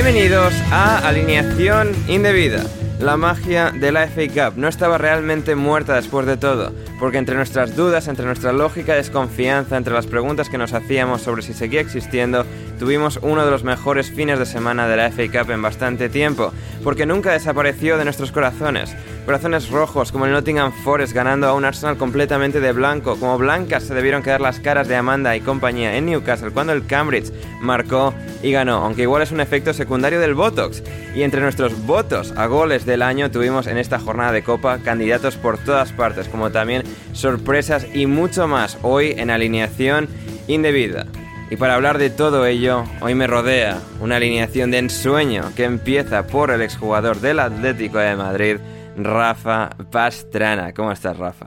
Bienvenidos 0.00 0.54
a 0.70 0.98
Alineación 1.08 1.92
Indebida. 2.06 2.64
La 3.00 3.16
magia 3.16 3.72
de 3.72 3.90
la 3.90 4.06
FA 4.06 4.28
Cup 4.28 4.56
no 4.56 4.68
estaba 4.68 4.96
realmente 4.96 5.56
muerta 5.56 5.96
después 5.96 6.24
de 6.24 6.36
todo, 6.36 6.72
porque 7.00 7.18
entre 7.18 7.34
nuestras 7.34 7.74
dudas, 7.74 8.06
entre 8.06 8.24
nuestra 8.24 8.52
lógica 8.52 8.94
desconfianza, 8.94 9.76
entre 9.76 9.92
las 9.92 10.06
preguntas 10.06 10.48
que 10.48 10.56
nos 10.56 10.72
hacíamos 10.72 11.22
sobre 11.22 11.42
si 11.42 11.52
seguía 11.52 11.80
existiendo, 11.80 12.46
tuvimos 12.78 13.18
uno 13.22 13.44
de 13.44 13.50
los 13.50 13.64
mejores 13.64 14.12
fines 14.12 14.38
de 14.38 14.46
semana 14.46 14.86
de 14.86 14.98
la 14.98 15.10
FA 15.10 15.24
Cup 15.32 15.50
en 15.50 15.62
bastante 15.62 16.08
tiempo, 16.08 16.52
porque 16.84 17.04
nunca 17.04 17.32
desapareció 17.32 17.98
de 17.98 18.04
nuestros 18.04 18.30
corazones. 18.30 18.94
Corazones 19.28 19.68
rojos 19.68 20.10
como 20.10 20.24
el 20.24 20.32
Nottingham 20.32 20.72
Forest 20.72 21.12
ganando 21.12 21.48
a 21.48 21.52
un 21.52 21.66
Arsenal 21.66 21.98
completamente 21.98 22.60
de 22.60 22.72
blanco, 22.72 23.20
como 23.20 23.36
blancas 23.36 23.82
se 23.82 23.92
debieron 23.92 24.22
quedar 24.22 24.40
las 24.40 24.58
caras 24.58 24.88
de 24.88 24.96
Amanda 24.96 25.36
y 25.36 25.42
compañía 25.42 25.98
en 25.98 26.06
Newcastle 26.06 26.50
cuando 26.50 26.72
el 26.72 26.86
Cambridge 26.86 27.30
marcó 27.60 28.14
y 28.42 28.52
ganó, 28.52 28.76
aunque 28.76 29.02
igual 29.02 29.20
es 29.20 29.30
un 29.30 29.42
efecto 29.42 29.74
secundario 29.74 30.18
del 30.18 30.34
Botox. 30.34 30.82
Y 31.14 31.24
entre 31.24 31.42
nuestros 31.42 31.84
votos 31.84 32.32
a 32.38 32.46
goles 32.46 32.86
del 32.86 33.02
año 33.02 33.30
tuvimos 33.30 33.66
en 33.66 33.76
esta 33.76 33.98
jornada 33.98 34.32
de 34.32 34.42
Copa 34.42 34.78
candidatos 34.78 35.36
por 35.36 35.58
todas 35.58 35.92
partes, 35.92 36.26
como 36.26 36.50
también 36.50 36.84
sorpresas 37.12 37.86
y 37.92 38.06
mucho 38.06 38.48
más 38.48 38.78
hoy 38.80 39.12
en 39.18 39.28
alineación 39.28 40.08
indebida. 40.46 41.04
Y 41.50 41.56
para 41.56 41.74
hablar 41.74 41.98
de 41.98 42.08
todo 42.08 42.46
ello, 42.46 42.84
hoy 43.02 43.14
me 43.14 43.26
rodea 43.26 43.78
una 44.00 44.16
alineación 44.16 44.70
de 44.70 44.78
ensueño 44.78 45.52
que 45.54 45.64
empieza 45.64 46.26
por 46.26 46.50
el 46.50 46.62
exjugador 46.62 47.20
del 47.20 47.40
Atlético 47.40 47.98
de 47.98 48.16
Madrid, 48.16 48.56
Rafa 48.98 49.70
Pastrana. 49.90 50.74
¿Cómo 50.74 50.90
estás, 50.90 51.16
Rafa? 51.16 51.46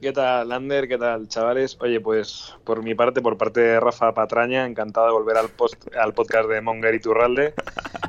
¿Qué 0.00 0.12
tal, 0.12 0.48
Lander? 0.48 0.88
¿Qué 0.88 0.98
tal, 0.98 1.28
chavales? 1.28 1.76
Oye, 1.80 2.00
pues 2.00 2.54
por 2.64 2.82
mi 2.82 2.94
parte, 2.94 3.20
por 3.20 3.36
parte 3.36 3.60
de 3.60 3.80
Rafa 3.80 4.12
Patraña, 4.14 4.66
encantado 4.66 5.06
de 5.06 5.12
volver 5.12 5.36
al, 5.36 5.48
post, 5.48 5.84
al 5.96 6.12
podcast 6.12 6.48
de 6.48 6.60
Monger 6.60 6.94
y 6.94 7.00
Turralde, 7.00 7.54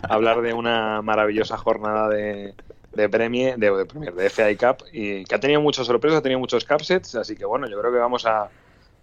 a 0.02 0.14
hablar 0.14 0.42
de 0.42 0.54
una 0.54 1.02
maravillosa 1.02 1.58
jornada 1.58 2.10
de, 2.10 2.56
de 2.94 3.10
Premier, 3.10 3.58
de, 3.58 3.72
de, 3.72 3.86
Premier, 3.86 4.14
de 4.14 4.30
FA 4.30 4.56
Cup, 4.58 4.86
y 4.92 5.24
que 5.26 5.36
ha 5.36 5.40
tenido 5.40 5.62
muchas 5.62 5.86
sorpresas, 5.86 6.20
ha 6.20 6.24
tenido 6.24 6.40
muchos 6.40 6.66
capsets, 6.66 7.16
así 7.16 7.36
que 7.36 7.46
bueno, 7.46 7.68
yo 7.68 7.80
creo 7.80 7.92
que 7.92 8.00
vamos 8.00 8.26
a, 8.26 8.50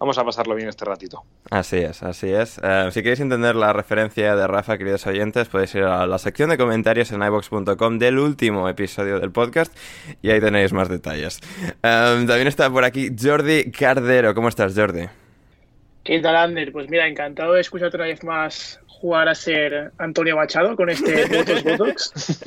vamos 0.01 0.17
a 0.17 0.25
pasarlo 0.25 0.55
bien 0.55 0.67
este 0.67 0.83
ratito. 0.83 1.23
Así 1.51 1.77
es, 1.77 2.01
así 2.01 2.33
es. 2.33 2.57
Uh, 2.57 2.89
si 2.89 3.03
queréis 3.03 3.19
entender 3.19 3.55
la 3.55 3.71
referencia 3.71 4.35
de 4.35 4.47
Rafa, 4.47 4.79
queridos 4.79 5.05
oyentes, 5.05 5.47
podéis 5.47 5.75
ir 5.75 5.83
a 5.83 6.07
la 6.07 6.17
sección 6.17 6.49
de 6.49 6.57
comentarios 6.57 7.11
en 7.11 7.21
ibox.com 7.21 7.99
del 7.99 8.17
último 8.17 8.67
episodio 8.67 9.19
del 9.19 9.31
podcast 9.31 9.71
y 10.23 10.31
ahí 10.31 10.41
tenéis 10.41 10.73
más 10.73 10.89
detalles. 10.89 11.39
Um, 11.83 12.25
también 12.25 12.47
está 12.47 12.67
por 12.71 12.83
aquí 12.83 13.11
Jordi 13.17 13.69
Cardero. 13.71 14.33
¿Cómo 14.33 14.47
estás, 14.47 14.73
Jordi? 14.75 15.05
¿Qué 16.03 16.19
tal, 16.19 16.35
Ander? 16.35 16.71
Pues 16.71 16.89
mira, 16.89 17.07
encantado 17.07 17.53
de 17.53 17.61
escuchar 17.61 17.89
otra 17.89 18.05
vez 18.05 18.23
más 18.23 18.79
jugar 18.87 19.29
a 19.29 19.35
ser 19.35 19.91
Antonio 19.99 20.35
Machado 20.35 20.75
con 20.75 20.89
este 20.89 21.25
Botox 21.37 21.63
Botox. 21.63 22.43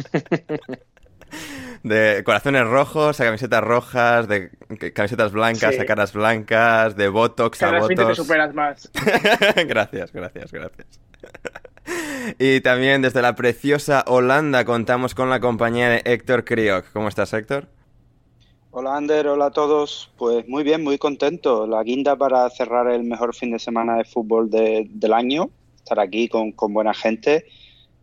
De 1.84 2.22
corazones 2.24 2.66
rojos 2.66 3.20
a 3.20 3.24
camisetas 3.26 3.62
rojas, 3.62 4.26
de 4.26 4.50
camisetas 4.94 5.30
blancas 5.32 5.74
Sí. 5.76 5.80
a 5.80 5.86
caras 5.86 6.12
blancas, 6.12 6.96
de 6.96 7.08
botox 7.08 7.62
a 7.62 7.70
vez 7.70 7.86
te 7.86 7.94
botox. 7.94 8.16
superas 8.16 8.52
más. 8.54 8.90
gracias, 9.68 10.10
gracias, 10.12 10.50
gracias. 10.50 10.86
y 12.38 12.60
también 12.62 13.02
desde 13.02 13.22
la 13.22 13.34
preciosa 13.36 14.02
Holanda 14.06 14.64
contamos 14.64 15.14
con 15.14 15.28
la 15.30 15.40
compañía 15.40 15.88
de 15.90 16.02
Héctor 16.04 16.44
Kriok. 16.44 16.86
¿Cómo 16.92 17.08
estás, 17.08 17.32
Héctor? 17.32 17.66
Hola 18.70 18.96
Ander, 18.96 19.28
hola 19.28 19.46
a 19.46 19.50
todos. 19.50 20.10
Pues 20.16 20.48
muy 20.48 20.64
bien, 20.64 20.82
muy 20.82 20.98
contento. 20.98 21.66
La 21.66 21.82
guinda 21.84 22.16
para 22.16 22.48
cerrar 22.50 22.90
el 22.90 23.04
mejor 23.04 23.34
fin 23.34 23.52
de 23.52 23.58
semana 23.58 23.96
de 23.98 24.04
fútbol 24.04 24.50
de- 24.50 24.86
del 24.90 25.12
año, 25.12 25.50
estar 25.76 26.00
aquí 26.00 26.28
con, 26.28 26.50
con 26.52 26.72
buena 26.72 26.92
gente 26.94 27.44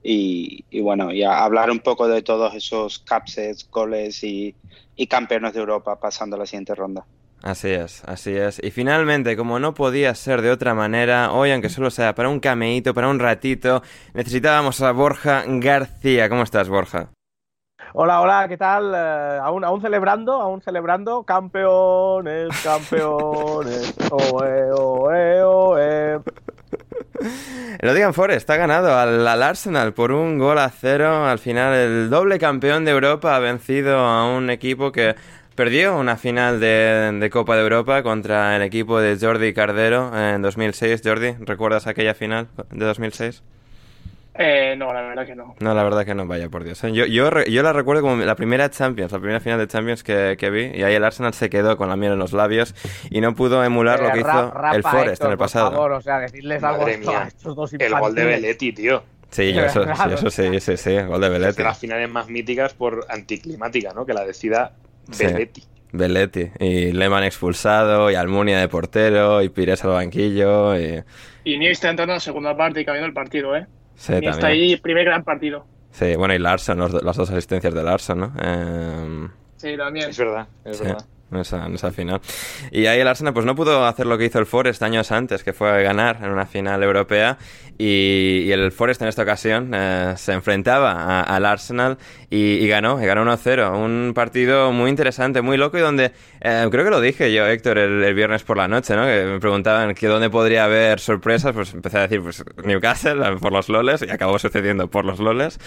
y, 0.03 0.66
y 0.69 0.81
bueno, 0.81 1.12
y 1.12 1.23
a 1.23 1.44
hablar 1.44 1.72
un 1.72 1.79
poco 1.79 2.07
de 2.07 2.22
todos 2.22 2.53
esos 2.56 3.00
capsets, 3.00 3.69
goles 3.69 4.23
y, 4.23 4.56
y 4.95 5.07
campeones 5.07 5.53
de 5.53 5.59
Europa 5.59 6.00
pasando 6.00 6.35
a 6.35 6.39
la 6.39 6.45
siguiente 6.45 6.75
ronda. 6.75 7.06
Así 7.44 7.69
es, 7.69 8.03
así 8.06 8.35
es. 8.35 8.63
Y 8.63 8.69
finalmente, 8.69 9.35
como 9.35 9.59
no 9.59 9.73
podía 9.73 10.13
ser 10.13 10.41
de 10.41 10.51
otra 10.51 10.75
manera, 10.75 11.31
hoy, 11.31 11.51
aunque 11.51 11.69
solo 11.69 11.89
sea 11.89 12.13
para 12.13 12.29
un 12.29 12.39
cameíto, 12.39 12.94
para 12.94 13.09
un 13.09 13.19
ratito, 13.19 13.81
necesitábamos 14.13 14.81
a 14.81 14.91
Borja 14.91 15.44
García. 15.47 16.30
¿Cómo 16.30 16.44
estás, 16.44 16.69
Borja? 16.69 17.09
Hola, 17.94 18.21
hola, 18.21 18.45
¿qué 18.47 18.57
tal? 18.57 18.94
Eh, 18.95 19.39
aún, 19.42 19.63
aún 19.65 19.81
celebrando, 19.81 20.33
aún 20.33 20.62
celebrando. 20.62 21.24
Campeones, 21.24 22.50
campeones. 22.63 23.95
Oe, 24.12 24.71
oe, 24.71 25.44
oe. 25.44 26.21
Nottingham 27.81 28.13
Forest 28.13 28.50
ha 28.50 28.57
ganado 28.57 28.97
al, 28.97 29.27
al 29.27 29.44
Arsenal 29.44 29.94
por 29.94 30.12
un 30.12 30.38
gol 30.38 30.57
a 30.57 30.69
cero. 30.69 31.25
Al 31.25 31.39
final, 31.39 31.73
el 31.73 32.09
doble 32.09 32.39
campeón 32.39 32.85
de 32.85 32.91
Europa 32.91 33.35
ha 33.35 33.39
vencido 33.39 33.97
a 33.97 34.25
un 34.35 34.50
equipo 34.50 34.91
que 34.91 35.15
perdió 35.56 35.97
una 35.97 36.18
final 36.18 36.59
de, 36.59 37.18
de 37.19 37.29
Copa 37.29 37.56
de 37.56 37.63
Europa 37.63 38.03
contra 38.03 38.56
el 38.56 38.62
equipo 38.62 39.00
de 39.00 39.18
Jordi 39.19 39.53
Cardero 39.53 40.12
en 40.18 40.41
2006. 40.41 41.01
Jordi, 41.03 41.35
¿recuerdas 41.39 41.88
aquella 41.88 42.13
final 42.13 42.47
de 42.71 42.85
2006? 42.85 43.44
Eh, 44.33 44.75
no, 44.78 44.94
la 44.94 45.01
verdad 45.01 45.25
que 45.25 45.36
no. 45.36 45.56
No, 45.60 45.74
la 45.74 45.83
verdad 45.83 46.06
que 46.06 46.16
no, 46.16 46.25
vaya 46.25 46.48
por 46.48 46.63
Dios. 46.63 46.81
Yo, 46.83 47.06
yo, 47.06 47.30
yo 47.44 47.63
la 47.63 47.74
recuerdo 47.74 48.01
como 48.01 48.16
la 48.16 48.36
primera 48.36 48.69
Champions, 48.69 49.12
la 49.12 49.19
primera 49.19 49.39
final 49.42 49.60
de 49.60 49.68
Champions 49.68 50.04
que, 50.04 50.38
que 50.39 50.50
vi, 50.50 50.68
y 50.74 50.83
ahí 50.83 50.94
el 50.95 51.04
Arsenal 51.04 51.33
se 51.33 51.50
quedó 51.50 51.75
con 51.75 51.89
la 51.89 51.98
miel 51.98 52.13
en 52.13 52.19
los 52.19 52.31
labios 52.31 52.74
y 53.10 53.19
no 53.19 53.36
pudo 53.36 53.62
emular 53.63 54.00
lo 54.00 54.07
Eh, 54.07 54.12
que 54.13 54.19
hizo 54.19 54.28
Ra- 54.30 54.51
Rafa, 54.51 54.75
el 54.75 54.83
Forest 54.83 55.07
Héctor, 55.13 55.25
en 55.28 55.31
el 55.33 55.38
por 55.38 55.45
pasado. 55.45 55.72
favor, 55.72 55.92
o 55.92 56.01
sea, 56.01 56.19
decirles 56.19 56.63
algo 56.63 56.80
Madre 56.80 56.94
a 56.94 56.95
estos- 56.95 57.13
a 57.16 57.19
mía, 57.19 57.28
estos 57.28 57.56
dos 57.56 57.74
el 57.74 57.94
gol 58.00 58.16
de. 58.16 58.25
Belletti, 58.25 58.72
tío. 58.74 59.04
Sí, 59.31 59.54
yo 59.54 59.62
eso, 59.66 59.83
sí, 59.86 60.13
eso 60.13 60.30
sí, 60.30 60.60
sí, 60.62 60.78
sí, 60.78 60.98
gol 61.04 61.19
de 61.22 61.28
Es 61.28 61.33
Belletti. 61.33 61.57
de 61.57 61.63
las 61.63 61.78
finales 61.80 62.10
más 62.10 62.30
míticas 62.30 62.74
por 62.74 63.06
anticlimática, 63.10 63.92
¿no? 63.94 64.06
Que 64.06 64.13
la 64.13 64.24
decida 64.25 64.74
Sí. 65.12 65.25
Belletti. 65.25 65.63
Belletti. 65.94 66.51
Y 66.60 66.94
Lehmann 66.94 67.25
expulsado, 67.25 68.10
y 68.10 68.16
Almunia 68.16 68.60
de 68.60 68.69
portero, 68.69 69.42
y 69.42 69.50
Pires 69.50 69.83
al 69.83 69.92
banquillo, 69.92 70.78
y... 70.80 71.04
Y 71.44 71.56
Iniesta 71.56 71.89
entrando 71.89 72.13
en 72.13 72.18
la 72.18 72.19
segunda 72.22 72.56
parte 72.56 72.80
y 72.80 72.86
cambiando 72.86 73.07
el 73.07 73.13
partido, 73.13 73.57
¿eh? 73.57 73.68
Sí, 73.96 74.14
Iniesta 74.14 74.42
también. 74.42 74.64
ahí, 74.72 74.78
primer 74.78 75.06
gran 75.06 75.24
partido. 75.24 75.66
Sí, 75.92 76.16
bueno, 76.16 76.34
y 76.34 76.40
Larson, 76.40 76.78
los 76.80 76.92
do- 76.92 77.02
las 77.02 77.16
dos 77.18 77.30
asistencias 77.30 77.74
de 77.74 77.84
Larson, 77.84 78.20
¿no? 78.20 78.34
Eh, 78.42 79.28
Sí, 79.58 79.78
también. 79.78 80.10
Es 80.10 80.18
verdad, 80.18 80.48
es 80.66 80.78
Sí, 80.78 80.84
verdad. 80.86 81.06
en 81.32 81.38
esa, 81.38 81.66
en 81.68 81.76
esa 81.76 81.92
final. 81.92 82.20
Y 82.72 82.88
ahí 82.88 83.00
el 83.00 83.08
Arsenal 83.08 83.34
pues 83.34 83.46
no 83.46 83.54
pudo 83.56 83.86
hacer 83.86 84.08
lo 84.08 84.18
que 84.18 84.26
hizo 84.26 84.40
el 84.40 84.48
Forest 84.48 84.82
años 84.82 85.12
antes, 85.12 85.44
que 85.44 85.54
fue 85.54 85.84
ganar 85.84 86.18
en 86.24 86.32
una 86.32 86.48
final 86.48 86.82
europea. 86.82 87.38
Y, 87.78 88.44
y 88.48 88.52
el 88.52 88.72
Forest 88.72 89.02
en 89.04 89.08
esta 89.08 89.22
ocasión 89.22 89.72
eh, 89.74 90.14
se 90.18 90.34
enfrentaba 90.34 90.92
a- 90.94 91.22
al 91.22 91.46
Arsenal 91.46 91.98
y, 92.30 92.54
y 92.56 92.68
ganó, 92.68 93.02
y 93.02 93.06
ganó 93.06 93.22
1-0. 93.24 93.72
Un 93.78 94.14
partido 94.16 94.72
muy 94.72 94.90
interesante, 94.90 95.42
muy 95.44 95.58
loco 95.58 95.78
y 95.78 95.82
donde, 95.82 96.12
eh, 96.44 96.68
creo 96.72 96.84
que 96.84 96.90
lo 96.92 97.00
dije 97.02 97.32
yo, 97.34 97.46
Héctor, 97.48 97.78
el, 97.78 98.04
el 98.04 98.14
viernes 98.16 98.44
por 98.44 98.58
la 98.58 98.68
noche, 98.68 98.96
¿no? 98.96 99.06
Que 99.06 99.24
me 99.26 99.40
preguntaban 99.40 99.94
que 99.94 100.08
dónde 100.08 100.30
podría 100.30 100.66
haber 100.66 101.00
sorpresas, 101.00 101.54
pues 101.54 101.74
empecé 101.74 101.98
a 102.00 102.02
decir, 102.02 102.22
pues 102.22 102.44
Newcastle 102.66 103.36
por 103.40 103.52
los 103.52 103.70
loles 103.70 104.04
y 104.08 104.10
acabó 104.10 104.40
sucediendo 104.40 104.90
por 104.90 105.06
los 105.06 105.20
loles. 105.20 105.60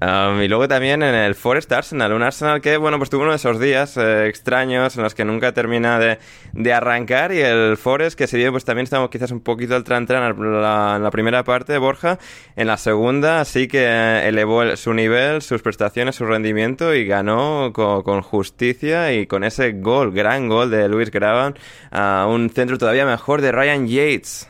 Um, 0.00 0.40
y 0.40 0.48
luego 0.48 0.68
también 0.68 1.02
en 1.02 1.14
el 1.14 1.34
Forest 1.34 1.72
Arsenal, 1.72 2.12
un 2.12 2.22
Arsenal 2.22 2.60
que, 2.60 2.76
bueno, 2.76 2.98
pues 2.98 3.10
tuvo 3.10 3.22
uno 3.22 3.30
de 3.32 3.36
esos 3.36 3.58
días 3.58 3.96
eh, 3.96 4.28
extraños 4.28 4.96
en 4.96 5.02
los 5.02 5.14
que 5.14 5.24
nunca 5.24 5.52
termina 5.52 5.98
de, 5.98 6.18
de 6.52 6.72
arrancar 6.72 7.32
y 7.32 7.40
el 7.40 7.76
Forest 7.76 8.16
que 8.16 8.26
se 8.26 8.36
vio, 8.36 8.52
pues 8.52 8.64
también 8.64 8.84
estamos 8.84 9.10
quizás 9.10 9.30
un 9.32 9.40
poquito 9.40 9.74
al 9.74 9.84
tran 9.84 10.06
tran 10.06 10.22
en 10.36 10.62
la, 10.62 10.98
la 11.00 11.10
primera 11.10 11.42
parte 11.44 11.76
Borja, 11.78 12.18
en 12.56 12.66
la 12.68 12.76
segunda 12.76 13.44
sí 13.44 13.66
que 13.68 13.84
eh, 13.84 14.28
elevó 14.28 14.62
el- 14.62 14.76
su 14.76 14.94
nivel, 14.94 15.42
sus 15.42 15.60
prestaciones, 15.62 16.14
su 16.16 16.24
rendimiento 16.24 16.94
y 16.94 17.04
ganó 17.04 17.72
co- 17.72 18.04
con, 18.04 18.22
justicia 18.22 19.12
y 19.12 19.26
con 19.26 19.44
ese 19.44 19.72
gol, 19.72 20.12
gran 20.20 20.48
gol 20.48 20.70
de 20.70 20.88
Luis 20.88 21.10
Graban, 21.10 21.54
a 21.90 22.26
un 22.28 22.50
centro 22.50 22.78
todavía 22.78 23.04
mejor 23.04 23.40
de 23.40 23.52
Ryan 23.52 23.86
Yates. 23.86 24.48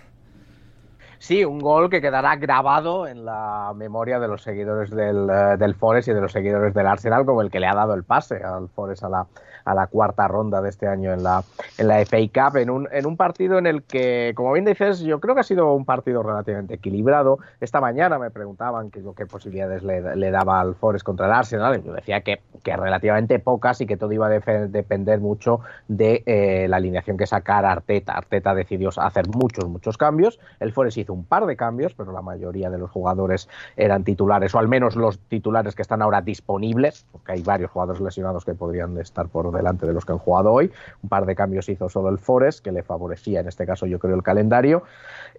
Sí, 1.19 1.45
un 1.45 1.59
gol 1.59 1.91
que 1.91 2.01
quedará 2.01 2.37
grabado 2.37 3.07
en 3.07 3.25
la 3.25 3.73
memoria 3.77 4.19
de 4.19 4.27
los 4.27 4.43
seguidores 4.43 4.91
del, 4.91 5.29
eh, 5.31 5.57
del 5.59 5.75
Forest 5.75 6.09
y 6.09 6.13
de 6.13 6.21
los 6.21 6.33
seguidores 6.33 6.75
del 6.75 6.87
Arsenal 6.87 7.25
como 7.25 7.43
el 7.43 7.51
que 7.51 7.61
le 7.61 7.67
ha 7.67 7.75
dado 7.75 7.95
el 7.95 8.05
pase 8.05 8.43
al 8.43 8.69
Forest 8.69 9.05
a 9.05 9.09
la, 9.09 9.27
a 9.65 9.75
la 9.75 9.87
cuarta 9.87 10.29
ronda 10.29 10.61
de 10.63 10.69
este 10.69 10.87
año 10.87 11.13
en 11.13 11.23
la, 11.23 11.45
en 11.79 11.89
la 11.89 12.05
FA 12.05 12.19
Cup, 12.33 12.57
en 12.57 12.71
un, 12.71 12.89
en 12.91 13.07
un 13.07 13.17
partido 13.17 13.59
en 13.59 13.67
el 13.67 13.83
que, 13.83 14.33
como 14.35 14.53
bien 14.53 14.65
dices, 14.65 15.01
yo 15.01 15.21
creo 15.21 15.35
que 15.35 15.41
ha 15.41 15.45
sido 15.45 15.75
un 15.75 15.85
partido 15.85 16.23
relativamente 16.23 16.75
equilibrado. 16.75 17.39
Esta 17.61 17.81
mañana 17.81 18.19
me 18.19 18.31
preguntaban 18.31 18.91
qué, 18.91 19.01
posibilidades 19.27 19.83
le, 19.83 20.31
daba 20.31 20.61
al 20.61 20.75
Forest 20.75 21.05
contra 21.05 21.27
el 21.27 21.33
Arsenal 21.33 21.83
yo 21.83 21.93
decía 21.93 22.21
que, 22.23 22.41
que 22.63 22.77
relativamente 22.77 23.39
pocas 23.39 23.81
y 23.81 23.87
que 23.87 23.97
todo 23.97 24.13
iba 24.13 24.27
a 24.27 24.31
depender 24.31 25.21
mucho 25.21 25.61
de 25.89 26.23
eh, 26.27 26.67
la 26.69 26.77
alineación 26.77 27.17
que 27.17 27.27
sacara 27.27 27.73
Arteta. 27.73 28.13
Arteta 28.13 28.55
decidió 28.55 28.91
hacer 28.97 29.29
muchos, 29.29 29.69
muchos 29.69 29.97
cambios. 29.97 30.41
El 30.59 30.73
Forest 30.73 30.99
hizo 30.99 31.13
un 31.13 31.25
par 31.25 31.47
de 31.47 31.57
cambios, 31.57 31.95
pero 31.95 32.13
la 32.13 32.23
mayoría 32.23 32.71
de 32.71 32.79
los 32.79 32.91
jugadores 32.91 33.49
eran 33.77 34.05
titulares, 34.05 34.55
o 34.55 34.59
al 34.59 34.69
menos 34.69 34.97
los 34.97 35.19
titulares 35.19 35.75
que 35.75 35.83
están 35.83 36.03
ahora 36.03 36.21
disponibles, 36.23 37.07
porque 37.13 37.33
hay 37.33 37.43
varios 37.43 37.71
jugadores 37.71 38.01
lesionados 38.01 38.45
que 38.45 38.55
podrían 38.55 38.97
estar 38.99 39.29
por 39.29 39.47
delante 39.61 39.87
de 39.87 39.93
los 39.93 40.05
que 40.05 40.13
han 40.13 40.19
jugado 40.19 40.53
hoy. 40.53 40.71
Un 41.03 41.09
par 41.09 41.27
de 41.27 41.35
cambios 41.35 41.69
hizo 41.69 41.89
solo 41.89 42.09
el 42.09 42.19
Forest, 42.19 42.65
que 42.65 42.73
le 42.73 42.83
favorecía 42.83 43.41
en 43.41 43.49
este 43.49 43.67
caso 43.67 43.87
yo 43.87 43.99
creo 43.99 44.15
el 44.15 44.23
calendario. 44.23 44.83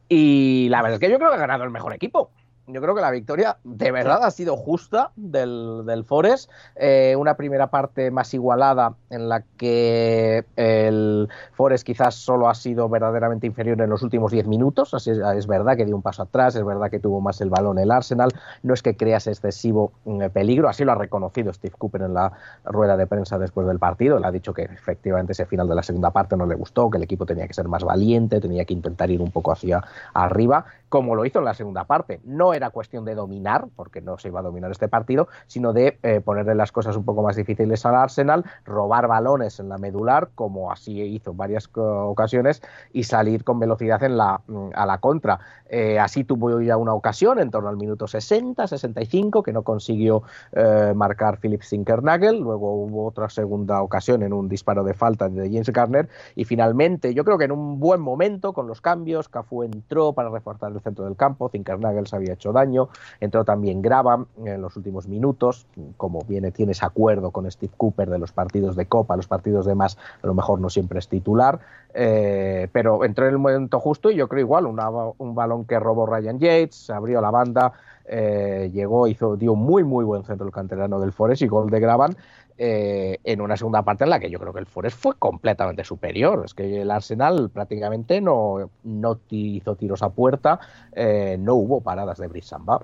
Y 0.07 0.68
la 0.69 0.81
verdad 0.81 0.95
es 0.95 1.00
que 1.00 1.12
yo 1.12 1.18
creo 1.18 1.29
que 1.29 1.35
ha 1.35 1.39
ganado 1.39 1.63
el 1.63 1.71
mejor 1.71 1.94
equipo. 1.94 2.31
Yo 2.73 2.81
creo 2.81 2.95
que 2.95 3.01
la 3.01 3.12
victoria 3.12 3.57
de 3.63 3.91
verdad 3.91 4.23
ha 4.23 4.31
sido 4.31 4.56
justa 4.56 5.12
del, 5.15 5.83
del 5.85 6.06
Forest. 6.06 6.50
Eh, 6.75 7.15
una 7.18 7.35
primera 7.35 7.68
parte 7.68 8.12
más 8.12 8.33
igualada 8.33 8.95
en 9.09 9.29
la 9.29 9.44
que 9.57 10.45
el 10.56 11.29
Forest 11.53 11.85
quizás 11.85 12.15
solo 12.15 12.50
ha 12.50 12.56
sido 12.56 12.88
verdaderamente 12.89 13.47
inferior 13.47 13.81
en 13.81 13.89
los 13.89 14.01
últimos 14.03 14.31
10 14.31 14.47
minutos. 14.47 14.94
Así 14.94 15.12
es, 15.12 15.18
es 15.18 15.47
verdad 15.47 15.75
que 15.75 15.85
dio 15.85 15.95
un 15.95 16.01
paso 16.01 16.23
atrás, 16.23 16.56
es 16.56 16.65
verdad 16.65 16.89
que 16.89 17.00
tuvo 17.00 17.21
más 17.21 17.41
el 17.41 17.50
balón 17.50 17.79
el 17.79 17.91
Arsenal. 17.91 18.31
No 18.63 18.73
es 18.73 18.81
que 18.81 18.95
crease 18.95 19.31
excesivo 19.31 19.91
mm, 20.06 20.27
peligro, 20.33 20.69
así 20.69 20.85
lo 20.85 20.91
ha 20.91 20.95
reconocido 20.95 21.53
Steve 21.53 21.75
Cooper 21.77 22.03
en 22.03 22.13
la 22.13 22.31
rueda 22.63 22.97
de 22.97 23.07
prensa 23.07 23.38
después 23.38 23.68
del 23.68 23.79
partido. 23.79 24.18
Él 24.18 24.25
ha 24.25 24.31
dicho 24.31 24.53
que 24.53 24.63
efectivamente 24.63 25.33
ese 25.33 25.45
final 25.45 25.68
de 25.68 25.75
la 25.75 25.83
segunda 25.83 26.12
parte 26.12 26.38
no 26.38 26.45
le 26.45 26.56
gustó, 26.56 26.89
que 26.89 26.97
el 26.97 27.03
equipo 27.03 27.25
tenía 27.25 27.47
que 27.47 27.53
ser 27.53 27.68
más 27.68 27.83
valiente, 27.83 28.39
tenía 28.39 28.65
que 28.65 28.73
intentar 28.73 29.09
ir 29.12 29.21
un 29.21 29.31
poco 29.31 29.51
hacia 29.51 29.83
arriba, 30.13 30.65
como 30.89 31.15
lo 31.15 31.25
hizo 31.25 31.39
en 31.39 31.45
la 31.45 31.53
segunda 31.53 31.85
parte. 31.85 32.19
No 32.23 32.53
era 32.53 32.61
cuestión 32.69 33.06
de 33.06 33.16
dominar, 33.16 33.66
porque 33.75 34.02
no 34.02 34.18
se 34.18 34.30
iba 34.30 34.40
a 34.40 34.44
dominar 34.44 34.72
este 34.72 34.88
partido, 34.88 35.28
sino 35.48 35.74
de 35.74 36.00
eh, 36.04 36.22
ponerle 36.22 36.56
las 36.56 36.72
cosas 36.72 36.96
un 36.96 37.04
poco 37.04 37.24
más 37.24 37.36
difíciles 37.36 37.86
al 37.86 37.96
Arsenal, 37.96 38.46
robar 38.66 39.08
balones 39.08 39.60
en 39.60 39.69
la 39.69 39.78
medular, 39.78 40.30
como 40.36 40.72
así 40.72 41.02
hizo 41.02 41.31
en 41.31 41.38
varias 41.38 41.69
ocasiones, 41.74 42.62
y 42.94 43.04
salir 43.04 43.44
con 43.44 43.60
velocidad 43.60 44.04
en 44.04 44.18
la, 44.18 44.42
mm, 44.48 44.69
a 44.74 44.86
la 44.86 45.00
contra. 45.00 45.40
Eh, 45.69 45.98
así 46.00 46.25
tuvo 46.25 46.60
ya 46.60 46.75
una 46.75 46.94
ocasión 46.94 47.40
en 47.40 47.50
torno 47.50 47.69
al 47.69 47.78
minuto 47.78 48.06
60, 48.06 48.68
65, 48.68 49.42
que 49.42 49.54
no 49.54 49.64
consiguió 49.64 50.24
eh, 50.52 50.94
marcar 50.96 51.40
Philip 51.40 51.64
Zinkernagel. 51.64 52.40
Luego 52.40 52.74
hubo 52.74 53.07
otra 53.07 53.30
segunda 53.30 53.81
ocasión 53.81 54.22
en 54.24 54.34
un 54.34 54.50
disparo 54.50 54.84
de 54.84 54.94
falta 54.94 55.30
de 55.30 55.50
James 55.50 55.69
Garner. 55.69 56.10
Y 56.36 56.44
finalmente, 56.44 57.14
yo 57.14 57.24
creo 57.24 57.38
que 57.38 57.46
en 57.46 57.54
un 57.54 57.80
buen 57.80 58.02
momento, 58.02 58.52
con 58.52 58.68
los 58.68 58.81
cambios, 58.81 59.30
Cafu 59.30 59.64
entró 59.64 60.12
para 60.12 60.30
reforzar 60.30 60.74
el 60.74 60.81
centro 60.81 61.06
del 61.06 61.16
campo. 61.16 61.50
Zinkernagel 61.50 62.06
se 62.06 62.18
había 62.18 62.34
hecho 62.34 62.41
daño. 62.52 62.90
Entró 63.20 63.46
también 63.46 63.82
Graba 63.82 64.26
en 64.44 64.62
los 64.62 64.76
últimos 64.76 65.08
minutos. 65.08 65.68
Como 65.98 66.22
viene, 66.28 66.52
tiene 66.52 66.72
ese 66.72 66.86
acuerdo 66.86 67.30
con 67.30 67.50
Steve 67.52 67.74
Cooper 67.78 68.10
de 68.10 68.18
los 68.18 68.32
partidos 68.32 68.76
de 68.76 68.88
Copa, 68.88 69.16
los 69.16 69.28
partidos 69.28 69.68
de 69.68 69.76
más, 69.76 69.98
a 70.24 70.28
lo 70.28 70.34
mejor 70.34 70.60
no 70.60 70.70
siempre 70.70 70.98
es 70.98 71.08
titular. 71.08 71.60
Eh, 71.94 72.68
pero 72.72 73.04
entró 73.04 73.26
en 73.28 73.34
el 73.34 73.38
momento 73.38 73.80
justo 73.80 74.10
y 74.10 74.16
yo 74.16 74.28
creo 74.28 74.40
igual, 74.42 74.66
una- 74.66 74.90
un 74.90 75.36
balón 75.36 75.66
que 75.66 75.78
robó 75.80 76.06
Ryan 76.08 76.40
Yates, 76.40 76.90
abrió 76.90 77.22
la 77.22 77.30
banda, 77.32 77.74
eh, 78.06 78.72
llegó, 78.74 79.08
hizo, 79.08 79.36
dio 79.38 79.56
muy 79.56 79.84
muy 79.84 80.04
buen 80.04 80.24
centro 80.24 80.46
el 80.48 80.52
canterano 80.52 81.00
del 81.00 81.12
Forest 81.12 81.44
y 81.44 81.48
gol 81.48 81.70
de 81.70 81.80
Graban 81.80 82.16
eh, 82.63 83.18
en 83.24 83.42
una 83.42 83.58
segunda 83.58 83.81
parte 83.81 84.04
en 84.04 84.12
la 84.12 84.19
que 84.19 84.30
yo 84.30 84.38
creo 84.38 84.54
que 84.54 84.60
el 84.60 84.68
Forest 84.68 85.00
fue 85.00 85.16
completamente 85.16 85.84
superior. 85.84 86.44
Es 86.46 86.54
que 86.54 86.84
el 86.84 86.92
Arsenal 86.92 87.50
prácticamente 87.50 88.22
no, 88.22 88.69
no 88.84 89.19
hizo 89.31 89.75
tiros 89.75 90.04
a 90.04 90.10
puerta, 90.10 90.60
eh, 90.92 91.38
no 91.40 91.56
hubo 91.56 91.81
paradas 91.81 92.19
de 92.19 92.28
Brice 92.28 92.50
Samba. 92.50 92.80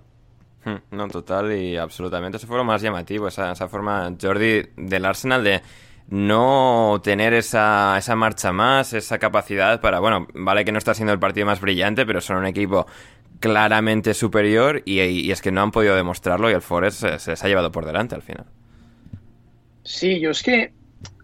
Hmm, 0.65 0.77
No, 0.89 1.07
total 1.09 1.51
y 1.53 1.77
absolutamente. 1.77 2.37
Eso 2.37 2.47
fue 2.47 2.57
lo 2.57 2.63
más 2.63 2.81
llamativo, 2.81 3.27
esa, 3.27 3.53
forma, 3.67 4.11
Jordi, 4.19 4.63
del 4.75 5.05
Arsenal 5.05 5.43
de 5.43 5.61
no 6.09 6.99
tener 7.03 7.35
esa, 7.35 7.99
esa 7.99 8.15
marcha 8.15 8.51
más, 8.51 8.93
esa 8.93 9.19
capacidad 9.19 9.79
para, 9.79 9.99
bueno, 9.99 10.25
vale 10.33 10.65
que 10.65 10.71
no 10.71 10.79
está 10.79 10.95
siendo 10.95 11.13
el 11.13 11.19
partido 11.19 11.45
más 11.45 11.61
brillante, 11.61 12.03
pero 12.07 12.19
son 12.19 12.37
un 12.37 12.47
equipo 12.47 12.87
claramente 13.39 14.15
superior 14.15 14.81
y, 14.85 15.29
es 15.29 15.43
que 15.43 15.51
no 15.51 15.61
han 15.61 15.69
podido 15.69 15.95
demostrarlo 15.95 16.49
y 16.49 16.53
el 16.53 16.63
Forest 16.63 17.05
se 17.19 17.29
les 17.29 17.43
ha 17.43 17.47
llevado 17.47 17.71
por 17.71 17.85
delante 17.85 18.15
al 18.15 18.23
final. 18.23 18.47
Sí, 19.87 20.19
yo 20.19 20.31
es 20.31 20.43
que 20.43 20.73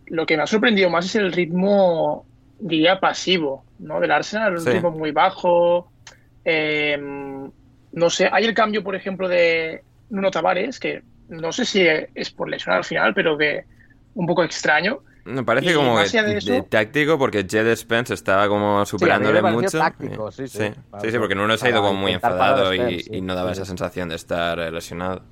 lo 0.08 0.26
que 0.26 0.38
me 0.38 0.44
ha 0.44 0.48
sorprendido 0.48 0.90
más 0.90 1.06
es 1.06 1.16
el 1.16 1.34
ritmo, 1.34 2.26
diría, 2.60 3.00
pasivo, 3.00 3.66
¿no? 3.80 4.00
Del 4.00 4.12
Arsenal, 4.12 4.58
un 4.58 4.66
ritmo 4.74 4.92
muy 4.92 5.12
bajo. 5.12 5.92
eh, 6.46 6.98
no 7.92 8.10
sé, 8.10 8.30
hay 8.32 8.46
el 8.46 8.54
cambio, 8.54 8.84
por 8.84 8.96
ejemplo, 8.96 9.28
de 9.28 9.84
Nuno 10.10 10.32
Tavares, 10.32 10.80
que 10.80 11.04
no 11.30 11.52
sé 11.52 11.66
si 11.66 11.86
es 12.16 12.32
por 12.32 12.50
lesión 12.50 12.76
al 12.76 12.84
final, 12.84 13.14
pero 13.14 13.38
que 13.38 13.66
un 14.16 14.26
poco 14.26 14.44
extraño. 14.44 15.00
Me 15.26 15.44
parece 15.44 15.72
Y 15.72 15.74
como 15.74 15.96
que 15.98 16.22
de 16.22 16.38
eso- 16.38 16.66
táctico 16.70 17.18
porque 17.18 17.46
Jed 17.50 17.74
Spence 17.76 18.14
estaba 18.14 18.48
como 18.48 18.86
superándole 18.86 19.42
mucho. 19.42 19.78
táctico, 19.78 20.32
sí, 20.32 20.48
sí. 20.48 20.58
sí, 20.58 20.74
Para- 20.90 21.04
sí, 21.04 21.12
sí, 21.12 21.18
porque 21.18 21.36
Nuno 21.36 21.56
se 21.58 21.68
ha 21.68 21.70
ido 21.70 21.82
como 21.82 21.94
muy 21.94 22.12
enfadado 22.12 22.74
y, 22.74 22.78
Spence, 23.00 23.18
y 23.18 23.22
no 23.22 23.36
daba 23.36 23.54
Sí, 23.54 23.62
esa 23.62 23.66
sensación 23.66 24.10
de 24.10 24.16
estar 24.16 24.60
eh, 24.60 24.72
lesionado. 24.72 25.24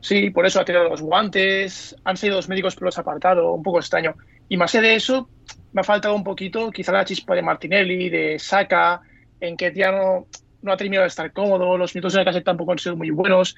Sí, 0.00 0.30
por 0.30 0.46
eso 0.46 0.60
ha 0.60 0.64
tirado 0.64 0.88
los 0.88 1.02
guantes, 1.02 1.96
han 2.04 2.16
sido 2.16 2.36
los 2.36 2.48
médicos 2.48 2.74
pero 2.74 2.86
los 2.86 2.98
apartado, 2.98 3.52
un 3.52 3.62
poco 3.62 3.78
extraño. 3.78 4.14
Y 4.48 4.56
más 4.56 4.74
allá 4.74 4.88
de 4.88 4.94
eso, 4.94 5.28
me 5.72 5.80
ha 5.80 5.84
faltado 5.84 6.14
un 6.14 6.24
poquito 6.24 6.70
quizá 6.70 6.92
la 6.92 7.04
chispa 7.04 7.34
de 7.34 7.42
Martinelli, 7.42 8.08
de 8.08 8.38
Saka, 8.38 9.00
en 9.40 9.56
que 9.56 9.72
ya 9.74 9.92
no, 9.92 10.26
no 10.62 10.72
ha 10.72 10.76
terminado 10.76 11.02
de 11.02 11.08
estar 11.08 11.32
cómodo, 11.32 11.76
los 11.76 11.94
minutos 11.94 12.14
en 12.14 12.20
el 12.20 12.26
cassette 12.26 12.44
tampoco 12.44 12.72
han 12.72 12.78
sido 12.78 12.96
muy 12.96 13.10
buenos. 13.10 13.56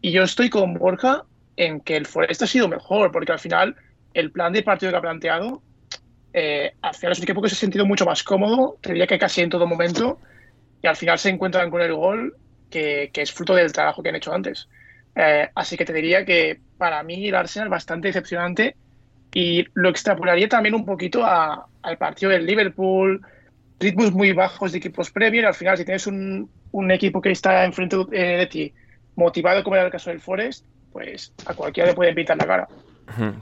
Y 0.00 0.12
yo 0.12 0.22
estoy 0.22 0.48
con 0.48 0.74
Borja 0.74 1.24
en 1.56 1.80
que 1.80 1.96
el 1.96 2.06
Forest 2.06 2.42
ha 2.42 2.46
sido 2.46 2.68
mejor, 2.68 3.12
porque 3.12 3.32
al 3.32 3.38
final 3.38 3.76
el 4.14 4.30
plan 4.30 4.52
de 4.52 4.62
partido 4.62 4.90
que 4.90 4.98
ha 4.98 5.02
planteado, 5.02 5.62
eh, 6.32 6.72
al 6.80 6.94
final 6.94 7.12
es 7.12 7.20
un 7.20 7.48
se 7.48 7.54
ha 7.54 7.58
sentido 7.58 7.84
mucho 7.84 8.06
más 8.06 8.22
cómodo, 8.22 8.78
te 8.80 9.06
que 9.06 9.18
casi 9.18 9.42
en 9.42 9.50
todo 9.50 9.66
momento, 9.66 10.18
y 10.82 10.86
al 10.86 10.96
final 10.96 11.18
se 11.18 11.28
encuentran 11.28 11.70
con 11.70 11.82
el 11.82 11.92
gol 11.92 12.36
que 12.70 13.10
es 13.12 13.32
fruto 13.32 13.54
del 13.54 13.72
trabajo 13.72 14.02
que 14.02 14.08
han 14.08 14.16
hecho 14.16 14.32
antes. 14.32 14.68
Eh, 15.14 15.48
así 15.54 15.76
que 15.76 15.84
te 15.84 15.92
diría 15.92 16.24
que 16.24 16.62
para 16.76 17.02
mí 17.02 17.28
el 17.28 17.34
Arsenal 17.34 17.68
es 17.68 17.70
bastante 17.72 18.08
decepcionante 18.08 18.76
y 19.34 19.64
lo 19.74 19.88
extrapolaría 19.90 20.48
también 20.48 20.74
un 20.74 20.84
poquito 20.84 21.24
a- 21.24 21.68
al 21.82 21.98
partido 21.98 22.30
del 22.32 22.46
Liverpool, 22.46 23.20
ritmos 23.78 24.12
muy 24.12 24.32
bajos 24.32 24.72
de 24.72 24.78
equipos 24.78 25.10
previos. 25.10 25.46
Al 25.46 25.54
final, 25.54 25.76
si 25.78 25.84
tienes 25.84 26.06
un, 26.06 26.50
un 26.72 26.90
equipo 26.90 27.20
que 27.20 27.30
está 27.30 27.64
enfrente 27.64 27.96
eh, 28.12 28.38
de 28.38 28.46
ti, 28.46 28.74
motivado 29.16 29.62
como 29.64 29.76
era 29.76 29.86
el 29.86 29.92
caso 29.92 30.10
del 30.10 30.20
Forest, 30.20 30.66
pues 30.90 31.32
a 31.46 31.54
cualquiera 31.54 31.90
le 31.90 31.94
puede 31.94 32.14
pintar 32.14 32.36
la 32.36 32.46
cara. 32.46 32.68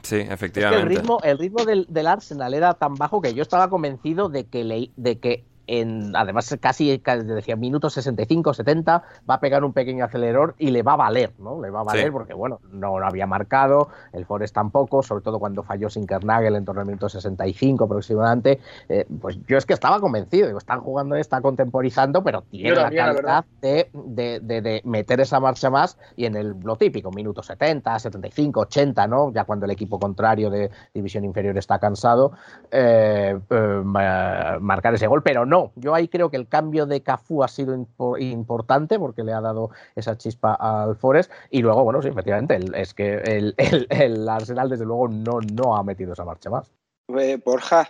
Sí, 0.03 0.15
Es 0.17 0.21
que 0.25 0.29
efectivamente. 0.33 0.93
el 0.93 0.99
ritmo, 0.99 1.19
el 1.23 1.37
ritmo 1.37 1.65
del, 1.65 1.85
del 1.89 2.07
Arsenal 2.07 2.53
era 2.53 2.73
tan 2.73 2.95
bajo 2.95 3.21
que 3.21 3.33
yo 3.33 3.41
estaba 3.43 3.69
convencido 3.69 4.29
de 4.29 4.47
que, 4.47 4.63
le- 4.63 4.91
de 4.95 5.19
que 5.19 5.45
en, 5.71 6.15
además 6.15 6.57
casi, 6.59 6.97
decía 6.97 7.55
minutos 7.55 7.93
65, 7.93 8.53
70, 8.55 9.03
va 9.29 9.33
a 9.35 9.39
pegar 9.39 9.63
un 9.63 9.71
pequeño 9.73 10.03
acelerador 10.03 10.55
y 10.57 10.71
le 10.71 10.81
va 10.81 10.93
a 10.93 10.95
valer, 10.95 11.31
¿no? 11.37 11.61
Le 11.61 11.69
va 11.69 11.81
a 11.81 11.83
valer 11.83 12.05
Sí. 12.05 12.11
porque, 12.11 12.33
bueno, 12.33 12.59
no 12.71 12.97
lo 12.99 13.05
había 13.05 13.27
marcado, 13.27 13.89
el 14.13 14.25
Forest 14.25 14.55
tampoco, 14.55 15.03
sobre 15.03 15.23
todo 15.23 15.37
cuando 15.37 15.61
falló 15.61 15.89
Sinkernagel 15.89 16.55
en 16.55 16.65
torno 16.65 16.81
al 16.81 16.87
minuto 16.87 17.07
65 17.07 17.83
aproximadamente. 17.85 18.59
eh, 18.89 19.05
pues 19.21 19.37
yo 19.47 19.57
es 19.57 19.65
que 19.65 19.73
estaba 19.73 19.99
convencido, 19.99 20.47
digo, 20.47 20.57
están 20.57 20.79
jugando, 20.79 21.15
está 21.15 21.41
contemporizando, 21.41 22.23
pero 22.23 22.41
tiene 22.49 22.71
la 22.75 22.89
calidad 22.89 23.45
de, 23.61 23.89
de- 23.93 24.39
de- 24.39 24.61
de 24.61 24.81
meter 24.85 25.19
esa 25.19 25.39
marcha 25.39 25.69
más 25.69 25.97
y 26.15 26.25
en 26.25 26.35
el 26.35 26.55
lo 26.63 26.75
típico, 26.77 27.11
minutos 27.11 27.45
70, 27.45 27.99
75, 27.99 28.61
80, 28.61 29.05
¿no? 29.07 29.31
Ya 29.31 29.43
cuando 29.43 29.65
el 29.65 29.71
equipo 29.71 29.99
contrario 29.99 30.49
de 30.49 30.71
división 30.93 31.23
inferior 31.25 31.57
está 31.57 31.77
cansado, 31.77 32.31
eh, 32.71 33.37
eh, 33.49 33.81
ma- 33.83 34.57
marcar 34.59 34.93
ese 34.95 35.07
gol, 35.07 35.21
pero 35.23 35.45
no, 35.45 35.58
yo 35.75 35.93
ahí 35.93 36.07
creo 36.07 36.29
que 36.29 36.37
el 36.37 36.47
cambio 36.47 36.85
de 36.85 37.01
Cafú 37.01 37.43
ha 37.43 37.47
sido 37.47 37.75
impo- 37.75 38.19
importante 38.21 38.97
porque 38.99 39.23
le 39.23 39.33
ha 39.33 39.41
dado 39.41 39.69
esa 39.95 40.17
chispa 40.17 40.53
al 40.53 40.95
Forest 40.95 41.31
y 41.49 41.61
luego, 41.61 41.83
bueno, 41.83 42.01
sí, 42.01 42.07
efectivamente, 42.09 42.55
el- 42.55 42.73
es 42.75 42.93
que 42.93 43.15
el, 43.15 43.53
el- 43.57 43.87
el 43.89 44.29
Arsenal 44.29 44.69
desde 44.69 44.85
luego 44.85 45.07
no, 45.07 45.39
no 45.53 45.75
ha 45.75 45.83
metido 45.83 46.13
esa 46.13 46.25
marcha 46.25 46.49
más. 46.49 46.71
Eh, 47.17 47.39
Borja, 47.43 47.87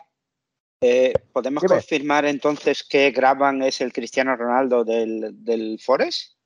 eh, 0.81 1.13
¿podemos 1.33 1.61
Dime. 1.61 1.75
confirmar 1.75 2.25
entonces 2.25 2.83
que 2.83 3.11
Graban 3.11 3.61
es 3.63 3.81
el 3.81 3.91
Cristiano 3.91 4.35
Ronaldo 4.35 4.83
del, 4.85 5.43
del 5.43 5.77
Forest? 5.79 6.38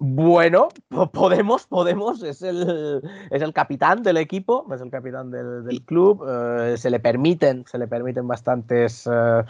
Bueno, 0.00 0.68
po- 0.88 1.10
podemos, 1.10 1.66
podemos, 1.66 2.22
es 2.22 2.42
el, 2.42 3.02
es 3.30 3.42
el 3.42 3.52
capitán 3.52 4.04
del 4.04 4.16
equipo, 4.18 4.64
es 4.72 4.80
el 4.80 4.90
capitán 4.90 5.32
del, 5.32 5.64
del 5.64 5.82
club, 5.82 6.24
eh, 6.24 6.76
se 6.76 6.88
le 6.88 7.00
permiten, 7.00 7.64
se 7.66 7.78
le 7.78 7.88
permiten 7.88 8.28
bastantes, 8.28 9.08
eh, 9.12 9.42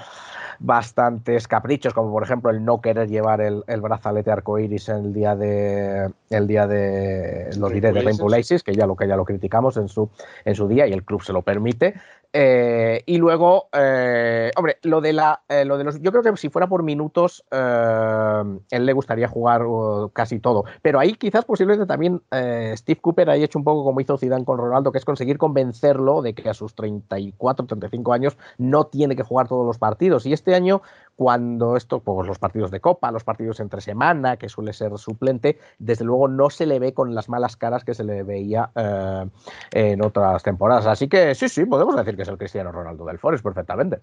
bastantes 0.58 1.46
caprichos, 1.46 1.92
como 1.92 2.10
por 2.10 2.22
ejemplo 2.22 2.50
el 2.50 2.64
no 2.64 2.80
querer 2.80 3.08
llevar 3.10 3.42
el, 3.42 3.62
el 3.66 3.82
brazalete 3.82 4.30
arcoiris 4.30 4.88
en 4.88 4.96
el 5.04 5.12
día 5.12 5.36
de, 5.36 6.10
el 6.30 6.46
día 6.46 6.66
de, 6.66 7.50
lo 7.58 7.68
diré, 7.68 7.92
de 7.92 8.00
Rainbow 8.00 8.30
Laces, 8.30 8.62
que 8.62 8.72
ya 8.74 8.86
lo 8.86 8.96
que 8.96 9.06
ya 9.06 9.16
lo 9.16 9.26
criticamos 9.26 9.76
en 9.76 9.88
su, 9.88 10.08
en 10.46 10.54
su 10.54 10.66
día 10.66 10.86
y 10.86 10.92
el 10.94 11.04
club 11.04 11.22
se 11.22 11.34
lo 11.34 11.42
permite. 11.42 11.94
Eh, 12.30 13.02
y 13.06 13.16
luego, 13.16 13.68
eh, 13.72 14.50
hombre, 14.56 14.76
lo 14.82 15.00
de 15.00 15.14
la, 15.14 15.40
eh, 15.48 15.64
lo 15.64 15.78
de 15.78 15.84
los, 15.84 15.98
yo 16.02 16.10
creo 16.10 16.22
que 16.22 16.36
si 16.36 16.50
fuera 16.50 16.66
por 16.66 16.82
minutos, 16.82 17.42
él 17.50 18.84
le 18.86 18.92
gustaría 18.92 19.26
jugar 19.28 19.64
uh, 19.64 20.10
todo. 20.40 20.64
Pero 20.82 20.98
ahí 20.98 21.14
quizás 21.14 21.44
posiblemente 21.44 21.86
también 21.86 22.22
eh, 22.30 22.74
Steve 22.76 23.00
Cooper 23.00 23.30
haya 23.30 23.44
hecho 23.44 23.58
un 23.58 23.64
poco 23.64 23.84
como 23.84 24.00
hizo 24.00 24.18
Zidane 24.18 24.44
con 24.44 24.58
Ronaldo, 24.58 24.92
que 24.92 24.98
es 24.98 25.04
conseguir 25.04 25.38
convencerlo 25.38 26.22
de 26.22 26.34
que 26.34 26.48
a 26.48 26.54
sus 26.54 26.74
34, 26.74 27.66
35 27.66 28.12
años 28.12 28.36
no 28.58 28.86
tiene 28.86 29.16
que 29.16 29.22
jugar 29.22 29.48
todos 29.48 29.66
los 29.66 29.78
partidos. 29.78 30.26
Y 30.26 30.32
este 30.32 30.54
año, 30.54 30.82
cuando 31.16 31.76
esto, 31.76 32.00
pues 32.00 32.26
los 32.26 32.38
partidos 32.38 32.70
de 32.70 32.80
Copa, 32.80 33.10
los 33.10 33.24
partidos 33.24 33.60
entre 33.60 33.80
semana, 33.80 34.36
que 34.36 34.48
suele 34.48 34.72
ser 34.72 34.96
suplente, 34.98 35.58
desde 35.78 36.04
luego 36.04 36.28
no 36.28 36.50
se 36.50 36.66
le 36.66 36.78
ve 36.78 36.94
con 36.94 37.14
las 37.14 37.28
malas 37.28 37.56
caras 37.56 37.84
que 37.84 37.94
se 37.94 38.04
le 38.04 38.22
veía 38.22 38.70
eh, 38.74 39.26
en 39.72 40.04
otras 40.04 40.42
temporadas. 40.42 40.86
Así 40.86 41.08
que 41.08 41.34
sí, 41.34 41.48
sí, 41.48 41.64
podemos 41.64 41.96
decir 41.96 42.16
que 42.16 42.22
es 42.22 42.28
el 42.28 42.38
Cristiano 42.38 42.72
Ronaldo 42.72 43.04
del 43.04 43.18
Forest 43.18 43.44
perfectamente. 43.44 43.98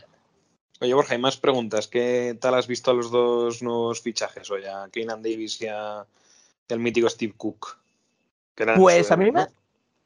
Oye, 0.82 0.94
Borja, 0.94 1.14
hay 1.14 1.22
más 1.22 1.38
preguntas. 1.38 1.88
¿Qué 1.88 2.38
tal 2.40 2.54
has 2.56 2.68
visto 2.68 2.92
a 2.92 2.94
los 2.94 3.10
dos 3.10 3.64
nuevos 3.64 4.02
fichajes 4.02 4.52
hoy? 4.52 4.66
A 4.66 4.90
Keenan 4.92 5.22
Davis 5.22 5.62
y 5.62 5.68
a 5.68 6.06
al 6.74 6.80
mítico 6.80 7.10
Steve 7.10 7.34
Cook. 7.38 7.78
Que 8.56 8.66
Pues 8.76 9.12
a 9.12 9.18
mí 9.18 9.32
me... 9.32 9.48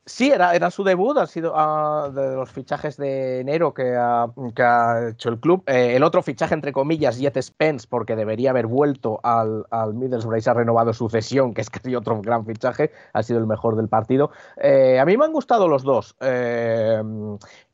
Sí, 0.06 0.32
era, 0.32 0.56
era 0.56 0.72
su 0.72 0.84
debut, 0.84 1.16
ha 1.20 1.28
sido 1.28 1.54
ah, 1.56 2.10
de 2.12 2.36
los 2.36 2.50
fichajes 2.50 2.98
de 2.98 3.42
enero 3.42 3.76
que 3.76 3.96
ha, 3.96 4.26
que 4.56 4.64
ha 4.64 5.10
hecho 5.10 5.30
el 5.30 5.40
club. 5.40 5.62
Eh, 5.68 5.96
el 5.96 6.02
otro 6.02 6.24
fichaje, 6.24 6.56
entre 6.56 6.74
comillas, 6.74 7.20
Jet 7.20 7.40
Spence, 7.40 7.86
porque 7.88 8.16
debería 8.16 8.50
haber 8.50 8.66
vuelto 8.66 9.20
al, 9.22 9.68
al 9.70 9.94
Middlesbrough 9.94 10.40
y 10.40 10.42
se 10.42 10.50
ha 10.50 10.56
renovado 10.56 10.94
su 10.94 11.10
cesión, 11.10 11.54
que 11.54 11.62
es 11.62 11.70
casi 11.70 11.94
otro 11.94 12.20
gran 12.22 12.44
fichaje, 12.44 12.92
ha 13.14 13.22
sido 13.22 13.38
el 13.38 13.46
mejor 13.46 13.76
del 13.76 13.88
partido. 13.88 14.32
Eh, 14.58 14.98
a 15.00 15.06
mí 15.06 15.16
me 15.16 15.26
han 15.26 15.32
gustado 15.32 15.68
los 15.68 15.84
dos. 15.84 16.16
Eh, 16.22 17.04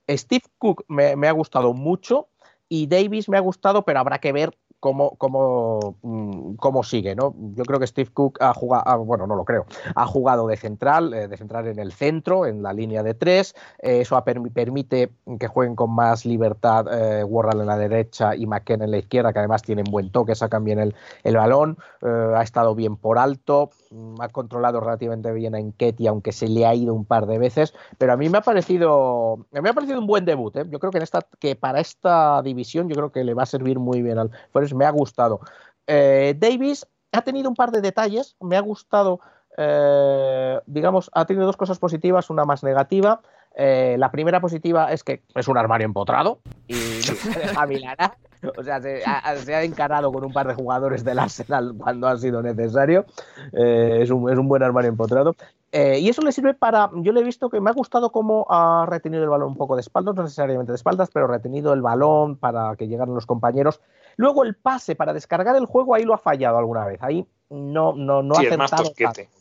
Steve 0.10 0.44
Cook 0.58 0.84
me, 0.90 1.16
me 1.16 1.30
ha 1.30 1.32
gustado 1.32 1.74
mucho 1.74 2.28
y 2.68 2.88
Davis 2.88 3.30
me 3.30 3.38
ha 3.38 3.42
gustado, 3.42 3.86
pero 3.86 4.00
habrá 4.00 4.20
que 4.20 4.34
ver 4.34 4.58
cómo, 4.86 5.16
cómo, 5.18 5.96
mm, 6.04 6.58
cómo 6.58 6.84
sigue, 6.84 7.16
¿no? 7.16 7.34
Yo 7.56 7.64
creo 7.64 7.80
que 7.80 7.88
Steve 7.88 8.12
Cook 8.14 8.38
ha 8.40 8.54
jugado, 8.54 8.84
ah, 8.86 8.98
bueno, 8.98 9.26
no 9.26 9.36
lo 9.36 9.44
creo, 9.44 9.66
ha 9.96 10.06
jugado 10.06 10.46
de 10.46 10.58
central, 10.58 11.12
eh, 11.12 11.28
de 11.28 11.38
central 11.38 11.66
en 11.66 11.80
el 11.80 11.92
centro, 11.92 12.46
en 12.46 12.62
la 12.62 12.72
línea 12.72 13.02
de 13.02 13.16
tres, 13.16 13.56
eh, 13.80 14.02
eso 14.02 14.24
permite 14.54 15.12
que 15.40 15.48
jueguen 15.48 15.76
con 15.76 15.90
más 15.90 16.24
libertad 16.24 16.86
eh, 16.92 17.24
Worrell 17.24 17.62
en 17.62 17.66
la 17.66 17.80
derecha 17.80 18.36
y 18.36 18.46
McKenna 18.46 18.86
en 18.86 18.92
la 18.92 19.00
izquierda, 19.00 19.34
que 19.34 19.40
además 19.40 19.64
tienen 19.64 19.86
buen 19.86 20.12
toque, 20.12 20.36
sacan 20.36 20.64
bien 20.64 20.78
el, 20.78 20.94
el 21.24 21.36
balón, 21.36 21.80
eh, 22.04 22.34
ha 22.36 22.44
estado 22.44 22.76
bien 22.76 22.96
por 22.96 23.18
alto, 23.18 23.72
mm, 23.90 24.22
ha 24.22 24.30
controlado 24.30 24.82
relativamente 24.82 25.32
bien 25.32 25.56
a 25.56 25.60
Enketia, 25.60 26.12
aunque 26.12 26.32
se 26.32 26.48
le 26.48 26.68
ha 26.68 26.76
ido 26.76 26.94
un 26.94 27.06
par 27.06 27.26
de 27.26 27.40
veces, 27.40 27.74
pero 27.98 28.14
a 28.14 28.18
mí 28.18 28.30
me 28.30 28.38
ha 28.38 28.42
parecido, 28.42 29.34
a 29.52 29.56
mí 29.56 29.62
me 29.62 29.70
ha 29.70 29.74
parecido 29.74 30.00
un 30.00 30.06
buen 30.06 30.26
debut, 30.26 30.56
yo 30.70 30.78
creo 30.78 30.92
que, 30.92 31.00
en 31.00 31.04
esta, 31.04 31.26
que 31.40 31.56
para 31.56 31.80
esta 31.80 32.44
división 32.44 32.88
yo 32.88 32.96
creo 32.96 33.12
que 33.12 33.24
le 33.24 33.34
va 33.34 33.42
a 33.42 33.48
servir 33.48 33.80
muy 33.80 34.04
bien 34.04 34.20
al 34.20 34.30
Forest, 34.52 34.75
me 34.76 34.86
ha 34.86 34.92
gustado. 34.92 35.40
Eh, 35.88 36.36
Davis 36.38 36.86
ha 37.12 37.22
tenido 37.22 37.50
un 37.50 37.56
par 37.56 37.72
de 37.72 37.82
detalles, 37.82 38.36
me 38.40 38.58
ha 38.58 38.62
gustado, 38.62 39.20
eh, 39.58 40.60
digamos, 40.66 41.10
ha 41.14 41.26
tenido 41.26 41.46
dos 41.46 41.58
cosas 41.58 41.80
positivas, 41.80 42.30
una 42.30 42.46
más 42.46 42.64
negativa. 42.64 43.22
Eh, 43.56 43.96
la 43.98 44.12
primera 44.12 44.42
positiva 44.42 44.92
es 44.92 45.04
que 45.04 45.24
es 45.34 45.48
un 45.48 45.58
armario 45.58 45.86
empotrado 45.86 46.40
y 46.68 46.76
se 46.76 47.40
deja 47.40 47.66
milanar. 47.66 48.18
O 48.58 48.64
sea, 48.64 48.82
se 48.82 49.04
ha, 49.06 49.36
se 49.38 49.56
ha 49.56 49.64
encarado 49.64 50.12
con 50.12 50.24
un 50.24 50.32
par 50.34 50.48
de 50.48 50.54
jugadores 50.54 51.04
del 51.04 51.20
Arsenal 51.20 51.74
cuando 51.78 52.08
ha 52.08 52.18
sido 52.18 52.42
necesario. 52.42 53.06
Eh, 53.52 54.00
es, 54.02 54.10
un, 54.12 54.30
es 54.32 54.38
un 54.38 54.48
buen 54.48 54.64
armario 54.64 54.90
empotrado. 54.90 55.36
Eh, 55.72 56.00
y 56.00 56.10
eso 56.10 56.22
le 56.22 56.32
sirve 56.32 56.54
para. 56.54 56.90
Yo 56.96 57.12
le 57.12 57.22
he 57.22 57.24
visto 57.24 57.50
que 57.50 57.60
me 57.60 57.70
ha 57.70 57.74
gustado 57.74 58.12
cómo 58.12 58.46
ha 58.50 58.86
retenido 58.88 59.24
el 59.24 59.30
balón 59.30 59.50
un 59.50 59.58
poco 59.58 59.76
de 59.76 59.82
espaldas, 59.82 60.16
no 60.16 60.24
necesariamente 60.24 60.72
de 60.72 60.78
espaldas, 60.78 61.10
pero 61.14 61.28
retenido 61.28 61.74
el 61.74 61.82
balón 61.82 62.38
para 62.38 62.76
que 62.76 62.88
llegaran 62.88 63.14
los 63.14 63.26
compañeros. 63.26 63.82
Luego 64.16 64.44
el 64.44 64.56
pase 64.56 64.96
para 64.96 65.12
descargar 65.12 65.56
el 65.58 65.66
juego, 65.66 65.94
ahí 65.96 66.04
lo 66.04 66.14
ha 66.14 66.18
fallado 66.18 66.58
alguna 66.58 66.86
vez. 66.86 67.02
Ahí 67.02 67.28
no, 67.50 67.94
no, 67.94 68.24
no 68.24 68.36
Sí, 68.36 68.48
ha 68.48 68.58
más 68.58 68.72
acertado. 68.72 69.14
tanto. 69.14 69.32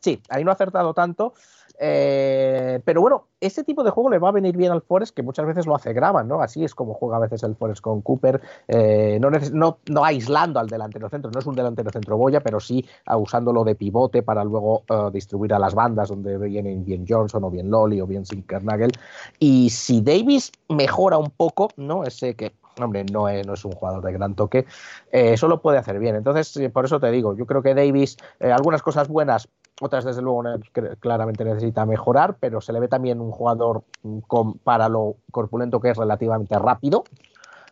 Sí, 0.00 0.20
ahí 0.30 0.42
no 0.44 0.50
ha 0.50 0.54
acertado 0.54 0.94
tanto. 0.94 1.34
Eh, 1.84 2.80
pero 2.84 3.00
bueno, 3.00 3.26
ese 3.40 3.64
tipo 3.64 3.82
de 3.82 3.90
juego 3.90 4.08
le 4.08 4.20
va 4.20 4.28
a 4.28 4.32
venir 4.32 4.56
bien 4.56 4.70
al 4.70 4.82
Forest, 4.82 5.16
que 5.16 5.24
muchas 5.24 5.44
veces 5.46 5.66
lo 5.66 5.74
hace 5.74 5.92
Graban, 5.92 6.28
¿no? 6.28 6.40
Así 6.40 6.62
es 6.62 6.76
como 6.76 6.94
juega 6.94 7.16
a 7.16 7.18
veces 7.18 7.42
el 7.42 7.56
Forest 7.56 7.80
con 7.80 8.02
Cooper, 8.02 8.40
eh, 8.68 9.18
no, 9.20 10.04
aislando 10.04 10.60
al 10.60 10.68
delantero 10.68 11.08
centro, 11.08 11.32
no 11.32 11.40
es 11.40 11.46
un 11.46 11.56
delantero 11.56 11.90
centro 11.90 12.16
boya, 12.16 12.38
pero 12.38 12.60
sí 12.60 12.86
ah, 13.06 13.16
usándolo 13.16 13.64
de 13.64 13.74
pivote 13.74 14.22
para 14.22 14.44
luego 14.44 14.84
eh, 14.88 15.10
distribuir 15.12 15.54
a 15.54 15.58
las 15.58 15.74
bandas 15.74 16.08
donde 16.08 16.38
vienen 16.38 16.84
bien 16.84 17.04
Johnson 17.08 17.42
o 17.42 17.50
bien 17.50 17.68
Lolly 17.68 18.00
o 18.00 18.06
bien 18.06 18.24
Sinkernagel. 18.24 18.92
Y 19.40 19.68
si 19.70 20.02
Davis 20.02 20.52
mejora 20.68 21.18
un 21.18 21.30
poco, 21.30 21.70
¿no? 21.76 22.04
Ese 22.04 22.36
que 22.36 22.52
hombre, 22.80 23.04
no 23.04 23.28
es, 23.28 23.64
un 23.64 23.72
jugador 23.72 24.04
de 24.04 24.12
gran 24.12 24.36
toque, 24.36 24.66
eh, 25.10 25.32
eso 25.32 25.48
lo 25.48 25.60
puede 25.60 25.78
hacer 25.78 25.98
bien. 25.98 26.14
Entonces, 26.14 26.70
por 26.72 26.84
eso 26.84 27.00
te 27.00 27.10
digo, 27.10 27.36
yo 27.36 27.44
creo 27.44 27.60
que 27.60 27.74
Davis, 27.74 28.16
algunas 28.40 28.82
cosas 28.82 29.08
buenas, 29.08 29.48
otras 29.80 30.04
desde 30.04 30.22
luego 30.22 30.44
claramente 31.00 31.44
necesita 31.44 31.86
mejorar, 31.86 32.36
pero 32.38 32.60
se 32.60 32.72
le 32.72 32.80
ve 32.80 32.88
también 32.88 33.20
un 33.20 33.30
jugador 33.30 33.84
mm, 34.02 34.18
para 34.62 34.88
lo 34.88 35.16
corpulento 35.30 35.80
que 35.80 35.90
es 35.90 35.96
relativamente 35.96 36.58
rápido, 36.58 37.04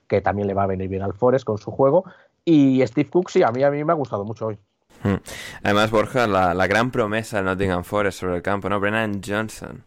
que 0.08 0.20
también 0.20 0.48
le 0.48 0.54
va 0.54 0.64
a 0.64 0.66
venir 0.66 0.88
bien 0.88 1.02
al 1.02 1.14
Forest 1.14 1.44
con 1.44 1.58
su 1.58 1.70
juego. 1.70 2.04
Y 2.44 2.84
Steve 2.86 3.10
Cook, 3.10 3.30
sí, 3.30 3.42
a 3.42 3.50
mí, 3.50 3.62
a 3.62 3.70
mí 3.70 3.84
me 3.84 3.92
ha 3.92 3.96
gustado 3.96 4.24
mucho 4.24 4.46
hoy. 4.46 4.58
Hmm. 5.02 5.16
Además, 5.62 5.90
Borja, 5.90 6.26
la, 6.26 6.52
la 6.54 6.66
gran 6.66 6.90
promesa 6.90 7.38
de 7.38 7.44
Nottingham 7.44 7.84
Forest 7.84 8.20
sobre 8.20 8.36
el 8.36 8.42
campo, 8.42 8.68
¿no? 8.68 8.80
Brennan 8.80 9.20
Johnson. 9.24 9.84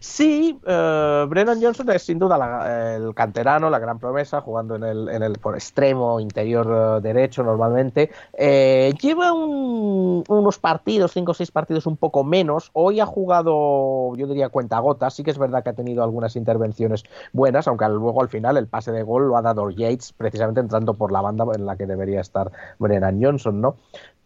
Sí, 0.00 0.58
eh, 0.66 1.26
Brennan 1.28 1.62
Johnson 1.62 1.88
es 1.90 2.02
sin 2.02 2.18
duda 2.18 2.36
la- 2.36 2.96
el 2.96 3.14
canterano, 3.14 3.70
la 3.70 3.78
gran 3.78 3.98
promesa, 3.98 4.40
jugando 4.40 4.74
en 4.76 4.82
el, 4.84 5.08
en 5.08 5.22
el 5.22 5.34
por 5.38 5.54
extremo 5.54 6.18
interior 6.20 6.98
eh, 6.98 7.00
derecho 7.02 7.42
normalmente. 7.44 8.10
Eh, 8.32 8.92
lleva 9.00 9.32
un- 9.32 10.24
unos 10.28 10.58
partidos, 10.58 11.12
cinco 11.12 11.30
o 11.30 11.34
seis 11.34 11.50
partidos 11.50 11.86
un 11.86 11.96
poco 11.96 12.24
menos. 12.24 12.70
Hoy 12.74 13.00
ha 13.00 13.06
jugado, 13.06 14.14
yo 14.16 14.26
diría, 14.26 14.48
cuentagotas. 14.48 15.14
Sí 15.14 15.22
que 15.22 15.30
es 15.30 15.38
verdad 15.38 15.62
que 15.62 15.70
ha 15.70 15.74
tenido 15.74 16.02
algunas 16.02 16.36
intervenciones 16.36 17.04
buenas, 17.32 17.68
aunque 17.68 17.88
luego 17.88 18.20
al 18.20 18.28
final 18.28 18.56
el 18.56 18.66
pase 18.66 18.92
de 18.92 19.02
gol 19.02 19.28
lo 19.28 19.36
ha 19.36 19.42
dado 19.42 19.70
Yates, 19.70 20.12
precisamente 20.12 20.60
entrando 20.60 20.94
por 20.94 21.12
la 21.12 21.20
banda 21.20 21.44
en 21.54 21.64
la 21.64 21.76
que 21.76 21.86
debería 21.86 22.20
estar 22.20 22.50
Brennan 22.78 23.22
Johnson, 23.22 23.60
¿no? 23.60 23.76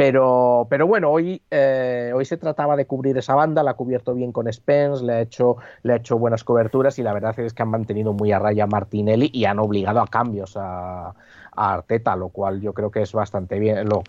Pero, 0.00 0.66
pero 0.71 0.87
bueno, 0.87 1.11
hoy, 1.11 1.42
eh, 1.50 2.11
hoy 2.14 2.25
se 2.25 2.38
trataba 2.38 2.75
de 2.75 2.87
cubrir 2.87 3.19
esa 3.19 3.35
banda, 3.35 3.62
la 3.62 3.73
ha 3.73 3.75
cubierto 3.75 4.14
bien 4.14 4.33
con 4.33 4.50
Spence, 4.50 5.04
le 5.04 5.12
ha, 5.12 5.21
hecho, 5.21 5.59
le 5.83 5.92
ha 5.92 5.97
hecho 5.97 6.19
buenas 6.19 6.42
coberturas 6.42 6.99
y 6.99 7.02
la 7.02 7.12
verdad 7.12 7.38
es 7.38 7.52
que 7.52 7.62
han 7.62 7.69
mantenido 7.69 8.14
muy 8.14 8.33
a 8.33 8.38
raya 8.38 8.64
a 8.64 8.66
Martinelli 8.66 9.28
y 9.30 9.45
han 9.45 9.59
obligado 9.59 10.00
a 10.00 10.07
cambios 10.07 10.57
a, 10.57 11.12
Arteta, 11.54 12.16
lo 12.16 12.30
cual 12.30 12.62
yo 12.62 12.73
creo 12.73 12.90
que 12.90 13.02
es 13.02 13.12
bastante 13.12 13.59
bien, 13.59 13.87
lo, 13.90 14.02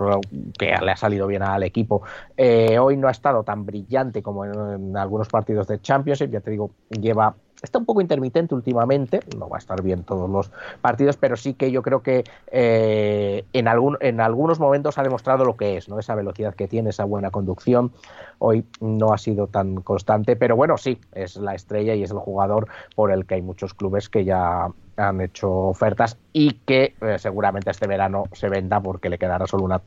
que 0.57 0.73
le 0.81 0.91
ha 0.91 0.95
salido 0.95 1.27
bien 1.27 1.43
al 1.43 1.63
equipo. 1.63 2.03
Eh, 2.37 2.79
hoy 2.79 2.95
no 2.95 3.09
ha 3.09 3.11
estado 3.11 3.43
tan 3.43 3.65
brillante 3.65 4.23
como 4.23 4.45
en, 4.45 4.95
algunos 4.95 5.27
partidos 5.27 5.67
de 5.67 5.81
Championship, 5.81 6.31
ya 6.31 6.39
te 6.39 6.51
digo, 6.51 6.71
lleva 6.89 7.35
Está 7.61 7.77
un 7.77 7.85
poco 7.85 8.01
intermitente 8.01 8.55
últimamente, 8.55 9.19
no 9.37 9.47
va 9.47 9.57
a 9.57 9.59
estar 9.59 9.81
bien 9.83 10.03
todos 10.03 10.29
los 10.29 10.51
partidos, 10.81 11.17
pero 11.17 11.37
sí 11.37 11.53
que 11.53 11.71
yo 11.71 11.83
creo 11.83 12.01
que 12.01 12.23
eh, 12.51 13.45
en, 13.53 13.67
algún, 13.67 13.97
en 14.01 14.19
algunos 14.19 14.59
momentos 14.59 14.97
ha 14.97 15.03
demostrado 15.03 15.45
lo 15.45 15.55
que 15.55 15.77
es, 15.77 15.87
¿no? 15.87 15.99
esa 15.99 16.15
velocidad 16.15 16.55
que 16.55 16.67
tiene, 16.67 16.89
esa 16.89 17.03
buena 17.03 17.29
conducción. 17.29 17.91
Hoy 18.39 18.65
no 18.79 19.13
ha 19.13 19.19
sido 19.19 19.45
tan 19.45 19.75
constante, 19.81 20.35
pero 20.35 20.55
bueno, 20.55 20.77
sí, 20.77 20.99
es 21.13 21.35
la 21.35 21.53
estrella 21.53 21.93
y 21.93 22.01
es 22.01 22.09
el 22.09 22.17
jugador 22.17 22.67
por 22.95 23.11
el 23.11 23.27
que 23.27 23.35
hay 23.35 23.43
muchos 23.43 23.75
clubes 23.75 24.09
que 24.09 24.25
ya 24.25 24.71
han 24.97 25.21
hecho 25.21 25.51
ofertas 25.51 26.17
y 26.33 26.53
que 26.65 26.95
eh, 27.01 27.19
seguramente 27.19 27.69
este 27.69 27.87
verano 27.87 28.23
se 28.33 28.49
venda 28.49 28.79
porque 28.81 29.09
le 29.09 29.17
quedará 29.17 29.45
solo 29.45 29.81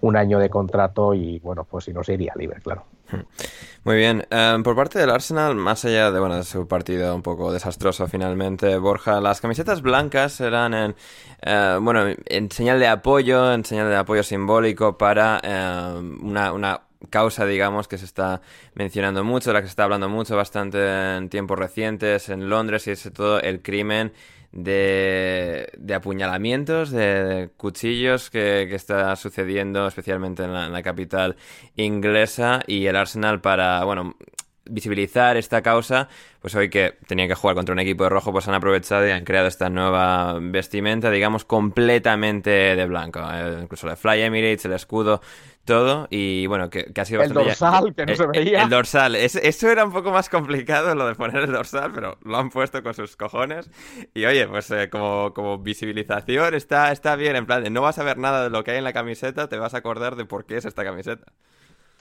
un 0.00 0.16
año 0.16 0.38
de 0.38 0.48
contrato 0.48 1.14
y 1.14 1.38
bueno, 1.40 1.64
pues 1.64 1.84
si 1.84 1.92
no 1.92 2.02
se 2.02 2.14
iría 2.14 2.32
libre, 2.36 2.60
claro. 2.62 2.84
Muy 3.84 3.96
bien. 3.96 4.26
Em, 4.30 4.62
por 4.62 4.76
parte 4.76 4.98
del 4.98 5.08
Arsenal, 5.08 5.54
más 5.54 5.84
allá 5.84 6.10
de, 6.10 6.20
bueno, 6.20 6.36
de 6.36 6.44
su 6.44 6.68
partido 6.68 7.14
un 7.14 7.22
poco 7.22 7.50
desastroso 7.52 8.06
finalmente, 8.08 8.76
Borja, 8.76 9.20
las 9.20 9.40
camisetas 9.40 9.80
blancas 9.80 10.38
eran 10.40 10.74
en, 10.74 10.94
eh, 11.42 11.78
bueno, 11.80 12.14
en 12.26 12.50
señal 12.50 12.78
de 12.78 12.88
apoyo, 12.88 13.52
en 13.52 13.64
señal 13.64 13.88
de 13.88 13.96
apoyo 13.96 14.22
simbólico 14.22 14.98
para 14.98 15.40
em, 15.42 16.22
una, 16.22 16.52
una 16.52 16.82
causa, 17.08 17.46
digamos, 17.46 17.88
que 17.88 17.96
se 17.96 18.04
está 18.04 18.42
mencionando 18.74 19.24
mucho, 19.24 19.52
la 19.52 19.60
que 19.60 19.66
se 19.66 19.70
está 19.70 19.84
hablando 19.84 20.10
mucho 20.10 20.36
bastante 20.36 21.16
en 21.16 21.30
tiempos 21.30 21.58
recientes 21.58 22.28
en 22.28 22.50
Londres 22.50 22.86
y 22.86 22.90
es 22.90 23.10
todo 23.14 23.40
el 23.40 23.62
crimen 23.62 24.12
de, 24.52 25.70
de 25.76 25.94
apuñalamientos, 25.94 26.90
de, 26.90 27.50
cuchillos 27.56 28.30
que, 28.30 28.62
está 28.74 29.14
sucediendo 29.16 29.86
especialmente 29.86 30.44
en 30.44 30.52
la, 30.52 30.82
capital 30.82 31.36
inglesa 31.76 32.60
y 32.66 32.86
el 32.86 32.96
Arsenal 32.96 33.40
para, 33.40 33.84
bueno, 33.84 34.16
visibilizar 34.64 35.36
esta 35.36 35.62
causa, 35.62 36.08
pues 36.40 36.54
hoy 36.54 36.70
que 36.70 36.94
tenía 37.06 37.26
que 37.28 37.34
jugar 37.34 37.56
contra 37.56 37.72
un 37.72 37.80
equipo 37.80 38.04
de 38.04 38.10
rojo, 38.10 38.32
pues 38.32 38.48
han 38.48 38.54
aprovechado 38.54 39.06
y 39.06 39.10
han 39.10 39.24
creado 39.24 39.48
esta 39.48 39.68
nueva 39.68 40.38
vestimenta, 40.40 41.10
digamos, 41.10 41.44
completamente 41.44 42.50
de 42.50 42.86
blanco. 42.86 43.20
Eh, 43.32 43.60
incluso 43.62 43.88
el 43.88 43.96
Fly 43.96 44.22
Emirates, 44.22 44.64
el 44.64 44.72
escudo 44.72 45.20
todo 45.64 46.08
y 46.10 46.46
bueno, 46.46 46.70
que, 46.70 46.92
ha 46.96 47.04
sido 47.04 47.22
El 47.22 47.32
dorsal, 47.32 47.94
que 47.94 48.06
no 48.06 48.14
se 48.14 48.26
veía. 48.26 48.62
El, 48.62 48.70
dorsal, 48.70 49.14
eso 49.16 49.70
era 49.70 49.84
un 49.84 49.92
poco 49.92 50.10
más 50.10 50.28
complicado 50.28 50.94
lo 50.94 51.06
de 51.06 51.14
poner 51.14 51.44
el 51.44 51.52
dorsal, 51.52 51.92
pero 51.92 52.18
lo 52.22 52.38
han 52.38 52.50
puesto 52.50 52.82
con 52.82 52.94
sus 52.94 53.16
cojones 53.16 53.70
y 54.14 54.24
oye, 54.24 54.46
pues 54.48 54.70
eh, 54.70 54.88
como, 54.90 55.32
como 55.34 55.58
visibilización 55.58 56.54
está, 56.54 56.92
está 56.92 57.16
bien, 57.16 57.36
en 57.36 57.46
plan, 57.46 57.64
no 57.72 57.82
vas 57.82 57.98
a 57.98 58.04
ver 58.04 58.18
nada 58.18 58.44
de 58.44 58.50
lo 58.50 58.64
que 58.64 58.72
hay 58.72 58.78
en 58.78 58.84
la 58.84 58.92
camiseta, 58.92 59.48
te 59.48 59.58
vas 59.58 59.74
a 59.74 59.78
acordar 59.78 60.16
de 60.16 60.24
por 60.24 60.46
qué 60.46 60.56
es 60.56 60.64
esta 60.64 60.84
camiseta. 60.84 61.32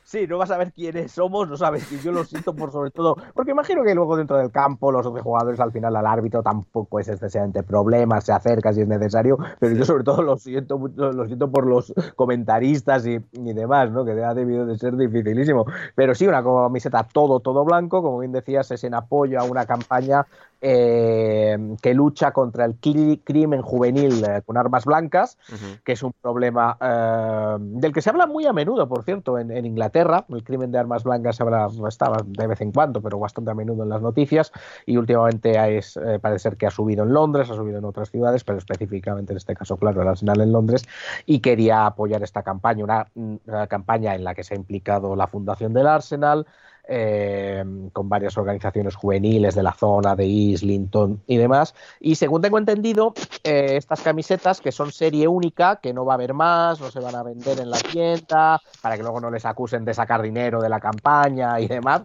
Sí, 0.09 0.25
no 0.25 0.39
vas 0.39 0.49
a 0.49 0.57
ver 0.57 0.73
quiénes 0.73 1.11
somos, 1.11 1.47
no 1.47 1.55
sabes. 1.55 1.91
Y 1.91 1.99
yo 1.99 2.11
lo 2.11 2.23
siento 2.23 2.55
por 2.55 2.71
sobre 2.71 2.89
todo, 2.89 3.15
porque 3.35 3.51
imagino 3.51 3.83
que 3.83 3.93
luego 3.93 4.17
dentro 4.17 4.39
del 4.39 4.49
campo 4.49 4.91
los 4.91 5.05
otros 5.05 5.21
jugadores 5.21 5.59
al 5.59 5.71
final 5.71 5.95
al 5.95 6.07
árbitro 6.07 6.41
tampoco 6.41 6.99
es 6.99 7.09
excesivamente 7.09 7.61
problema, 7.61 8.19
se 8.19 8.33
acerca 8.33 8.73
si 8.73 8.81
es 8.81 8.87
necesario, 8.87 9.37
pero 9.59 9.75
yo 9.75 9.85
sobre 9.85 10.03
todo 10.03 10.23
lo 10.23 10.35
siento, 10.37 10.79
lo 10.95 11.27
siento 11.27 11.51
por 11.51 11.67
los 11.67 11.93
comentaristas 12.15 13.05
y, 13.05 13.19
demás, 13.53 13.91
¿no? 13.91 14.03
Que 14.03 14.13
ha 14.23 14.33
debido 14.33 14.65
de 14.65 14.79
ser 14.79 14.97
dificilísimo. 14.97 15.67
Pero 15.93 16.15
sí, 16.15 16.25
una 16.25 16.43
camiseta 16.43 17.03
todo, 17.03 17.39
todo 17.39 17.63
blanco, 17.63 18.01
como 18.01 18.17
bien 18.17 18.31
decías, 18.31 18.71
es 18.71 18.83
en 18.83 18.95
apoyo 18.95 19.39
a 19.39 19.43
una 19.43 19.67
campaña 19.67 20.25
eh, 20.61 21.57
que 21.81 21.93
lucha 21.93 22.31
contra 22.31 22.65
el 22.65 22.75
crimen 22.75 23.61
juvenil 23.61 24.23
eh, 24.25 24.41
con 24.45 24.57
armas 24.57 24.83
blancas, 24.83 25.37
que 25.85 25.93
es 25.93 26.03
un 26.03 26.11
problema 26.21 26.77
eh, 26.81 27.57
del 27.59 27.93
que 27.93 28.01
se 28.01 28.09
habla 28.09 28.27
muy 28.27 28.45
a 28.45 28.51
menudo, 28.51 28.87
por 28.87 29.03
cierto, 29.03 29.39
en, 29.39 29.65
Inglaterra. 29.65 30.25
El 30.29 30.43
crimen 30.43 30.71
de 30.71 30.79
armas 30.79 31.03
blancas 31.03 31.37
se 31.37 31.43
habla, 31.43 31.69
estaba 31.87 32.17
de 32.25 32.47
vez 32.47 32.59
en 32.59 32.71
cuando, 32.71 33.01
pero 33.01 33.19
bastante 33.19 33.51
a 33.51 33.53
menudo 33.53 33.83
en 33.83 33.89
las 33.89 34.01
noticias. 34.01 34.51
Y 34.85 34.97
últimamente 34.97 35.77
es, 35.77 35.97
parece 36.21 36.39
ser 36.39 36.57
que 36.57 36.67
ha 36.67 36.71
subido 36.71 37.03
en 37.03 37.13
Londres, 37.13 37.49
ha 37.49 37.55
subido 37.55 37.77
en 37.77 37.85
otras 37.85 38.09
ciudades, 38.11 38.43
pero 38.43 38.57
específicamente 38.57 39.33
en 39.33 39.37
este 39.37 39.55
caso, 39.55 39.77
claro, 39.77 40.01
el 40.01 40.07
Arsenal 40.09 40.41
en 40.41 40.51
Londres. 40.51 40.83
Y 41.25 41.39
quería 41.39 41.85
apoyar 41.85 42.21
esta 42.23 42.43
campaña, 42.43 42.83
una 43.15 43.67
campaña 43.67 44.15
en 44.15 44.23
la 44.23 44.35
que 44.35 44.43
se 44.43 44.55
ha 44.55 44.57
implicado 44.57 45.15
la 45.15 45.27
fundación 45.27 45.73
del 45.73 45.87
Arsenal. 45.87 46.45
Eh, 46.91 47.63
con 47.93 48.09
varias 48.09 48.35
organizaciones 48.37 48.95
juveniles 48.95 49.53
de 49.53 49.61
la 49.61 49.73
zona, 49.73 50.15
de 50.15 50.25
Islington 50.25 51.21
y 51.27 51.37
demás. 51.37 51.75
Y 51.99 52.15
según 52.15 52.41
tengo 52.41 52.57
entendido, 52.57 53.13
eh, 53.43 53.75
estas 53.77 54.01
camisetas 54.01 54.59
que 54.59 54.71
son 54.71 54.91
serie 54.91 55.27
única, 55.27 55.75
que 55.75 55.93
no 55.93 56.03
va 56.03 56.13
a 56.13 56.15
haber 56.15 56.33
más, 56.33 56.81
no 56.81 56.89
se 56.89 56.99
van 56.99 57.15
a 57.15 57.21
vender 57.21 57.59
en 57.59 57.69
la 57.69 57.77
tienda, 57.77 58.59
para 58.81 58.97
que 58.97 59.03
luego 59.03 59.19
no 59.19 59.29
les 59.29 59.45
acusen 59.45 59.85
de 59.85 59.93
sacar 59.93 60.23
dinero 60.23 60.61
de 60.61 60.69
la 60.69 60.79
campaña 60.79 61.59
y 61.59 61.67
demás. 61.67 62.03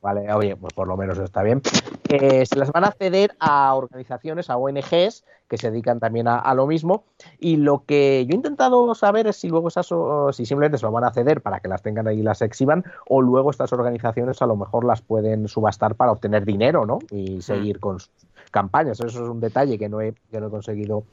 Vale, 0.00 0.32
oye, 0.32 0.54
pues 0.56 0.72
por 0.74 0.86
lo 0.86 0.96
menos 0.96 1.18
está 1.18 1.42
bien. 1.42 1.60
Eh, 2.08 2.46
se 2.46 2.56
las 2.56 2.70
van 2.70 2.84
a 2.84 2.92
ceder 2.92 3.34
a 3.40 3.74
organizaciones, 3.74 4.48
a 4.48 4.56
ONGs 4.56 5.24
que 5.48 5.56
se 5.56 5.70
dedican 5.70 5.98
también 5.98 6.28
a, 6.28 6.54
lo 6.54 6.66
mismo. 6.66 7.04
Y 7.38 7.56
lo 7.56 7.84
que 7.84 8.24
yo 8.26 8.32
he 8.32 8.36
intentado 8.36 8.94
saber 8.94 9.26
es 9.26 9.36
si 9.36 9.48
luego 9.48 9.68
esas, 9.68 9.88
si 10.32 10.46
simplemente 10.46 10.78
se 10.78 10.86
lo 10.86 10.92
van 10.92 11.04
a 11.04 11.10
ceder 11.10 11.40
para 11.40 11.60
que 11.60 11.68
las 11.68 11.82
tengan 11.82 12.06
ahí 12.06 12.20
y 12.20 12.22
las 12.22 12.42
exhiban, 12.42 12.84
o 13.08 13.22
luego 13.22 13.50
estas 13.50 13.72
organizaciones 13.72 14.40
a 14.42 14.46
lo 14.46 14.56
mejor 14.56 14.84
las 14.84 15.00
pueden 15.00 15.48
subastar 15.48 15.94
para 15.94 16.12
obtener 16.12 16.44
dinero, 16.44 16.84
¿no? 16.84 16.98
Y 17.10 17.40
seguir 17.40 17.80
con 17.80 17.98
sus 17.98 18.10
campañas. 18.50 19.00
Eso 19.00 19.06
es 19.24 19.28
un 19.28 19.40
detalle 19.40 19.78
que 19.78 19.88
no 19.88 20.00
he, 20.00 20.14
que 20.30 20.40
no 20.40 20.48
he 20.48 20.50
conseguido 20.50 21.04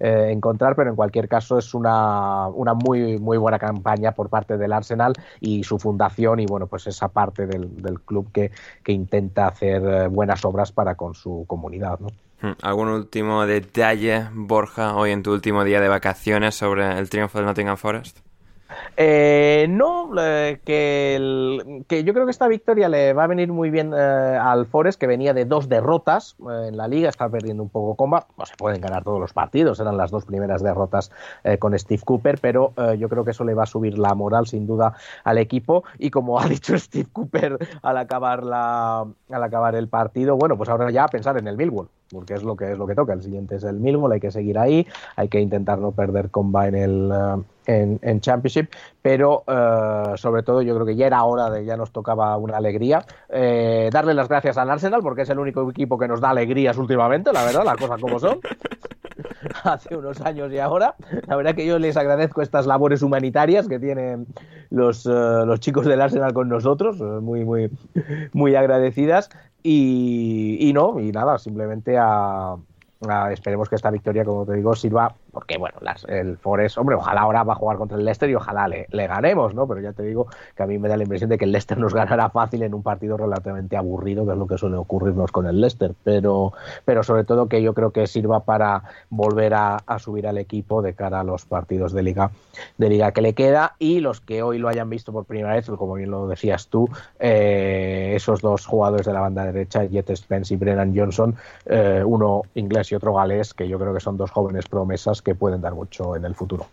eh, 0.00 0.30
encontrar, 0.32 0.74
pero 0.74 0.88
en 0.88 0.96
cualquier 0.96 1.28
caso 1.28 1.58
es 1.58 1.74
una, 1.74 2.48
una, 2.48 2.72
muy, 2.72 3.18
muy 3.18 3.36
buena 3.36 3.58
campaña 3.58 4.12
por 4.12 4.30
parte 4.30 4.56
del 4.56 4.72
Arsenal 4.72 5.12
y 5.40 5.62
su 5.62 5.78
fundación 5.78 6.40
y 6.40 6.46
bueno, 6.46 6.66
pues 6.66 6.86
esa 6.86 7.08
parte 7.08 7.46
del, 7.46 8.00
club 8.06 8.32
que, 8.32 8.50
que, 8.82 8.92
intenta 8.92 9.46
hacer 9.48 9.82
eh, 9.84 10.08
buenas 10.08 10.42
obras 10.44 10.72
para 10.72 10.94
con 10.94 11.14
su 11.14 11.44
comunidad. 11.46 11.98
Hmm. 12.40 12.52
¿Algún 12.62 12.88
último 12.88 13.44
detalle, 13.44 14.26
Borja, 14.32 14.96
hoy 14.96 15.10
en 15.10 15.22
tu 15.22 15.32
último 15.32 15.64
día 15.64 15.80
de 15.80 15.88
vacaciones 15.88 16.54
sobre 16.54 16.98
el 16.98 17.10
triunfo 17.10 17.38
del 17.38 17.46
Nottingham 17.46 17.76
Forest? 17.76 18.29
Eh, 18.96 19.66
no, 19.68 20.10
que, 20.64 21.84
que, 21.86 22.04
yo 22.04 22.12
creo 22.12 22.24
que 22.24 22.30
esta 22.30 22.48
victoria 22.48 22.88
le 22.88 23.12
va 23.12 23.24
a 23.24 23.26
venir 23.26 23.52
muy 23.52 23.70
bien 23.70 23.92
eh, 23.94 23.96
al 23.96 24.66
Forest, 24.66 25.00
que 25.00 25.06
venía 25.06 25.34
de 25.34 25.44
dos 25.44 25.68
derrotas 25.68 26.36
eh, 26.40 26.68
en 26.68 26.76
la 26.76 26.88
liga, 26.88 27.08
está 27.08 27.28
perdiendo 27.28 27.62
un 27.62 27.68
poco 27.68 27.94
comba. 27.94 28.26
No 28.38 28.46
se 28.46 28.56
pueden 28.56 28.80
ganar 28.80 29.04
todos 29.04 29.20
los 29.20 29.32
partidos, 29.32 29.80
eran 29.80 29.96
las 29.96 30.10
dos 30.10 30.24
primeras 30.24 30.62
derrotas 30.62 31.10
con 31.58 31.78
Steve 31.78 32.02
Cooper, 32.04 32.38
pero 32.40 32.72
yo 32.98 33.08
creo 33.08 33.24
que 33.24 33.30
eso 33.30 33.44
le 33.44 33.54
va 33.54 33.64
a 33.64 33.66
subir 33.66 33.98
la 33.98 34.14
moral 34.14 34.46
sin 34.46 34.66
duda 34.66 34.94
al 35.24 35.38
equipo. 35.38 35.84
Y 35.98 36.10
como 36.10 36.38
ha 36.38 36.46
dicho 36.48 36.78
Steve 36.78 37.08
Cooper 37.12 37.58
al 37.82 37.96
acabar, 37.96 38.44
la, 38.44 39.00
al 39.30 39.42
acabar 39.42 39.74
el 39.74 39.88
partido, 39.88 40.36
bueno, 40.36 40.56
pues 40.56 40.68
ahora 40.68 40.90
ya 40.90 41.04
a 41.04 41.08
pensar 41.08 41.38
en 41.38 41.46
el 41.46 41.56
Millwall 41.56 41.88
porque 42.10 42.34
es 42.34 42.42
lo 42.42 42.56
que 42.56 42.72
es 42.72 42.78
lo 42.78 42.86
que 42.86 42.94
toca. 42.94 43.12
El 43.12 43.22
siguiente 43.22 43.56
es 43.56 43.64
el 43.64 43.78
Millwall, 43.78 44.12
hay 44.12 44.20
que 44.20 44.30
seguir 44.30 44.58
ahí, 44.58 44.86
hay 45.16 45.28
que 45.28 45.40
intentar 45.40 45.78
no 45.78 45.92
perder 45.92 46.30
comba 46.30 46.68
en 46.68 46.74
el 46.74 47.12
eh, 47.70 47.98
en, 48.02 48.20
Championship, 48.20 48.68
pero 49.00 49.44
eh, 49.46 50.16
sobre 50.16 50.42
todo 50.42 50.60
yo 50.60 50.74
creo 50.74 50.86
que 50.86 50.96
ya 50.96 51.06
era 51.06 51.22
hora 51.22 51.50
de 51.50 51.64
ya 51.64 51.76
nos 51.76 51.92
tocaba 51.92 52.36
una 52.36 52.56
alegría. 52.56 53.04
Eh, 53.28 53.88
darle 53.92 54.12
las 54.12 54.28
gracias 54.28 54.58
al 54.58 54.70
Arsenal 54.70 55.00
porque 55.02 55.22
es 55.22 55.30
el 55.30 55.38
único 55.38 55.68
equipo 55.70 55.96
que 55.96 56.08
nos 56.08 56.20
da 56.20 56.30
alegrías 56.30 56.76
últimamente, 56.78 57.32
la 57.32 57.44
verdad, 57.44 57.64
las 57.64 57.76
cosas 57.76 58.00
como 58.00 58.18
son. 58.18 58.40
Hace 59.64 59.96
unos 59.96 60.20
años 60.22 60.52
y 60.52 60.58
ahora, 60.58 60.96
la 61.26 61.36
verdad 61.36 61.54
que 61.54 61.64
yo 61.64 61.78
les 61.78 61.96
agradezco 61.96 62.42
estas 62.42 62.66
labores 62.66 63.02
humanitarias 63.02 63.68
que 63.68 63.78
tienen 63.78 64.26
los, 64.70 65.06
los 65.06 65.60
chicos 65.60 65.86
del 65.86 66.00
Arsenal 66.00 66.32
con 66.32 66.48
nosotros, 66.48 66.98
muy, 66.98 67.44
muy, 67.44 67.70
muy 68.32 68.54
agradecidas. 68.54 69.30
Y, 69.62 70.56
y 70.60 70.72
no, 70.72 70.98
y 71.00 71.12
nada, 71.12 71.38
simplemente 71.38 71.96
a, 71.98 72.56
esperemos 73.30 73.68
que 73.68 73.76
esta 73.76 73.90
victoria, 73.90 74.24
como 74.24 74.44
te 74.44 74.54
digo, 74.54 74.74
sirva 74.74 75.14
porque 75.30 75.58
bueno, 75.58 75.78
el 76.08 76.36
Forest, 76.38 76.78
hombre, 76.78 76.96
ojalá 76.96 77.22
ahora 77.22 77.42
va 77.42 77.52
a 77.52 77.56
jugar 77.56 77.78
contra 77.78 77.96
el 77.96 78.04
Leicester 78.04 78.28
y 78.30 78.34
ojalá 78.34 78.68
le, 78.68 78.86
ganemos, 78.90 79.54
¿no? 79.54 79.66
Pero 79.66 79.80
ya 79.80 79.92
te 79.92 80.02
digo 80.02 80.26
que 80.56 80.62
a 80.62 80.66
mí 80.66 80.78
me 80.78 80.88
da 80.88 80.96
la 80.96 81.04
impresión 81.04 81.30
de 81.30 81.38
que 81.38 81.44
el 81.44 81.52
Leicester 81.52 81.78
nos 81.78 81.94
ganará 82.00 82.30
fácil 82.30 82.62
en 82.62 82.74
un 82.74 82.82
partido 82.82 83.16
relativamente 83.16 83.76
aburrido, 83.76 84.26
que 84.26 84.32
es 84.32 84.38
lo 84.38 84.46
que 84.46 84.58
suele 84.58 84.76
ocurrirnos 84.76 85.32
con 85.32 85.46
el 85.46 85.60
Leicester, 85.60 85.94
pero, 86.04 86.52
pero 86.84 87.02
sobre 87.02 87.24
todo 87.24 87.48
que 87.48 87.62
yo 87.62 87.74
creo 87.74 87.90
que 87.90 88.06
sirva 88.06 88.40
para 88.44 88.82
volver 89.08 89.54
a, 89.54 89.78
subir 89.98 90.26
al 90.26 90.38
equipo 90.38 90.82
de 90.82 90.94
cara 90.94 91.20
a 91.20 91.24
los 91.24 91.44
partidos 91.44 91.92
de 91.92 92.02
liga, 92.02 92.30
de 92.78 92.88
liga 92.88 93.12
que 93.12 93.20
le 93.20 93.34
queda 93.34 93.74
y 93.78 94.00
los 94.00 94.20
que 94.20 94.42
hoy 94.42 94.58
lo 94.58 94.68
hayan 94.68 94.88
visto 94.88 95.12
por 95.12 95.24
primera 95.24 95.54
vez, 95.54 95.66
como 95.66 95.94
bien 95.94 96.10
lo 96.10 96.26
decías 96.26 96.68
tú, 96.68 96.88
eh, 97.18 98.12
esos 98.14 98.40
dos 98.40 98.66
jugadores 98.66 99.06
de 99.06 99.12
la 99.12 99.20
banda 99.20 99.44
derecha, 99.44 99.84
Jet 99.84 100.14
Spence 100.16 100.54
y 100.54 100.56
Brennan 100.56 100.96
Johnson, 100.96 101.36
eh, 101.66 102.02
uno 102.04 102.42
inglés 102.54 102.92
y 102.92 102.94
otro 102.94 103.14
galés, 103.14 103.52
que 103.52 103.68
yo 103.68 103.78
creo 103.78 103.92
que 103.92 104.00
son 104.00 104.16
dos 104.16 104.30
jóvenes 104.30 104.66
promesas 104.66 105.19
que 105.22 105.34
pueden 105.34 105.60
dar 105.60 105.74
mucho 105.74 106.16
en 106.16 106.24
el 106.24 106.34
futuro. 106.34 106.66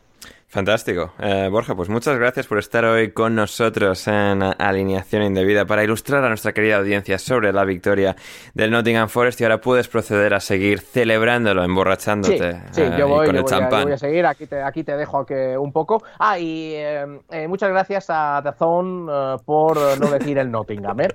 Fantástico. 0.50 1.12
Eh, 1.20 1.50
Borja, 1.52 1.76
pues 1.76 1.90
muchas 1.90 2.18
gracias 2.18 2.48
por 2.48 2.58
estar 2.58 2.86
hoy 2.86 3.12
con 3.12 3.36
nosotros 3.36 4.08
en 4.08 4.42
Alineación 4.42 5.24
Indebida 5.24 5.66
para 5.66 5.84
ilustrar 5.84 6.24
a 6.24 6.30
nuestra 6.30 6.54
querida 6.54 6.78
audiencia 6.78 7.20
sobre 7.20 7.52
la 7.52 7.66
victoria 7.66 8.16
del 8.54 8.72
Nottingham 8.72 9.10
Forest 9.10 9.42
y 9.42 9.44
ahora 9.44 9.60
puedes 9.60 9.90
proceder 9.90 10.34
a 10.34 10.40
seguir 10.40 10.80
celebrándolo, 10.80 11.66
emborrachándote 11.66 12.62
sí, 12.72 12.82
eh, 12.82 12.96
yo 12.98 13.10
voy, 13.10 13.26
con 13.26 13.36
yo 13.36 13.40
el 13.40 13.44
voy, 13.44 13.52
champán. 13.52 13.74
A, 13.74 13.82
yo 13.82 13.86
voy 13.88 13.94
a 13.94 13.98
seguir, 13.98 14.26
aquí 14.26 14.48
te, 14.48 14.62
aquí 14.62 14.86
te 14.86 14.96
dejo 14.96 15.26
que 15.26 15.58
un 15.58 15.74
poco. 15.74 16.02
Ah, 16.18 16.40
y 16.40 16.76
eh, 16.76 17.20
eh, 17.30 17.48
muchas 17.50 17.70
gracias 17.70 18.06
a 18.08 18.40
The 18.42 18.54
Zone 18.54 19.12
eh, 19.12 19.36
por 19.44 20.00
no 20.00 20.10
decir 20.10 20.38
el 20.38 20.50
Nottingham. 20.50 21.02
¿eh? 21.02 21.10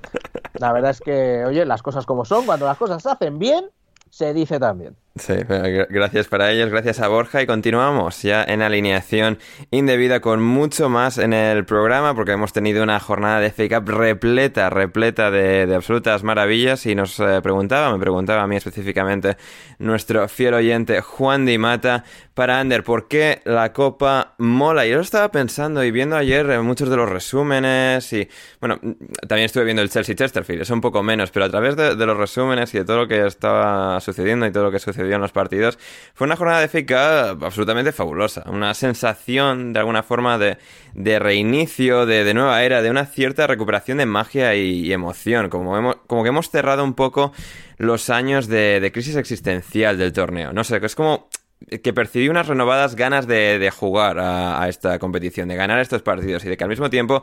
La 0.58 0.74
verdad 0.74 0.90
es 0.90 1.00
que, 1.00 1.42
oye, 1.46 1.64
las 1.64 1.82
cosas 1.82 2.04
como 2.04 2.26
son, 2.26 2.44
cuando 2.44 2.66
las 2.66 2.76
cosas 2.76 3.02
se 3.02 3.08
hacen 3.08 3.38
bien, 3.38 3.64
se 4.10 4.34
dice 4.34 4.60
también. 4.60 4.94
Sí, 5.14 5.34
gracias 5.90 6.26
para 6.28 6.50
ellos, 6.52 6.70
gracias 6.70 6.98
a 7.00 7.08
Borja 7.08 7.42
y 7.42 7.46
continuamos 7.46 8.22
ya 8.22 8.42
en 8.44 8.62
alineación 8.62 9.38
indebida 9.70 10.20
con 10.20 10.42
mucho 10.42 10.88
más 10.88 11.18
en 11.18 11.34
el 11.34 11.66
programa 11.66 12.14
porque 12.14 12.32
hemos 12.32 12.54
tenido 12.54 12.82
una 12.82 12.98
jornada 12.98 13.38
de 13.38 13.50
FA 13.50 13.68
Cup 13.68 13.90
repleta, 13.90 14.70
repleta 14.70 15.30
de, 15.30 15.70
absolutas 15.74 16.22
maravillas 16.22 16.86
y 16.86 16.94
nos 16.94 17.20
eh, 17.20 17.40
preguntaba, 17.42 17.92
me 17.92 17.98
preguntaba 17.98 18.40
a 18.40 18.46
mí 18.46 18.56
específicamente 18.56 19.36
nuestro 19.78 20.26
fiel 20.28 20.54
oyente 20.54 21.02
Juan 21.02 21.44
Di 21.44 21.58
Mata 21.58 22.04
para 22.32 22.58
Ander, 22.58 22.82
¿por 22.82 23.06
qué 23.06 23.42
la 23.44 23.74
Copa 23.74 24.32
mola? 24.38 24.86
Yo 24.86 24.96
lo 24.96 25.02
estaba 25.02 25.30
pensando 25.30 25.84
y 25.84 25.90
viendo 25.90 26.16
ayer 26.16 26.48
eh, 26.48 26.60
muchos 26.60 26.88
de 26.88 26.96
los 26.96 27.10
resúmenes 27.10 28.10
y 28.14 28.26
bueno, 28.62 28.80
también 29.28 29.44
estuve 29.44 29.64
viendo 29.64 29.82
el 29.82 29.90
Chelsea 29.90 30.14
Chesterfield, 30.14 30.62
es 30.62 30.70
un 30.70 30.80
poco 30.80 31.02
menos, 31.02 31.30
pero 31.30 31.44
a 31.44 31.50
través 31.50 31.76
de, 31.76 31.96
de 31.96 32.06
los 32.06 32.16
resúmenes 32.16 32.72
y 32.74 32.78
de 32.78 32.86
todo 32.86 32.96
lo 32.96 33.08
que 33.08 33.26
estaba 33.26 34.00
sucediendo 34.00 34.46
y 34.46 34.52
todo 34.52 34.64
lo 34.64 34.70
que 34.70 34.78
sucedió 34.78 35.01
en 35.10 35.20
los 35.20 35.32
partidos. 35.32 35.78
Fue 36.14 36.26
una 36.26 36.36
jornada 36.36 36.60
de 36.60 36.68
FA 36.68 37.30
absolutamente 37.30 37.92
fabulosa. 37.92 38.44
Una 38.46 38.74
sensación, 38.74 39.72
de 39.72 39.80
alguna 39.80 40.02
forma, 40.02 40.38
de, 40.38 40.58
de 40.94 41.18
reinicio, 41.18 42.06
de, 42.06 42.24
de, 42.24 42.34
nueva 42.34 42.62
era, 42.62 42.82
de 42.82 42.90
una 42.90 43.06
cierta 43.06 43.46
recuperación 43.46 43.98
de 43.98 44.06
magia 44.06 44.54
y, 44.54 44.92
emoción. 44.92 45.48
Como, 45.48 45.96
como 46.06 46.22
que 46.22 46.28
hemos 46.28 46.50
cerrado 46.50 46.84
un 46.84 46.94
poco 46.94 47.32
los 47.78 48.10
años 48.10 48.48
de, 48.48 48.80
de 48.80 48.92
crisis 48.92 49.16
existencial 49.16 49.98
del 49.98 50.12
torneo. 50.12 50.52
No 50.52 50.64
sé, 50.64 50.80
es 50.82 50.94
como 50.94 51.28
que 51.82 51.92
percibí 51.92 52.28
unas 52.28 52.46
renovadas 52.46 52.96
ganas 52.96 53.26
de, 53.26 53.58
de 53.58 53.70
jugar 53.70 54.18
a, 54.18 54.68
esta 54.68 54.98
competición, 54.98 55.48
de 55.48 55.56
ganar 55.56 55.80
estos 55.80 56.02
partidos 56.02 56.44
y 56.44 56.48
de 56.48 56.56
que 56.56 56.64
al 56.64 56.70
mismo 56.70 56.90
tiempo 56.90 57.22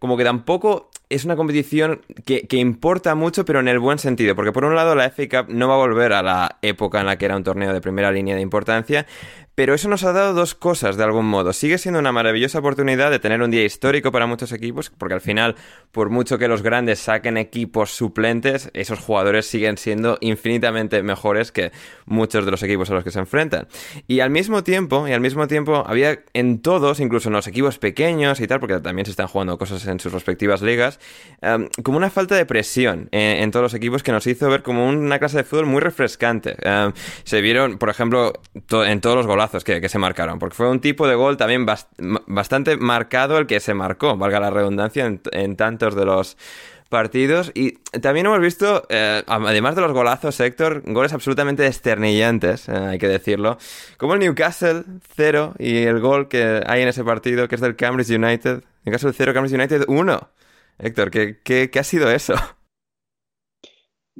como 0.00 0.16
que 0.16 0.24
tampoco 0.24 0.90
es 1.08 1.24
una 1.24 1.36
competición 1.36 2.00
que, 2.24 2.48
que, 2.48 2.56
importa 2.56 3.14
mucho, 3.14 3.44
pero 3.44 3.60
en 3.60 3.68
el 3.68 3.78
buen 3.78 3.98
sentido, 3.98 4.34
porque 4.34 4.52
por 4.52 4.64
un 4.64 4.74
lado 4.74 4.94
la 4.94 5.10
FA 5.10 5.28
Cup 5.28 5.52
no 5.52 5.68
va 5.68 5.74
a 5.74 5.78
volver 5.78 6.12
a 6.12 6.22
la 6.22 6.58
época 6.62 7.00
en 7.00 7.06
la 7.06 7.18
que 7.18 7.26
era 7.26 7.36
un 7.36 7.44
torneo 7.44 7.72
de 7.72 7.80
primera 7.80 8.10
línea 8.10 8.34
de 8.34 8.40
importancia, 8.40 9.06
pero 9.60 9.74
eso 9.74 9.90
nos 9.90 10.04
ha 10.04 10.14
dado 10.14 10.32
dos 10.32 10.54
cosas 10.54 10.96
de 10.96 11.04
algún 11.04 11.26
modo. 11.26 11.52
Sigue 11.52 11.76
siendo 11.76 11.98
una 11.98 12.12
maravillosa 12.12 12.60
oportunidad 12.60 13.10
de 13.10 13.18
tener 13.18 13.42
un 13.42 13.50
día 13.50 13.62
histórico 13.62 14.10
para 14.10 14.26
muchos 14.26 14.52
equipos, 14.52 14.88
porque 14.88 15.12
al 15.12 15.20
final, 15.20 15.54
por 15.92 16.08
mucho 16.08 16.38
que 16.38 16.48
los 16.48 16.62
grandes 16.62 17.00
saquen 17.00 17.36
equipos 17.36 17.90
suplentes, 17.90 18.70
esos 18.72 19.00
jugadores 19.00 19.44
siguen 19.44 19.76
siendo 19.76 20.16
infinitamente 20.22 21.02
mejores 21.02 21.52
que 21.52 21.72
muchos 22.06 22.46
de 22.46 22.52
los 22.52 22.62
equipos 22.62 22.88
a 22.88 22.94
los 22.94 23.04
que 23.04 23.10
se 23.10 23.18
enfrentan. 23.18 23.68
Y 24.08 24.20
al 24.20 24.30
mismo 24.30 24.64
tiempo, 24.64 25.06
y 25.06 25.12
al 25.12 25.20
mismo 25.20 25.46
tiempo, 25.46 25.84
había 25.86 26.20
en 26.32 26.62
todos, 26.62 26.98
incluso 26.98 27.28
en 27.28 27.34
los 27.34 27.46
equipos 27.46 27.76
pequeños 27.76 28.40
y 28.40 28.46
tal, 28.46 28.60
porque 28.60 28.80
también 28.80 29.04
se 29.04 29.10
están 29.10 29.26
jugando 29.26 29.58
cosas 29.58 29.86
en 29.90 30.00
sus 30.00 30.12
respectivas 30.12 30.62
ligas, 30.62 31.00
um, 31.42 31.68
como 31.82 31.96
una 31.96 32.10
falta 32.10 32.34
de 32.36 32.46
presión 32.46 33.08
en, 33.12 33.42
en, 33.42 33.50
todos 33.50 33.64
los 33.64 33.74
equipos 33.74 34.02
que 34.02 34.12
nos 34.12 34.26
hizo 34.26 34.48
ver 34.48 34.62
como 34.62 34.88
una 34.88 35.18
clase 35.18 35.38
de 35.38 35.44
fútbol 35.44 35.66
muy 35.66 35.80
refrescante. 35.80 36.56
Um, 36.64 36.92
se 37.24 37.40
vieron, 37.40 37.78
por 37.78 37.90
ejemplo, 37.90 38.32
en 38.54 39.00
todos 39.00 39.16
los 39.16 39.26
golazos 39.26 39.64
que, 39.64 39.88
se 39.88 39.98
marcaron, 39.98 40.38
porque 40.38 40.54
fue 40.54 40.68
un 40.68 40.80
tipo 40.80 41.08
de 41.08 41.14
gol 41.14 41.36
también 41.36 41.66
bast 41.66 41.88
bastante 42.26 42.76
marcado 42.76 43.38
el 43.38 43.46
que 43.46 43.60
se 43.60 43.74
marcó, 43.74 44.16
valga 44.16 44.40
la 44.40 44.50
redundancia, 44.50 45.06
en, 45.32 45.56
tantos 45.56 45.94
de 45.94 46.04
los 46.04 46.36
partidos. 46.88 47.52
Y 47.54 47.72
también 48.00 48.26
hemos 48.26 48.40
visto, 48.40 48.86
eh, 48.88 49.22
además 49.26 49.76
de 49.76 49.82
los 49.82 49.92
golazos, 49.92 50.38
Héctor, 50.40 50.82
goles 50.86 51.12
absolutamente 51.12 51.62
desternillantes, 51.62 52.68
eh, 52.68 52.72
hay 52.72 52.98
que 52.98 53.08
decirlo. 53.08 53.58
Como 53.96 54.14
el 54.14 54.20
Newcastle 54.20 54.84
0 55.16 55.54
y 55.58 55.78
el 55.78 56.00
gol 56.00 56.28
que 56.28 56.62
hay 56.66 56.82
en 56.82 56.88
ese 56.88 57.04
partido, 57.04 57.48
que 57.48 57.54
es 57.54 57.60
del 57.60 57.76
Cambridge 57.76 58.10
United. 58.10 58.62
Newcastle 58.84 59.12
0, 59.12 59.34
Cambridge 59.34 59.54
United 59.54 59.84
1. 59.88 60.30
Héctor, 60.78 61.10
¿qué, 61.10 61.40
qué, 61.42 61.70
qué 61.70 61.78
ha 61.78 61.84
sido 61.84 62.10
eso? 62.10 62.34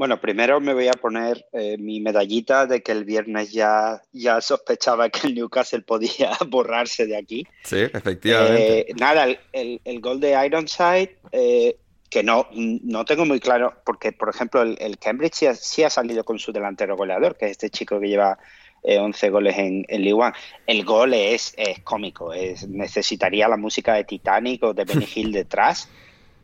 Bueno, 0.00 0.20
primero 0.20 0.60
me 0.60 0.72
voy 0.72 0.88
a 0.88 0.92
poner 0.92 1.44
eh, 1.52 1.76
mi 1.76 2.00
medallita 2.00 2.64
de 2.66 2.82
que 2.82 2.92
el 2.92 3.04
viernes 3.04 3.52
ya, 3.52 4.00
ya 4.12 4.40
sospechaba 4.40 5.10
que 5.10 5.26
el 5.26 5.34
Newcastle 5.34 5.82
podía 5.82 6.30
borrarse 6.48 7.06
de 7.06 7.18
aquí. 7.18 7.46
Sí, 7.64 7.80
efectivamente. 7.80 8.90
Eh, 8.90 8.94
nada, 8.98 9.24
el, 9.24 9.38
el, 9.52 9.80
el, 9.84 10.00
gol 10.00 10.20
de 10.20 10.42
Ironside, 10.46 11.18
eh, 11.32 11.76
que 12.08 12.22
no, 12.22 12.48
no 12.52 13.04
tengo 13.04 13.26
muy 13.26 13.40
claro, 13.40 13.74
porque 13.84 14.12
por 14.12 14.30
ejemplo 14.30 14.62
el, 14.62 14.76
el 14.80 14.98
Cambridge 14.98 15.34
sí 15.34 15.46
ha, 15.46 15.54
sí 15.54 15.82
ha, 15.82 15.90
salido 15.90 16.24
con 16.24 16.38
su 16.38 16.50
delantero 16.50 16.96
goleador, 16.96 17.36
que 17.36 17.46
es 17.46 17.52
este 17.52 17.70
chico 17.70 18.00
que 18.00 18.08
lleva 18.08 18.38
11 18.82 19.30
goles 19.30 19.58
en, 19.58 19.84
en 19.88 20.04
League 20.04 20.20
One. 20.20 20.32
El 20.66 20.84
gol 20.84 21.14
es, 21.14 21.54
es 21.56 21.80
cómico, 21.80 22.32
es, 22.32 22.68
necesitaría 22.68 23.48
la 23.48 23.56
música 23.56 23.94
de 23.94 24.04
Titanic 24.04 24.62
o 24.62 24.74
de 24.74 24.84
Benny 24.84 25.06
Hill 25.14 25.32
detrás 25.32 25.88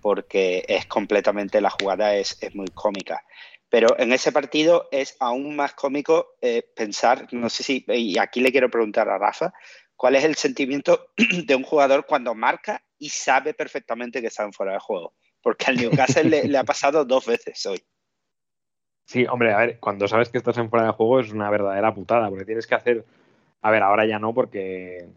porque 0.06 0.64
es 0.68 0.86
completamente, 0.86 1.60
la 1.60 1.70
jugada 1.70 2.14
es, 2.14 2.38
es, 2.40 2.54
muy 2.54 2.68
cómica. 2.68 3.24
Pero 3.68 3.98
en 3.98 4.12
ese 4.12 4.30
partido 4.30 4.86
es 4.92 5.16
aún 5.18 5.56
más 5.56 5.74
cómico 5.74 6.36
eh, 6.40 6.62
pensar, 6.76 7.26
no 7.32 7.50
sé 7.50 7.64
si, 7.64 7.84
y 7.88 8.16
aquí 8.16 8.40
le 8.40 8.52
quiero 8.52 8.70
preguntar 8.70 9.08
a 9.08 9.18
Rafa, 9.18 9.52
¿cuál 9.96 10.14
es 10.14 10.22
el 10.22 10.36
sentimiento 10.36 11.08
de 11.16 11.54
un 11.56 11.64
jugador 11.64 12.06
cuando 12.06 12.36
marca 12.36 12.84
y 13.00 13.08
sabe 13.08 13.52
perfectamente 13.52 14.20
que 14.20 14.28
está 14.28 14.44
en 14.44 14.52
fuera 14.52 14.74
de 14.74 14.78
juego? 14.78 15.14
Porque 15.42 15.66
al 15.66 15.76
Newcastle 15.76 16.22
le, 16.22 16.44
le 16.44 16.58
ha 16.58 16.62
pasado 16.62 17.04
dos 17.04 17.26
veces 17.26 17.66
hoy. 17.66 17.82
Sí, 19.06 19.24
hombre, 19.26 19.52
a 19.52 19.58
ver, 19.58 19.78
cuando 19.80 20.08
sabes 20.08 20.28
que 20.28 20.38
estás 20.38 20.58
en 20.58 20.68
fuera 20.68 20.86
de 20.86 20.92
juego 20.92 21.20
es 21.20 21.32
una 21.32 21.48
verdadera 21.48 21.94
putada, 21.94 22.28
porque 22.28 22.44
tienes 22.44 22.66
que 22.66 22.74
hacer, 22.74 23.04
a 23.62 23.70
ver, 23.70 23.82
ahora 23.82 24.04
ya 24.04 24.18
no, 24.18 24.34
porque 24.34 25.08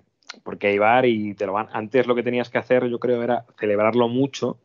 porque 0.43 0.67
hay 0.67 0.78
bar 0.78 1.06
y 1.06 1.34
te 1.34 1.45
lo 1.45 1.54
van. 1.54 1.69
Antes 1.73 2.08
lo 2.08 2.15
que 2.15 2.23
tenías 2.23 2.49
que 2.49 2.58
hacer, 2.58 2.88
yo 2.88 2.99
creo, 2.99 3.23
era 3.23 3.45
celebrarlo 3.58 4.08
mucho 4.08 4.60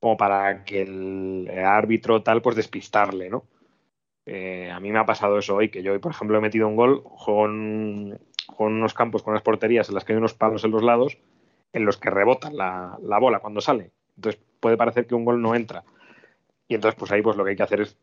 como 0.00 0.16
para 0.16 0.64
que 0.64 0.82
el, 0.82 1.48
árbitro 1.64 2.22
tal, 2.22 2.42
pues 2.42 2.56
despistarle, 2.56 3.30
¿no? 3.30 3.44
Eh, 4.26 4.70
a 4.70 4.80
mí 4.80 4.92
me 4.92 4.98
ha 4.98 5.06
pasado 5.06 5.38
eso 5.38 5.56
hoy, 5.56 5.70
que 5.70 5.82
yo 5.82 5.92
hoy, 5.92 5.98
por 5.98 6.12
ejemplo, 6.12 6.38
he 6.38 6.40
metido 6.40 6.68
un 6.68 6.76
gol 6.76 7.02
con, 7.24 8.18
con 8.46 8.72
unos 8.72 8.94
campos, 8.94 9.22
con 9.22 9.32
unas 9.32 9.42
porterías 9.42 9.88
en 9.88 9.94
las 9.94 10.04
que 10.04 10.12
hay 10.12 10.18
unos 10.18 10.34
palos 10.34 10.64
en 10.64 10.72
los 10.72 10.82
lados, 10.82 11.18
en 11.72 11.84
los 11.84 11.96
que 11.96 12.10
rebota 12.10 12.50
la, 12.50 12.98
la, 13.02 13.18
bola 13.18 13.40
cuando 13.40 13.60
sale. 13.60 13.92
Entonces 14.16 14.40
puede 14.60 14.76
parecer 14.76 15.06
que 15.06 15.14
un 15.14 15.24
gol 15.24 15.40
no 15.40 15.54
entra. 15.54 15.84
Y 16.72 16.74
entonces, 16.74 16.98
pues 16.98 17.12
ahí 17.12 17.20
pues 17.20 17.36
lo 17.36 17.44
que 17.44 17.50
hay 17.50 17.56
que 17.56 17.62
hacer 17.64 17.82
es, 17.82 17.98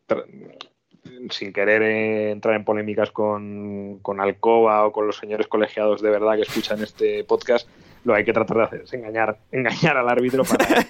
sin 1.30 1.52
querer 1.52 1.82
eh, 1.82 2.30
entrar 2.30 2.54
en 2.54 2.64
polémicas 2.64 3.10
con, 3.10 3.98
con 3.98 4.20
Alcoba 4.20 4.86
o 4.86 4.92
con 4.92 5.08
los 5.08 5.16
señores 5.16 5.48
colegiados 5.48 6.00
de 6.00 6.08
verdad 6.08 6.36
que 6.36 6.42
escuchan 6.42 6.80
este 6.80 7.24
podcast, 7.24 7.68
lo 8.04 8.12
que 8.12 8.18
hay 8.20 8.24
que 8.24 8.32
tratar 8.32 8.56
de 8.58 8.62
hacer 8.62 8.80
es 8.82 8.92
engañar, 8.92 9.38
engañar 9.50 9.96
al 9.96 10.08
árbitro 10.08 10.44
para... 10.44 10.66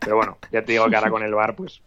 Pero 0.00 0.14
bueno, 0.14 0.38
ya 0.52 0.64
te 0.64 0.72
digo 0.72 0.88
que 0.88 0.94
ahora 0.94 1.10
con 1.10 1.24
el 1.24 1.34
bar, 1.34 1.56
pues 1.56 1.82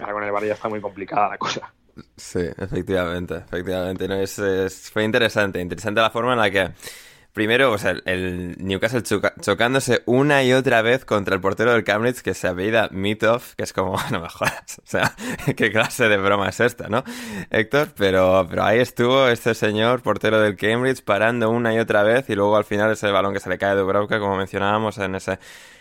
ahora 0.00 0.14
con 0.14 0.24
el 0.24 0.32
bar 0.32 0.44
ya 0.44 0.54
está 0.54 0.68
muy 0.68 0.80
complicada 0.80 1.28
la 1.28 1.38
cosa. 1.38 1.72
Sí, 2.16 2.40
efectivamente, 2.58 3.36
efectivamente. 3.36 4.08
No, 4.08 4.16
es, 4.16 4.36
es, 4.40 4.90
fue 4.90 5.04
interesante, 5.04 5.60
interesante 5.60 6.00
la 6.00 6.10
forma 6.10 6.32
en 6.32 6.38
la 6.40 6.50
que 6.50 6.70
primero, 7.38 7.70
o 7.70 7.78
sea, 7.78 7.94
el 8.04 8.56
Newcastle 8.58 9.04
choca, 9.04 9.32
chocándose 9.40 10.02
una 10.06 10.42
y 10.42 10.52
otra 10.52 10.82
vez 10.82 11.04
contra 11.04 11.36
el 11.36 11.40
portero 11.40 11.72
del 11.72 11.84
Cambridge 11.84 12.20
que 12.20 12.34
se 12.34 12.48
apellida 12.48 12.88
Mitov, 12.90 13.54
que 13.56 13.62
es 13.62 13.72
como, 13.72 13.94
no 14.10 14.20
me 14.20 14.28
jodas, 14.28 14.80
o 14.80 14.86
sea, 14.86 15.14
qué 15.56 15.70
clase 15.70 16.08
de 16.08 16.16
broma 16.16 16.48
es 16.48 16.58
esta, 16.58 16.88
¿no? 16.88 17.04
Héctor, 17.50 17.90
pero, 17.96 18.44
pero 18.50 18.64
ahí 18.64 18.80
estuvo 18.80 19.28
este 19.28 19.54
señor, 19.54 20.02
portero 20.02 20.40
del 20.40 20.56
Cambridge, 20.56 21.04
parando 21.04 21.48
una 21.48 21.72
y 21.72 21.78
otra 21.78 22.02
vez 22.02 22.28
y 22.28 22.34
luego 22.34 22.56
al 22.56 22.64
final 22.64 22.90
ese 22.90 23.08
balón 23.12 23.32
que 23.32 23.38
se 23.38 23.48
le 23.48 23.56
cae 23.56 23.76
de 23.76 23.82
Dubravka, 23.82 24.18
como 24.18 24.36
mencionábamos 24.36 24.98
en 24.98 25.14
ese 25.14 25.38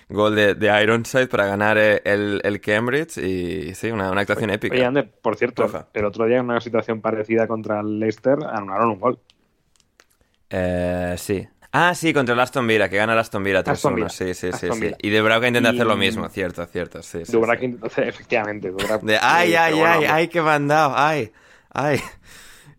gol 0.10 0.36
de, 0.36 0.54
de 0.54 0.84
Ironside 0.84 1.26
para 1.26 1.48
ganar 1.48 1.80
el, 1.80 2.40
el 2.44 2.62
Cambridge 2.62 3.18
y 3.18 3.74
sí, 3.74 3.90
una, 3.90 4.12
una 4.12 4.22
actuación 4.22 4.52
épica. 4.52 4.76
Oye, 4.76 4.86
Ander, 4.86 5.10
por 5.10 5.36
cierto, 5.36 5.64
Rafa. 5.64 5.88
el 5.92 6.06
otro 6.06 6.28
día 6.28 6.38
en 6.38 6.46
una 6.46 6.62
situación 6.62 7.02
parecida 7.02 7.48
contra 7.48 7.80
el 7.80 8.00
Leicester 8.00 8.38
anularon 8.44 8.90
un 8.92 9.00
gol. 9.00 9.20
Eh, 10.50 11.16
sí. 11.18 11.48
Ah, 11.72 11.94
sí, 11.94 12.14
contra 12.14 12.34
el 12.34 12.40
Aston 12.40 12.66
Villa, 12.66 12.90
que 12.90 12.98
gana 12.98 13.14
el 13.14 13.20
Aston 13.20 13.44
Villa 13.44 13.64
3-1. 13.64 14.10
Sí, 14.10 14.34
sí, 14.34 14.52
sí, 14.52 14.68
sí. 14.72 14.92
Y 15.00 15.10
De 15.10 15.22
Brauca 15.22 15.48
intenta 15.48 15.72
y... 15.72 15.76
hacer 15.76 15.86
lo 15.86 15.98
mismo, 15.98 16.28
cierto, 16.30 16.66
cierto. 16.66 17.04
Sí, 17.04 17.26
sí, 17.26 17.32
Dubravka 17.32 17.66
intenta 17.66 17.88
hacer, 17.88 18.08
efectivamente. 18.08 18.70
Dubravka, 18.72 19.06
de, 19.06 19.18
ay, 19.22 19.54
ay, 19.54 19.74
ay, 19.74 19.80
bueno, 19.80 20.14
ay, 20.14 20.28
qué 20.28 20.42
mandado, 20.42 20.94
ay, 20.96 21.32
ay. 21.72 22.00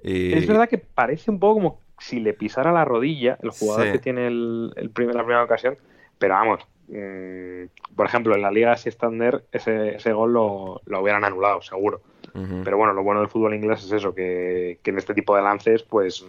Y... 0.03 0.33
Es 0.33 0.47
verdad 0.47 0.69
que 0.69 0.79
parece 0.79 1.31
un 1.31 1.39
poco 1.39 1.55
como 1.55 1.81
si 1.99 2.21
le 2.21 2.33
pisara 2.33 2.73
la 2.73 2.85
rodilla 2.85 3.39
el 3.43 3.51
jugador 3.51 3.87
sí. 3.87 3.93
que 3.93 3.99
tiene 3.99 4.27
el, 4.29 4.73
el 4.77 4.91
primer, 4.91 5.15
la 5.15 5.23
primera 5.23 5.45
ocasión, 5.45 5.77
pero 6.19 6.35
vamos, 6.35 6.61
mmm, 6.89 7.65
por 7.95 8.07
ejemplo, 8.07 8.35
en 8.35 8.43
la 8.43 8.51
Liga 8.51 8.73
Standard 8.73 9.43
ese, 9.53 9.97
ese 9.97 10.13
gol 10.13 10.33
lo, 10.33 10.81
lo, 10.87 11.03
hubieran 11.03 11.25
anulado, 11.25 11.63
seguro. 11.63 12.01
Uh 12.35 12.39
-huh. 12.39 12.65
Pero 12.65 12.77
bueno, 12.77 12.93
lo 12.93 13.03
bueno 13.03 13.21
del 13.21 13.29
fútbol 13.29 13.55
inglés 13.55 13.85
es 13.85 13.93
eso, 13.93 14.15
que, 14.15 14.79
que 14.83 14.91
en 14.91 14.99
este 14.99 15.15
tipo 15.15 15.35
de 15.37 15.43
lances, 15.43 15.83
pues 15.83 16.25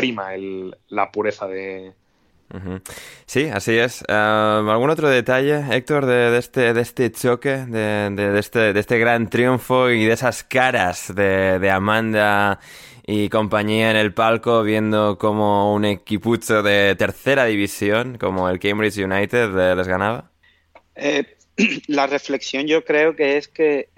prima 0.00 0.34
el, 0.34 0.76
la 0.88 1.10
pureza 1.10 1.46
de, 1.46 1.92
Sí, 3.26 3.44
así 3.44 3.76
es. 3.76 4.02
¿Algún 4.08 4.90
otro 4.90 5.08
detalle, 5.08 5.62
Héctor, 5.70 6.06
de, 6.06 6.38
este, 6.38 6.72
de 6.72 6.80
este 6.80 7.12
choque, 7.12 7.50
de, 7.66 8.38
este, 8.38 8.72
de 8.72 8.80
este 8.80 8.98
gran 8.98 9.28
triunfo 9.28 9.90
y 9.90 10.06
de 10.06 10.12
esas 10.12 10.44
caras 10.44 11.14
de, 11.14 11.70
Amanda 11.70 12.58
y 13.06 13.28
compañía 13.28 13.90
en 13.90 13.96
el 13.96 14.14
palco 14.14 14.62
viendo 14.62 15.18
como 15.18 15.74
un 15.74 15.84
equipucho 15.84 16.62
de 16.62 16.94
tercera 16.96 17.44
división, 17.44 18.16
como 18.18 18.48
el 18.48 18.58
Cambridge 18.58 18.98
United, 18.98 19.76
les 19.76 19.88
ganaba? 19.88 20.30
Eh, 20.94 21.24
la 21.86 22.06
reflexión 22.06 22.66
yo 22.66 22.84
creo 22.84 23.14
que 23.14 23.36
es 23.36 23.48
que 23.48 23.88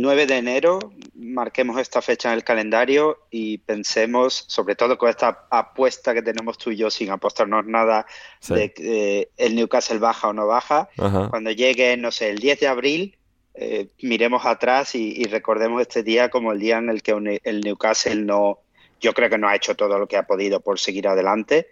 9 0.00 0.26
de 0.26 0.36
enero, 0.36 0.78
marquemos 1.14 1.78
esta 1.80 2.02
fecha 2.02 2.30
en 2.30 2.34
el 2.36 2.44
calendario 2.44 3.26
y 3.30 3.58
pensemos, 3.58 4.44
sobre 4.48 4.74
todo 4.74 4.96
con 4.98 5.08
esta 5.08 5.46
apuesta 5.50 6.14
que 6.14 6.22
tenemos 6.22 6.58
tú 6.58 6.70
y 6.70 6.76
yo 6.76 6.90
sin 6.90 7.10
apostarnos 7.10 7.66
nada 7.66 8.06
de 8.48 8.72
que 8.72 9.30
el 9.36 9.54
Newcastle 9.54 9.98
baja 9.98 10.28
o 10.28 10.32
no 10.32 10.46
baja, 10.46 10.88
cuando 11.30 11.50
llegue, 11.50 11.96
no 11.96 12.10
sé, 12.10 12.30
el 12.30 12.38
10 12.38 12.60
de 12.60 12.68
abril, 12.68 13.16
eh, 13.54 13.88
miremos 14.02 14.44
atrás 14.44 14.94
y, 14.94 15.24
recordemos 15.24 15.80
este 15.80 16.02
día 16.02 16.28
como 16.28 16.52
el 16.52 16.58
día 16.58 16.78
en 16.78 16.90
el 16.90 17.02
que 17.02 17.40
el 17.42 17.60
Newcastle 17.60 18.22
no, 18.22 18.60
yo 19.00 19.14
creo 19.14 19.30
que 19.30 19.38
no 19.38 19.48
ha 19.48 19.56
hecho 19.56 19.74
todo 19.74 19.98
lo 19.98 20.06
que 20.06 20.16
ha 20.16 20.26
podido 20.26 20.60
por 20.60 20.78
seguir 20.78 21.08
adelante 21.08 21.68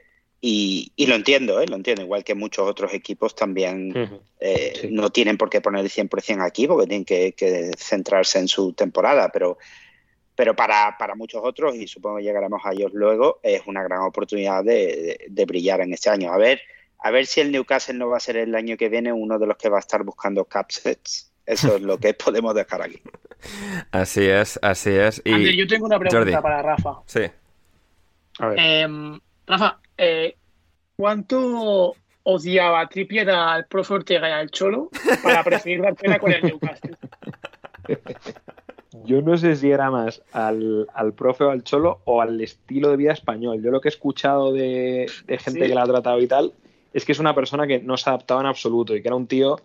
y, 0.46 1.06
lo 1.06 1.14
entiendo, 1.14 1.58
¿eh? 1.58 1.66
lo 1.66 1.76
entiendo, 1.76 2.02
igual 2.02 2.22
que 2.22 2.34
muchos 2.34 2.68
otros 2.68 2.92
equipos 2.92 3.34
también 3.34 4.20
eh, 4.38 4.90
no 4.90 5.08
tienen 5.08 5.38
por 5.38 5.48
qué 5.48 5.62
poner 5.62 5.82
el 5.82 5.90
100% 5.90 6.46
aquí 6.46 6.66
porque 6.66 6.86
tienen 6.86 7.06
que, 7.06 7.70
centrarse 7.78 8.40
en 8.40 8.48
su 8.48 8.74
temporada, 8.74 9.30
pero, 9.32 9.56
pero 10.34 10.54
para, 10.54 10.98
para, 10.98 11.14
muchos 11.14 11.40
otros, 11.42 11.74
y 11.74 11.88
supongo 11.88 12.18
que 12.18 12.24
llegaremos 12.24 12.60
a 12.62 12.72
ellos 12.72 12.92
luego, 12.92 13.40
es 13.42 13.62
una 13.66 13.82
gran 13.82 14.02
oportunidad 14.02 14.62
de, 14.62 15.44
brillar 15.46 15.80
en 15.80 15.94
este 15.94 16.10
año. 16.10 16.30
A 16.30 16.36
ver, 16.36 16.60
a 16.98 17.10
ver 17.10 17.24
si 17.24 17.40
el 17.40 17.50
Newcastle 17.50 17.94
no 17.94 18.10
va 18.10 18.18
a 18.18 18.20
ser 18.20 18.36
el 18.36 18.54
año 18.54 18.76
que 18.76 18.90
viene 18.90 19.14
uno 19.14 19.38
de 19.38 19.46
los 19.46 19.56
que 19.56 19.70
va 19.70 19.78
a 19.78 19.80
estar 19.80 20.02
buscando 20.04 20.44
capsets. 20.44 21.32
Eso 21.46 21.76
es 21.76 21.80
lo 21.80 21.96
que 21.96 22.12
podemos 22.22 22.54
dejar 22.54 22.82
aquí. 22.82 23.00
Así 23.92 24.26
es, 24.26 24.58
así 24.60 24.90
es. 24.90 25.22
Y... 25.24 25.56
yo 25.56 25.66
tengo 25.66 25.86
una 25.86 25.98
pregunta 25.98 26.42
para 26.42 26.60
Rafa. 26.60 27.00
Sí. 27.06 27.22
A 28.40 28.48
ver. 28.48 28.58
Em, 28.58 29.18
Rafa, 29.46 29.78
eh, 29.96 30.36
¿cuánto 30.96 31.94
odiaba 32.22 32.88
Trippier 32.88 33.30
al 33.30 33.66
profe 33.66 33.94
Ortega 33.94 34.28
y 34.28 34.32
al 34.32 34.50
Cholo 34.50 34.90
para 35.22 35.44
preferir 35.44 35.82
dar 35.82 35.94
pena 35.94 36.18
con 36.18 36.32
el 36.32 36.42
Newcastle? 36.42 36.96
Yo 39.04 39.20
no 39.22 39.36
sé 39.36 39.56
si 39.56 39.70
era 39.70 39.90
más 39.90 40.22
al, 40.32 40.86
profe 41.16 41.44
o 41.44 41.50
al 41.50 41.64
Cholo 41.64 42.00
o 42.04 42.22
al 42.22 42.40
estilo 42.40 42.90
de 42.90 42.96
vida 42.96 43.12
español. 43.12 43.60
Yo 43.62 43.70
lo 43.70 43.80
que 43.80 43.88
he 43.88 43.90
escuchado 43.90 44.52
de, 44.52 45.10
gente 45.28 45.66
que 45.66 45.74
la 45.74 45.82
ha 45.82 45.86
tratado 45.86 46.20
y 46.20 46.26
tal 46.26 46.52
es 46.92 47.04
que 47.04 47.12
es 47.12 47.18
una 47.18 47.34
persona 47.34 47.66
que 47.66 47.80
no 47.80 47.96
se 47.96 48.08
adaptaba 48.08 48.40
en 48.40 48.46
absoluto 48.46 48.94
y 48.94 49.02
que 49.02 49.08
era 49.08 49.16
un 49.16 49.26
tío 49.26 49.56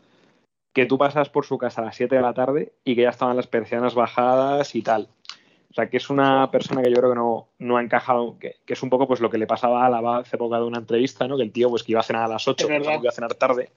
que 0.74 0.86
tú 0.86 0.98
pasas 0.98 1.30
por 1.30 1.46
su 1.46 1.58
casa 1.58 1.82
a 1.82 1.86
las 1.86 1.96
7 1.96 2.16
de 2.16 2.22
la 2.22 2.34
tarde 2.34 2.74
y 2.84 2.96
que 2.96 3.04
ya 3.04 3.10
estaban 3.10 3.38
las 3.38 3.48
persianas 3.48 3.94
bajadas 3.94 4.76
y 4.76 4.82
tal. 4.82 5.08
O 5.72 5.74
sea, 5.74 5.90
que 5.90 5.98
es 5.98 6.10
una 6.10 6.50
persona 6.50 6.82
que 6.82 6.90
yo 6.90 6.98
creo 6.98 7.12
que 7.12 7.16
no, 7.16 7.50
no 7.60 7.78
ha 7.78 7.84
encajado, 7.84 8.40
que, 8.40 8.56
es 8.66 8.84
un 8.84 8.90
poco 8.90 9.08
pues 9.08 9.20
lo 9.20 9.30
que 9.30 9.38
le 9.38 9.46
pasaba 9.46 9.86
a 9.86 9.90
la 9.90 10.18
hace 10.18 10.38
poco 10.38 10.56
de 10.56 10.64
una 10.64 10.80
entrevista, 10.80 11.28
¿no? 11.28 11.38
Que 11.38 11.44
el 11.44 11.52
tío 11.52 11.70
pues 11.70 11.84
que 11.84 11.92
iba 11.92 12.02
a 12.02 12.04
cenar 12.04 12.24
a 12.24 12.28
las 12.28 12.48
8, 12.48 12.68
que 12.68 12.76
iba 12.78 13.10
a 13.10 13.12
cenar 13.12 13.36
tarde 13.36 13.70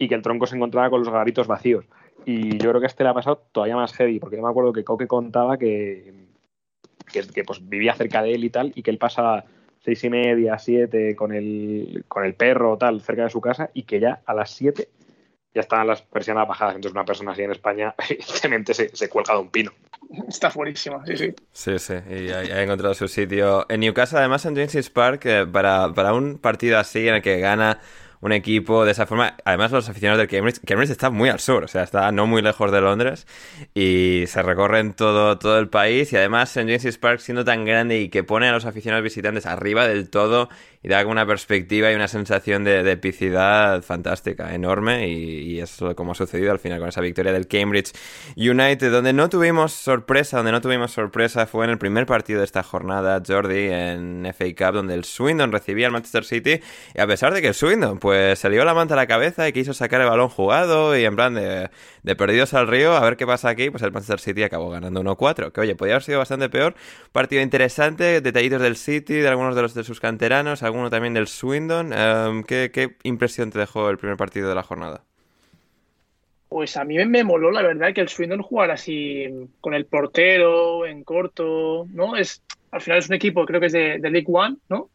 y 0.00 0.08
que 0.08 0.14
el 0.14 0.22
tronco 0.22 0.46
se 0.46 0.56
encontraba 0.56 0.90
con 0.90 1.00
los 1.00 1.12
garitos 1.12 1.46
vacíos. 1.46 1.84
Y 2.24 2.58
yo 2.58 2.70
creo 2.70 2.80
que 2.80 2.86
a 2.86 2.88
este 2.88 3.04
le 3.04 3.10
ha 3.10 3.14
pasado 3.14 3.44
todavía 3.52 3.76
más 3.76 3.92
heavy, 3.92 4.18
porque 4.18 4.36
yo 4.36 4.42
me 4.42 4.48
acuerdo 4.48 4.72
que 4.72 4.82
Coque 4.82 5.06
contaba 5.06 5.58
que, 5.58 6.26
que, 7.12 7.44
pues 7.44 7.68
vivía 7.68 7.94
cerca 7.94 8.22
de 8.22 8.32
él 8.32 8.44
y 8.44 8.50
tal, 8.50 8.72
y 8.74 8.82
que 8.82 8.90
él 8.90 8.98
pasaba 8.98 9.44
seis 9.78 10.02
y 10.02 10.10
media, 10.10 10.58
siete 10.58 11.14
con 11.14 11.32
el, 11.32 12.04
con 12.08 12.24
el 12.24 12.34
perro 12.34 12.72
o 12.72 12.78
tal 12.78 13.02
cerca 13.02 13.24
de 13.24 13.30
su 13.30 13.42
casa, 13.42 13.70
y 13.74 13.82
que 13.82 14.00
ya 14.00 14.22
a 14.24 14.32
las 14.32 14.50
siete 14.50 14.88
ya 15.54 15.62
estaban 15.62 15.86
las 15.86 16.02
persianas 16.02 16.46
bajadas. 16.46 16.76
Entonces 16.76 16.94
una 16.94 17.04
persona 17.04 17.32
así 17.32 17.42
en 17.42 17.52
España 17.52 17.94
evidentemente 18.08 18.74
se, 18.74 18.94
se 18.94 19.08
cuelga 19.08 19.34
de 19.34 19.40
un 19.40 19.50
pino. 19.50 19.72
Está 20.28 20.50
fuerísima, 20.50 21.04
sí, 21.06 21.16
sí. 21.16 21.34
Sí, 21.52 21.78
sí, 21.78 21.94
y 22.08 22.30
ha, 22.30 22.62
encontrado 22.62 22.94
su 22.94 23.06
sitio. 23.06 23.66
En 23.68 23.80
Newcastle, 23.80 24.18
además, 24.18 24.44
en 24.44 24.56
James's 24.56 24.90
Park, 24.90 25.24
eh, 25.26 25.46
para, 25.46 25.92
para 25.94 26.14
un 26.14 26.38
partido 26.38 26.78
así 26.78 27.06
en 27.06 27.16
el 27.16 27.22
que 27.22 27.38
gana 27.38 27.80
un 28.20 28.32
equipo 28.32 28.84
de 28.84 28.92
esa 28.92 29.06
forma. 29.06 29.36
Además, 29.44 29.72
los 29.72 29.88
aficionados 29.88 30.18
del 30.18 30.28
Cambridge, 30.28 30.60
Cambridge 30.66 30.90
está 30.90 31.10
muy 31.10 31.28
al 31.28 31.40
sur, 31.40 31.64
o 31.64 31.68
sea, 31.68 31.82
está 31.82 32.12
no 32.12 32.26
muy 32.26 32.42
lejos 32.42 32.70
de 32.70 32.80
Londres 32.80 33.26
y 33.74 34.24
se 34.26 34.42
recorren 34.42 34.92
todo, 34.92 35.38
todo 35.38 35.58
el 35.58 35.68
país. 35.68 36.12
Y 36.12 36.16
además, 36.16 36.56
en 36.56 36.66
James's 36.66 36.98
Park, 36.98 37.20
siendo 37.20 37.44
tan 37.44 37.64
grande 37.64 38.00
y 38.00 38.08
que 38.08 38.22
pone 38.22 38.48
a 38.48 38.52
los 38.52 38.66
aficionados 38.66 39.04
visitantes 39.04 39.46
arriba 39.46 39.88
del 39.88 40.10
todo 40.10 40.48
y 40.82 40.88
da 40.88 41.04
una 41.06 41.26
perspectiva 41.26 41.92
y 41.92 41.94
una 41.94 42.08
sensación 42.08 42.64
de, 42.64 42.90
epicidad 42.90 43.82
fantástica, 43.82 44.54
enorme. 44.54 45.08
Y, 45.08 45.54
y 45.54 45.60
es 45.60 45.78
como 45.96 46.12
ha 46.12 46.14
sucedido 46.14 46.52
al 46.52 46.58
final 46.58 46.78
con 46.78 46.88
esa 46.88 47.00
victoria 47.00 47.32
del 47.32 47.46
Cambridge 47.46 47.92
United, 48.36 48.90
donde 48.90 49.12
no 49.12 49.28
tuvimos 49.28 49.72
sorpresa, 49.72 50.38
donde 50.38 50.52
no 50.52 50.60
tuvimos 50.60 50.90
sorpresa 50.90 51.46
fue 51.46 51.64
en 51.64 51.70
el 51.70 51.78
primer 51.78 52.06
partido 52.06 52.40
de 52.40 52.44
esta 52.44 52.62
jornada, 52.62 53.22
Jordi, 53.26 53.68
en 53.70 54.26
FA 54.34 54.46
Cup, 54.56 54.74
donde 54.74 54.94
el 54.94 55.04
Swindon 55.04 55.52
recibía 55.52 55.86
al 55.86 55.92
Manchester 55.92 56.24
City. 56.24 56.60
Y 56.94 57.00
a 57.00 57.06
pesar 57.06 57.32
de 57.32 57.40
que 57.40 57.48
el 57.48 57.54
Swindon, 57.54 57.98
pues 57.98 58.09
pues 58.10 58.40
se 58.40 58.50
dio 58.50 58.64
la 58.64 58.74
manta 58.74 58.94
a 58.94 58.96
la 58.96 59.06
cabeza 59.06 59.46
y 59.46 59.52
quiso 59.52 59.72
sacar 59.72 60.00
el 60.00 60.08
balón 60.08 60.30
jugado 60.30 60.98
y 60.98 61.04
en 61.04 61.14
plan 61.14 61.32
de, 61.32 61.70
perdidos 62.16 62.54
al 62.54 62.66
río, 62.66 62.96
a 62.96 63.00
ver 63.04 63.16
qué 63.16 63.24
pasa 63.24 63.48
aquí, 63.48 63.70
pues 63.70 63.84
el 63.84 63.92
Manchester 63.92 64.18
City 64.18 64.42
acabó 64.42 64.68
ganando 64.68 65.00
1-4, 65.00 65.52
que 65.52 65.60
oye, 65.60 65.76
podría 65.76 65.94
haber 65.94 66.02
sido 66.02 66.18
bastante 66.18 66.48
peor. 66.48 66.74
Partido 67.12 67.40
interesante, 67.40 68.20
detallitos 68.20 68.62
del 68.62 68.74
City, 68.74 69.14
de 69.14 69.28
algunos 69.28 69.54
de 69.54 69.62
los 69.62 69.74
de 69.74 69.84
sus 69.84 70.00
canteranos, 70.00 70.64
alguno 70.64 70.90
también 70.90 71.14
del 71.14 71.28
Swindon. 71.28 71.92
Em, 71.92 72.42
¿qué, 72.42 72.96
impresión 73.04 73.52
te 73.52 73.60
dejó 73.60 73.88
el 73.90 73.98
primer 73.98 74.16
partido 74.16 74.48
de 74.48 74.56
la 74.56 74.64
jornada? 74.64 75.04
Pues 76.48 76.76
a 76.76 76.82
mí 76.82 76.96
me 77.04 77.22
moló, 77.22 77.52
la 77.52 77.62
verdad, 77.62 77.94
que 77.94 78.00
el 78.00 78.08
Swindon 78.08 78.42
jugara 78.42 78.74
así 78.74 79.48
con 79.60 79.72
el 79.72 79.86
portero, 79.86 80.84
en 80.84 81.04
corto, 81.04 81.86
¿no? 81.92 82.16
Es, 82.16 82.42
al 82.72 82.80
final 82.80 82.98
es 82.98 83.08
un 83.08 83.14
equipo, 83.14 83.46
creo 83.46 83.60
que 83.60 83.66
es 83.66 83.72
de 83.72 84.00
League 84.10 84.26
One, 84.26 84.56
¿no? 84.68 84.90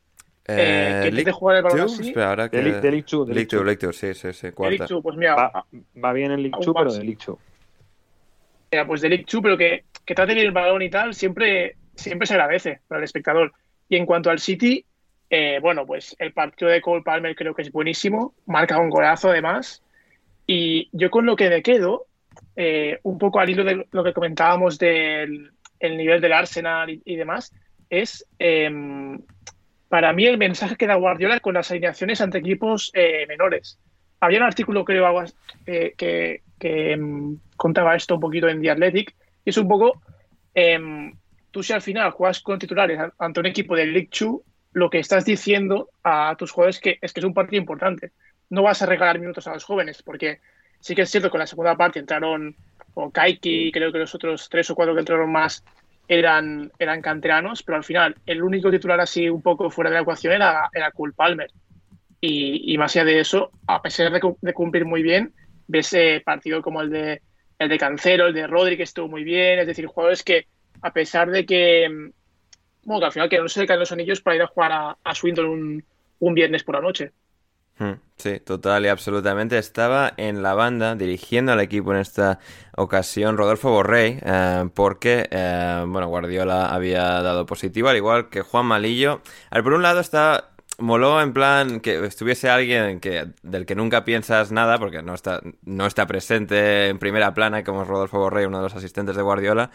Eh, 0.47 1.01
que 1.03 1.11
League 1.11 1.31
jugar 1.31 1.57
el 1.57 1.63
balón 1.63 1.81
así. 1.81 2.09
Espera, 2.09 2.29
ahora 2.29 2.49
que... 2.49 2.57
De, 2.57 2.63
League, 2.63 2.81
de 2.81 2.91
League 2.91 3.05
2. 3.09 3.27
De 3.27 3.33
League 3.33 3.49
2, 3.51 3.65
League 3.65 3.79
2, 3.81 3.95
sí, 3.95 4.13
sí, 4.13 4.33
sí. 4.33 4.51
Cuarta. 4.51 4.85
2, 4.87 5.03
pues 5.03 5.17
mira... 5.17 5.35
Va, 5.35 5.65
va 6.03 6.13
bien 6.13 6.31
en 6.31 6.41
League 6.41 6.57
2, 6.59 6.75
pero 6.77 6.93
de 6.93 7.03
League 7.03 7.17
2. 7.25 7.37
Mira, 8.71 8.87
pues 8.87 9.01
de 9.01 9.09
League 9.09 9.25
2, 9.31 9.41
pero 9.41 9.57
que, 9.57 9.85
que 10.05 10.15
trate 10.15 10.33
bien 10.33 10.45
el 10.45 10.51
balón 10.51 10.81
y 10.81 10.89
tal, 10.89 11.15
siempre, 11.15 11.77
siempre 11.95 12.27
se 12.27 12.33
agradece 12.35 12.81
para 12.87 12.99
el 12.99 13.05
espectador. 13.05 13.53
Y 13.89 13.95
en 13.95 14.05
cuanto 14.05 14.29
al 14.29 14.39
City, 14.39 14.85
eh, 15.29 15.59
bueno, 15.61 15.85
pues 15.85 16.15
el 16.19 16.31
partido 16.31 16.69
de 16.69 16.81
Cole 16.81 17.03
Palmer 17.03 17.35
creo 17.35 17.55
que 17.55 17.63
es 17.63 17.71
buenísimo, 17.71 18.35
marca 18.45 18.79
un 18.79 18.91
golazo 18.91 19.29
además. 19.29 19.81
Y 20.45 20.89
yo 20.91 21.09
con 21.09 21.25
lo 21.25 21.35
que 21.35 21.49
me 21.49 21.63
quedo, 21.63 22.05
eh, 22.55 22.99
un 23.01 23.17
poco 23.17 23.39
al 23.39 23.49
hilo 23.49 23.63
de 23.63 23.87
lo 23.91 24.03
que 24.03 24.13
comentábamos 24.13 24.77
del 24.77 25.51
el 25.79 25.97
nivel 25.97 26.21
del 26.21 26.33
Arsenal 26.33 26.89
y, 26.89 27.01
y 27.03 27.15
demás, 27.15 27.51
es 27.89 28.25
eh, 28.39 28.71
para 29.89 30.13
mí 30.13 30.25
el 30.25 30.37
mensaje 30.37 30.75
que 30.75 30.87
da 30.87 30.95
Guardiola 30.95 31.39
con 31.39 31.53
las 31.53 31.71
alineaciones 31.71 32.21
ante 32.21 32.39
equipos 32.39 32.91
eh, 32.93 33.25
menores. 33.27 33.79
Había 34.19 34.39
un 34.39 34.45
artículo, 34.45 34.83
creo, 34.83 35.23
eh, 35.65 35.93
que, 35.97 36.97
mm, 36.97 37.35
contaba 37.55 37.95
esto 37.95 38.15
un 38.15 38.21
poquito 38.21 38.47
en 38.47 38.61
The 38.61 38.71
Athletic, 38.71 39.15
y 39.43 39.49
es 39.49 39.57
un 39.57 39.67
poco, 39.67 40.01
em, 40.53 41.13
tú 41.51 41.61
si 41.61 41.73
al 41.73 41.81
final 41.81 42.11
juegas 42.11 42.41
con 42.41 42.57
titulares 42.57 42.99
ante 43.19 43.39
un 43.39 43.45
equipo 43.45 43.75
del 43.75 43.93
League 43.93 44.09
2, 44.11 44.41
lo 44.73 44.89
que 44.89 44.99
estás 44.99 45.23
diciendo 45.25 45.89
a 46.03 46.35
tus 46.37 46.51
jugadores 46.51 46.79
que, 46.79 46.97
es 47.01 47.13
que 47.13 47.19
es 47.19 47.25
un 47.25 47.33
partido 47.33 47.61
importante. 47.61 48.11
No 48.49 48.63
vas 48.63 48.81
a 48.81 48.85
regalar 48.85 49.19
minutos 49.19 49.47
a 49.47 49.53
los 49.53 49.63
jóvenes, 49.63 50.01
porque 50.03 50.39
sí 50.79 50.95
que 50.95 51.03
es 51.03 51.09
cierto 51.09 51.29
que 51.29 51.37
en 51.37 51.39
la 51.39 51.47
segunda 51.47 51.75
parte 51.75 51.99
entraron 51.99 52.55
con 52.93 53.11
Kaiki, 53.11 53.71
creo 53.71 53.91
que 53.91 53.99
los 53.99 54.15
otros 54.15 54.49
tres 54.49 54.69
o 54.69 54.75
cuatro 54.75 54.93
que 54.93 55.01
entraron 55.01 55.31
más 55.31 55.63
eran, 56.07 56.71
eran 56.79 57.01
canteranos, 57.01 57.63
pero 57.63 57.77
al 57.77 57.83
final 57.83 58.15
el 58.25 58.43
único 58.43 58.71
titular 58.71 58.99
así 58.99 59.29
un 59.29 59.41
poco 59.41 59.69
fuera 59.69 59.89
de 59.89 59.95
la 59.95 60.01
ecuación 60.01 60.33
era, 60.33 60.69
era 60.73 60.91
Cole 60.91 61.13
Palmer. 61.13 61.49
Y, 62.21 62.75
más 62.79 62.95
allá 62.95 63.05
de 63.05 63.19
eso, 63.19 63.51
a 63.67 63.83
pesar 63.83 64.11
de, 64.11 64.53
cumplir 64.53 64.83
muy 64.83 65.03
bien, 65.03 65.31
ves 65.67 65.93
eh, 65.93 66.23
partido 66.25 66.63
como 66.63 66.81
el 66.81 66.89
de, 66.89 67.21
el 67.59 67.69
de 67.69 67.77
Cancero, 67.77 68.27
el 68.27 68.33
de 68.33 68.47
Rodri, 68.47 68.77
que 68.77 68.83
estuvo 68.83 69.07
muy 69.07 69.23
bien, 69.23 69.59
es 69.59 69.67
decir, 69.67 69.85
jugadores 69.85 70.23
que 70.23 70.47
a 70.81 70.91
pesar 70.91 71.29
de 71.29 71.45
que, 71.45 71.87
bueno, 72.83 72.99
que 72.99 73.05
al 73.05 73.11
final 73.11 73.29
que 73.29 73.37
no 73.37 73.47
se 73.47 73.67
caen 73.67 73.79
los 73.79 73.91
anillos 73.91 74.21
para 74.21 74.37
ir 74.37 74.41
a 74.41 74.47
jugar 74.47 74.71
a, 74.71 74.97
a 75.03 75.13
Swindon 75.13 75.45
un, 75.45 75.83
un 76.19 76.33
viernes 76.33 76.63
por 76.63 76.75
la 76.75 76.81
noche. 76.81 77.11
Hmm, 77.77 77.95
sí, 78.15 78.39
total 78.39 78.85
y 78.85 78.87
absolutamente. 78.87 79.57
Estaba 79.57 80.13
en 80.15 80.41
la 80.41 80.53
banda 80.53 80.95
dirigiendo 80.95 81.51
al 81.51 81.59
equipo 81.59 81.93
en 81.93 81.99
esta 81.99 82.39
ocasión 82.77 83.37
Rodolfo 83.37 83.69
Borrell, 83.69 84.21
eh, 84.23 84.69
porque, 84.73 85.27
eh, 85.29 85.83
bueno, 85.85 86.07
Guardiola 86.07 86.67
había 86.73 87.03
dado 87.21 87.45
positivo, 87.45 87.89
al 87.89 87.97
igual 87.97 88.29
que 88.29 88.41
Juan 88.41 88.65
Malillo. 88.65 89.21
A 89.49 89.55
ver, 89.55 89.63
por 89.63 89.73
un 89.73 89.81
lado 89.83 89.99
está 89.99 90.54
moló 90.77 91.21
en 91.21 91.33
plan 91.33 91.79
que 91.79 92.05
estuviese 92.05 92.49
alguien 92.49 92.99
que, 92.99 93.27
del 93.43 93.65
que 93.65 93.75
nunca 93.75 94.03
piensas 94.05 94.51
nada, 94.51 94.77
porque 94.77 95.01
no 95.01 95.13
está, 95.13 95.41
no 95.63 95.85
está 95.85 96.05
presente 96.07 96.89
en 96.89 96.99
primera 96.99 97.33
plana, 97.33 97.63
como 97.63 97.83
es 97.83 97.87
Rodolfo 97.87 98.19
Borrell, 98.19 98.47
uno 98.47 98.57
de 98.57 98.63
los 98.63 98.75
asistentes 98.75 99.15
de 99.15 99.21
Guardiola. 99.21 99.71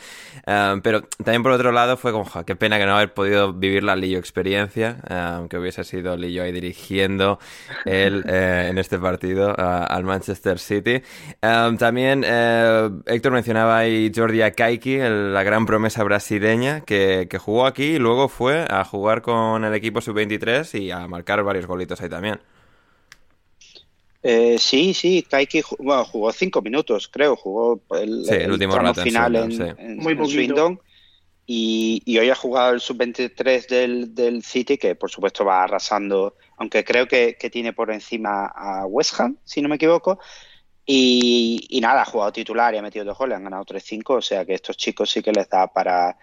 Eh, 0.46 0.80
pero 0.82 1.02
también 1.02 1.42
por 1.42 1.52
otro 1.52 1.72
lado 1.72 1.96
fue 1.96 2.12
como, 2.12 2.26
qué 2.44 2.56
pena 2.56 2.78
que 2.78 2.86
no 2.86 2.96
haber 2.96 3.14
podido 3.14 3.52
vivir 3.52 3.82
la 3.82 3.96
Lillo 3.96 4.18
experiencia, 4.18 4.98
eh, 5.08 5.46
que 5.48 5.58
hubiese 5.58 5.84
sido 5.84 6.16
Lillo 6.16 6.42
ahí 6.42 6.52
dirigiendo 6.52 7.38
él 7.84 8.24
eh, 8.28 8.68
en 8.70 8.78
este 8.78 8.98
partido 8.98 9.54
al 9.58 10.04
Manchester 10.04 10.58
City. 10.58 11.02
también 11.40 12.24
Héctor 12.24 13.32
mencionaba 13.32 13.78
ahí 13.78 14.10
Jordi 14.14 14.42
Akaiki, 14.42 14.98
la 14.98 15.42
gran 15.42 15.66
promesa 15.66 16.02
brasileña, 16.04 16.80
que, 16.80 17.26
que 17.30 17.38
jugó 17.38 17.66
aquí 17.66 17.94
y 17.94 17.98
luego 17.98 18.28
fue 18.28 18.66
a 18.68 18.84
jugar 18.84 19.22
con 19.22 19.64
el 19.64 19.74
equipo 19.74 20.00
sub-23 20.00 20.80
y 20.80 20.89
a 20.90 21.06
marcar 21.06 21.42
varios 21.42 21.66
golitos 21.66 22.00
ahí 22.00 22.08
también. 22.08 22.40
Eh, 24.22 24.58
sí, 24.58 24.92
sí, 24.92 25.22
Kaiki 25.22 25.62
bueno, 25.78 26.04
jugó 26.04 26.30
cinco 26.32 26.60
minutos, 26.60 27.08
creo, 27.08 27.36
jugó 27.36 27.80
el, 27.92 28.50
último 28.50 28.94
final 28.94 29.36
en, 29.36 30.02
Swindon, 30.28 30.78
y, 31.46 32.18
hoy 32.18 32.28
ha 32.28 32.34
jugado 32.34 32.74
el 32.74 32.80
sub-23 32.80 33.66
del, 33.66 34.14
del, 34.14 34.42
City, 34.44 34.76
que 34.76 34.94
por 34.94 35.10
supuesto 35.10 35.44
va 35.44 35.64
arrasando, 35.64 36.36
aunque 36.58 36.84
creo 36.84 37.08
que, 37.08 37.34
tiene 37.50 37.72
por 37.72 37.90
encima 37.90 38.46
a 38.46 38.86
West 38.86 39.18
Ham, 39.18 39.38
si 39.44 39.62
no 39.62 39.68
me 39.68 39.76
equivoco. 39.76 40.18
Y, 40.84 41.66
y 41.70 41.80
nada, 41.80 42.02
ha 42.02 42.04
jugado 42.04 42.32
titular 42.32 42.74
y 42.74 42.78
ha 42.78 42.82
metido 42.82 43.04
dos 43.04 43.16
goles, 43.16 43.36
han 43.36 43.44
ganado 43.44 43.64
3-5, 43.64 44.16
o 44.16 44.22
sea 44.22 44.44
que 44.44 44.54
estos 44.54 44.76
chicos 44.76 45.10
sí 45.10 45.22
que 45.22 45.32
les 45.32 45.48
da 45.48 45.66
para, 45.66 46.16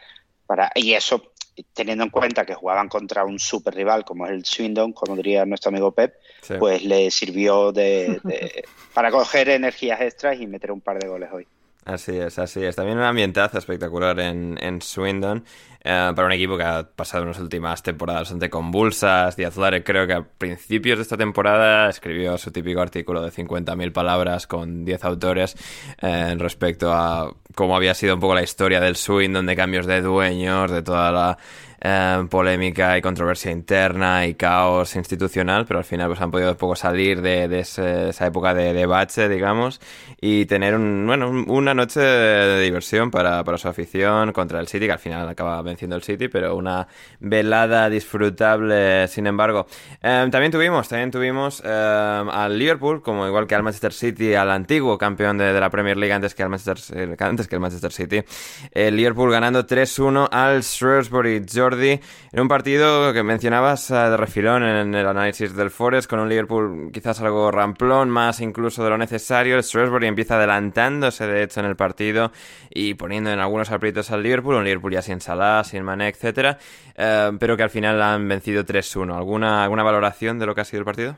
para... 0.45 0.71
Y 0.75 0.93
eso 0.93 1.33
teniendo 1.73 2.03
en 2.03 2.09
cuenta 2.09 2.45
que 2.45 2.53
jugaban 2.53 2.89
contra 2.89 3.25
un 3.25 3.39
super 3.39 3.73
rival 3.73 4.05
como 4.05 4.25
es 4.25 4.31
el 4.31 4.45
Swindon, 4.45 4.93
como 4.93 5.15
diría 5.15 5.45
nuestro 5.45 5.69
amigo 5.69 5.91
Pep, 5.91 6.15
pues 6.59 6.83
le 6.83 7.09
sirvió 7.11 7.71
de, 7.71 8.21
para 8.93 9.11
coger 9.11 9.49
energías 9.49 10.01
extras 10.01 10.39
y 10.39 10.47
meter 10.47 10.71
un 10.71 10.81
par 10.81 10.99
de 10.99 11.07
goles 11.07 11.29
hoy. 11.31 11.47
Así 11.87 12.17
es, 12.17 12.37
así 12.37 12.65
es. 12.65 12.75
También 12.75 12.97
un 12.97 13.05
ambientazo 13.05 13.57
espectacular 13.57 14.19
en, 14.19 14.57
en 14.61 14.81
Swindon 14.81 15.45
eh, 15.81 16.11
para 16.13 16.25
un 16.25 16.33
equipo 16.33 16.57
que 16.57 16.63
ha 16.63 16.83
pasado 16.83 17.23
unas 17.23 17.39
últimas 17.39 17.81
temporadas 17.81 18.23
bastante 18.23 18.49
convulsas. 18.49 19.37
The 19.37 19.45
Athletic 19.45 19.85
creo 19.85 20.05
que 20.05 20.11
a 20.11 20.21
principios 20.21 20.97
de 20.97 21.03
esta 21.03 21.15
temporada 21.15 21.89
escribió 21.89 22.37
su 22.37 22.51
típico 22.51 22.81
artículo 22.81 23.21
de 23.21 23.31
50.000 23.31 23.93
palabras 23.93 24.47
con 24.47 24.83
10 24.83 25.05
autores 25.05 25.55
eh, 26.01 26.35
respecto 26.37 26.91
a 26.91 27.33
cómo 27.55 27.77
había 27.77 27.93
sido 27.93 28.15
un 28.15 28.19
poco 28.19 28.35
la 28.35 28.43
historia 28.43 28.81
del 28.81 28.97
Swindon, 28.97 29.45
de 29.45 29.55
cambios 29.55 29.85
de 29.85 30.01
dueños, 30.01 30.69
de 30.69 30.81
toda 30.81 31.09
la 31.13 31.37
eh, 31.79 32.25
polémica 32.29 32.97
y 32.97 33.01
controversia 33.01 33.51
interna 33.51 34.25
y 34.25 34.33
caos 34.33 34.95
institucional, 34.95 35.65
pero 35.65 35.79
al 35.79 35.85
final 35.85 36.07
pues 36.07 36.21
han 36.21 36.31
podido 36.31 36.57
poco 36.57 36.75
salir 36.75 37.21
de, 37.21 37.59
esa 37.59 38.25
época 38.25 38.53
de, 38.53 38.73
de, 38.73 38.85
bache, 38.85 39.29
digamos, 39.29 39.79
y 40.19 40.45
tener 40.45 40.75
un, 40.75 41.05
bueno, 41.05 41.29
una 41.47 41.73
noche 41.73 41.99
de, 41.99 42.61
diversión 42.61 43.11
para, 43.11 43.43
para, 43.43 43.57
su 43.57 43.67
afición 43.67 44.31
contra 44.31 44.59
el 44.59 44.67
City, 44.67 44.87
que 44.87 44.93
al 44.93 44.99
final 44.99 45.29
acaba 45.29 45.61
venciendo 45.61 45.95
el 45.95 46.03
City, 46.03 46.27
pero 46.27 46.55
una 46.55 46.87
velada 47.19 47.89
disfrutable, 47.89 49.07
sin 49.07 49.27
embargo. 49.27 49.67
Eh, 50.01 50.27
también 50.31 50.51
tuvimos, 50.51 50.89
también 50.89 51.11
tuvimos 51.11 51.61
eh, 51.63 52.23
al 52.31 52.57
Liverpool, 52.57 53.01
como 53.01 53.27
igual 53.27 53.47
que 53.47 53.55
al 53.55 53.63
Manchester 53.63 53.93
City, 53.93 54.33
al 54.33 54.51
antiguo 54.51 54.97
campeón 54.97 55.37
de, 55.37 55.57
la 55.57 55.69
Premier 55.69 55.97
League 55.97 56.13
antes 56.13 56.33
que, 56.33 56.43
al 56.43 56.49
Manchester, 56.49 57.15
antes 57.19 57.47
que 57.47 57.55
el 57.55 57.61
Manchester 57.61 57.91
City, 57.91 58.23
el 58.71 58.95
Liverpool 58.95 59.31
ganando 59.31 59.65
3-1 59.65 60.29
al 60.31 60.61
Shrewsbury 60.61 61.41
en 61.83 62.39
un 62.39 62.47
partido 62.47 63.13
que 63.13 63.23
mencionabas 63.23 63.89
eh, 63.91 63.95
de 63.95 64.17
refilón 64.17 64.63
en 64.63 64.93
el 64.93 65.07
análisis 65.07 65.55
del 65.55 65.69
Forest, 65.69 66.09
con 66.09 66.19
un 66.19 66.29
Liverpool 66.29 66.91
quizás 66.91 67.21
algo 67.21 67.51
ramplón, 67.51 68.09
más 68.09 68.41
incluso 68.41 68.83
de 68.83 68.89
lo 68.89 68.97
necesario. 68.97 69.55
El 69.55 69.63
Shrewsbury 69.63 70.07
empieza 70.07 70.35
adelantándose, 70.35 71.27
de 71.27 71.43
hecho, 71.43 71.59
en 71.59 71.65
el 71.65 71.75
partido 71.75 72.31
y 72.69 72.93
poniendo 72.95 73.31
en 73.31 73.39
algunos 73.39 73.71
aprietos 73.71 74.11
al 74.11 74.23
Liverpool, 74.23 74.55
un 74.55 74.63
Liverpool 74.63 74.93
ya 74.93 75.01
sin 75.01 75.21
Salah, 75.21 75.63
sin 75.63 75.83
Mané, 75.83 76.09
etcétera, 76.09 76.57
eh, 76.95 77.31
pero 77.39 77.57
que 77.57 77.63
al 77.63 77.69
final 77.69 78.01
han 78.01 78.27
vencido 78.27 78.63
3-1. 78.63 79.15
¿Alguna, 79.15 79.63
¿Alguna 79.63 79.83
valoración 79.83 80.39
de 80.39 80.45
lo 80.45 80.55
que 80.55 80.61
ha 80.61 80.65
sido 80.65 80.79
el 80.79 80.85
partido? 80.85 81.17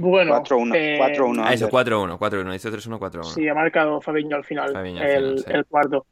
Bueno, 0.00 0.42
4-1. 0.42 0.74
Eh, 0.74 0.98
4-1. 0.98 1.42
Ah, 1.44 1.52
eso, 1.52 1.68
4-1, 1.68 2.18
4-1. 2.18 2.52
Dice 2.52 2.70
3-1, 2.70 2.98
4-1. 2.98 3.24
Sí, 3.24 3.46
ha 3.46 3.54
marcado 3.54 4.00
Fabiño 4.00 4.34
al 4.34 4.44
final, 4.44 4.74
el, 4.74 5.44
el, 5.46 5.64
cuarto. 5.66 6.06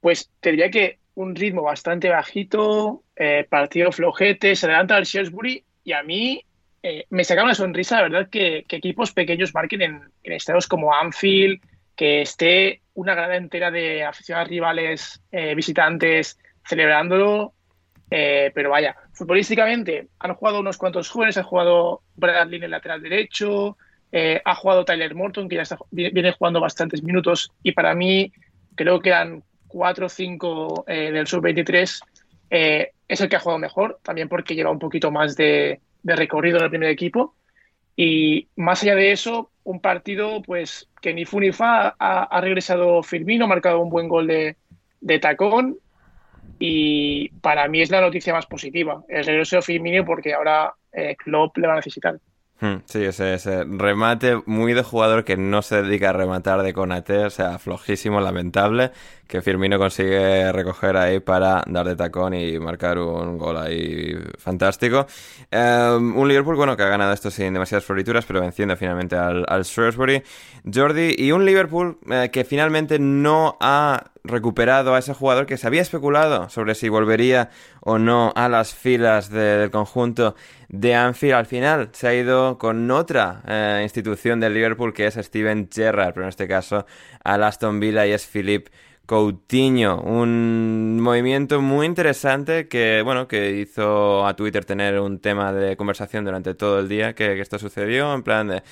Pues 0.00 0.30
te 0.38 0.52
diría 0.52 0.70
que 0.70 1.00
un 1.20 1.34
ritmo 1.34 1.62
bastante 1.62 2.08
bajito, 2.08 3.04
eh, 3.14 3.46
partido 3.48 3.92
flojete, 3.92 4.56
se 4.56 4.66
adelanta 4.66 4.96
al 4.96 5.04
Shrewsbury 5.04 5.64
y 5.84 5.92
a 5.92 6.02
mí 6.02 6.42
eh, 6.82 7.04
me 7.10 7.24
saca 7.24 7.44
una 7.44 7.54
sonrisa, 7.54 7.96
la 7.96 8.02
verdad, 8.02 8.28
que, 8.30 8.64
equipos 8.68 9.12
pequeños 9.12 9.54
marquen 9.54 9.82
en, 9.82 10.02
estados 10.22 10.66
como 10.66 10.94
Anfield, 10.94 11.60
que 11.94 12.22
esté 12.22 12.80
una 12.94 13.14
grada 13.14 13.36
entera 13.36 13.70
de 13.70 14.02
aficionados 14.02 14.48
rivales, 14.48 15.22
eh, 15.30 15.54
visitantes, 15.54 16.38
celebrándolo. 16.66 17.52
pero 18.08 18.70
vaya, 18.70 18.96
futbolísticamente 19.12 20.08
han 20.18 20.34
jugado 20.34 20.60
unos 20.60 20.78
cuantos 20.78 21.08
jóvenes, 21.10 21.36
ha 21.36 21.44
jugado 21.44 22.02
Bradley 22.16 22.56
en 22.58 22.64
el 22.64 22.70
lateral 22.70 23.02
derecho, 23.02 23.76
ha 24.44 24.54
jugado 24.56 24.84
Tyler 24.84 25.14
Morton, 25.14 25.48
que 25.48 25.56
ya 25.56 25.78
viene 25.90 26.32
jugando 26.32 26.60
bastantes 26.60 27.02
minutos, 27.02 27.52
y 27.62 27.72
para 27.72 27.94
mí 27.94 28.32
creo 28.74 29.00
que 29.00 29.12
han 29.12 29.44
4 29.70 30.06
o 30.06 30.08
5 30.08 30.84
del 30.86 31.26
sub-23 31.26 32.00
eh, 32.50 32.90
es 33.06 33.20
el 33.20 33.28
que 33.28 33.36
ha 33.36 33.40
jugado 33.40 33.58
mejor, 33.58 34.00
también 34.02 34.28
porque 34.28 34.54
lleva 34.54 34.70
un 34.70 34.78
poquito 34.78 35.10
más 35.10 35.36
de, 35.36 35.80
recorrido 36.02 36.58
en 36.58 36.64
el 36.64 36.70
primer 36.70 36.90
equipo. 36.90 37.34
Y 37.96 38.48
más 38.56 38.82
allá 38.82 38.94
de 38.94 39.12
eso, 39.12 39.50
un 39.64 39.80
partido 39.80 40.42
pues 40.42 40.88
que 41.00 41.14
ni 41.14 41.24
fu 41.24 41.40
ni 41.40 41.52
fa 41.52 41.94
ha, 41.98 42.40
regresado 42.40 43.02
Firmino, 43.02 43.44
ha 43.44 43.48
marcado 43.48 43.80
un 43.80 43.90
buen 43.90 44.08
gol 44.08 44.26
de, 44.26 44.56
de, 45.00 45.18
tacón 45.18 45.76
y 46.58 47.28
para 47.40 47.68
mí 47.68 47.82
es 47.82 47.90
la 47.90 48.00
noticia 48.00 48.32
más 48.32 48.46
positiva, 48.46 49.02
el 49.08 49.24
regreso 49.24 49.56
de 49.56 49.62
Firmino 49.62 50.04
porque 50.04 50.32
ahora 50.32 50.72
eh, 50.92 51.14
Klopp 51.16 51.58
le 51.58 51.66
va 51.66 51.74
a 51.74 51.76
necesitar. 51.76 52.18
Hmm, 52.60 52.76
sí, 52.84 53.02
ese, 53.04 53.34
ese, 53.34 53.64
remate 53.64 54.36
muy 54.44 54.74
de 54.74 54.82
jugador 54.82 55.24
que 55.24 55.36
no 55.36 55.62
se 55.62 55.82
dedica 55.82 56.10
a 56.10 56.12
rematar 56.12 56.62
de 56.62 56.74
Conate, 56.74 57.24
o 57.24 57.30
sea, 57.30 57.58
flojísimo, 57.58 58.20
lamentable, 58.20 58.92
que 59.30 59.40
Firmino 59.42 59.78
consigue 59.78 60.50
recoger 60.50 60.96
ahí 60.96 61.20
para 61.20 61.62
dar 61.68 61.86
de 61.86 61.94
tacón 61.94 62.34
y 62.34 62.58
marcar 62.58 62.98
un 62.98 63.38
gol 63.38 63.56
ahí 63.58 64.12
fantástico. 64.36 65.06
Em, 65.50 66.16
un 66.16 66.26
Liverpool, 66.26 66.56
bueno, 66.56 66.76
que 66.76 66.82
ha 66.82 66.88
ganado 66.88 67.12
esto 67.12 67.30
sin 67.30 67.52
demasiadas 67.52 67.84
florituras, 67.84 68.26
pero 68.26 68.40
venciendo 68.40 68.76
finalmente 68.76 69.14
al, 69.14 69.44
al 69.46 69.62
Shrewsbury. 69.62 70.24
Jordi, 70.74 71.14
y 71.16 71.30
un 71.30 71.46
Liverpool 71.46 71.98
eh, 72.10 72.30
que 72.32 72.44
finalmente 72.44 72.98
no 72.98 73.56
ha 73.60 74.10
recuperado 74.24 74.94
a 74.94 74.98
ese 74.98 75.14
jugador 75.14 75.46
que 75.46 75.56
se 75.56 75.66
había 75.66 75.80
especulado 75.80 76.48
sobre 76.50 76.74
si 76.74 76.88
volvería 76.88 77.50
o 77.80 77.98
no 77.98 78.32
a 78.34 78.48
las 78.48 78.74
filas 78.74 79.30
del 79.30 79.70
conjunto 79.70 80.34
de 80.68 80.96
Anfield. 80.96 81.34
Al 81.34 81.46
final 81.46 81.90
se 81.92 82.08
ha 82.08 82.14
ido 82.14 82.58
con 82.58 82.90
otra 82.90 83.42
eh, 83.46 83.80
institución 83.84 84.40
del 84.40 84.54
Liverpool 84.54 84.92
que 84.92 85.06
es 85.06 85.14
Steven 85.14 85.68
Gerrard, 85.72 86.14
pero 86.14 86.24
en 86.24 86.30
este 86.30 86.48
caso 86.48 86.84
al 87.22 87.44
Aston 87.44 87.78
Villa 87.78 88.06
y 88.06 88.10
es 88.10 88.26
Philip 88.26 88.68
Coutinho, 89.10 90.00
un 90.02 91.00
movimiento 91.00 91.60
muy 91.60 91.84
interesante 91.84 92.68
que, 92.68 93.02
bueno, 93.02 93.26
que 93.26 93.58
hizo 93.58 94.24
a 94.24 94.36
Twitter 94.36 94.64
tener 94.64 95.00
un 95.00 95.18
tema 95.18 95.52
de 95.52 95.76
conversación 95.76 96.24
durante 96.24 96.54
todo 96.54 96.78
el 96.78 96.88
día 96.88 97.12
que, 97.16 97.40
esto 97.40 97.58
sucedió, 97.58 98.14
en 98.14 98.22
plan 98.22 98.46
de 98.46 98.62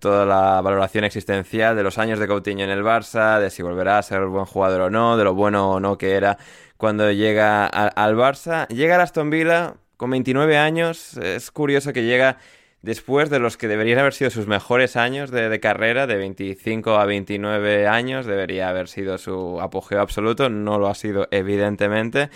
toda 0.00 0.26
la 0.26 0.60
valoración 0.62 1.04
existencial 1.04 1.76
de 1.76 1.84
los 1.84 1.98
años 1.98 2.18
de 2.18 2.26
Coutinho 2.26 2.64
en 2.64 2.70
el 2.70 2.82
Barça, 2.82 3.38
de 3.38 3.50
si 3.50 3.62
volverá 3.62 3.98
a 3.98 4.02
ser 4.02 4.26
buen 4.26 4.46
jugador 4.46 4.80
o 4.80 4.90
no, 4.90 5.16
de 5.16 5.22
lo 5.22 5.34
bueno 5.34 5.70
o 5.70 5.78
no 5.78 5.96
que 5.96 6.14
era 6.14 6.38
cuando 6.76 7.12
llega 7.12 7.64
al 7.64 8.16
Barça. 8.16 8.66
Llega 8.70 8.96
a 8.96 9.02
Aston 9.04 9.30
Villa 9.30 9.74
con 9.96 10.10
29 10.10 10.58
años, 10.58 11.16
es 11.18 11.52
curioso 11.52 11.92
que 11.92 12.02
llega 12.02 12.38
después 12.84 13.30
de 13.30 13.38
los 13.38 13.56
que 13.56 13.66
deberían 13.66 13.98
haber 13.98 14.12
sido 14.12 14.30
sus 14.30 14.46
mejores 14.46 14.96
años 14.96 15.30
de, 15.30 15.58
carrera, 15.58 16.06
de 16.06 16.16
25 16.16 16.96
a 16.96 17.06
29 17.06 17.88
años, 17.88 18.26
debería 18.26 18.68
haber 18.68 18.88
sido 18.88 19.16
su 19.16 19.58
apogeo 19.62 20.00
absoluto, 20.00 20.50
no 20.50 20.78
lo 20.78 20.88
ha 20.88 20.94
sido 20.94 21.26
evidentemente. 21.30 22.28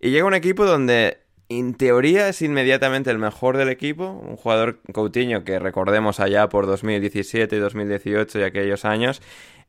Y 0.00 0.10
llega 0.10 0.24
un 0.24 0.34
equipo 0.34 0.64
donde 0.64 1.18
en 1.48 1.74
teoría 1.74 2.28
es 2.28 2.40
inmediatamente 2.40 3.10
el 3.10 3.18
mejor 3.18 3.56
del 3.56 3.68
equipo, 3.68 4.10
un 4.10 4.36
jugador 4.36 4.80
Coutinho 4.92 5.42
que 5.42 5.58
recordemos 5.58 6.20
allá 6.20 6.48
por 6.48 6.66
2017 6.66 7.56
y 7.56 7.58
2018 7.58 8.38
y 8.38 8.42
aquellos 8.44 8.84
años, 8.84 9.20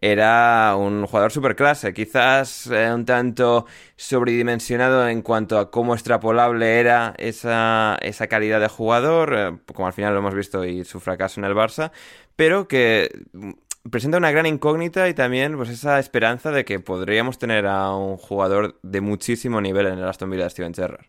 era 0.02 0.76
un 0.78 1.06
jugador 1.08 1.32
superclase, 1.32 1.94
quizás 1.94 2.68
eh, 2.68 2.92
un 2.94 3.06
tanto 3.06 3.66
sobredimensionado 3.96 5.08
en 5.10 5.24
cuanto 5.24 5.58
a 5.58 5.72
cómo 5.72 5.94
extrapolable 5.96 6.80
era 6.80 7.16
esa, 7.18 7.98
esa 8.02 8.28
calidad 8.28 8.60
de 8.60 8.68
jugador, 8.68 9.34
eh, 9.36 9.58
como 9.74 9.88
al 9.88 9.94
final 9.94 10.14
lo 10.14 10.20
hemos 10.20 10.36
visto 10.36 10.66
y 10.66 10.84
su 10.84 11.00
fracaso 11.00 11.40
en 11.40 11.46
el 11.46 11.56
Barça, 11.56 11.92
pero 12.36 12.68
que 12.68 13.10
mm, 13.34 13.52
presenta 13.90 14.20
una 14.20 14.32
gran 14.32 14.46
incógnita 14.46 15.10
y 15.10 15.16
también 15.16 15.58
pues 15.58 15.70
esa 15.70 15.98
esperanza 15.98 16.52
de 16.52 16.64
que 16.64 16.80
podríamos 16.80 17.40
tener 17.40 17.66
a 17.66 17.96
un 17.96 18.18
jugador 18.18 18.80
de 18.84 19.02
muchísimo 19.02 19.62
nivel 19.62 19.88
en 19.88 19.98
el 19.98 20.06
Aston 20.06 20.30
Villa 20.30 20.44
de 20.44 20.50
Steven 20.52 20.76
Gerrard. 20.76 21.06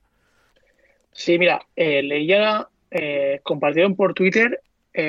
Sí, 1.12 1.38
mira, 1.38 1.60
eh, 1.76 2.02
leía, 2.02 2.68
eh, 2.90 3.40
compartieron 3.42 3.96
por 3.96 4.14
Twitter 4.14 4.62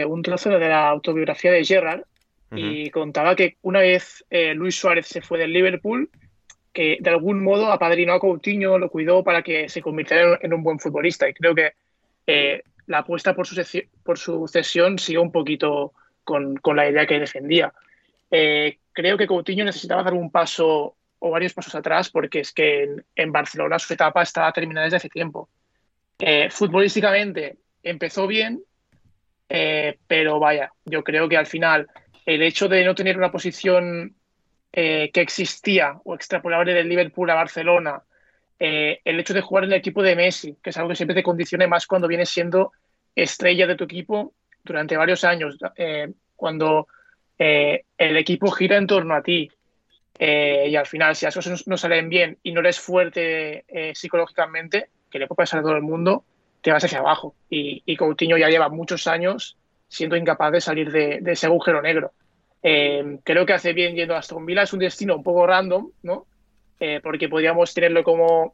un 0.08 0.22
trozo 0.22 0.52
de 0.52 0.70
la 0.70 0.88
autobiografía 0.88 1.52
de 1.52 1.66
Gerrard 1.66 2.04
y 2.52 2.90
contaba 2.90 3.36
que 3.36 3.58
una 3.62 3.80
vez 3.80 4.26
eh, 4.30 4.54
Luis 4.56 4.76
Suárez 4.76 5.08
se 5.08 5.22
fue 5.22 5.38
del 5.38 5.54
Liverpool, 5.54 6.10
que 6.74 6.98
de 7.00 7.10
algún 7.10 7.44
modo 7.44 7.72
apadrinó 7.72 8.14
a 8.14 8.20
Coutinho, 8.20 8.78
lo 8.78 8.90
cuidó 8.90 9.24
para 9.24 9.42
que 9.42 9.70
se 9.70 9.82
convirtiera 9.82 10.40
en, 10.42 10.54
un 10.54 10.64
buen 10.64 10.80
futbolista. 10.80 11.28
Y 11.28 11.34
creo 11.34 11.56
que 11.56 11.74
eh, 12.28 12.64
la 12.88 13.00
apuesta 13.00 13.36
por 13.36 13.48
su, 13.48 13.62
por 14.04 14.18
su 14.18 14.48
cesión 14.48 15.00
sigue 15.00 15.20
un 15.20 15.32
poquito 15.32 15.94
con, 16.24 16.58
con 16.58 16.76
la 16.76 16.90
idea 16.90 17.06
que 17.06 17.20
defendía. 17.20 17.74
Eh, 18.32 18.78
creo 18.92 19.18
que 19.18 19.28
Coutinho 19.28 19.66
necesitaba 19.66 20.04
dar 20.04 20.14
un 20.14 20.32
paso 20.32 20.96
o 21.22 21.30
varios 21.32 21.54
pasos 21.54 21.76
atrás 21.76 22.10
porque 22.10 22.40
es 22.40 22.54
que 22.54 22.88
en, 23.16 23.32
Barcelona 23.32 23.78
su 23.80 23.94
etapa 23.94 24.22
estaba 24.22 24.52
terminada 24.54 24.86
desde 24.86 24.98
hace 24.98 25.10
tiempo. 25.10 25.50
Eh, 26.20 26.50
futbolísticamente 26.50 27.58
empezó 27.82 28.28
bien, 28.28 28.62
pero 30.08 30.40
vaya, 30.40 30.72
yo 30.86 31.04
creo 31.04 31.28
que 31.28 31.36
al 31.36 31.48
final 31.48 31.90
el 32.36 32.44
hecho 32.44 32.68
de 32.68 32.84
no 32.86 32.94
tener 32.94 33.18
una 33.18 33.32
posición 33.32 34.16
eh, 34.72 35.10
que 35.12 35.22
existía 35.22 36.00
o 36.04 36.14
extrapolable 36.14 36.76
del 36.76 36.88
Liverpool 36.88 37.28
a 37.32 37.34
Barcelona, 37.34 38.04
eh, 38.60 39.00
el 39.04 39.20
hecho 39.20 39.34
de 39.34 39.42
jugar 39.42 39.64
en 39.64 39.72
el 39.72 39.80
equipo 39.80 40.04
de 40.04 40.16
Messi, 40.16 40.56
que 40.62 40.70
es 40.70 40.78
algo 40.78 40.90
que 40.90 40.96
siempre 40.96 41.16
te 41.16 41.24
condiciona 41.24 41.68
más 41.68 41.88
cuando 41.88 42.08
vienes 42.08 42.30
siendo 42.30 42.72
estrella 43.16 43.66
de 43.66 43.76
tu 43.76 43.86
equipo 43.86 44.34
durante 44.64 44.96
varios 44.96 45.24
años, 45.24 45.58
eh, 45.76 46.12
cuando 46.36 46.88
el 47.38 48.18
equipo 48.18 48.52
gira 48.52 48.76
en 48.76 48.86
torno 48.86 49.16
a 49.16 49.24
ti 49.24 49.50
y 50.20 50.76
al 50.76 50.86
final 50.86 51.16
si 51.16 51.26
las 51.26 51.34
cosas 51.34 51.66
no, 51.68 51.78
salen 51.78 52.10
bien 52.10 52.38
y 52.44 52.52
no 52.52 52.60
eres 52.60 52.82
fuerte 52.82 53.64
psicológicamente, 53.94 54.90
que 55.10 55.20
le 55.20 55.28
puede 55.28 55.38
pasar 55.38 55.62
a 55.62 55.64
todo 55.64 55.78
el 55.78 55.82
mundo, 55.82 56.26
te 56.62 56.74
vas 56.74 56.84
hacia 56.84 57.00
abajo. 57.00 57.34
Y, 57.50 57.82
y 57.86 57.96
Coutinho 57.96 58.38
ya 58.38 58.50
lleva 58.50 58.68
muchos 58.68 59.08
años 59.08 59.56
siendo 59.90 60.16
incapaz 60.16 60.54
de 60.54 60.62
salir 60.62 60.90
de, 60.92 61.20
de 61.22 61.32
ese 61.34 61.48
agujero 61.48 61.82
negro. 61.82 62.14
Eh, 62.64 63.20
creo 63.24 63.46
que 63.46 63.54
hace 63.54 63.74
bien 63.74 63.96
yendo 63.96 64.16
a 64.16 64.20
Aston 64.20 64.46
Villa, 64.46 64.62
es 64.64 64.72
un 64.72 64.80
destino 64.80 65.16
un 65.18 65.24
poco 65.24 65.46
random, 65.46 65.90
¿no? 66.04 66.28
Eh, 66.80 67.02
porque 67.04 67.28
podríamos 67.28 67.74
tenerlo 67.74 68.04
como 68.04 68.54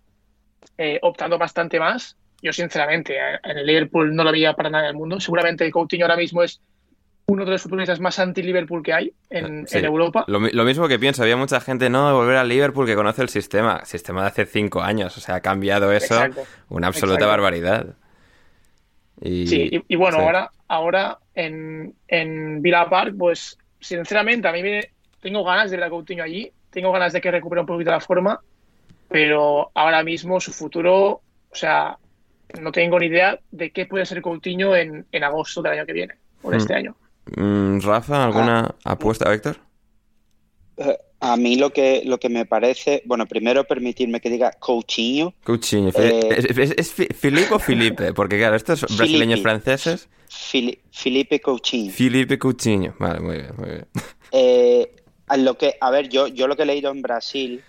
eh, 0.77 0.97
optando 1.03 1.37
bastante 1.37 1.79
más. 1.79 2.17
Yo, 2.41 2.51
sinceramente, 2.53 3.15
eh, 3.17 3.39
en 3.43 3.57
el 3.59 3.65
Liverpool 3.65 4.15
no 4.15 4.23
lo 4.23 4.31
veía 4.31 4.53
para 4.53 4.69
nada 4.69 4.85
en 4.85 4.89
el 4.91 4.95
mundo. 4.95 5.19
Seguramente 5.19 5.69
Coutinho 5.71 6.05
ahora 6.05 6.17
mismo 6.17 6.41
es 6.43 6.61
uno 7.27 7.43
de 7.43 7.51
los 7.51 7.61
futbolistas 7.63 7.99
más 7.99 8.19
anti-Liverpool 8.19 8.83
que 8.83 8.93
hay 8.93 9.13
en, 9.31 9.67
Sí, 9.67 9.79
en 9.79 9.85
Europa. 9.85 10.25
Lo, 10.27 10.39
mi- 10.39 10.51
lo 10.51 10.63
mismo 10.63 10.87
que 10.87 10.99
pienso, 10.99 11.23
había 11.23 11.37
mucha 11.37 11.59
gente, 11.59 11.89
no, 11.89 12.07
de 12.07 12.13
volver 12.13 12.37
al 12.37 12.47
Liverpool 12.47 12.85
que 12.85 12.93
conoce 12.95 13.23
el 13.23 13.29
sistema. 13.29 13.83
Sistema 13.85 14.21
de 14.21 14.27
hace 14.27 14.45
cinco 14.45 14.81
años, 14.81 15.17
o 15.17 15.19
sea, 15.19 15.35
ha 15.35 15.41
cambiado 15.41 15.91
eso 15.91 16.13
Exacto. 16.15 16.43
una 16.69 16.87
absoluta 16.87 17.15
Exacto. 17.25 17.31
barbaridad. 17.31 17.95
Y, 19.21 19.47
Sí, 19.47 19.69
y, 19.71 19.93
y 19.93 19.95
bueno, 19.95 20.17
sí. 20.17 20.23
ahora, 20.23 20.51
ahora 20.67 21.19
en, 21.33 21.93
en 22.07 22.61
Villa 22.61 22.89
Park, 22.89 23.15
pues 23.17 23.57
sinceramente 23.79 24.47
a 24.47 24.51
mí 24.51 24.61
me, 24.63 24.81
tengo 25.21 25.43
ganas 25.43 25.71
de 25.71 25.77
ver 25.77 25.85
a 25.85 25.89
Coutinho 25.89 26.23
allí, 26.23 26.51
tengo 26.69 26.91
ganas 26.91 27.13
de 27.13 27.21
que 27.21 27.31
recupere 27.31 27.61
un 27.61 27.67
poquito 27.67 27.91
la 27.91 27.99
forma, 28.01 28.39
pero 29.09 29.71
ahora 29.73 30.03
mismo 30.03 30.39
su 30.39 30.51
futuro, 30.51 31.21
o 31.49 31.55
sea, 31.55 31.97
no 32.61 32.71
tengo 32.71 32.99
ni 32.99 33.07
idea 33.07 33.39
de 33.51 33.71
qué 33.71 33.85
puede 33.85 34.05
ser 34.05 34.21
Coutinho 34.21 34.75
en, 34.75 35.05
en 35.11 35.23
agosto 35.23 35.61
del 35.61 35.73
año 35.73 35.85
que 35.85 35.93
viene, 35.93 36.15
o 36.41 36.51
de 36.51 36.57
Hmm. 36.57 36.59
este 36.59 36.73
año. 36.75 36.95
Mm, 37.37 37.79
Rafa, 37.81 38.25
¿alguna 38.25 38.75
apuesta, 38.83 39.33
Héctor? 39.33 39.57
A 41.25 41.37
mí 41.37 41.55
lo 41.55 41.71
que, 41.71 42.03
lo 42.05 42.19
que 42.19 42.29
me 42.29 42.45
parece, 42.45 43.01
bueno, 43.05 43.25
primero 43.25 43.63
permitirme 43.63 44.19
que 44.21 44.29
diga 44.29 44.51
Coutinho. 44.51 45.33
Coutinho. 45.43 45.89
Eh, 45.95 46.29
¿Es, 46.37 46.45
es, 46.57 46.71
es 46.77 46.93
Fi- 46.93 47.07
Filipe 47.13 47.53
o 47.53 47.59
Filipe? 47.59 48.13
Porque 48.13 48.37
claro, 48.37 48.55
estos 48.55 48.81
brasileños 48.95 49.39
Filipe. 49.39 49.41
franceses. 49.41 50.07
Fili- 50.29 50.79
Felipe 50.91 51.39
Coutinho. 51.41 51.91
Filipe 51.91 52.37
Coutinho. 52.37 52.93
Vale, 52.99 53.19
muy 53.21 53.35
bien, 53.37 53.51
muy 53.57 53.69
bien. 53.69 53.87
Eh, 54.37 54.91
a 55.27 55.37
lo 55.37 55.57
que, 55.57 55.75
a 55.79 55.89
ver, 55.91 56.09
yo, 56.09 56.27
yo 56.27 56.47
lo 56.47 56.55
que 56.57 56.63
he 56.63 56.65
leído 56.65 56.91
en 56.91 57.01
Brasil 57.01 57.63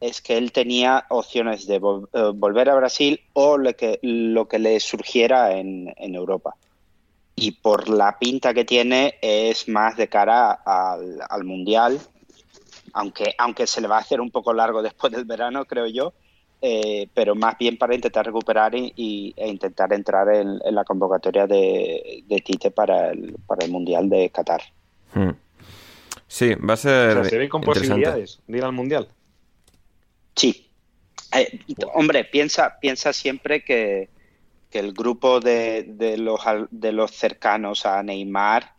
es 0.00 0.20
que 0.22 0.36
él 0.38 0.52
tenía 0.52 1.04
opciones 1.10 1.66
de 1.66 1.80
vol- 1.80 2.08
eh, 2.12 2.30
volver 2.34 2.68
a 2.70 2.76
Brasil 2.76 3.20
o 3.32 3.58
lo 3.58 3.74
que, 3.74 3.98
lo 4.02 4.46
que 4.46 4.58
le 4.60 4.78
surgiera 4.78 5.56
en, 5.58 5.92
en 5.96 6.14
Europa. 6.14 6.54
Y 7.34 7.52
por 7.52 7.88
la 7.88 8.18
pinta 8.18 8.54
que 8.54 8.64
tiene 8.64 9.16
es 9.20 9.68
más 9.68 9.96
de 9.96 10.08
cara 10.08 10.52
al, 10.52 11.18
al 11.28 11.44
Mundial, 11.44 11.98
aunque, 12.92 13.34
aunque 13.38 13.66
se 13.66 13.80
le 13.80 13.88
va 13.88 13.96
a 13.96 14.00
hacer 14.00 14.20
un 14.20 14.30
poco 14.30 14.52
largo 14.52 14.82
después 14.82 15.12
del 15.12 15.24
verano, 15.24 15.64
creo 15.64 15.86
yo, 15.86 16.12
eh, 16.60 17.08
pero 17.14 17.34
más 17.34 17.58
bien 17.58 17.76
para 17.76 17.94
intentar 17.94 18.24
recuperar 18.24 18.74
y, 18.74 18.92
y- 18.96 19.34
e 19.36 19.48
intentar 19.48 19.92
entrar 19.92 20.32
en, 20.34 20.60
en 20.64 20.74
la 20.74 20.84
convocatoria 20.84 21.46
de, 21.46 22.22
de 22.26 22.40
Tite 22.40 22.70
para 22.70 23.10
el, 23.10 23.34
para 23.46 23.64
el 23.64 23.70
Mundial 23.72 24.08
de 24.08 24.30
Qatar. 24.30 24.62
Hmm. 25.14 25.30
Sí, 26.28 26.54
va 26.54 26.72
a 26.72 26.74
O 26.74 26.76
ser. 26.76 27.12
sea, 27.14 27.24
se 27.24 27.38
ve 27.38 27.48
con 27.48 27.60
posibilidades 27.62 28.40
de 28.46 28.58
ir 28.58 28.64
al 28.64 28.72
Mundial. 28.72 29.08
Sí. 30.36 30.68
Eh, 31.36 31.58
hombre, 31.94 32.24
piensa, 32.24 32.78
piensa 32.80 33.12
siempre 33.12 33.64
que, 33.64 34.08
que 34.70 34.78
el 34.78 34.92
grupo 34.92 35.40
de, 35.40 35.84
de 35.86 36.16
los, 36.18 36.46
al- 36.46 36.68
de 36.70 36.92
los 36.92 37.10
cercanos 37.10 37.86
a 37.86 38.02
Neymar 38.02 38.74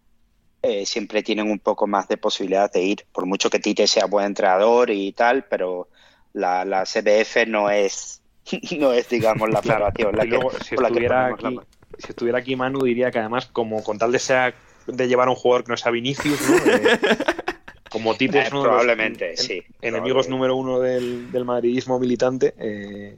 eh, 0.64 0.86
siempre 0.86 1.22
tienen 1.22 1.52
un 1.52 1.60
poco 1.60 1.86
más 1.88 2.08
de 2.08 2.18
posibilidad 2.18 2.72
de 2.72 2.82
ir, 2.82 3.06
por 3.12 3.26
mucho 3.26 3.50
que 3.50 3.60
Tite 3.60 3.86
sea 3.86 4.06
buen 4.06 4.26
entrenador 4.28 4.90
y 4.90 5.12
tal, 5.12 5.44
pero 5.46 5.90
la, 6.34 6.66
la 6.66 6.86
CBF 6.86 7.46
no 7.48 7.70
es, 7.70 8.22
no 8.80 8.94
es 8.94 9.10
digamos, 9.10 9.50
la 9.50 9.62
federación 9.62 10.16
la 10.18 10.24
Y 10.26 10.30
que, 10.30 10.36
luego, 10.36 10.52
si 10.60 10.76
por 10.76 10.84
la 10.84 10.90
que 10.90 10.94
estuviera, 11.06 11.26
aquí, 11.28 11.44
mano. 11.44 11.68
si 12.00 12.08
estuviera 12.10 12.40
aquí 12.40 12.56
Manu, 12.56 12.84
diría 12.84 13.12
que 13.12 13.20
además, 13.20 13.46
como 13.48 13.84
con 13.84 13.98
tal 14.00 14.12
de, 14.12 14.20
sea, 14.20 14.56
de 14.88 15.08
llevar 15.08 15.28
a 15.28 15.32
un 15.32 15.38
jugador 15.38 15.66
que 15.66 15.72
no 15.74 15.78
sea 15.78 15.92
Vinicius, 15.92 16.42
¿no? 16.42 16.56
Eh, 16.56 17.00
como 17.90 18.16
Tite 18.16 18.40
Eh, 18.40 18.42
es 18.44 18.52
uno 18.52 18.62
de 18.64 18.68
los 18.70 18.72
probablemente, 18.78 19.32
en- 19.32 19.38
sí, 19.38 19.64
enemigos 19.82 20.28
probablemente. 20.28 20.30
número 20.30 20.56
uno 20.56 20.80
del, 20.80 21.32
del 21.32 21.46
madridismo 21.46 22.00
militante, 22.00 22.54
eh, 22.58 23.16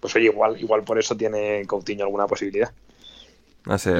pues 0.00 0.16
oye, 0.16 0.24
igual, 0.26 0.58
igual 0.60 0.84
por 0.84 0.98
eso 0.98 1.16
tiene 1.16 1.64
Coutinho 1.66 2.04
alguna 2.04 2.26
posibilidad. 2.26 2.72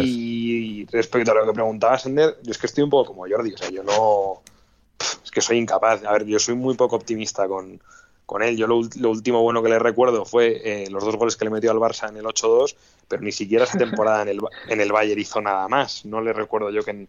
Y 0.05 0.87
respecto 0.87 1.33
a 1.33 1.35
lo 1.35 1.47
que 1.47 1.53
preguntaba 1.53 1.99
Sender, 1.99 2.39
yo 2.43 2.51
es 2.51 2.59
que 2.59 2.67
estoy 2.67 2.85
un 2.85 2.91
poco 2.91 3.13
como 3.13 3.27
Jordi, 3.29 3.53
o 3.53 3.59
sea, 3.59 3.71
yo 3.71 3.83
no. 3.83 4.43
Es 5.25 5.31
que 5.31 5.41
soy 5.41 5.59
incapaz. 5.59 6.05
A 6.05 6.13
ver, 6.13 6.25
yo 6.25 6.39
soy 6.39 6.55
muy 6.55 6.75
poco 6.75 6.97
optimista 6.97 7.47
con, 7.47 7.81
con 8.27 8.43
él. 8.43 8.57
Yo 8.57 8.67
lo, 8.67 8.81
lo 8.97 9.11
último 9.11 9.43
bueno 9.43 9.63
que 9.63 9.69
le 9.69 9.79
recuerdo 9.79 10.25
fue 10.25 10.61
eh, 10.65 10.91
los 10.91 11.05
dos 11.05 11.17
goles 11.17 11.37
que 11.37 11.45
le 11.45 11.51
metió 11.51 11.71
al 11.71 11.77
Barça 11.79 12.09
en 12.09 12.17
el 12.17 12.25
8-2, 12.25 12.75
pero 13.07 13.23
ni 13.23 13.31
siquiera 13.33 13.65
esa 13.65 13.79
temporada 13.79 14.23
en 14.23 14.29
el, 14.29 14.41
en 14.69 14.81
el 14.81 14.91
Bayern 14.91 15.21
hizo 15.21 15.41
nada 15.41 15.69
más. 15.69 16.05
No 16.05 16.21
le 16.21 16.33
recuerdo 16.33 16.71
yo 16.71 16.83
que 16.83 16.91
en, 16.93 17.09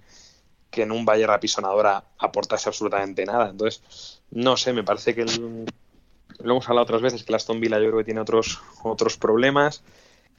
que 0.69 0.83
en 0.83 0.91
un 0.91 1.05
Bayern 1.05 1.31
apisonadora 1.33 2.03
aportase 2.19 2.69
absolutamente 2.69 3.25
nada. 3.25 3.49
Entonces, 3.49 4.21
no 4.31 4.55
sé, 4.57 4.73
me 4.73 4.83
parece 4.83 5.15
que 5.15 5.21
el- 5.23 5.65
lo 6.39 6.51
hemos 6.51 6.69
hablado 6.69 6.83
otras 6.83 7.01
veces 7.01 7.23
que 7.23 7.31
el 7.31 7.35
Aston 7.35 7.59
Villa 7.59 7.79
yo 7.79 7.87
creo 7.87 7.97
que 7.97 8.03
tiene 8.05 8.21
otros, 8.21 8.61
otros 8.83 9.17
problemas. 9.17 9.81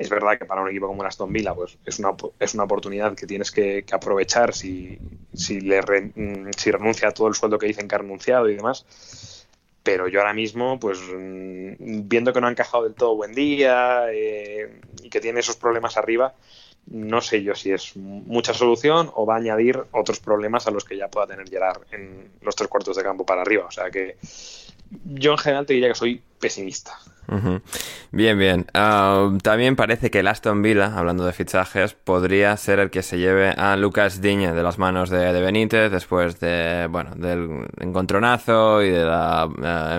Es 0.00 0.08
verdad 0.08 0.38
que 0.38 0.46
para 0.46 0.62
un 0.62 0.70
equipo 0.70 0.86
como 0.86 1.02
el 1.02 1.08
Aston 1.08 1.30
Villa 1.30 1.54
pues, 1.54 1.76
es, 1.84 1.98
una, 1.98 2.16
es 2.38 2.54
una 2.54 2.64
oportunidad 2.64 3.14
que 3.14 3.26
tienes 3.26 3.50
que, 3.50 3.84
aprovechar 3.92 4.54
si, 4.54 4.98
si, 5.34 5.60
le 5.60 5.82
mm, 5.82 6.52
si 6.56 6.70
renuncia 6.70 7.08
a 7.08 7.12
todo 7.12 7.28
el 7.28 7.34
sueldo 7.34 7.58
que 7.58 7.66
dicen 7.66 7.86
que 7.86 7.96
ha 7.96 7.98
renunciado 7.98 8.48
y 8.48 8.56
demás. 8.56 9.46
Pero 9.82 10.08
yo 10.08 10.20
ahora 10.20 10.32
mismo, 10.32 10.80
pues 10.80 11.00
mm, 11.00 12.08
viendo 12.08 12.32
que 12.32 12.40
no 12.40 12.46
ha 12.46 12.50
encajado 12.50 12.84
del 12.84 12.94
todo 12.94 13.14
buen 13.14 13.34
día 13.34 14.06
eh, 14.10 14.80
y 15.02 15.10
que 15.10 15.20
tiene 15.20 15.40
esos 15.40 15.56
problemas 15.56 15.98
arriba, 15.98 16.32
no 16.86 17.20
sé 17.20 17.42
yo 17.42 17.54
si 17.54 17.70
es 17.70 17.94
mucha 17.94 18.54
solución 18.54 19.10
o 19.14 19.26
va 19.26 19.34
a 19.34 19.38
añadir 19.38 19.84
otros 19.92 20.18
problemas 20.18 20.66
a 20.66 20.70
los 20.70 20.86
que 20.86 20.96
ya 20.96 21.08
pueda 21.08 21.26
tener 21.26 21.46
Gerard 21.46 21.82
en 21.92 22.30
los 22.40 22.56
tres 22.56 22.70
cuartos 22.70 22.96
de 22.96 23.02
campo 23.02 23.26
para 23.26 23.42
arriba. 23.42 23.66
O 23.66 23.70
sea 23.70 23.90
que 23.90 24.16
yo 25.04 25.32
en 25.32 25.38
general 25.38 25.66
te 25.66 25.74
diría 25.74 25.90
que 25.90 25.94
soy 25.94 26.22
pesimista. 26.38 26.98
Ujú. 27.30 27.60
Bien, 28.10 28.36
bien. 28.36 28.66
Ah, 28.74 29.30
también 29.42 29.76
parece 29.76 30.10
que 30.10 30.18
el 30.18 30.26
Aston 30.26 30.62
Villa, 30.62 30.98
hablando 30.98 31.24
de 31.24 31.32
fichajes, 31.32 31.94
podría 31.94 32.56
ser 32.56 32.80
el 32.80 32.90
que 32.90 33.02
se 33.02 33.18
lleve 33.18 33.50
a 33.50 33.76
Lucas 33.76 34.20
Diñe 34.20 34.52
de 34.52 34.62
las 34.64 34.78
manos 34.78 35.10
de, 35.10 35.40
Benítez 35.40 35.92
después 35.92 36.40
de, 36.40 36.88
bueno, 36.90 37.14
del 37.14 37.68
encontronazo 37.78 38.82
y 38.82 38.90
del 38.90 39.08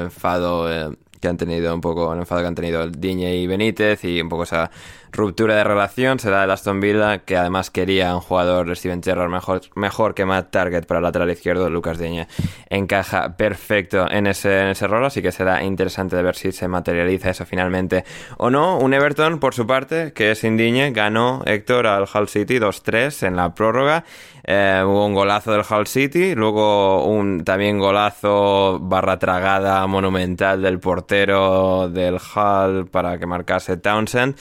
enfado 0.03 0.69
eh, 0.69 0.93
que 1.21 1.27
han 1.29 1.37
tenido 1.37 1.73
un 1.73 1.79
poco, 1.79 2.11
el 2.11 2.19
enfado 2.19 2.41
que 2.41 2.47
han 2.47 2.55
tenido 2.55 2.89
Diñe 2.89 3.37
y 3.37 3.47
Benítez 3.47 4.03
y 4.03 4.21
un 4.21 4.27
poco 4.27 4.43
esa 4.43 4.69
ruptura 5.11 5.55
de 5.55 5.63
relación 5.63 6.19
será 6.19 6.43
el 6.43 6.51
Aston 6.51 6.79
Villa 6.79 7.19
que 7.19 7.37
además 7.37 7.69
quería 7.69 8.15
un 8.15 8.21
jugador 8.21 8.75
Steven 8.75 9.03
Gerrard 9.03 9.29
mejor, 9.29 9.61
mejor 9.75 10.13
que 10.13 10.25
Matt 10.25 10.51
Target 10.51 10.85
para 10.85 10.99
el 10.99 11.03
lateral 11.03 11.29
izquierdo 11.29 11.69
Lucas 11.69 11.97
Diñe 11.97 12.27
encaja 12.69 13.35
perfecto 13.35 14.09
en 14.09 14.27
ese, 14.27 14.61
en 14.61 14.67
ese 14.69 14.87
rol 14.87 15.05
así 15.05 15.21
que 15.21 15.31
será 15.31 15.63
interesante 15.63 16.15
de 16.15 16.23
ver 16.23 16.35
si 16.35 16.51
se 16.51 16.67
materializa 16.67 17.29
eso 17.29 17.45
finalmente 17.45 18.05
o 18.37 18.49
no. 18.49 18.77
Un 18.77 18.93
Everton 18.93 19.39
por 19.39 19.53
su 19.53 19.67
parte 19.67 20.13
que 20.13 20.35
sin 20.35 20.57
Diñe 20.57 20.91
ganó 20.91 21.43
Héctor 21.45 21.87
al 21.87 22.05
Hull 22.13 22.27
City 22.27 22.59
2-3 22.59 23.27
en 23.27 23.35
la 23.35 23.53
prórroga. 23.53 24.03
Eh, 24.43 24.81
hubo 24.83 25.05
un 25.05 25.13
golazo 25.13 25.51
del 25.51 25.61
Hull 25.69 25.85
City 25.85 26.33
luego 26.33 27.05
un 27.05 27.43
también 27.43 27.77
golazo 27.77 28.79
barra 28.81 29.19
tragada 29.19 29.85
monumental 29.85 30.63
del 30.63 30.79
portero 30.79 31.87
del 31.89 32.15
Hull 32.15 32.87
para 32.89 33.19
que 33.19 33.27
marcase 33.27 33.77
Townsend. 33.77 34.35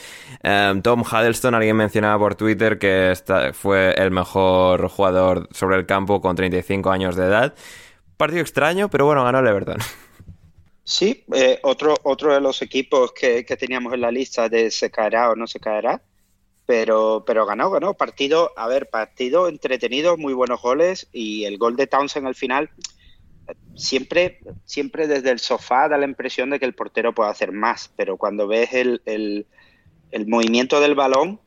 Em, 0.69 0.83
Tom 0.83 1.03
Huddleston, 1.03 1.55
alguien 1.55 1.77
mencionaba 1.77 2.19
por 2.19 2.35
Twitter 2.35 2.79
que 2.79 3.15
fue 3.55 3.95
el 3.95 4.11
mejor 4.11 4.89
jugador 4.89 5.49
sobre 5.53 5.77
el 5.77 5.87
campo 5.87 6.21
con 6.21 6.37
35 6.37 6.91
años 6.91 7.17
de 7.17 7.27
edad. 7.27 7.55
Partido 8.17 8.43
extraño, 8.43 8.91
pero 8.91 9.07
bueno, 9.07 9.25
ganó 9.25 9.39
el 9.39 9.47
Everton. 9.47 9.79
Sí, 10.85 11.25
eh, 11.35 11.61
otro, 11.63 11.95
otro 12.03 12.35
de 12.35 12.41
los 12.41 12.63
equipos 12.63 13.13
que, 13.13 13.45
teníamos 13.45 13.95
en 13.95 14.01
la 14.01 14.11
lista 14.11 14.49
de 14.49 14.71
se 14.71 14.91
caerá 14.91 15.31
o 15.31 15.37
no 15.37 15.47
se 15.47 15.61
caerá, 15.61 16.03
pero, 16.67 17.23
pero 17.25 17.47
ganó, 17.47 17.71
ganó. 17.71 17.95
Partido, 17.95 18.51
a 18.57 18.67
ver, 18.67 18.91
partido 18.91 19.49
entretenido, 19.49 20.17
muy 20.17 20.35
buenos 20.35 20.61
goles 20.61 21.09
y 21.13 21.45
el 21.45 21.59
gol 21.59 21.77
de 21.77 21.87
Townsend 21.87 22.27
al 22.27 22.35
final, 22.35 22.71
siempre, 23.77 24.41
siempre 24.65 25.07
desde 25.07 25.31
el 25.31 25.39
sofá 25.39 25.89
da 25.89 25.97
la 25.97 26.07
impresión 26.07 26.51
de 26.51 26.59
que 26.59 26.67
el 26.67 26.75
portero 26.75 27.15
puede 27.15 27.31
hacer 27.31 27.53
más, 27.53 27.93
pero 27.97 28.17
cuando 28.17 28.49
ves 28.49 28.73
el, 28.73 29.01
el, 29.07 29.47
el 30.13 30.27
movimiento 30.27 30.81
del 30.81 30.95
balón, 30.95 31.41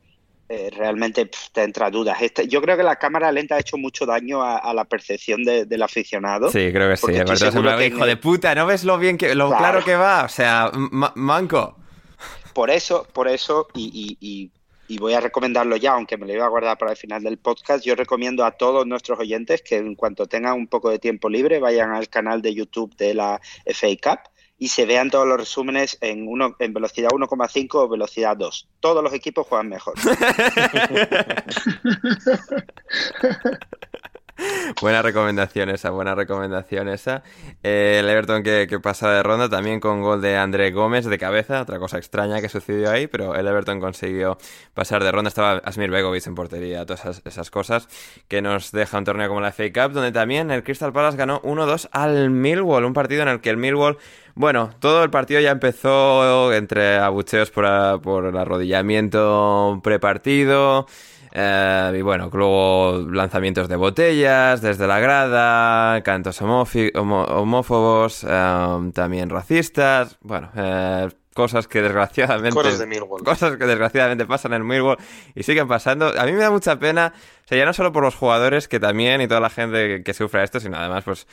eh, 0.46 0.70
realmente 0.76 1.30
te 1.52 1.62
entra 1.62 1.90
dudas. 1.90 2.20
Este, 2.20 2.46
yo 2.46 2.60
creo 2.60 2.76
que 2.76 2.82
la 2.82 2.96
cámara 2.96 3.32
lenta 3.32 3.54
ha 3.54 3.60
hecho 3.60 3.78
mucho 3.78 4.04
daño 4.04 4.42
a, 4.42 4.74
la 4.74 4.84
percepción 4.84 5.42
del 5.42 5.82
aficionado. 5.82 6.50
Sí, 6.50 6.70
creo 6.70 6.90
que 6.90 6.96
sí. 6.98 7.86
hijo 7.86 8.06
de 8.06 8.16
puta, 8.18 8.54
¿no 8.54 8.66
ves 8.66 8.84
lo 8.84 8.98
bien 8.98 9.16
que, 9.16 9.34
lo 9.34 9.48
claro, 9.56 9.82
que 9.82 9.96
va? 9.96 10.24
O 10.24 10.28
sea, 10.28 10.70
manco. 11.14 11.78
Por 12.52 12.70
eso, 12.70 13.06
por 13.12 13.26
eso, 13.26 13.68
y, 13.74 14.50
voy 15.00 15.14
a 15.14 15.20
recomendarlo 15.20 15.76
ya, 15.76 15.92
aunque 15.92 16.18
me 16.18 16.26
lo 16.26 16.34
iba 16.34 16.44
a 16.44 16.48
guardar 16.48 16.76
para 16.76 16.92
el 16.92 16.96
final 16.98 17.22
del 17.22 17.38
podcast, 17.38 17.84
yo 17.84 17.94
recomiendo 17.94 18.44
a 18.44 18.52
todos 18.52 18.86
nuestros 18.86 19.18
oyentes 19.18 19.62
que 19.62 19.78
en 19.78 19.94
cuanto 19.94 20.26
tengan 20.26 20.54
un 20.54 20.66
poco 20.66 20.90
de 20.90 20.98
tiempo 20.98 21.30
libre 21.30 21.58
vayan 21.58 21.90
al 21.90 22.08
canal 22.08 22.42
de 22.42 22.54
YouTube 22.54 22.94
de 22.96 23.14
la 23.14 23.40
FA 23.66 23.88
Cup 24.00 24.33
y 24.58 24.68
se 24.68 24.86
vean 24.86 25.10
todos 25.10 25.26
los 25.26 25.38
resúmenes 25.38 25.98
en, 26.00 26.28
uno, 26.28 26.54
en 26.58 26.72
velocidad 26.72 27.10
1,5 27.10 27.68
o 27.74 27.88
velocidad 27.88 28.36
2. 28.36 28.68
Todos 28.80 29.02
los 29.02 29.12
equipos 29.12 29.46
juegan 29.46 29.68
mejor. 29.68 29.94
buena 34.80 35.02
recomendación 35.02 35.70
esa, 35.70 35.90
buena 35.90 36.14
recomendación 36.14 36.88
esa. 36.88 37.22
Eh, 37.62 37.98
el 38.00 38.08
Everton 38.08 38.42
que, 38.42 38.66
que, 38.68 38.80
pasa 38.80 39.10
de 39.10 39.22
ronda 39.22 39.48
también 39.48 39.80
con 39.80 40.02
gol 40.02 40.20
de 40.20 40.36
André 40.36 40.70
Gómez 40.72 41.04
de 41.04 41.18
cabeza, 41.18 41.62
otra 41.62 41.78
cosa 41.78 41.98
extraña 41.98 42.40
que 42.40 42.48
sucedió 42.48 42.90
ahí, 42.90 43.06
pero 43.06 43.34
el 43.34 43.46
Everton 43.46 43.80
consiguió 43.80 44.38
pasar 44.74 45.02
de 45.04 45.12
ronda. 45.12 45.28
Estaba 45.28 45.58
Asmir 45.64 45.90
Begovic 45.90 46.26
en 46.26 46.34
portería, 46.34 46.86
todas 46.86 47.22
esas, 47.24 47.50
cosas 47.50 47.88
que 48.28 48.42
nos 48.42 48.72
deja 48.72 48.98
un 48.98 49.04
torneo 49.04 49.28
como 49.28 49.40
la 49.40 49.52
FA 49.52 49.64
Cup, 49.72 49.92
donde 49.92 50.12
también 50.12 50.50
el 50.50 50.62
Crystal 50.64 50.92
Palace 50.92 51.16
ganó 51.16 51.40
1-2 51.42 51.88
al 51.92 52.30
Millwall, 52.30 52.84
un 52.84 52.92
partido 52.92 53.22
en 53.22 53.28
el 53.28 53.40
que 53.40 53.50
el 53.50 53.56
Millwall 53.56 53.98
bueno, 54.36 54.70
todo 54.80 55.04
el 55.04 55.10
partido 55.10 55.40
ya 55.40 55.52
empezó 55.52 56.52
entre 56.52 56.96
abucheos 56.96 57.52
por, 57.52 58.02
por 58.02 58.26
el 58.26 58.36
arrodillamiento 58.36 59.80
prepartido. 59.84 60.86
Eh, 61.36 61.96
y 61.98 62.02
bueno, 62.02 62.30
luego 62.32 63.04
lanzamientos 63.10 63.68
de 63.68 63.74
botellas 63.74 64.62
desde 64.62 64.86
la 64.86 65.00
grada, 65.00 66.00
cantos 66.02 66.40
homófobos, 66.40 68.24
eh, 68.28 68.90
también 68.94 69.30
racistas. 69.30 70.16
Bueno, 70.20 70.50
eh, 70.54 71.08
cosas 71.34 71.66
que 71.66 71.82
desgraciadamente 71.82 72.56
cosas 73.24 73.56
que 73.56 73.66
desgraciadamente 73.66 74.24
pasan 74.24 74.52
en 74.52 74.64
Millwall 74.64 74.98
y 75.34 75.42
siguen 75.42 75.66
pasando 75.66 76.12
a 76.16 76.24
mí 76.26 76.32
me 76.32 76.38
da 76.38 76.52
mucha 76.52 76.78
pena 76.78 77.12
o 77.44 77.48
sea 77.48 77.58
ya 77.58 77.64
no 77.64 77.72
solo 77.72 77.90
por 77.90 78.04
los 78.04 78.14
jugadores 78.14 78.68
que 78.68 78.78
también 78.78 79.20
y 79.20 79.26
toda 79.26 79.40
la 79.40 79.50
gente 79.50 80.04
que 80.04 80.14
sufre 80.14 80.44
esto 80.44 80.60
sino 80.60 80.76
además 80.76 81.02
pues 81.02 81.26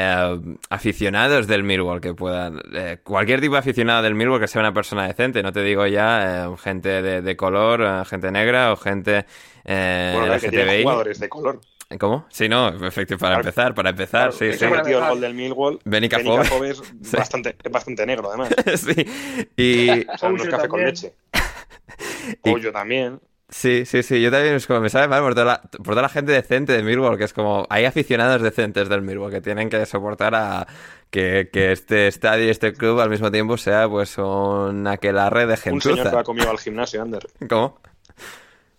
eh, 0.00 0.56
aficionados 0.70 1.48
del 1.48 1.64
Millwall 1.64 2.00
que 2.00 2.14
puedan. 2.14 2.60
Eh, 2.72 2.98
cualquier 3.02 3.40
tipo 3.40 3.54
de 3.54 3.58
aficionado 3.58 4.00
del 4.02 4.14
Millwall 4.14 4.38
que 4.38 4.46
sea 4.46 4.60
una 4.60 4.72
persona 4.72 5.08
decente, 5.08 5.42
no 5.42 5.52
te 5.52 5.60
digo 5.62 5.84
ya 5.88 6.44
eh, 6.46 6.56
gente 6.56 7.02
de, 7.02 7.36
color, 7.36 8.06
gente 8.06 8.30
negra 8.30 8.72
o 8.72 8.76
gente. 8.76 9.26
bueno, 9.64 10.38
que 10.38 10.82
jugadores 10.82 11.18
de 11.18 11.28
color. 11.28 11.60
¿Cómo? 11.98 12.26
Sí, 12.28 12.48
no, 12.48 12.68
efectivamente, 12.68 13.16
para 13.16 13.36
empezar, 13.36 13.74
para 13.74 13.90
empezar, 13.90 14.32
sí, 14.32 14.52
sí. 14.52 14.66
metido 14.66 15.00
el 15.00 15.08
gol 15.08 15.20
del 15.20 15.34
Millwall. 15.34 15.80
Benny 15.84 16.06
es 16.06 16.82
bastante, 17.12 17.56
bastante 17.68 18.06
negro, 18.06 18.28
además. 18.28 18.50
sí. 18.76 19.04
Y... 19.56 20.06
o 20.06 20.16
sea, 20.16 20.48
café 20.48 20.68
con 20.68 20.84
leche. 20.84 21.12
Pollo 22.42 22.70
también. 22.70 23.18
Sí, 23.50 23.86
sí, 23.86 24.02
sí, 24.02 24.20
yo 24.20 24.30
también 24.30 24.54
es 24.54 24.66
como 24.66 24.80
me 24.80 24.90
sabe 24.90 25.08
mal 25.08 25.22
por 25.22 25.34
toda, 25.34 25.46
la, 25.46 25.62
por 25.62 25.94
toda 25.94 26.02
la 26.02 26.10
gente 26.10 26.32
decente 26.32 26.74
de 26.74 26.82
Millwall, 26.82 27.16
que 27.16 27.24
es 27.24 27.32
como 27.32 27.66
hay 27.70 27.86
aficionados 27.86 28.42
decentes 28.42 28.90
del 28.90 29.00
Millwall 29.00 29.30
que 29.30 29.40
tienen 29.40 29.70
que 29.70 29.86
soportar 29.86 30.34
a 30.34 30.66
que, 31.10 31.48
que 31.50 31.72
este 31.72 32.08
estadio 32.08 32.44
y 32.44 32.50
este 32.50 32.74
club 32.74 33.00
al 33.00 33.08
mismo 33.08 33.30
tiempo 33.30 33.56
sea 33.56 33.88
pues 33.88 34.18
un 34.18 34.86
aquelarre 34.86 35.46
de 35.46 35.56
gente. 35.56 35.88
Un 35.88 35.96
señor 35.96 36.10
que 36.10 36.16
va 36.16 36.24
conmigo 36.24 36.50
al 36.50 36.58
gimnasio, 36.58 37.00
Ander. 37.00 37.26
¿Cómo? 37.48 37.80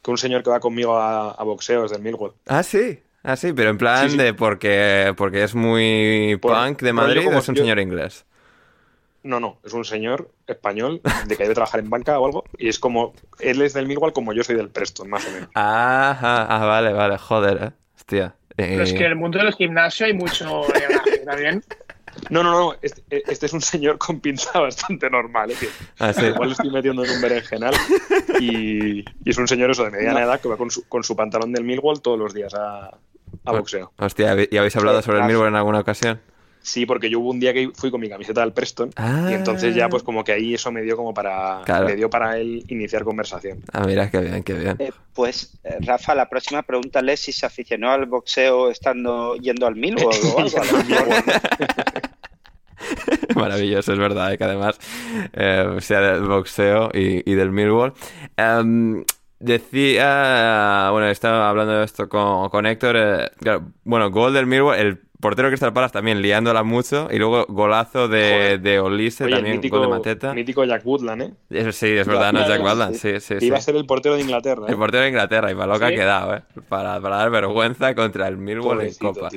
Que 0.04 0.12
un 0.12 0.18
señor 0.20 0.44
que 0.44 0.52
va 0.52 0.60
conmigo 0.60 0.96
a, 0.96 1.32
a 1.32 1.44
boxeos 1.44 1.90
del 1.90 2.04
Millwall. 2.04 2.34
Ah, 2.46 2.62
sí. 2.62 3.02
Ah, 3.24 3.36
sí, 3.36 3.52
pero 3.54 3.72
en 3.72 3.78
plan 3.78 4.16
de 4.16 4.34
porque, 4.34 5.14
porque 5.18 5.44
es 5.44 5.54
muy 5.56 6.38
punk 6.42 6.82
de 6.82 6.94
Madrid 6.94 7.28
o 7.28 7.38
es 7.38 7.50
un 7.50 7.56
señor 7.56 7.80
inglés. 7.80 8.26
No, 9.24 9.40
no, 9.40 9.60
es 9.66 9.74
un 9.74 9.84
señor 9.84 10.32
español 10.48 11.02
de 11.28 11.36
que 11.36 11.44
debe 11.44 11.56
trabajar 11.56 11.82
en 11.82 11.90
banca 11.90 12.18
o 12.20 12.26
algo 12.26 12.44
y 12.58 12.70
es 12.70 12.80
como, 12.80 13.14
él 13.40 13.62
es 13.62 13.74
del 13.74 13.88
Millwall 13.88 14.14
como 14.14 14.34
yo 14.34 14.44
soy 14.44 14.56
del 14.56 14.70
Preston, 14.70 15.10
más 15.10 15.28
o 15.28 15.32
menos. 15.32 15.50
Ah, 15.56 16.48
ah 16.50 16.66
vale, 16.66 16.94
vale, 16.94 17.18
joder, 17.18 17.64
eh. 17.64 17.72
hostia. 17.96 18.36
Pero 18.56 18.84
es 18.84 18.94
que 18.94 19.06
en 19.06 19.12
el 19.12 19.16
mundo 19.16 19.40
del 19.40 19.54
gimnasio 19.54 20.06
hay 20.06 20.14
mucho 20.14 20.64
también. 21.26 21.64
No, 22.30 22.44
no, 22.44 22.52
no, 22.52 22.76
este, 22.82 23.04
este, 23.10 23.46
es 23.46 23.54
un 23.54 23.62
señor 23.62 23.98
con 23.98 24.20
pinta 24.20 24.60
bastante 24.60 25.10
normal, 25.10 25.52
¿eh? 25.52 25.56
Ah, 26.00 26.12
¿sí? 26.12 26.26
Igual 26.26 26.52
estoy 26.52 26.70
metiendo 26.70 27.04
en 27.06 27.12
un 27.12 27.22
berenjenal 27.22 27.74
y, 28.40 29.00
y 29.00 29.30
es 29.30 29.38
un 29.38 29.48
señor 29.48 29.72
eso 29.72 29.84
de 29.84 29.92
mediana 29.92 30.24
edad 30.24 30.40
que 30.42 30.50
va 30.50 30.58
con 30.58 30.72
su, 30.72 30.88
con 30.88 31.04
su 31.04 31.16
pantalón 31.16 31.54
del 31.54 31.64
Millwall 31.64 32.02
todos 32.02 32.20
los 32.20 32.34
días 32.34 32.54
a, 32.56 32.98
a 33.46 33.52
boxeo. 33.52 33.94
Hostia, 33.98 34.36
¿y 34.50 34.58
habéis 34.58 34.76
hablado 34.76 35.02
sobre 35.02 35.20
el 35.20 35.26
Millwall 35.26 35.48
en 35.48 35.56
alguna 35.56 35.80
ocasión? 35.80 36.20
Sí, 36.62 36.86
porque 36.86 37.10
yo 37.10 37.20
hubo 37.20 37.30
un 37.30 37.39
día 37.39 37.53
que 37.53 37.72
fui 37.74 37.89
con 37.89 38.01
mi 38.01 38.10
camiseta 38.10 38.41
del 38.41 38.51
Preston 38.51 38.91
y 39.30 39.34
entonces 39.34 39.74
ya 39.74 39.88
pues 39.88 40.03
como 40.03 40.24
que 40.24 40.34
ahí 40.34 40.53
eso 40.53 40.72
me 40.72 40.82
dio 40.82 40.97
como 40.97 41.14
para 41.14 41.62
me 41.86 41.95
dio 41.95 42.10
para 42.10 42.38
él 42.38 42.64
iniciar 42.68 43.03
conversación. 43.03 43.64
Ah, 43.72 43.86
mira, 43.86 44.12
qué 44.12 44.20
bien, 44.20 44.43
qué 44.43 44.53
bien. 44.53 44.76
Eh, 44.80 44.91
pues 45.14 45.57
eh, 45.64 45.78
Rafa, 45.82 46.16
la 46.16 46.28
próxima 46.28 46.64
pregúntale 46.64 47.16
si 47.18 47.32
se 47.32 47.45
aficionó 47.45 47.91
al 47.91 48.05
boxeo 48.05 48.70
estando 48.70 49.36
yendo 49.38 49.68
al 49.68 49.76
Millwall 49.76 50.16
o 50.36 50.39
algo. 50.39 50.57
Maravilloso, 53.36 53.93
es 53.93 53.99
verdad, 53.99 54.34
eh, 54.34 54.38
que 54.38 54.43
además 54.43 54.80
sea 55.80 56.01
del 56.01 56.24
boxeo 56.24 56.89
y, 56.93 57.34
del 57.34 57.51
Millwall. 57.51 57.93
Em, 58.36 59.05
decía, 59.39 60.89
bueno, 60.91 61.07
estaba 61.07 61.49
hablando 61.49 61.80
de 61.80 61.86
esto 61.86 62.10
con, 62.10 62.49
con 62.49 62.66
Héctor, 62.66 63.32
bueno, 63.86 64.12
gol 64.12 64.34
del 64.34 64.45
Millwall, 64.45 64.78
el 64.78 65.09
portero 65.20 65.50
Crystal 65.50 65.74
Palace 65.74 65.94
también 65.94 66.22
liándola 66.22 66.64
mucho. 66.64 67.08
Y 67.12 67.18
luego 67.18 67.46
golazo 67.50 68.08
de, 68.08 68.58
de 68.58 68.80
Olise, 68.80 69.28
también 69.28 69.56
mítico, 69.56 69.78
gol 69.78 69.88
de 69.88 69.92
Mateta. 69.92 70.34
Mítico 70.34 70.64
Jack 70.64 70.86
Woodland, 70.86 71.22
¿eh? 71.22 71.34
Eso 71.50 71.72
sí, 71.72 71.88
es 71.88 72.08
verdad, 72.08 72.34
no 72.34 72.48
Jack 72.48 72.62
Woodland. 72.62 72.96
Sí, 72.96 73.20
sí, 73.20 73.36
sí. 73.40 73.46
Iba 73.46 73.58
a 73.58 73.62
ser 73.62 73.76
el 73.76 73.86
portero 73.86 74.16
de 74.16 74.22
Inglaterra. 74.22 74.64
¿eh? 74.68 74.72
El 74.72 74.78
portero 74.78 75.04
de 75.04 75.10
Inglaterra, 75.10 75.52
y 75.52 75.56
para 75.56 75.74
lo 75.74 75.80
que 75.80 75.86
ha 75.86 75.90
quedado, 75.90 76.36
¿eh? 76.36 76.42
Para, 76.68 77.00
para 77.00 77.18
dar 77.18 77.30
vergüenza 77.30 77.94
contra 77.96 78.28
el 78.28 78.38
Millwall 78.38 78.82
en 78.82 78.94
Copa. 78.96 79.30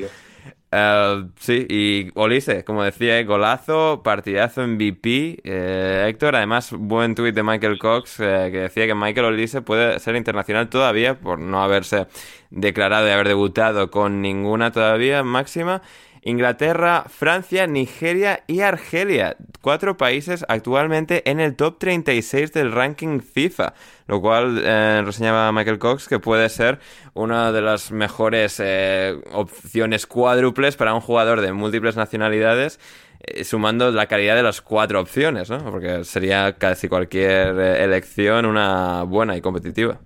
Uh, 0.72 1.28
sí, 1.38 1.66
y 1.68 2.10
Olise, 2.14 2.64
como 2.64 2.82
decía, 2.82 3.22
golazo, 3.24 4.00
partidazo 4.02 4.66
MVP. 4.66 5.40
Eh, 5.44 6.06
Héctor, 6.08 6.34
además, 6.34 6.72
buen 6.72 7.14
tuit 7.14 7.34
de 7.34 7.42
Michael 7.42 7.78
Cox 7.78 8.20
eh, 8.20 8.48
que 8.50 8.58
decía 8.60 8.86
que 8.86 8.94
Michael 8.94 9.26
Olise 9.26 9.60
puede 9.60 9.98
ser 9.98 10.16
internacional 10.16 10.70
todavía 10.70 11.20
por 11.20 11.38
no 11.38 11.62
haberse 11.62 12.06
declarado 12.48 13.06
y 13.06 13.10
haber 13.10 13.28
debutado 13.28 13.90
con 13.90 14.22
ninguna 14.22 14.72
todavía 14.72 15.22
máxima. 15.22 15.82
Inglaterra, 16.24 17.04
Francia, 17.08 17.66
Nigeria 17.66 18.44
y 18.46 18.60
Argelia. 18.60 19.36
Cuatro 19.60 19.96
países 19.96 20.44
actualmente 20.48 21.28
en 21.28 21.40
el 21.40 21.56
top 21.56 21.78
36 21.78 22.52
del 22.52 22.70
ranking 22.70 23.20
FIFA. 23.20 23.74
Lo 24.06 24.20
cual 24.20 24.62
eh, 24.64 25.02
reseñaba 25.04 25.50
Michael 25.50 25.80
Cox 25.80 26.08
que 26.08 26.20
puede 26.20 26.48
ser 26.48 26.78
una 27.14 27.50
de 27.50 27.60
las 27.60 27.90
mejores 27.90 28.60
eh, 28.62 29.16
opciones 29.32 30.06
cuádruples 30.06 30.76
para 30.76 30.94
un 30.94 31.00
jugador 31.00 31.40
de 31.40 31.52
múltiples 31.52 31.96
nacionalidades 31.96 32.78
eh, 33.20 33.42
sumando 33.42 33.90
la 33.90 34.06
calidad 34.06 34.36
de 34.36 34.44
las 34.44 34.60
cuatro 34.60 35.00
opciones, 35.00 35.50
¿no? 35.50 35.58
Porque 35.70 36.04
sería 36.04 36.52
casi 36.56 36.88
cualquier 36.88 37.58
elección 37.58 38.46
una 38.46 39.02
buena 39.02 39.36
y 39.36 39.40
competitiva. 39.40 40.00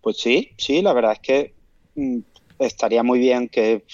Pues 0.00 0.18
sí, 0.18 0.52
sí, 0.58 0.82
la 0.82 0.92
verdad 0.92 1.12
es 1.12 1.20
que 1.20 1.54
mm, 1.94 2.18
estaría 2.58 3.02
muy 3.02 3.18
bien 3.18 3.48
que, 3.48 3.84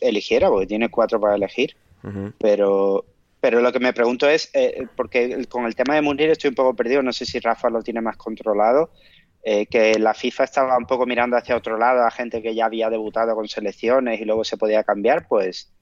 eligiera, 0.00 0.48
porque 0.48 0.66
tiene 0.66 0.88
cuatro 0.90 1.20
para 1.20 1.34
elegir. 1.36 1.76
Pero 2.38 3.04
pero 3.40 3.60
lo 3.60 3.72
que 3.72 3.78
me 3.78 3.92
pregunto 3.92 4.28
es, 4.28 4.50
eh, 4.52 4.86
porque 4.96 5.46
con 5.48 5.64
el 5.66 5.76
tema 5.76 5.94
de 5.94 6.02
Munir 6.02 6.30
estoy 6.30 6.48
un 6.48 6.54
poco 6.56 6.74
perdido, 6.74 7.02
no 7.02 7.12
sé 7.12 7.24
si 7.24 7.38
Rafa 7.38 7.70
lo 7.70 7.82
tiene 7.82 8.00
más 8.00 8.16
controlado, 8.16 8.90
eh, 9.44 9.66
que 9.66 9.96
la 9.98 10.12
FIFA 10.12 10.44
estaba 10.44 10.76
un 10.76 10.86
poco 10.86 11.06
mirando 11.06 11.36
hacia 11.36 11.56
otro 11.56 11.78
lado 11.78 12.04
a 12.04 12.10
gente 12.10 12.42
que 12.42 12.54
ya 12.54 12.66
había 12.66 12.90
debutado 12.90 13.34
con 13.36 13.46
selecciones 13.48 14.20
y 14.20 14.24
luego 14.24 14.42
se 14.42 14.56
podía 14.56 14.82
cambiar, 14.82 15.28
pues, 15.28 15.72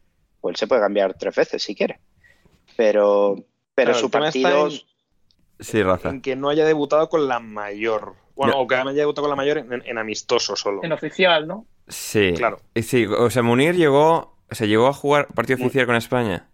pues 0.42 0.58
se 0.58 0.66
puede 0.66 0.82
cambiar 0.82 1.14
tres 1.14 1.34
veces 1.34 1.62
si 1.62 1.74
quiere. 1.74 1.98
Pero, 2.76 3.36
Pero 3.74 3.92
Claro, 3.92 3.98
su 4.00 4.10
partido... 4.10 4.66
en- 4.68 4.80
Sí, 5.58 5.82
Rafa. 5.82 6.10
En 6.10 6.20
que 6.20 6.36
no 6.36 6.50
haya 6.50 6.66
debutado 6.66 7.08
con 7.08 7.26
la 7.26 7.40
mayor. 7.40 8.14
Bueno, 8.34 8.52
No. 8.52 8.60
o 8.60 8.66
que 8.66 8.74
haya 8.74 8.92
debutado 8.92 9.22
con 9.22 9.30
la 9.30 9.36
mayor 9.36 9.56
en, 9.56 9.82
en 9.86 9.96
amistoso 9.96 10.54
solo. 10.54 10.84
En 10.84 10.92
oficial, 10.92 11.46
¿no? 11.48 11.64
Sí. 11.88 12.32
Claro. 12.36 12.60
Y 12.74 12.82
Sí, 12.82 13.06
o 13.06 13.30
sea, 13.30 13.42
Munir 13.42 13.74
llegó, 13.76 14.36
se 14.50 14.66
llegó 14.68 14.86
a 14.88 14.92
jugar 14.92 15.28
partido 15.28 15.58
oficial 15.64 15.86
con 15.86 15.96
España. 15.96 16.48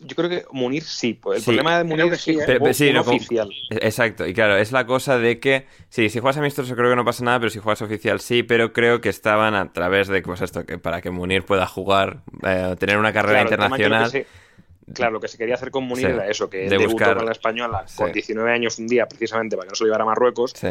Yo 0.00 0.16
creo 0.16 0.28
que 0.28 0.44
Munir 0.52 0.82
sí. 0.82 1.14
Pues 1.14 1.38
el 1.38 1.42
Sí. 1.42 1.46
problema 1.50 1.78
de 1.78 1.84
Creo 1.84 1.96
Munir 1.96 2.08
que 2.10 2.14
es 2.16 2.20
sí, 2.20 2.34
que 2.36 2.42
¿eh? 2.42 2.44
Pero- 2.46 2.60
pero 2.60 2.74
sí, 2.74 2.92
no, 2.92 3.04
como- 3.04 3.16
oficial. 3.16 3.50
Exacto, 3.70 4.26
y 4.26 4.34
claro, 4.34 4.56
es 4.56 4.72
la 4.72 4.84
cosa 4.86 5.18
de 5.18 5.38
que, 5.40 5.66
sí, 5.88 6.10
si 6.10 6.18
juegas 6.18 6.36
amistoso 6.36 6.74
creo 6.74 6.90
que 6.90 6.96
no 6.96 7.04
pasa 7.04 7.24
nada, 7.24 7.38
pero 7.38 7.48
si 7.50 7.60
juegas 7.60 7.80
oficial 7.80 8.20
sí, 8.20 8.42
pero 8.42 8.72
creo 8.72 9.00
que 9.00 9.08
estaban 9.08 9.54
a 9.54 9.72
través 9.72 10.08
de, 10.08 10.20
pues 10.20 10.42
esto, 10.42 10.66
que 10.66 10.76
para 10.78 11.00
que 11.00 11.10
Munir 11.10 11.44
pueda 11.44 11.66
jugar, 11.66 12.22
eh, 12.46 12.74
tener 12.78 12.98
una 12.98 13.12
carrera 13.12 13.46
Claro, 13.46 13.54
internacional. 13.54 14.26
Claro, 14.92 15.12
lo 15.12 15.20
que 15.20 15.28
se 15.28 15.38
quería 15.38 15.54
hacer 15.54 15.70
con 15.70 15.84
Munir 15.84 16.06
Sí, 16.08 16.12
era 16.12 16.28
eso, 16.28 16.50
que 16.50 16.58
de 16.58 16.64
él 16.64 16.70
debutó 16.70 16.90
buscar- 16.92 17.16
con 17.16 17.24
la 17.26 17.32
española 17.32 17.84
Sí. 17.86 17.96
con 17.96 18.12
19 18.12 18.52
años 18.52 18.78
un 18.78 18.86
día, 18.86 19.06
precisamente 19.06 19.56
para 19.56 19.66
que 19.66 19.70
no 19.70 19.76
se 19.76 19.84
lo 19.84 19.88
llevara 19.88 20.02
a 20.04 20.06
Marruecos. 20.08 20.52
Sí. 20.54 20.68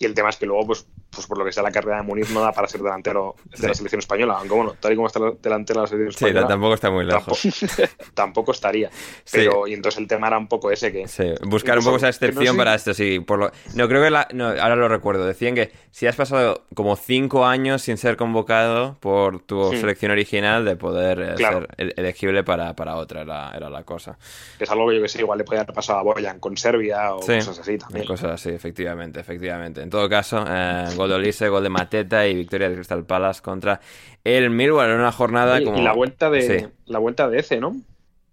Y 0.00 0.06
el 0.06 0.14
tema 0.14 0.30
es 0.30 0.36
que 0.38 0.46
luego, 0.46 0.66
pues, 0.66 0.86
pues 1.14 1.26
por 1.26 1.38
lo 1.38 1.44
que 1.44 1.52
sea, 1.52 1.62
la 1.62 1.70
carrera 1.70 1.96
de 1.98 2.02
Munir 2.02 2.28
no 2.30 2.40
da 2.40 2.52
para 2.52 2.68
ser 2.68 2.80
delantero 2.82 3.34
de 3.44 3.56
Sí. 3.56 3.66
la 3.66 3.74
selección 3.74 3.98
española. 4.00 4.34
Aunque 4.38 4.54
bueno, 4.54 4.74
tal 4.80 4.92
y 4.92 4.96
como 4.96 5.06
está 5.06 5.18
el 5.20 5.38
delantero 5.40 5.80
de 5.80 5.84
la 5.84 5.88
selección 5.88 6.12
Sí, 6.12 6.24
española, 6.26 6.48
tampoco 6.48 6.74
está 6.74 6.90
muy 6.90 7.04
lejos. 7.04 7.40
tampoco 8.14 8.52
estaría. 8.52 8.90
Sí. 9.24 9.38
Pero, 9.38 9.66
y 9.66 9.74
entonces 9.74 10.00
el 10.00 10.06
tema 10.08 10.26
era 10.28 10.38
un 10.38 10.48
poco 10.48 10.70
ese 10.70 10.92
que. 10.92 11.06
Sí, 11.08 11.32
buscar 11.42 11.78
un 11.78 11.84
poco 11.84 11.96
esa 11.96 12.08
excepción 12.08 12.42
que 12.42 12.46
no 12.48 12.52
sé- 12.52 12.58
para 12.58 12.74
esto, 12.74 12.94
sí. 12.94 13.20
Por 13.20 13.38
lo... 13.38 13.50
No, 13.74 13.88
creo 13.88 14.02
que 14.02 14.10
la... 14.10 14.28
no, 14.32 14.48
ahora 14.48 14.76
lo 14.76 14.88
recuerdo. 14.88 15.26
Decían 15.26 15.54
que 15.54 15.70
si 15.90 16.06
has 16.06 16.16
pasado 16.16 16.64
como 16.74 16.96
cinco 16.96 17.46
años 17.46 17.82
sin 17.82 17.96
ser 17.96 18.16
convocado 18.16 18.96
por 19.00 19.40
tu 19.40 19.72
Hmm. 19.72 19.76
selección 19.80 20.10
original, 20.12 20.64
de 20.64 20.76
poder 20.76 21.20
eh, 21.20 21.34
Claro. 21.36 21.60
ser 21.60 21.68
el- 21.78 21.94
elegible 21.96 22.44
para, 22.44 22.74
para 22.74 22.96
otra, 22.96 23.22
era, 23.22 23.52
era 23.56 23.70
la 23.70 23.84
cosa. 23.84 24.18
es 24.58 24.70
algo 24.70 24.88
que 24.88 24.96
yo 24.96 25.02
que 25.02 25.08
sé, 25.08 25.20
igual 25.20 25.38
le 25.38 25.44
podía 25.44 25.60
haber 25.62 25.74
pasado 25.74 25.98
a 25.98 26.02
Boyan 26.02 26.40
con 26.40 26.56
Serbia 26.56 27.14
o 27.14 27.22
Sí, 27.22 27.34
cosas 27.36 27.58
así 27.60 27.78
también. 27.78 28.06
Cosas 28.06 28.32
así, 28.32 28.50
efectivamente, 28.50 29.20
efectivamente. 29.20 29.82
En 29.82 29.90
todo 29.90 30.08
caso, 30.08 30.44
eh, 30.48 30.86
gol 31.04 31.10
de 31.10 31.16
Olise, 31.16 31.48
gol 31.48 31.62
de 31.62 31.70
Mateta 31.70 32.26
y 32.26 32.34
victoria 32.34 32.68
de 32.68 32.76
Crystal 32.76 33.04
Palace 33.06 33.42
contra 33.42 33.80
el 34.24 34.50
Millwall 34.50 34.90
en 34.90 34.96
una 35.00 35.12
jornada 35.12 35.60
Oye, 35.60 35.62
como... 35.62 35.78
Y 35.78 35.80
la 35.82 35.92
vuelta 35.92 36.30
de 36.30 36.66
Sí. 36.66 36.66
la 36.86 36.98
vuelta 36.98 37.28
de 37.28 37.38
Eze, 37.40 37.60
¿no? 37.60 37.82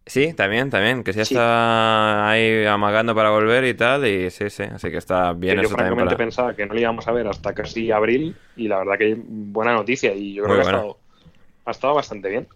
Sí, 0.05 0.33
también, 0.33 0.69
también, 0.69 1.03
que 1.03 1.13
sí 1.13 1.21
Sí. 1.21 1.21
está 1.21 2.29
ahí 2.29 2.65
amagando 2.65 3.15
para 3.15 3.29
volver 3.29 3.63
y 3.65 3.73
tal, 3.75 4.05
y 4.07 4.29
sí, 4.31 4.49
sí, 4.49 4.63
así 4.63 4.89
que 4.91 4.97
está 4.97 5.31
bien 5.33 5.59
que 5.59 5.61
yo 5.61 5.69
eso 5.69 5.75
también 5.75 5.95
francamente 5.95 5.95
para... 5.95 6.17
pensaba 6.17 6.55
que 6.55 6.65
no 6.65 6.73
le 6.73 6.81
íbamos 6.81 7.07
a 7.07 7.11
ver 7.11 7.27
hasta 7.27 7.53
casi 7.53 7.91
abril 7.91 8.41
y 8.55 8.67
la 8.67 8.79
verdad 8.79 8.97
que 8.97 9.15
buena 9.17 9.73
noticia 9.73 10.13
y 10.13 10.33
yo 10.33 10.43
creo 10.43 10.53
Muy 10.53 10.57
que 10.57 10.59
ha 10.61 10.61
buena. 10.61 10.87
estado, 10.87 11.01
ha 11.65 11.71
estado 11.71 11.95
bastante 11.95 12.29
bien. 12.29 12.49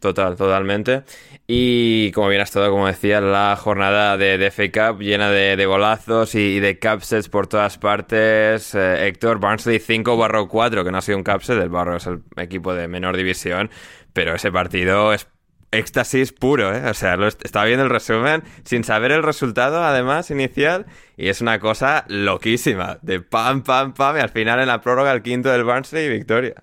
Total, 0.00 0.36
totalmente. 0.36 1.02
Y 1.46 2.12
como 2.12 2.28
bien 2.28 2.42
has 2.42 2.50
todo, 2.50 2.70
como 2.70 2.86
decía, 2.86 3.22
la 3.22 3.56
jornada 3.56 4.18
de, 4.18 4.36
de 4.36 4.46
FA 4.50 4.92
Cup 4.92 5.00
llena 5.00 5.30
de, 5.30 5.56
de 5.56 5.66
golazos 5.66 6.34
y, 6.34 6.56
y 6.56 6.60
de 6.60 6.78
capsets 6.78 7.30
por 7.30 7.46
todas 7.46 7.78
partes. 7.78 8.74
Eh, 8.74 9.06
Héctor, 9.06 9.40
Barnsley 9.40 9.78
5 9.78 10.16
barro 10.18 10.46
4, 10.48 10.84
que 10.84 10.90
no 10.92 10.98
ha 10.98 11.00
sido 11.00 11.16
un 11.16 11.24
capset, 11.24 11.56
el 11.58 11.70
barro 11.70 11.96
es 11.96 12.06
el 12.06 12.20
equipo 12.36 12.74
de 12.74 12.86
menor 12.86 13.16
división, 13.16 13.70
pero 14.12 14.34
ese 14.34 14.52
partido 14.52 15.12
es 15.14 15.26
éxtasis 15.70 16.32
puro, 16.32 16.74
¿eh? 16.76 16.90
O 16.90 16.94
sea, 16.94 17.16
lo 17.16 17.26
est- 17.26 17.42
estaba 17.42 17.64
viendo 17.64 17.84
el 17.84 17.90
resumen 17.90 18.42
sin 18.64 18.84
saber 18.84 19.10
el 19.10 19.22
resultado, 19.22 19.82
además, 19.82 20.30
inicial, 20.30 20.84
y 21.16 21.28
es 21.28 21.40
una 21.40 21.58
cosa 21.60 22.04
loquísima, 22.08 22.98
de 23.00 23.20
pam, 23.22 23.62
pam, 23.62 23.94
pam, 23.94 24.16
y 24.18 24.20
al 24.20 24.28
final 24.28 24.60
en 24.60 24.66
la 24.68 24.82
prórroga 24.82 25.12
el 25.12 25.22
quinto 25.22 25.48
del 25.50 25.64
Barnsley 25.64 26.06
y 26.06 26.10
victoria. 26.10 26.62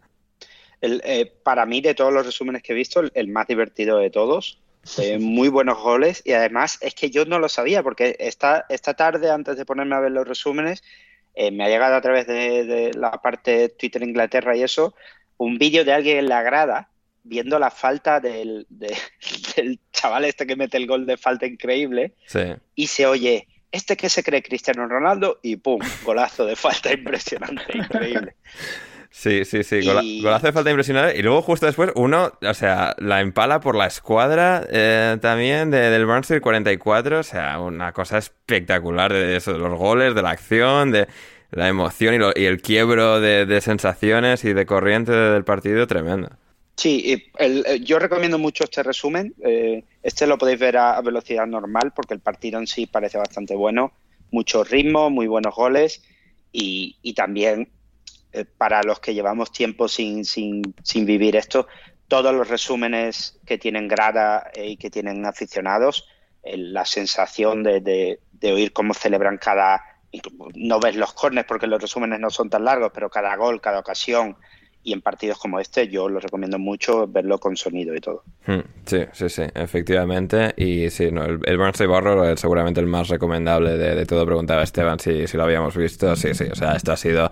El, 0.81 1.01
eh, 1.05 1.31
para 1.43 1.65
mí, 1.65 1.81
de 1.81 1.93
todos 1.93 2.13
los 2.13 2.25
resúmenes 2.25 2.63
que 2.63 2.71
he 2.73 2.75
visto, 2.75 2.99
el, 3.01 3.11
el 3.15 3.27
más 3.27 3.47
divertido 3.47 3.97
de 3.97 4.09
todos. 4.09 4.59
Eh, 4.97 5.19
muy 5.19 5.49
buenos 5.49 5.77
goles 5.77 6.21
y 6.25 6.31
además 6.31 6.77
es 6.81 6.95
que 6.95 7.09
yo 7.09 7.25
no 7.25 7.37
lo 7.37 7.49
sabía 7.49 7.83
porque 7.83 8.15
esta, 8.17 8.65
esta 8.69 8.93
tarde, 8.93 9.29
antes 9.29 9.57
de 9.57 9.65
ponerme 9.65 9.95
a 9.95 9.99
ver 9.99 10.11
los 10.11 10.25
resúmenes, 10.27 10.81
eh, 11.35 11.51
me 11.51 11.65
ha 11.65 11.67
llegado 11.67 11.95
a 11.95 12.01
través 12.01 12.25
de, 12.27 12.63
de 12.63 12.93
la 12.93 13.11
parte 13.21 13.69
Twitter 13.69 14.01
Inglaterra 14.01 14.55
y 14.55 14.63
eso, 14.63 14.95
un 15.37 15.57
vídeo 15.57 15.83
de 15.83 15.91
alguien 15.93 16.17
en 16.17 16.29
la 16.29 16.41
grada 16.41 16.89
viendo 17.23 17.59
la 17.59 17.69
falta 17.71 18.21
del, 18.21 18.65
de- 18.69 18.95
del 19.57 19.79
chaval 19.91 20.23
este 20.25 20.47
que 20.47 20.55
mete 20.55 20.77
el 20.77 20.87
gol 20.87 21.05
de 21.05 21.17
falta 21.17 21.45
increíble 21.45 22.13
Sí. 22.25 22.39
y 22.73 22.87
se 22.87 23.05
oye, 23.05 23.47
este 23.73 23.97
que 23.97 24.07
se 24.09 24.23
cree 24.23 24.41
Cristiano 24.41 24.87
Ronaldo 24.87 25.39
y 25.43 25.57
pum, 25.57 25.81
golazo 26.03 26.45
de 26.45 26.55
falta 26.55 26.91
impresionante, 26.93 27.77
increíble. 27.77 28.35
Sí, 29.11 29.43
sí, 29.43 29.63
sí, 29.63 29.77
Y- 29.81 30.21
golazo 30.21 30.47
de 30.47 30.53
falta 30.53 30.69
impresionante. 30.69 31.17
Y 31.17 31.23
luego 31.23 31.41
justo 31.41 31.65
después 31.65 31.91
uno, 31.95 32.31
o 32.41 32.53
sea, 32.53 32.95
la 32.99 33.21
empala 33.21 33.59
por 33.59 33.75
la 33.75 33.87
escuadra 33.87 34.65
eh, 34.69 35.17
también 35.21 35.71
de- 35.71 35.89
del 35.89 36.05
Barnsley 36.05 36.39
44. 36.39 37.19
O 37.19 37.23
sea, 37.23 37.59
una 37.59 37.91
cosa 37.91 38.19
espectacular 38.19 39.11
de 39.11 39.35
eso, 39.35 39.51
de 39.53 39.59
los 39.59 39.77
goles, 39.77 40.13
de 40.13 40.21
la 40.21 40.29
acción, 40.29 40.91
de 40.91 41.07
la 41.51 41.67
emoción 41.67 42.13
y, 42.13 42.17
lo- 42.19 42.31
y 42.35 42.45
el 42.45 42.61
quiebro 42.61 43.19
de, 43.19 43.45
de 43.47 43.61
sensaciones 43.61 44.45
y 44.45 44.53
de 44.53 44.65
corriente 44.67 45.11
del 45.11 45.43
partido, 45.43 45.87
tremendo. 45.87 46.29
Sí, 46.77 47.01
y 47.03 47.43
el- 47.43 47.65
eh, 47.67 47.79
yo 47.81 47.97
recomiendo 47.97 48.37
mucho 48.37 48.63
este 48.63 48.83
resumen. 48.83 49.33
Eh, 49.43 49.83
este 50.03 50.27
lo 50.27 50.37
podéis 50.37 50.59
ver 50.59 50.77
a, 50.77 50.95
a 50.97 51.01
velocidad 51.01 51.47
normal 51.47 51.91
porque 51.95 52.13
el 52.13 52.19
partido 52.19 52.59
en 52.59 52.67
sí 52.67 52.85
parece 52.85 53.17
bastante 53.17 53.55
bueno. 53.55 53.91
Mucho 54.31 54.63
ritmo, 54.63 55.09
muy 55.09 55.25
buenos 55.25 55.55
goles 55.55 56.03
y, 56.51 56.95
y 57.01 57.13
también 57.15 57.69
eh, 58.33 58.45
para 58.45 58.83
los 58.83 58.99
que 58.99 59.13
llevamos 59.13 59.51
tiempo 59.51 59.87
sin, 59.87 60.25
sin, 60.25 60.61
sin 60.83 61.05
vivir 61.05 61.35
esto, 61.35 61.67
todos 62.07 62.33
los 62.33 62.47
resúmenes 62.47 63.39
que 63.45 63.57
tienen 63.57 63.87
grada 63.87 64.49
eh, 64.53 64.69
y 64.69 64.77
que 64.77 64.89
tienen 64.89 65.25
aficionados, 65.25 66.07
eh, 66.43 66.57
la 66.57 66.85
sensación 66.85 67.63
de, 67.63 67.81
de- 67.81 68.19
de 68.31 68.53
oír 68.53 68.71
cómo 68.73 68.93
celebran 68.93 69.37
cada... 69.37 69.83
No 70.55 70.79
ves 70.79 70.95
los 70.95 71.13
corners 71.13 71.45
porque 71.47 71.67
los 71.67 71.79
resúmenes 71.81 72.19
no 72.19 72.29
son 72.31 72.49
tan 72.49 72.63
largos, 72.65 72.91
pero 72.93 73.09
cada 73.09 73.35
gol, 73.35 73.61
cada 73.61 73.79
ocasión 73.79 74.37
y 74.89 74.93
en 74.93 75.01
partidos 75.01 75.37
como 75.37 75.59
este 75.59 75.87
yo 75.87 76.09
lo 76.09 76.19
recomiendo 76.19 76.57
mucho 76.59 77.07
verlo 77.07 77.37
con 77.37 77.55
sonido 77.55 77.95
y 77.95 77.99
todo. 78.01 78.23
Hmm, 78.45 78.59
Sí, 78.85 79.01
sí, 79.13 79.29
sí, 79.29 79.43
efectivamente. 79.53 80.53
Y 80.57 80.89
sí, 80.89 81.11
no, 81.11 81.23
el, 81.23 81.39
el 81.45 81.57
Barnsley 81.57 81.87
Barro 81.87 82.27
es 82.27 82.39
seguramente 82.39 82.79
el 82.79 82.87
más 82.87 83.07
recomendable 83.07 83.77
de, 83.77 83.93
de 83.95 84.05
todo. 84.05 84.25
Preguntaba 84.25 84.63
Esteban 84.63 84.99
si, 84.99 85.27
si 85.27 85.37
lo 85.37 85.43
habíamos 85.43 85.77
visto. 85.77 86.15
Sí, 86.15 86.33
sí, 86.33 86.45
o 86.51 86.55
sea, 86.55 86.73
esto 86.73 86.91
ha 86.91 86.97
sido 86.97 87.29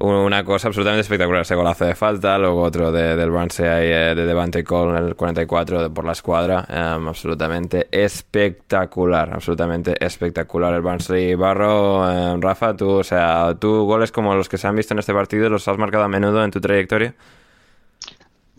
un- 0.00 0.14
una 0.16 0.42
cosa 0.44 0.68
absolutamente 0.68 1.02
espectacular. 1.02 1.42
Ese 1.42 1.54
golazo 1.54 1.84
de 1.84 1.94
falta, 1.94 2.36
luego 2.38 2.62
otro 2.62 2.90
de, 2.90 3.14
del 3.14 3.30
Barnsley 3.30 3.68
ahí, 3.68 3.86
eh, 3.88 4.14
de 4.16 4.26
Devante 4.26 4.64
Cole 4.64 4.98
en 4.98 5.04
el 5.06 5.14
44 5.14 5.82
de- 5.84 5.90
por 5.90 6.04
la 6.04 6.12
escuadra. 6.12 6.66
Em, 6.68 7.06
absolutamente 7.06 7.86
espectacular, 7.92 9.30
absolutamente 9.32 9.94
espectacular 10.04 10.74
el 10.74 10.82
Barnsley 10.82 11.34
Barro. 11.36 12.10
Em, 12.10 12.40
Rafa, 12.40 12.74
tú, 12.76 12.90
o 12.90 13.04
sea, 13.04 13.54
tú 13.58 13.84
goles 13.84 14.10
como 14.10 14.34
los 14.34 14.48
que 14.48 14.58
se 14.58 14.66
han 14.66 14.74
visto 14.74 14.94
en 14.94 14.98
este 14.98 15.14
partido, 15.14 15.48
¿los 15.48 15.66
has 15.68 15.78
marcado 15.78 16.04
a 16.04 16.08
menudo 16.08 16.44
en 16.44 16.50
tu 16.50 16.60
trayectoria? 16.60 16.87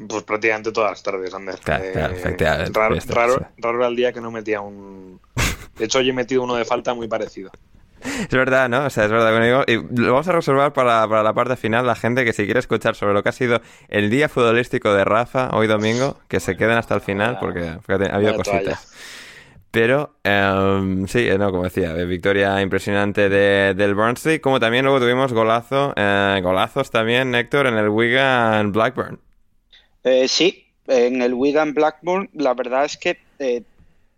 Pues 0.07 0.23
prácticamente 0.23 0.71
todas 0.71 0.91
las 0.91 1.03
tardes, 1.03 1.33
Ander. 1.33 1.59
Claro, 1.59 1.83
Eh, 1.83 1.91
claro, 1.91 2.13
efectivamente, 2.13 2.79
raro, 2.79 2.95
esto, 2.95 3.13
raro, 3.13 3.33
sí. 3.37 3.61
raro 3.61 3.77
era 3.79 3.87
el 3.87 3.95
día 3.95 4.13
que 4.13 4.21
no 4.21 4.31
metía 4.31 4.61
un... 4.61 5.19
De 5.77 5.85
hecho, 5.85 5.99
hoy 5.99 6.09
he 6.09 6.13
metido 6.13 6.43
uno 6.43 6.55
de 6.55 6.63
falta 6.65 6.93
muy 6.93 7.07
parecido. 7.07 7.51
Es 8.01 8.29
verdad, 8.29 8.69
¿no? 8.69 8.85
O 8.85 8.89
sea, 8.89 9.05
es 9.05 9.11
verdad. 9.11 9.65
Y 9.67 9.73
lo 9.73 10.13
vamos 10.13 10.27
a 10.27 10.31
reservar 10.31 10.71
para, 10.71 11.07
para 11.07 11.21
la 11.23 11.33
parte 11.33 11.57
final. 11.57 11.85
La 11.85 11.95
gente 11.95 12.23
que 12.23 12.31
si 12.31 12.45
quiere 12.45 12.59
escuchar 12.59 12.95
sobre 12.95 13.13
lo 13.13 13.23
que 13.23 13.29
ha 13.29 13.33
sido 13.33 13.61
el 13.89 14.09
día 14.09 14.29
futbolístico 14.29 14.93
de 14.93 15.03
Rafa 15.03 15.49
hoy 15.53 15.67
domingo, 15.67 16.17
que 16.27 16.39
se 16.39 16.55
queden 16.55 16.77
hasta 16.77 16.95
el 16.95 17.01
final 17.01 17.37
porque, 17.39 17.77
porque 17.85 18.05
ha 18.05 18.15
habido 18.15 18.35
cositas. 18.35 18.93
Pero, 19.71 20.19
em, 20.23 21.05
sí, 21.07 21.27
eh, 21.27 21.37
no, 21.37 21.51
como 21.51 21.63
decía, 21.63 21.95
eh, 21.95 22.05
victoria 22.05 22.59
impresionante 22.61 23.29
de, 23.29 23.75
del 23.75 23.93
Barnsley, 23.95 24.39
como 24.39 24.59
también 24.59 24.83
luego 24.85 24.99
tuvimos 24.99 25.31
golazo, 25.31 25.93
eh, 25.95 26.39
golazos 26.41 26.89
también, 26.89 27.35
Héctor, 27.35 27.67
en 27.67 27.75
el 27.77 27.89
Wigan 27.89 28.71
Blackburn. 28.71 29.19
Eh, 30.03 30.27
sí, 30.27 30.65
en 30.87 31.21
el 31.21 31.33
Wigan 31.33 31.73
Blackburn 31.73 32.29
la 32.33 32.53
verdad 32.53 32.85
es 32.85 32.97
que 32.97 33.17
eh, 33.39 33.63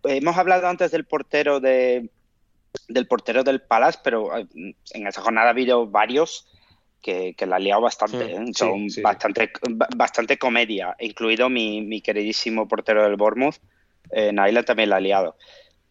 hemos 0.04 0.36
hablado 0.36 0.68
antes 0.68 0.90
del 0.90 1.04
portero 1.06 1.60
de, 1.60 2.08
del 2.88 3.06
portero 3.08 3.44
del 3.44 3.62
Palace, 3.62 4.00
pero 4.04 4.36
en 4.38 5.06
esa 5.06 5.22
jornada 5.22 5.48
ha 5.48 5.50
habido 5.50 5.86
varios 5.88 6.46
que, 7.02 7.34
que 7.36 7.46
la 7.46 7.56
han 7.56 7.64
liado 7.64 7.82
bastante, 7.82 8.24
Sí, 8.24 8.36
¿eh? 8.36 8.52
son 8.54 8.90
sí, 8.90 8.90
sí. 8.90 9.02
bastante, 9.02 9.52
ba- 9.70 9.88
bastante 9.96 10.38
comedia, 10.38 10.96
incluido 11.00 11.48
mi, 11.50 11.82
mi 11.82 12.02
queridísimo 12.02 12.68
portero 12.68 13.04
del 13.04 13.16
Bournemouth, 13.16 13.56
eh, 14.10 14.32
Naila 14.32 14.62
también 14.64 14.90
la 14.90 14.96
ha 14.96 15.00
liado. 15.00 15.36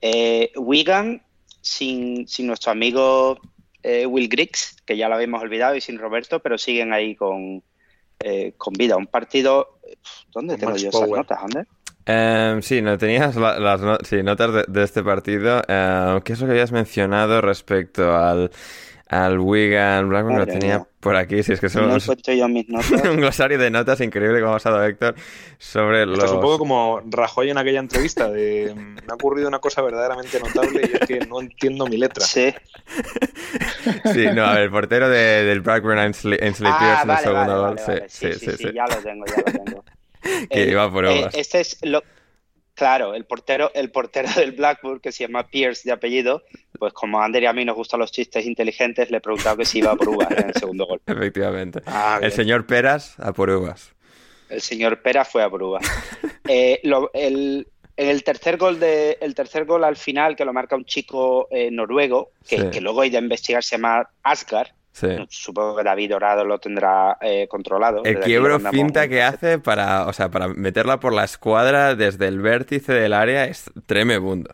Eh, 0.01 0.51
Wigan, 0.55 1.22
sin, 1.62 2.28
sin 2.28 2.47
nuestro 2.47 2.72
amigo 2.72 3.39
eh, 3.84 4.05
Will 4.05 4.30
Griggs, 4.30 4.76
que 4.86 4.97
ya 4.97 5.07
lo 5.09 5.16
habíamos 5.16 5.41
olvidado, 5.41 5.76
y 5.76 5.82
sin 5.82 5.97
Roberto, 5.99 6.39
pero 6.39 6.57
siguen 6.57 6.93
ahí 6.93 7.16
con, 7.16 7.64
eh, 8.20 8.53
con 8.57 8.74
vida. 8.74 8.97
Un 8.97 9.07
partido. 9.07 9.80
¿Dónde 10.32 10.53
Con 10.55 10.59
tengo 10.59 10.76
yo 10.78 10.89
esas 10.89 11.09
notas, 11.09 11.39
Ander? 11.41 11.68
Em, 12.05 12.62
sí, 12.64 12.82
no 12.82 12.97
tenías 12.97 13.36
la- 13.36 13.59
las 13.59 13.80
no- 13.82 13.97
sí, 14.03 14.24
notas 14.24 14.53
de, 14.53 14.66
de 14.68 14.84
este 14.84 15.03
partido. 15.03 15.62
Em, 15.68 16.20
¿Qué 16.22 16.34
es 16.34 16.39
lo 16.41 16.47
que 16.47 16.53
habías 16.53 16.72
mencionado 16.72 17.41
respecto 17.41 18.16
al, 18.16 18.49
al 19.12 19.39
Wigan 19.39 20.07
Blackburn, 20.07 20.38
lo 20.39 20.47
tenía 20.47 20.78
mía. 20.80 20.88
por 21.01 21.18
aquí, 21.18 21.43
si 21.43 21.51
es 21.51 21.59
que 21.59 21.68
son 21.68 21.89
No 21.89 21.97
encuentro 21.97 22.34
yo 22.34 22.47
mis 22.47 22.68
notas. 22.70 23.03
un 23.03 23.18
glosario 23.18 23.57
de 23.57 23.70
notas 23.70 23.99
increíble 23.99 24.39
como 24.39 24.53
ha 24.53 24.55
pasado 24.55 24.82
Héctor 24.86 25.16
sobre 25.57 26.03
Esto 26.03 26.12
los... 26.16 26.24
es 26.24 26.32
un 26.32 26.39
poco 26.39 26.57
como 26.59 27.01
Rajoy 27.09 27.49
en 27.49 27.57
aquella 27.57 27.80
entrevista 27.82 28.30
de 28.32 28.74
"Mm, 28.74 28.80
me 28.95 29.12
ha 29.12 29.16
ocurrido 29.16 29.49
una 29.49 29.59
cosa 29.59 29.82
verdaderamente 29.82 30.39
notable 30.39 30.82
y 30.89 30.95
es 30.95 31.07
que 31.07 31.20
no 31.28 31.41
entiendo 31.41 31.86
mi 31.88 31.97
letra. 31.97 32.26
Sí. 32.26 32.53
Sí, 34.14 34.26
no, 34.34 34.45
a 34.45 34.53
ver, 34.53 34.64
el 34.64 34.72
portero 34.72 35.09
de- 35.09 35.43
del 35.43 35.62
Blackburn, 35.62 35.97
Ainsley, 35.99 36.38
Ainsley 36.41 36.72
Pierce 36.72 36.97
Ah, 36.99 37.03
en 37.03 37.09
el 37.12 37.18
segundo 37.18 37.62
vale, 37.64 37.76
gol. 37.76 37.80
vale, 37.88 38.09
sí, 38.09 38.28
sí, 38.34 38.39
sí, 38.39 38.57
sí. 38.57 38.70
ya 38.74 38.86
lo 38.88 38.95
tengo, 39.01 39.26
ya 39.26 39.36
lo 39.38 39.43
tengo. 39.64 39.84
Que 40.49 40.64
El- 40.64 40.70
iba 40.72 40.91
por 40.91 41.05
eh, 41.05 41.30
este 41.34 41.62
es 41.62 41.78
lo... 41.82 42.03
Claro, 42.76 43.14
el 43.16 43.26
portero, 43.26 43.72
el 43.74 43.91
portero 43.91 44.30
del 44.36 44.53
Blackburn, 44.53 44.99
que 44.99 45.12
se 45.12 45.26
llama 45.26 45.47
Pierce 45.47 45.82
de 45.86 45.91
apellido, 45.93 46.43
pues 46.82 46.93
como 46.93 47.21
a 47.21 47.25
Ander 47.25 47.43
y 47.43 47.45
a 47.45 47.53
mí 47.53 47.63
nos 47.63 47.75
gustan 47.75 47.99
los 47.99 48.11
chistes 48.11 48.43
inteligentes, 48.43 49.11
le 49.11 49.17
he 49.17 49.21
preguntado 49.21 49.55
que 49.57 49.65
si 49.65 49.77
iba 49.77 49.95
por 49.95 50.09
uvas 50.09 50.32
en 50.32 50.47
el 50.47 50.53
segundo 50.55 50.88
gol. 50.88 50.99
Efectivamente. 51.05 51.79
Ah, 51.86 52.17
el 52.23 52.32
señor 52.32 52.65
Peras 52.65 53.19
a 53.19 53.32
por 53.34 53.51
uvas. 53.51 53.93
El 54.49 54.61
señor 54.61 55.03
Pera 55.03 55.23
fue 55.23 55.43
a 55.43 55.49
por 55.49 55.61
uvas. 55.61 55.86
Eh, 56.47 56.79
lo- 56.84 57.11
el, 57.13 57.67
en 57.95 58.09
el 58.09 58.23
tercer 58.23 58.57
gol 58.57 58.79
de, 58.79 59.15
el 59.21 59.36
tercer 59.36 59.65
gol 59.65 59.84
al 59.84 59.95
final, 59.95 60.36
que 60.36 60.43
lo 60.43 60.51
marca 60.53 60.75
un 60.75 60.86
chico 60.86 61.47
eh, 61.51 61.69
noruego, 61.71 62.32
que, 62.49 62.57
Sí. 62.57 62.69
que 62.71 62.82
luego 62.82 63.03
he 63.03 63.07
ido 63.07 63.19
a 63.19 63.21
investigar, 63.21 63.63
se 63.63 63.77
llama 63.77 64.09
Asgard. 64.23 64.69
Sí. 64.91 65.07
Supongo 65.29 65.77
que 65.77 65.84
David 65.84 66.09
Dorado 66.09 66.43
lo 66.43 66.57
tendrá 66.59 67.17
eh, 67.21 67.47
controlado. 67.47 68.03
El 68.03 68.19
quiebro 68.21 68.59
finta 68.59 69.07
que 69.07 69.21
hace 69.21 69.59
para, 69.59 70.07
o 70.07 70.13
sea, 70.13 70.29
para 70.29 70.47
meterla 70.49 70.99
por 70.99 71.13
la 71.13 71.23
escuadra 71.23 71.95
desde 71.95 72.27
el 72.27 72.39
vértice 72.41 72.91
del 72.91 73.13
área 73.13 73.45
es 73.45 73.69
tremebundo. 73.86 74.53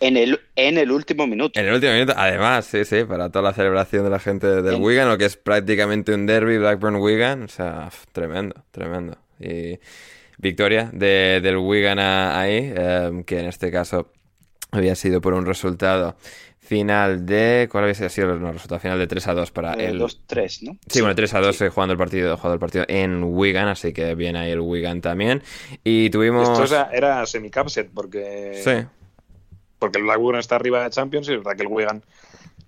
En 0.00 0.16
el, 0.16 0.40
en 0.56 0.78
el 0.78 0.90
último 0.90 1.26
minuto. 1.26 1.58
En 1.58 1.66
el 1.66 1.74
último 1.74 1.92
minuto, 1.92 2.12
además, 2.16 2.64
sí, 2.66 2.84
sí, 2.84 3.04
para 3.04 3.30
toda 3.30 3.42
la 3.50 3.52
celebración 3.54 4.04
de 4.04 4.10
la 4.10 4.18
gente 4.18 4.46
del 4.62 4.74
En- 4.76 4.82
Wigan, 4.82 5.08
lo 5.08 5.18
que 5.18 5.24
es 5.24 5.36
prácticamente 5.36 6.14
un 6.14 6.26
derby 6.26 6.58
Blackburn-Wigan, 6.58 7.42
o 7.44 7.48
sea, 7.48 7.90
tremendo, 8.12 8.54
tremendo. 8.70 9.18
Y 9.40 9.78
victoria 10.38 10.90
de, 10.92 11.40
del 11.42 11.56
Wigan 11.56 11.98
a- 11.98 12.40
ahí, 12.40 12.72
eh, 12.76 13.22
que 13.26 13.40
en 13.40 13.46
este 13.46 13.70
caso 13.72 14.12
había 14.70 14.94
sido 14.94 15.20
por 15.20 15.34
un 15.34 15.46
resultado 15.46 16.16
final 16.60 17.24
de... 17.24 17.66
¿Cuál 17.72 17.84
había 17.84 17.94
sido 17.94 18.34
el 18.34 18.40
no, 18.42 18.52
resultado 18.52 18.78
final 18.78 18.98
de 18.98 19.06
3 19.06 19.26
a 19.28 19.32
2 19.34 19.50
para 19.52 19.72
Eh, 19.74 19.86
el... 19.86 19.98
2-3, 19.98 20.62
¿no? 20.64 20.76
Sí, 20.86 21.00
bueno, 21.00 21.14
3 21.14 21.32
a 21.34 21.40
2 21.40 21.62
eh, 21.62 21.68
jugando 21.70 21.92
el 21.94 21.98
partido, 21.98 22.36
jugando 22.36 22.54
el 22.54 22.60
partido 22.60 22.84
en 22.88 23.24
Wigan, 23.24 23.68
así 23.68 23.94
que 23.94 24.14
viene 24.14 24.38
ahí 24.40 24.50
el 24.50 24.60
Wigan 24.60 25.00
también. 25.00 25.42
Y 25.82 26.10
tuvimos... 26.10 26.46
Esto 26.60 26.74
era, 26.74 26.90
era 26.92 27.26
semi-capset 27.26 27.88
porque, 27.94 28.60
Sí, 28.62 28.86
porque 29.78 29.98
el 29.98 30.04
Blackburn 30.04 30.38
está 30.38 30.56
arriba 30.56 30.82
de 30.84 30.90
Champions 30.90 31.28
y 31.28 31.32
es 31.32 31.38
verdad 31.38 31.56
que 31.56 31.62
el 31.62 31.68
Wigan 31.68 32.02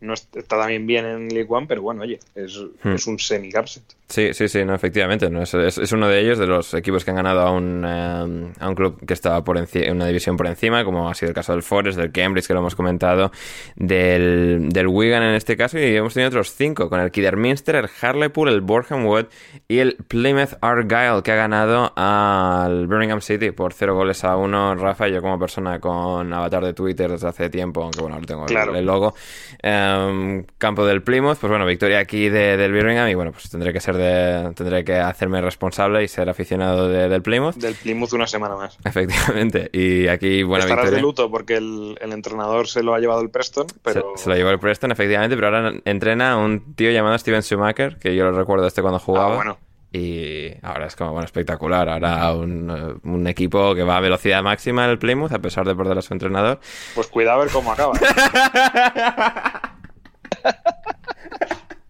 no 0.01 0.15
est- 0.15 0.35
está 0.37 0.59
también 0.59 0.87
bien 0.87 1.05
en 1.05 1.29
League 1.29 1.49
One, 1.51 1.67
pero 1.67 1.83
bueno, 1.83 2.03
oye, 2.03 2.21
es, 2.35 2.57
Hmm. 2.83 2.95
es 2.95 3.07
un 3.07 3.19
semi-capset. 3.19 3.83
Sí, 4.11 4.35
sí, 4.35 4.49
sí, 4.49 4.65
no, 4.65 4.75
efectivamente. 4.75 5.31
¿no? 5.31 5.41
Es, 5.43 5.55
es- 5.55 5.79
es 5.79 5.93
uno 5.93 6.09
de 6.09 6.21
ellos, 6.21 6.37
de 6.39 6.47
los 6.47 6.75
equipos 6.75 7.05
que 7.05 7.11
han 7.13 7.17
ganado 7.17 7.41
a 7.41 7.53
un, 7.53 7.85
eh, 7.87 8.53
a 8.59 8.69
un 8.69 8.75
club 8.75 8.99
que 9.07 9.15
estaba 9.15 9.43
por 9.45 9.57
en 9.57 9.97
una 9.97 10.07
división 10.07 10.37
por 10.37 10.47
encima, 10.49 10.85
como 10.85 11.09
ha 11.09 11.15
sido 11.15 11.29
el 11.31 11.35
caso 11.35 11.53
del 11.53 11.63
Forest, 11.63 11.97
del 11.99 12.11
Cambridge, 12.13 12.47
que 12.47 12.53
lo 12.55 12.59
hemos 12.61 12.75
comentado, 12.75 13.31
del, 13.77 14.69
del 14.71 14.87
Wigan 14.89 15.23
en 15.23 15.35
este 15.35 15.57
caso, 15.57 15.79
y 15.79 15.97
hemos 15.97 16.15
tenido 16.15 16.29
otros 16.29 16.53
cinco, 16.55 16.89
con 16.91 17.01
el 17.01 17.11
Kidderminster, 17.11 17.77
el 17.77 17.89
Harlepool, 18.01 18.49
el 18.49 18.61
Boreham 18.61 19.07
Wood 19.07 19.27
y 19.69 19.79
el 19.79 19.97
Plymouth 20.09 20.55
Argyle, 20.61 21.23
que 21.23 21.33
ha 21.33 21.37
ganado 21.37 21.93
al 21.97 22.87
Birmingham 22.87 23.21
City 23.21 23.53
por 23.53 23.73
cero 23.73 23.95
goles 23.95 24.25
a 24.25 24.37
uno. 24.37 24.75
Rafa, 24.75 25.09
yo 25.09 25.23
como 25.23 25.39
persona 25.39 25.79
con 25.79 26.33
avatar 26.33 26.65
de 26.65 26.75
Twitter 26.75 27.11
desde 27.11 27.29
hace 27.29 27.49
tiempo, 27.49 27.83
aunque 27.83 28.01
bueno, 28.01 28.17
ahora 28.17 28.27
tengo 28.27 28.47
Claro. 28.47 28.75
el, 28.75 28.85
logo, 28.85 29.15
em, 29.63 30.45
campo 30.59 30.85
del 30.85 31.03
Plymouth, 31.03 31.39
pues 31.39 31.49
bueno, 31.51 31.65
victoria 31.67 31.99
aquí 32.01 32.29
de- 32.29 32.57
del 32.57 32.73
Birmingham 32.73 33.09
y 33.09 33.15
bueno, 33.15 33.33
pues 33.33 33.49
tendré 33.51 33.73
que 33.73 33.81
ser 33.81 33.97
de, 34.01 34.53
tendré 34.55 34.85
que 34.85 34.95
hacerme 34.99 35.41
responsable 35.41 36.03
y 36.03 36.09
ser 36.09 36.29
aficionado 36.29 36.89
de- 36.89 37.09
del 37.09 37.23
Plymouth. 37.23 37.55
Del 37.57 37.75
Plymouth 37.75 38.13
una 38.13 38.27
semana 38.27 38.57
más. 38.57 38.77
Efectivamente, 38.85 39.71
y 39.73 40.09
aquí 40.09 40.43
buena 40.43 40.65
Estarás 40.65 40.85
victoria. 40.87 40.97
de 40.97 41.03
luto 41.03 41.31
porque 41.31 41.57
el, 41.57 41.97
el 42.01 42.13
entrenador 42.13 42.67
se 42.69 42.83
lo 42.83 42.95
ha 42.95 42.99
llevado 42.99 43.21
el 43.21 43.31
Preston, 43.31 43.67
pero 43.83 44.15
Se, 44.17 44.25
se 44.25 44.31
lo 44.31 44.37
llevó 44.37 44.51
el 44.51 44.59
Preston, 44.59 44.91
efectivamente, 44.93 45.37
pero 45.37 45.49
ahora 45.49 45.73
entrena 45.85 46.33
a 46.33 46.37
un 46.39 46.75
tío 46.75 46.91
llamado 46.91 47.17
Steven 47.19 47.43
Schumacher, 47.43 47.99
que 47.99 48.17
yo 48.17 48.25
lo 48.25 48.33
recuerdo 48.33 48.67
este 48.67 48.81
cuando 48.83 48.99
jugaba. 48.99 49.33
Ah, 49.33 49.37
bueno. 49.37 49.59
Y 49.93 50.53
ahora 50.63 50.87
es 50.87 50.95
como, 50.95 51.11
bueno, 51.11 51.25
espectacular. 51.25 51.89
Ahora 51.89 52.33
un, 52.33 53.01
un 53.03 53.27
equipo 53.27 53.75
que 53.75 53.83
va 53.83 53.97
a 53.97 54.01
velocidad 54.01 54.41
máxima 54.41 54.85
en 54.85 54.91
el 54.93 54.99
Plymouth, 55.01 55.33
a 55.33 55.41
pesar 55.41 55.67
de 55.67 55.75
perder 55.75 55.99
a 55.99 56.03
su 56.03 56.13
entrenador. 56.15 56.61
pues 56.95 57.09
cuidado 57.09 57.41
a 57.41 57.45
ver 57.45 57.53
cómo 57.53 57.73
acaba. 57.73 57.93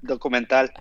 Documental. 0.02 0.72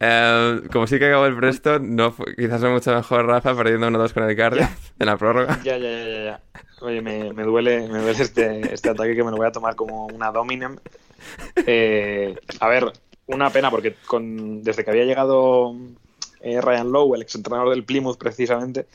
Eh, 0.00 0.62
como 0.72 0.86
sí 0.86 0.98
que 0.98 1.06
acabó 1.06 1.26
el 1.26 1.36
Preston, 1.36 1.94
no 1.94 2.10
fue- 2.12 2.34
quizás 2.34 2.60
no 2.60 2.70
mucho 2.72 2.94
mejor 2.94 3.26
Rafa 3.26 3.54
perdiendo 3.54 3.86
1-2 3.88 4.12
con 4.12 4.28
el 4.28 4.36
Cardiff 4.36 4.90
en 4.98 5.06
la 5.06 5.16
prórroga. 5.16 5.60
Ya, 5.62 5.76
ya, 5.78 5.90
ya, 5.90 6.04
ya, 6.08 6.24
ya. 6.24 6.40
Oye, 6.80 7.00
me, 7.02 7.32
me 7.32 7.42
duele, 7.44 7.86
me 7.88 8.00
duele 8.00 8.22
este, 8.22 8.72
este 8.74 8.88
ataque 8.90 9.14
que 9.14 9.22
me 9.22 9.30
lo 9.30 9.36
voy 9.36 9.46
a 9.46 9.52
tomar 9.52 9.76
como 9.76 10.06
una 10.06 10.32
dominem. 10.32 10.76
Eh, 11.66 12.34
a 12.60 12.68
ver, 12.68 12.90
una 13.26 13.50
pena 13.50 13.70
porque 13.70 13.94
con, 14.06 14.62
desde 14.64 14.84
que 14.84 14.90
había 14.90 15.04
llegado 15.04 15.74
eh, 16.40 16.60
Ryan 16.60 16.90
Lowe, 16.90 17.14
el 17.14 17.22
exentrenador 17.22 17.70
del 17.70 17.84
Plymouth 17.84 18.16
precisamente, 18.18 18.86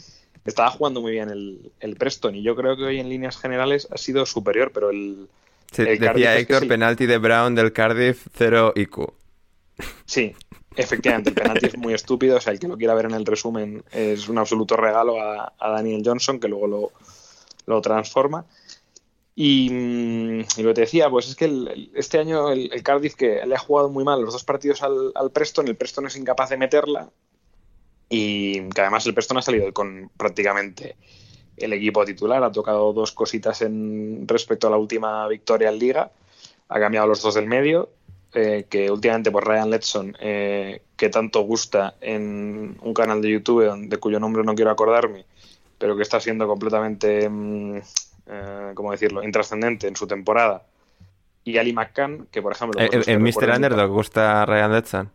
estaba 0.43 0.71
jugando 0.71 1.01
muy 1.01 1.11
bien 1.11 1.29
el, 1.29 1.71
el 1.79 1.95
Preston 1.95 2.35
y 2.35 2.41
yo 2.43 2.55
creo 2.55 2.75
que 2.75 2.83
hoy 2.83 2.99
en 2.99 3.09
líneas 3.09 3.37
generales 3.37 3.87
ha 3.91 3.97
sido 3.97 4.25
superior, 4.25 4.71
pero 4.73 4.89
el... 4.89 5.27
El 5.83 5.99
Cardiff 5.99 6.13
decía 6.15 6.31
es 6.37 6.45
que 6.47 6.53
Héctor, 6.53 6.61
sí. 6.63 6.67
penalti 6.67 7.05
de 7.05 7.17
Brown 7.17 7.55
del 7.55 7.73
Cardiff, 7.73 8.27
0 8.37 8.73
IQ. 8.75 9.13
Sí, 10.05 10.33
efectivamente, 10.75 11.29
el 11.31 11.35
penalti 11.35 11.65
es 11.67 11.77
muy 11.77 11.93
estúpido. 11.93 12.37
O 12.37 12.41
sea, 12.41 12.53
el 12.53 12.59
que 12.59 12.67
lo 12.67 12.77
quiera 12.77 12.93
ver 12.93 13.05
en 13.05 13.13
el 13.13 13.25
resumen 13.25 13.83
es 13.91 14.27
un 14.29 14.37
absoluto 14.37 14.77
regalo 14.77 15.21
a, 15.21 15.53
a 15.57 15.69
Daniel 15.71 16.01
Johnson, 16.05 16.39
que 16.39 16.47
luego 16.47 16.67
lo, 16.67 16.91
lo 17.65 17.81
transforma. 17.81 18.45
Y, 19.37 19.69
mm, 19.69 20.39
y 20.57 20.63
lo 20.63 20.69
que 20.69 20.73
te 20.75 20.81
decía, 20.81 21.09
pues 21.09 21.27
es 21.27 21.35
que 21.35 21.45
el- 21.45 21.91
este 21.93 22.19
año 22.19 22.51
el, 22.51 22.71
el 22.71 22.83
Cardiff 22.83 23.15
que 23.15 23.45
le 23.45 23.55
ha 23.55 23.59
jugado 23.59 23.89
muy 23.89 24.03
mal 24.05 24.21
los 24.21 24.31
dos 24.33 24.45
partidos 24.45 24.81
al, 24.81 25.11
al 25.13 25.31
Preston, 25.31 25.67
el 25.67 25.75
Preston 25.75 26.07
es 26.07 26.15
incapaz 26.15 26.51
de 26.51 26.57
meterla 26.57 27.09
y 28.07 28.69
que 28.69 28.81
además 28.81 29.05
el 29.07 29.13
Preston 29.13 29.37
ha 29.37 29.41
salido 29.41 29.73
con 29.73 30.09
prácticamente 30.15 30.95
el 31.57 31.73
equipo 31.73 32.05
titular, 32.05 32.43
ha 32.43 32.51
tocado 32.51 32.93
dos 32.93 33.11
cositas 33.11 33.61
en 33.61 34.27
respecto 34.27 34.67
a 34.67 34.69
la 34.71 34.77
última 34.77 35.27
victoria 35.27 35.69
en 35.69 35.79
Liga, 35.79 36.11
ha 36.69 36.79
cambiado 36.79 37.07
los 37.07 37.21
dos 37.21 37.35
del 37.35 37.47
medio, 37.47 37.89
eh, 38.33 38.65
que 38.69 38.91
últimamente 38.91 39.31
por 39.31 39.47
Ryan 39.47 39.69
Letson, 39.69 40.17
eh, 40.19 40.81
que 40.97 41.09
tanto 41.09 41.41
gusta 41.41 41.95
en 42.01 42.77
un 42.81 42.93
canal 42.93 43.21
de 43.21 43.31
YouTube 43.31 43.87
de 43.87 43.97
cuyo 43.97 44.19
nombre 44.19 44.43
no 44.43 44.55
quiero 44.55 44.71
acordarme, 44.71 45.25
pero 45.77 45.95
que 45.95 46.03
está 46.03 46.19
siendo 46.19 46.47
completamente, 46.47 47.29
mm, 47.29 47.77
eh, 48.27 48.71
¿cómo 48.73 48.91
decirlo?, 48.91 49.23
intrascendente 49.23 49.87
en 49.87 49.95
su 49.95 50.07
temporada. 50.07 50.63
Y 51.43 51.57
Ali 51.57 51.73
McCann, 51.73 52.27
que 52.31 52.41
por 52.41 52.53
ejemplo... 52.53 52.81
¿En, 52.81 53.21
Mr. 53.21 53.51
Underdog 53.55 53.91
gusta 53.91 54.45
Ryan 54.45 54.71
Letson? 54.73 55.11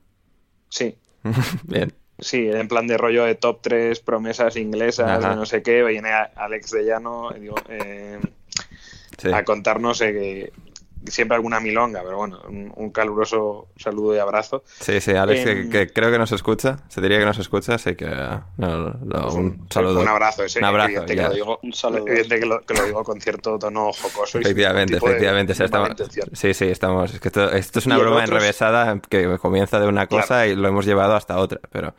Sí, 0.69 0.97
Bien. 1.65 1.93
Sí, 2.21 2.49
en 2.51 2.69
plan 2.69 2.87
de 2.87 2.99
rollo 2.99 3.25
de 3.25 3.35
top 3.35 3.61
3 3.63 4.01
promesas 4.01 4.57
inglesas, 4.57 5.21
de 5.23 5.35
no 5.37 5.47
sé 5.47 5.63
qué, 5.63 5.83
viene 5.83 6.11
Alex 6.13 6.71
de 6.71 6.85
Llano 6.85 7.31
digo, 7.39 7.55
eh, 7.69 8.19
Sí. 9.19 9.29
a 9.33 9.45
contarnos 9.45 10.01
eh, 10.01 10.51
siempre 11.07 11.35
alguna 11.37 11.61
milonga, 11.61 12.03
pero 12.05 12.17
bueno, 12.19 12.41
un, 12.49 12.73
un 12.77 12.91
caluroso 12.91 13.69
saludo 13.77 14.15
y 14.15 14.19
abrazo. 14.19 14.63
Sí, 14.81 15.01
sí, 15.01 15.13
Alex, 15.13 15.45
que, 15.45 15.51
Em, 15.53 15.71
que 15.71 15.93
creo 15.93 16.11
que 16.11 16.19
nos 16.19 16.33
escucha. 16.33 16.79
Se 16.89 17.01
diría 17.01 17.19
que 17.19 17.25
nos 17.25 17.39
escucha, 17.39 17.75
así 17.75 17.95
que 17.97 18.07
no, 18.07 18.45
no, 18.59 18.95
no, 19.03 19.29
un 19.33 19.67
saludo. 19.71 20.01
Un 20.01 20.09
abrazo, 20.09 20.45
ese, 20.45 20.59
Un 20.59 20.65
abrazo, 20.67 20.89
evidente, 20.91 21.17
que 21.17 21.23
lo 21.23 21.31
digo, 21.31 21.61
Un 21.63 21.73
saludo. 21.73 22.07
evidente 22.09 22.41
que 22.41 22.47
lo, 22.47 22.61
que 22.61 22.75
lo 22.75 22.85
digo 22.85 23.05
con 23.05 23.21
cierto 23.21 23.59
tono 23.59 23.93
jocoso. 23.93 24.39
Efectivamente, 24.39 24.97
efectivamente. 24.97 25.55
de 25.55 25.65
estamos- 25.65 25.91
sí, 26.33 26.55
sí, 26.55 26.67
estamos. 26.67 27.15
Es 27.15 27.21
que 27.21 27.29
esto, 27.29 27.51
esto 27.51 27.79
es 27.79 27.87
una 27.87 27.99
broma 27.99 28.23
otro 28.23 28.37
enrevesada 28.37 29.01
que 29.09 29.39
comienza 29.39 29.81
de 29.81 29.89
una 29.89 30.07
cosa 30.07 30.27
Claro. 30.27 30.51
y 30.51 30.55
lo 30.57 30.69
hemos 30.69 30.85
llevado 30.87 31.15
hasta 31.15 31.39
otra. 31.39 31.61
Pero 31.71 31.95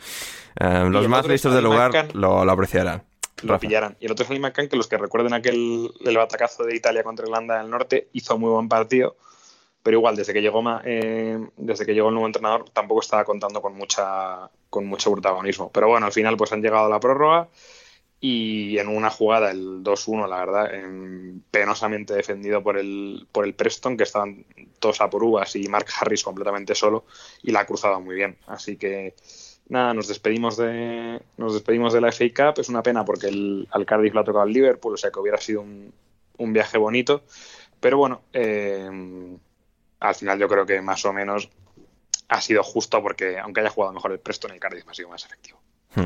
eh, 0.60 0.86
los 0.90 1.08
más 1.08 1.28
listos 1.28 1.54
del 1.54 1.64
lugar 1.64 2.08
lo 2.14 2.42
apreciarán. 2.50 3.04
Lo 3.42 3.54
Rafa. 3.54 3.60
pillarán. 3.60 3.98
Y 4.00 4.06
el 4.06 4.12
otro 4.12 4.24
es 4.26 4.32
Ali 4.32 4.40
McCann, 4.40 4.68
que 4.68 4.78
los 4.78 4.88
que 4.88 4.98
recuerden 4.98 5.34
aquel 5.34 5.92
el 6.04 6.18
batacazo 6.18 6.64
de 6.64 6.76
Italia 6.76 7.04
contra 7.04 7.26
Irlanda 7.26 7.58
del 7.58 7.70
Norte, 7.70 8.10
hizo 8.14 8.38
muy 8.38 8.50
buen 8.50 8.70
partido, 8.70 9.16
pero 9.84 9.98
igual, 9.98 10.16
desde 10.16 10.34
que 10.34 10.42
llegó 10.42 10.64
eh, 10.84 11.40
desde 11.58 11.86
que 11.86 11.94
llegó 11.94 12.10
el 12.10 12.14
nuevo 12.14 12.28
entrenador, 12.28 12.70
tampoco 12.70 13.02
estaba 13.02 13.26
contando 13.26 13.62
con 13.62 13.76
mucha 13.76 14.50
con 14.70 14.86
mucho 14.86 15.12
protagonismo. 15.12 15.72
Pero 15.72 15.88
bueno, 15.88 16.06
al 16.06 16.12
final 16.12 16.38
pues 16.38 16.52
han 16.54 16.62
llegado 16.62 16.86
a 16.86 16.90
la 16.90 17.00
prórroga 17.00 17.50
y 18.24 18.78
en 18.78 18.88
una 18.88 19.10
jugada, 19.10 19.50
el 19.50 19.84
2-1, 19.84 20.28
la 20.28 20.38
verdad, 20.38 20.76
em, 20.76 21.42
penosamente 21.50 22.14
defendido 22.14 22.62
por 22.62 22.78
el, 22.78 23.28
por 23.32 23.46
el 23.46 23.56
Preston, 23.56 23.98
que 23.98 24.04
estaban 24.04 24.46
todos 24.80 25.02
a 25.02 25.10
por 25.10 25.24
uvas 25.24 25.56
y 25.56 25.68
Mark 25.68 25.88
Harris 26.00 26.24
completamente 26.24 26.76
solo, 26.76 27.06
y 27.42 27.52
la 27.52 27.62
ha 27.62 27.66
cruzado 27.66 28.00
muy 28.00 28.16
bien. 28.16 28.38
Así 28.46 28.78
que 28.78 29.16
nada, 29.72 29.94
nos 29.94 30.08
despedimos 30.08 30.58
de 30.58 31.22
nos 31.38 31.54
despedimos 31.54 31.94
de 31.94 32.02
la 32.02 32.12
FA 32.12 32.26
Cup. 32.36 32.60
Es 32.60 32.70
una 32.70 32.84
pena 32.84 33.04
porque 33.06 33.28
el, 33.28 33.68
al 33.72 33.86
Cardiff 33.86 34.14
lo 34.14 34.20
ha 34.20 34.26
tocado 34.26 34.46
el 34.46 34.54
Liverpool, 34.54 34.94
o 34.94 34.98
sea 34.98 35.12
que 35.12 35.20
hubiera 35.20 35.38
sido 35.38 35.62
un, 35.62 35.94
un 36.38 36.54
viaje 36.54 36.78
bonito. 36.78 37.24
Pero 37.80 37.98
bueno, 37.98 38.22
eh, 38.34 38.90
al 40.00 40.16
final 40.16 40.40
yo 40.40 40.48
creo 40.48 40.66
que 40.66 40.82
más 40.82 41.04
o 41.06 41.14
menos 41.14 41.50
ha 42.28 42.42
sido 42.42 42.64
justo 42.64 43.02
porque 43.02 43.40
aunque 43.40 43.62
haya 43.62 43.70
jugado 43.70 43.94
mejor 43.94 44.12
el 44.12 44.20
Preston, 44.20 44.52
el 44.52 44.60
Cardiff 44.60 44.88
ha 44.88 44.94
sido 44.94 45.10
más 45.10 45.26
efectivo. 45.26 45.60
Hmm. 45.96 46.06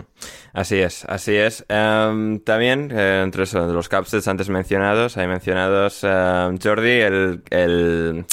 Así 0.54 0.78
es, 0.78 1.06
así 1.06 1.36
es. 1.36 1.66
Em, 1.68 2.40
también, 2.40 2.92
eh, 2.92 3.22
entre 3.24 3.44
eso, 3.44 3.68
los 3.68 3.90
capsets 3.90 4.28
antes 4.28 4.50
mencionados, 4.50 5.18
hay 5.18 5.28
mencionados 5.28 6.04
em, 6.04 6.58
Jordi, 6.58 7.02
el, 7.02 7.44
el, 7.52 8.26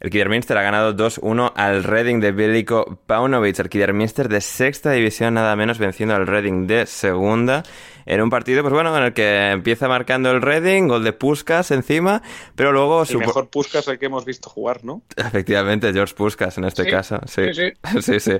el 0.00 0.10
Kidderminster 0.10 0.56
ha 0.58 0.62
ganado 0.62 0.94
2-1 0.96 1.52
al 1.56 1.84
Reading 1.84 2.20
de 2.20 2.32
Veliko 2.32 2.98
Paunovic, 3.06 3.58
el 3.58 3.68
Kidderminster 3.68 4.28
de 4.28 4.40
sexta 4.40 4.90
división, 4.92 5.34
nada 5.34 5.56
menos 5.56 5.78
venciendo 5.78 6.14
al 6.14 6.26
Reading 6.26 6.66
de 6.66 6.86
segunda 6.86 7.62
en 8.06 8.22
un 8.22 8.30
partido, 8.30 8.62
pues 8.62 8.72
bueno, 8.72 8.96
en 8.96 9.02
el 9.04 9.12
que 9.12 9.50
empieza 9.50 9.86
marcando 9.86 10.30
el 10.30 10.40
Reading, 10.40 10.88
gol 10.88 11.04
de 11.04 11.12
Puskas 11.12 11.70
encima, 11.72 12.22
pero 12.54 12.72
luego... 12.72 13.02
El 13.02 13.18
mejor 13.18 13.50
Puskas 13.50 13.86
el 13.88 13.98
que 13.98 14.06
hemos 14.06 14.24
visto 14.24 14.48
jugar, 14.48 14.82
¿no? 14.82 15.02
Efectivamente, 15.14 15.92
George 15.92 16.14
Puskas 16.14 16.56
en 16.56 16.64
este 16.64 16.84
Sí, 16.84 16.90
caso, 16.90 17.20
sí. 17.26 17.42
sí, 17.52 17.72
Sí, 18.00 18.18
sí. 18.20 18.32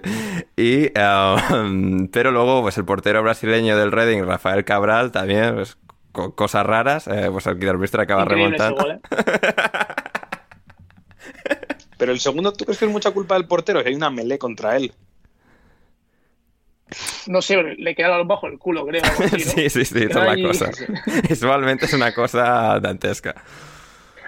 Y, 0.57 0.91
um, 0.99 2.09
pero 2.09 2.31
luego, 2.31 2.63
pues 2.63 2.79
el 2.79 2.87
portero 2.87 3.23
brasileño 3.23 3.77
del 3.77 3.93
Reading, 3.93 4.23
Rafael 4.25 4.65
Cabral, 4.65 5.13
también, 5.13 5.57
pues, 5.57 5.77
co- 6.13 6.35
cosas 6.35 6.65
raras, 6.65 7.07
eh, 7.07 7.29
pues 7.31 7.47
el 7.47 7.59
Kidderminster 7.59 8.01
acaba 8.01 8.23
Increíble 8.23 8.57
ese 8.57 8.65
remontando. 8.71 8.83
gol, 8.83 9.01
¿eh? 9.03 9.59
Pero 11.99 12.13
el 12.13 12.21
segundo, 12.21 12.53
¿tú 12.53 12.65
crees 12.65 12.79
que 12.79 12.87
es 12.87 12.91
mucha 12.91 13.11
culpa 13.11 13.35
del 13.35 13.47
portero? 13.47 13.83
Que 13.83 13.91
hay 13.91 13.95
una 13.95 14.09
melee 14.09 14.39
contra 14.39 14.77
él. 14.77 14.93
No 17.27 17.43
sé, 17.43 17.63
le 17.63 17.95
queda 17.95 18.07
el 18.07 18.13
balón 18.13 18.29
bajo 18.29 18.47
el 18.47 18.59
culo, 18.59 18.87
creo. 18.87 19.03
algo 19.05 19.25
así, 19.25 19.45
¿no? 19.45 19.53
Sí, 19.53 19.69
sí, 19.69 19.85
sí, 19.85 19.99
es 20.09 20.17
Ay. 20.17 20.43
cosa. 20.43 20.71
Visualmente 21.29 21.85
es 21.85 21.93
una 21.93 22.15
cosa 22.15 22.81
dantesca. 22.81 23.35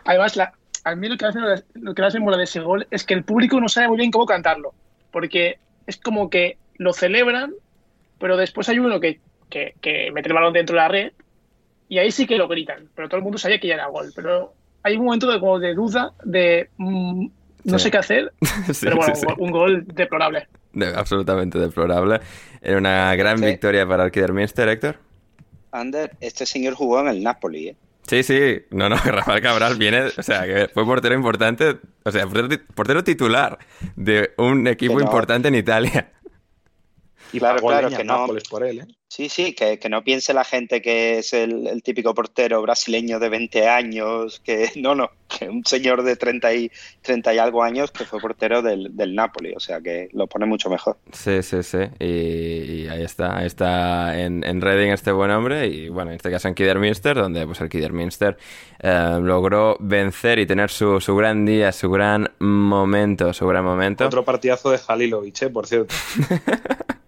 Además, 0.04 0.36
la, 0.36 0.52
a 0.84 0.94
mí 0.94 1.08
lo 1.08 1.16
que, 1.16 1.26
hace, 1.26 1.38
lo 1.74 1.94
que 1.94 2.02
hace 2.02 2.20
mola 2.20 2.36
de 2.36 2.44
ese 2.44 2.60
gol 2.60 2.86
es 2.90 3.04
que 3.04 3.14
el 3.14 3.24
público 3.24 3.60
no 3.60 3.68
sabe 3.68 3.88
muy 3.88 3.96
bien 3.96 4.10
cómo 4.10 4.26
cantarlo. 4.26 4.74
Porque 5.10 5.58
es 5.86 5.96
como 5.96 6.28
que 6.28 6.58
lo 6.76 6.92
celebran, 6.92 7.54
pero 8.18 8.36
después 8.36 8.68
hay 8.68 8.78
uno 8.78 9.00
que, 9.00 9.20
que, 9.48 9.74
que 9.80 10.10
mete 10.12 10.28
el 10.28 10.34
balón 10.34 10.52
dentro 10.52 10.74
de 10.74 10.82
la 10.82 10.88
red 10.88 11.12
y 11.88 11.98
ahí 11.98 12.10
sí 12.10 12.26
que 12.26 12.36
lo 12.36 12.48
gritan. 12.48 12.88
Pero 12.94 13.08
todo 13.08 13.18
el 13.18 13.22
mundo 13.22 13.38
sabía 13.38 13.58
que 13.58 13.68
ya 13.68 13.74
era 13.74 13.86
gol. 13.86 14.12
Pero 14.14 14.54
hay 14.82 14.96
un 14.96 15.04
momento 15.04 15.30
de, 15.30 15.40
como 15.40 15.58
de 15.58 15.74
duda, 15.74 16.12
de 16.24 16.68
mm, 16.76 17.26
no 17.64 17.78
Sí. 17.78 17.84
sé 17.84 17.90
qué 17.90 17.98
hacer. 17.98 18.32
Sí, 18.72 18.80
pero 18.86 18.96
bueno, 18.96 19.14
sí, 19.14 19.22
sí. 19.26 19.34
un 19.38 19.50
gol 19.50 19.84
deplorable. 19.86 20.48
De- 20.72 20.94
absolutamente 20.94 21.58
deplorable. 21.58 22.20
Era 22.62 22.78
una 22.78 23.14
gran 23.16 23.38
Sí. 23.38 23.44
victoria 23.46 23.86
para 23.86 24.04
el 24.04 24.10
Kidderminster, 24.10 24.68
Héctor. 24.68 24.96
Ander, 25.72 26.12
este 26.20 26.46
señor 26.46 26.74
jugó 26.74 27.00
en 27.00 27.08
el 27.08 27.22
Napoli, 27.22 27.68
¿eh? 27.68 27.76
Sí, 28.06 28.22
sí, 28.24 28.62
no, 28.70 28.88
no, 28.88 28.96
Rafael 29.04 29.40
Cabral 29.40 29.76
viene, 29.76 30.02
o 30.16 30.22
sea, 30.22 30.44
que 30.44 30.68
fue 30.72 30.84
portero 30.84 31.14
importante, 31.14 31.76
o 32.04 32.10
sea, 32.10 32.26
portero, 32.26 32.48
portero 32.74 33.04
titular 33.04 33.58
de 33.94 34.32
un 34.38 34.66
equipo 34.66 35.00
importante 35.00 35.48
en 35.48 35.54
Italia. 35.54 36.10
Y 37.32 37.38
Claro, 37.38 37.56
pagó 37.56 37.68
claro, 37.68 37.86
leña 37.88 37.96
que 37.98 38.02
a 38.02 38.04
no- 38.06 38.20
Nápoles 38.20 38.44
por 38.48 38.64
él, 38.64 38.80
¿eh? 38.80 38.86
Sí, 39.08 39.28
sí, 39.28 39.54
que, 39.54 39.80
que 39.80 39.88
no 39.88 40.04
piense 40.04 40.32
la 40.32 40.44
gente 40.44 40.80
que 40.80 41.18
es 41.18 41.32
el, 41.32 41.66
el 41.66 41.82
típico 41.82 42.14
portero 42.14 42.62
brasileño 42.62 43.18
de 43.18 43.28
20 43.28 43.68
años, 43.68 44.40
que 44.44 44.70
no, 44.76 44.94
no, 44.94 45.10
que 45.28 45.48
un 45.48 45.64
señor 45.64 46.04
de 46.04 46.14
30 46.14 46.54
y, 46.54 46.70
30 47.02 47.34
y 47.34 47.38
algo 47.38 47.64
años 47.64 47.90
que 47.90 48.04
fue 48.04 48.20
portero 48.20 48.62
del, 48.62 48.96
del 48.96 49.16
Napoli, 49.16 49.52
o 49.56 49.58
sea 49.58 49.80
que 49.80 50.08
lo 50.12 50.28
pone 50.28 50.46
mucho 50.46 50.70
mejor. 50.70 50.98
Sí, 51.12 51.42
sí, 51.42 51.60
sí, 51.64 51.78
y, 51.98 52.04
y 52.84 52.88
ahí 52.88 53.02
está, 53.02 53.36
ahí 53.38 53.46
está 53.46 54.16
en, 54.20 54.44
en 54.44 54.60
Reading 54.60 54.90
este 54.92 55.10
buen 55.10 55.32
hombre, 55.32 55.66
y 55.66 55.88
bueno, 55.88 56.10
en 56.12 56.16
este 56.16 56.30
caso 56.30 56.46
en 56.46 56.54
Kidderminster, 56.54 57.16
donde 57.16 57.44
pues 57.46 57.60
el 57.60 57.68
Kidderminster 57.68 58.36
eh, 58.80 59.18
logró 59.20 59.76
vencer 59.80 60.38
y 60.38 60.46
tener 60.46 60.70
su, 60.70 61.00
su 61.00 61.16
gran 61.16 61.44
día, 61.44 61.72
su 61.72 61.90
gran 61.90 62.30
momento, 62.38 63.32
su 63.32 63.44
gran 63.48 63.64
momento. 63.64 64.06
Otro 64.06 64.24
partidazo 64.24 64.70
de 64.70 64.78
Halilovic, 64.86 65.42
¿eh? 65.42 65.50
Por 65.50 65.66
cierto. 65.66 65.92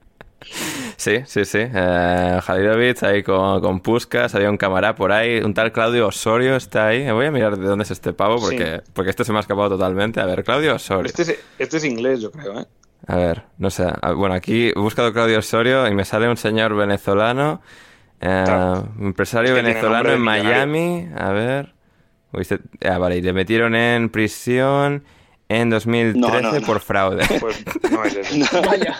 Sí, 1.02 1.16
sí, 1.26 1.44
sí. 1.44 1.58
Eh, 1.60 2.40
Halilovic 2.46 3.02
ahí 3.02 3.24
con, 3.24 3.60
con 3.60 3.80
Puskas, 3.80 4.36
había 4.36 4.48
un 4.50 4.56
camará 4.56 4.94
por 4.94 5.10
ahí, 5.10 5.40
un 5.40 5.52
tal 5.52 5.72
Claudio 5.72 6.06
Osorio 6.06 6.54
está 6.54 6.86
ahí. 6.86 7.10
Voy 7.10 7.26
a 7.26 7.32
mirar 7.32 7.56
de 7.58 7.66
dónde 7.66 7.82
es 7.82 7.90
este 7.90 8.12
pavo 8.12 8.36
porque, 8.40 8.82
porque 8.92 9.10
este 9.10 9.24
se 9.24 9.32
me 9.32 9.38
ha 9.38 9.40
escapado 9.40 9.70
totalmente. 9.70 10.20
A 10.20 10.26
ver, 10.26 10.44
Claudio 10.44 10.76
Osorio. 10.76 11.06
Este 11.06 11.22
es, 11.22 11.38
este 11.58 11.76
es 11.78 11.84
inglés, 11.84 12.20
yo 12.20 12.30
creo, 12.30 12.60
¿eh? 12.60 12.66
A 13.08 13.16
ver, 13.16 13.42
no 13.58 13.68
sé. 13.70 13.84
Ah, 14.00 14.12
Bueno, 14.12 14.36
aquí 14.36 14.68
he 14.68 14.78
buscado 14.78 15.12
Claudio 15.12 15.40
Osorio 15.40 15.88
y 15.88 15.94
me 15.96 16.04
sale 16.04 16.28
un 16.28 16.36
señor 16.36 16.72
venezolano, 16.76 17.60
eh, 18.20 18.42
Claro. 18.44 18.88
empresario 19.00 19.50
Es 19.50 19.56
que 19.56 19.60
tiene 19.64 19.74
venezolano 19.74 20.10
en 20.12 20.20
millonario. 20.22 20.50
Miami. 20.68 21.08
A 21.18 21.32
ver. 21.32 21.74
Este- 22.34 22.60
ah, 22.88 22.98
vale, 22.98 23.16
y 23.16 23.22
le 23.22 23.32
metieron 23.32 23.74
en 23.74 24.08
prisión 24.08 25.02
en 25.48 25.68
2013 25.68 26.20
No, 26.20 26.40
no, 26.52 26.60
no. 26.60 26.64
por 26.64 26.78
fraude. 26.78 27.24
Pues 27.40 27.64
no 27.90 28.04
es 28.04 28.14
ese. 28.18 28.38
No, 28.38 28.46
Vaya. 28.62 28.94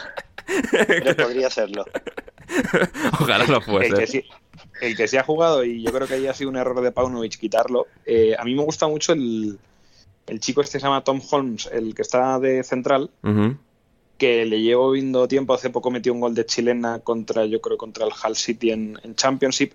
Pero 0.47 1.17
podría 1.25 1.51
serlo. 1.51 1.85
Ojalá 3.21 3.47
lo 3.47 3.57
el, 3.57 3.61
que 3.61 3.71
fuese. 3.71 4.07
sí, 4.07 4.25
el 4.81 4.97
que 4.97 5.09
sí 5.09 5.17
ha 5.17 5.23
jugado, 5.23 5.65
y 5.65 5.83
yo 5.83 5.93
creo 5.93 6.07
que 6.07 6.15
ahí 6.15 6.27
ha 6.27 6.35
sido 6.35 6.51
un 6.51 6.57
error 6.57 6.81
de 6.81 6.93
Paunovic 6.93 7.39
quitarlo. 7.39 7.87
eh, 8.05 8.35
a 8.39 8.45
mí 8.45 8.55
me 8.55 8.63
gusta 8.63 8.89
mucho 8.89 9.13
el, 9.13 9.59
el 10.27 10.41
chico 10.41 10.61
este 10.61 10.79
que 10.79 10.81
se 10.81 10.87
llama 10.87 11.05
Tom 11.05 11.21
Holmes, 11.31 11.69
el 11.73 11.95
que 11.95 12.03
está 12.03 12.39
de 12.39 12.63
central, 12.63 13.11
que 14.19 14.45
le 14.45 14.61
llevo 14.61 14.93
viendo 14.93 15.27
tiempo. 15.29 15.55
Hace 15.55 15.71
poco 15.71 15.91
metió 15.91 16.13
un 16.13 16.21
gol 16.21 16.35
de 16.35 16.47
chilena 16.47 17.01
contra, 17.01 17.45
yo 17.45 17.61
creo, 17.61 17.77
contra 17.77 18.07
el 18.07 18.13
Hull 18.13 18.37
City 18.37 18.71
en, 18.71 18.99
en 19.03 19.15
Championship. 19.15 19.73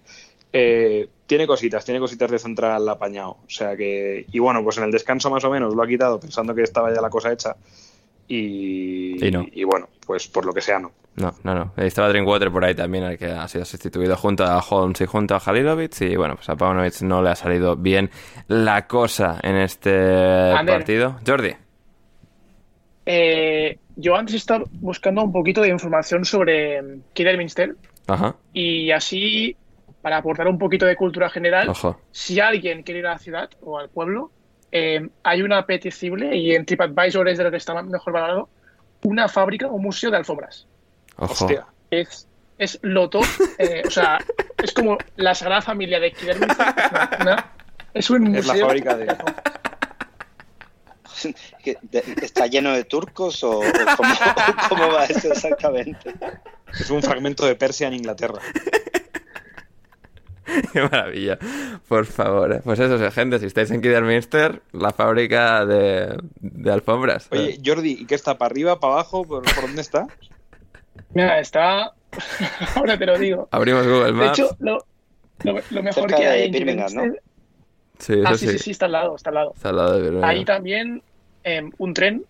Eh, 0.53 1.09
tiene 1.25 1.45
cositas, 1.45 1.83
tiene 1.83 1.99
cositas 1.99 2.31
de 2.31 2.39
central 2.39 2.87
apañado. 2.87 3.31
O 3.45 3.49
sea 3.49 3.75
que. 3.75 4.25
Y 4.31 4.39
bueno, 4.39 4.63
pues 4.63 4.77
en 4.77 4.85
el 4.85 4.91
descanso 4.91 5.29
más 5.29 5.43
o 5.43 5.49
menos 5.49 5.75
lo 5.75 5.83
ha 5.83 5.87
quitado 5.87 6.19
pensando 6.19 6.55
que 6.55 6.63
estaba 6.63 6.93
ya 6.93 7.01
la 7.01 7.09
cosa 7.09 7.33
hecha. 7.33 7.57
Y, 8.27 9.25
Y 9.25 9.31
no. 9.31 9.45
y 9.51 9.63
bueno, 9.63 9.87
pues 10.05 10.27
por 10.27 10.45
lo 10.45 10.53
que 10.53 10.61
sea, 10.61 10.79
no. 10.79 10.91
No, 11.15 11.33
no, 11.43 11.55
no. 11.55 11.73
Estaba 11.77 12.09
Drinkwater 12.09 12.51
por 12.51 12.63
ahí 12.63 12.75
también, 12.75 13.03
el 13.05 13.17
que 13.17 13.25
ha 13.25 13.47
sido 13.47 13.65
sustituido 13.65 14.15
junto 14.15 14.43
a 14.43 14.59
Holmes 14.59 15.01
y 15.01 15.05
junto 15.07 15.33
a 15.33 15.39
Halilovic. 15.43 16.01
Y 16.01 16.15
bueno, 16.15 16.35
pues 16.35 16.47
a 16.49 16.55
Paunovic 16.55 17.01
no 17.01 17.23
le 17.23 17.31
ha 17.31 17.35
salido 17.35 17.75
bien 17.75 18.11
la 18.47 18.85
cosa 18.85 19.39
en 19.41 19.55
este 19.55 19.89
Ander. 20.51 20.75
partido. 20.75 21.15
Jordi. 21.25 21.53
Eh, 23.05 23.79
yo 23.95 24.15
antes 24.15 24.35
estaba 24.35 24.65
buscando 24.73 25.23
un 25.23 25.31
poquito 25.31 25.61
de 25.61 25.69
información 25.69 26.25
sobre 26.25 26.81
mm, 26.81 27.01
Kidderminster 27.13 27.75
Ajá. 28.07 28.35
y 28.53 28.91
así, 28.91 29.55
para 30.01 30.17
aportar 30.17 30.47
un 30.47 30.59
poquito 30.59 30.85
de 30.85 30.95
cultura 30.95 31.29
general, 31.29 31.69
Ojo. 31.69 31.99
si 32.11 32.39
alguien 32.39 32.83
quiere 32.83 32.99
ir 32.99 33.07
a 33.07 33.11
la 33.11 33.17
ciudad 33.17 33.49
o 33.61 33.79
al 33.79 33.89
pueblo, 33.89 34.31
eh, 34.71 35.07
hay 35.23 35.41
una 35.41 35.59
apetecible 35.59 36.35
y 36.35 36.53
en 36.55 36.65
TripAdvisor 36.65 37.27
es 37.29 37.37
de 37.37 37.43
lo 37.45 37.51
que 37.51 37.57
está 37.57 37.81
mejor 37.81 38.13
valorado, 38.13 38.49
una 39.03 39.27
fábrica 39.27 39.67
o 39.67 39.77
museo 39.77 40.11
de 40.11 40.17
alfombras. 40.17 40.67
Ojo. 41.17 41.31
Hostia. 41.33 41.65
Es, 41.91 42.27
es 42.57 42.79
lo 42.81 43.09
top, 43.09 43.25
eh, 43.59 43.83
o 43.85 43.91
sea, 43.91 44.19
es 44.61 44.73
como 44.73 44.97
la 45.15 45.33
sagrada 45.35 45.61
familia 45.61 45.99
de. 45.99 46.13
No, 47.25 47.31
no, 47.35 47.35
es 47.93 48.09
un 48.09 48.23
museo. 48.23 48.39
Es 48.39 48.47
la 48.47 48.65
fábrica 48.65 48.97
de- 48.97 49.09
alfombras. 49.09 49.43
¿Que 51.63 51.77
de- 51.81 52.03
¿Está 52.21 52.45
lleno 52.47 52.73
de 52.73 52.83
turcos 52.83 53.43
o, 53.43 53.59
o 53.59 53.63
cómo, 53.95 54.13
cómo 54.69 54.87
va 54.93 55.05
eso 55.05 55.31
exactamente? 55.31 56.13
Es 56.79 56.89
un 56.91 57.01
fragmento 57.01 57.45
de 57.45 57.55
Persia 57.55 57.87
en 57.87 57.93
Inglaterra. 57.95 58.39
Qué 60.73 60.81
maravilla. 60.81 61.37
Por 61.87 62.05
favor. 62.05 62.53
eh. 62.53 62.61
Pues 62.63 62.79
eso, 62.79 63.11
gente, 63.11 63.39
si 63.39 63.45
estáis 63.45 63.71
en 63.71 63.81
Kidderminster, 63.81 64.61
la 64.71 64.91
fábrica 64.91 65.65
de, 65.65 66.17
de 66.39 66.71
alfombras. 66.71 67.27
Oye, 67.31 67.59
Jordi, 67.63 67.97
¿y 68.01 68.05
qué 68.05 68.15
está? 68.15 68.37
¿Para 68.37 68.51
arriba, 68.51 68.79
para 68.79 68.93
abajo? 68.93 69.23
¿Por, 69.25 69.43
por 69.43 69.61
dónde 69.63 69.81
está? 69.81 70.07
Mira, 71.13 71.39
está. 71.39 71.93
Ahora 72.75 72.97
te 72.97 73.05
lo 73.05 73.17
digo. 73.17 73.47
Abrimos 73.51 73.85
Google 73.85 74.05
De 74.05 74.11
Maps. 74.13 74.39
hecho, 74.39 74.55
lo, 74.59 74.85
lo, 75.43 75.53
lo 75.69 75.83
mejor 75.83 76.03
Cerca 76.03 76.17
que 76.17 76.23
de 76.23 76.29
hay 76.29 76.45
en 76.45 76.51
Birmingham, 76.51 76.93
¿no? 76.93 77.01
Kidderminster- 77.03 77.21
sí, 77.99 78.13
eso 78.13 78.23
Ah, 78.25 78.37
sí, 78.37 78.45
sí. 78.47 78.51
sí, 78.53 78.59
sí, 78.59 78.71
está 78.71 78.85
al 78.85 78.91
lado, 78.93 79.15
está 79.15 79.29
al 79.29 79.35
lado. 79.35 79.53
Está 79.55 79.69
al 79.69 79.75
lado 79.75 79.93
de 79.95 80.01
Birmingham. 80.01 80.29
Ahí 80.29 80.45
también 80.45 81.03
eh, 81.43 81.69
un 81.77 81.93
tren, 81.93 82.23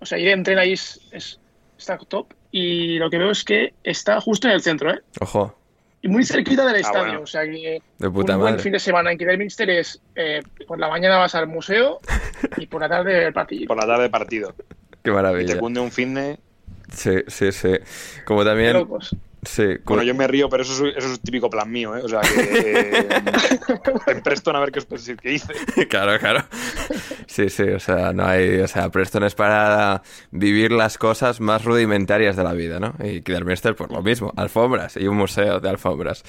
o 0.00 0.06
sea, 0.06 0.18
ir 0.18 0.28
en 0.28 0.42
tren 0.42 0.58
ahí 0.58 0.72
es, 0.72 1.00
es- 1.12 1.38
está 1.78 1.98
top. 1.98 2.32
Y 2.52 2.98
lo 2.98 3.10
que 3.10 3.18
veo 3.18 3.30
es 3.30 3.44
que 3.44 3.74
está 3.84 4.20
justo 4.20 4.48
en 4.48 4.54
el 4.54 4.60
centro, 4.62 4.90
¿eh? 4.92 5.00
Ojo, 5.20 5.54
Y 6.02 6.08
muy 6.08 6.24
cerquita 6.24 6.64
del 6.66 6.76
estadio. 6.76 7.04
bueno. 7.06 7.20
O 7.22 7.26
sea, 7.26 7.42
que 7.44 7.82
de 7.98 8.10
puta 8.10 8.34
un 8.34 8.40
buen 8.40 8.52
madre. 8.54 8.62
fin 8.62 8.72
de 8.72 8.78
semana 8.78 9.12
en 9.12 9.18
Kidderminster 9.18 9.68
es 9.68 10.00
eh, 10.14 10.42
por 10.66 10.78
la 10.78 10.88
mañana 10.88 11.18
vas 11.18 11.34
al 11.34 11.46
museo 11.46 11.98
y 12.56 12.66
por 12.66 12.80
la 12.80 12.88
tarde 12.88 13.26
el 13.26 13.32
partido. 13.34 13.66
Por 13.68 13.76
la 13.76 13.86
tarde 13.86 14.08
partido. 14.08 14.54
Qué 15.02 15.10
Y 15.10 15.12
maravilla. 15.12 15.54
te 15.54 15.60
cunde 15.60 15.80
un 15.80 15.90
fin 15.90 16.14
de... 16.14 16.38
Sí, 16.92 17.16
sí, 17.28 17.52
sí. 17.52 17.72
Como 18.24 18.44
también 18.44 18.72
locos. 18.74 19.14
Sí, 19.42 19.64
Bueno, 19.84 20.02
yo 20.02 20.14
me 20.14 20.26
río, 20.26 20.50
pero 20.50 20.62
eso 20.62 20.86
es, 20.86 20.96
eso 20.96 21.12
es 21.14 21.20
típico 21.20 21.48
plan 21.48 21.70
mío, 21.70 21.96
¿eh? 21.96 22.02
O 22.04 22.08
sea, 22.08 22.20
que 22.20 23.08
en 24.06 24.22
Preston 24.22 24.54
a 24.54 24.60
ver 24.60 24.70
qué 24.70 24.80
os 24.80 24.84
pensáis 24.84 25.18
que 25.18 25.32
hice. 25.32 25.52
Claro, 25.88 26.18
claro. 26.18 26.44
Sí, 27.26 27.48
sí, 27.48 27.62
o 27.62 27.80
sea, 27.80 28.12
no 28.12 28.26
hay, 28.26 28.60
o 28.60 28.68
sea, 28.68 28.90
Preston 28.90 29.24
es 29.24 29.34
para 29.34 30.02
vivir 30.30 30.72
las 30.72 30.98
cosas 30.98 31.40
más 31.40 31.64
rudimentarias 31.64 32.36
de 32.36 32.44
la 32.44 32.52
vida, 32.52 32.80
¿no? 32.80 32.94
Y 33.02 33.22
Kidderminster, 33.22 33.74
pues 33.74 33.90
lo 33.90 34.02
mismo, 34.02 34.32
alfombras 34.36 34.96
y 34.96 35.06
un 35.06 35.16
museo 35.16 35.58
de 35.58 35.68
alfombras. 35.70 36.22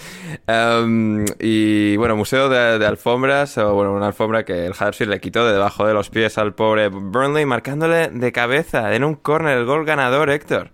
Em, 0.48 1.26
y 1.40 1.98
bueno, 1.98 2.16
museo 2.16 2.48
de, 2.48 2.80
de 2.80 2.86
alfombras, 2.86 3.58
o 3.58 3.74
bueno, 3.74 3.94
una 3.94 4.08
alfombra 4.08 4.46
que 4.46 4.66
el 4.66 4.72
Huddersfield 4.72 5.12
le 5.12 5.20
quitó 5.20 5.46
de 5.46 5.54
debajo 5.54 5.86
de 5.86 5.94
los 5.94 6.10
pies 6.10 6.38
al 6.38 6.54
pobre 6.56 6.88
Burnley, 6.88 7.46
marcándole 7.46 8.08
de 8.08 8.32
cabeza 8.32 8.94
en 8.96 9.04
un 9.04 9.16
córner 9.16 9.58
el 9.58 9.66
gol 9.66 9.86
ganador, 9.86 10.30
Héctor. 10.30 10.72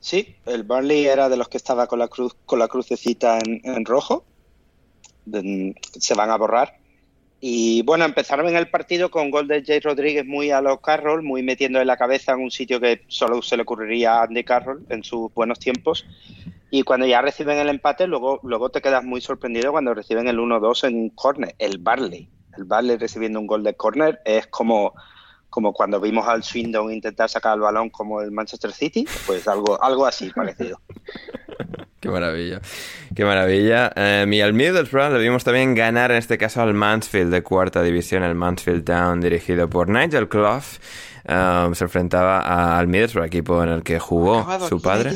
Sí, 0.00 0.36
el 0.46 0.62
Burnley 0.62 1.06
era 1.06 1.28
de 1.28 1.36
los 1.36 1.48
que 1.48 1.56
estaba 1.56 1.86
con 1.86 1.98
la 1.98 2.08
cruz, 2.08 2.36
con 2.46 2.58
la 2.58 2.68
crucecita 2.68 3.38
en, 3.38 3.84
rojo. 3.84 4.24
Se 5.98 6.14
van 6.14 6.30
a 6.30 6.36
borrar. 6.36 6.78
Y 7.40 7.82
bueno, 7.82 8.04
empezaron 8.04 8.48
en 8.48 8.56
el 8.56 8.68
partido 8.68 9.10
con 9.10 9.30
gol 9.30 9.46
de 9.46 9.64
Jay 9.64 9.80
Rodríguez 9.80 10.26
muy 10.26 10.50
a 10.50 10.60
los 10.60 10.80
Carroll, 10.80 11.22
muy 11.22 11.42
metiendo 11.42 11.80
en 11.80 11.86
la 11.86 11.96
cabeza 11.96 12.32
en 12.32 12.40
un 12.40 12.50
sitio 12.50 12.80
que 12.80 13.02
solo 13.06 13.42
se 13.42 13.56
le 13.56 13.62
ocurriría 13.62 14.14
a 14.14 14.24
Andy 14.24 14.42
Carroll 14.42 14.84
en 14.88 15.04
sus 15.04 15.32
buenos 15.34 15.58
tiempos. 15.58 16.04
Y 16.70 16.82
cuando 16.82 17.06
ya 17.06 17.22
reciben 17.22 17.58
el 17.58 17.68
empate, 17.68 18.06
luego, 18.06 18.40
luego 18.42 18.70
te 18.70 18.82
quedas 18.82 19.04
muy 19.04 19.20
sorprendido 19.20 19.72
cuando 19.72 19.94
reciben 19.94 20.28
el 20.28 20.38
1-2 20.38 20.88
en 20.88 20.96
un 20.96 21.10
córner. 21.10 21.54
El 21.58 21.78
Barley. 21.78 22.28
El 22.56 22.64
Barley 22.64 22.96
recibiendo 22.96 23.40
un 23.40 23.46
gol 23.46 23.62
de 23.62 23.74
córner 23.74 24.20
es 24.24 24.48
como, 24.48 24.94
como 25.50 25.72
cuando 25.72 26.00
vimos 26.00 26.26
al 26.28 26.42
Swindon 26.42 26.92
intentar 26.92 27.28
sacar 27.28 27.54
el 27.54 27.60
balón 27.60 27.90
como 27.90 28.20
el 28.22 28.30
Manchester 28.30 28.72
City. 28.72 29.06
Pues 29.26 29.46
algo, 29.48 29.82
algo 29.82 30.06
así 30.06 30.30
parecido. 30.34 30.80
Qué 32.00 32.08
maravilla, 32.10 32.60
qué 33.14 33.24
maravilla. 33.24 33.92
Eh, 33.96 34.26
y 34.30 34.40
al 34.40 34.52
Middlesbrough 34.52 35.12
le 35.12 35.18
vimos 35.18 35.42
también 35.42 35.74
ganar 35.74 36.10
en 36.12 36.18
este 36.18 36.38
caso 36.38 36.62
al 36.62 36.72
Mansfield 36.74 37.32
de 37.32 37.42
cuarta 37.42 37.82
división, 37.82 38.22
el 38.22 38.34
Mansfield 38.36 38.84
Town 38.84 39.20
dirigido 39.20 39.68
por 39.68 39.88
Nigel 39.88 40.28
Clough. 40.28 40.62
Eh, 41.24 41.70
se 41.74 41.84
enfrentaba 41.84 42.40
a- 42.40 42.78
al 42.78 42.86
Middlesbrough, 42.86 43.26
equipo 43.26 43.62
en 43.64 43.70
el 43.70 43.82
que 43.82 43.98
jugó 43.98 44.38
Acabado 44.38 44.68
su 44.68 44.80
padre. 44.80 45.12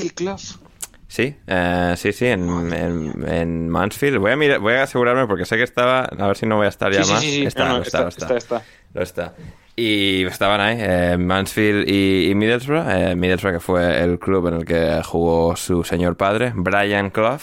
Sí, 1.07 1.37
eh, 1.47 1.95
sí, 1.99 2.13
sí, 2.13 2.27
en, 2.27 2.73
en, 2.73 3.29
en 3.29 3.69
Mansfield. 3.69 4.17
Voy 4.19 4.33
a 4.33 4.37
mirar, 4.37 4.59
voy 4.61 4.73
a 4.75 4.85
asegurarme 4.85 5.27
porque 5.27 5.45
sé 5.45 5.57
que 5.59 5.63
estaba, 5.63 6.05
a 6.05 6.27
ver 6.27 6.37
si 6.39 6.47
no 6.47 6.57
voy 6.57 6.67
a 6.67 6.71
estar 6.71 6.91
ya 6.91 7.05
Sí, 7.05 7.13
más. 7.13 7.21
sí, 7.21 7.31
sí. 7.31 7.45
Está, 7.47 7.65
No, 7.65 7.69
no, 7.73 7.77
lo 7.77 7.83
está, 7.83 8.09
está, 8.09 8.29
lo 8.29 8.37
está. 8.37 8.57
está, 8.57 8.57
está. 8.57 8.65
Lo 8.95 9.03
está. 9.03 9.35
Y 9.75 10.25
estaban 10.27 10.61
ahí, 10.61 10.77
eh, 10.79 11.17
Mansfield 11.19 11.89
y, 11.89 12.31
y 12.31 12.35
Middlesbrough. 12.35 12.87
Eh, 12.89 13.17
Middlesbrough, 13.17 13.55
que 13.55 13.61
fue 13.61 14.03
el 14.03 14.19
club 14.19 14.49
en 14.49 14.55
el 14.55 14.65
que 14.65 15.03
jugó 15.05 15.57
su 15.57 15.83
señor 15.83 16.17
padre, 16.17 16.53
Brian 16.55 17.11
Clough. 17.11 17.41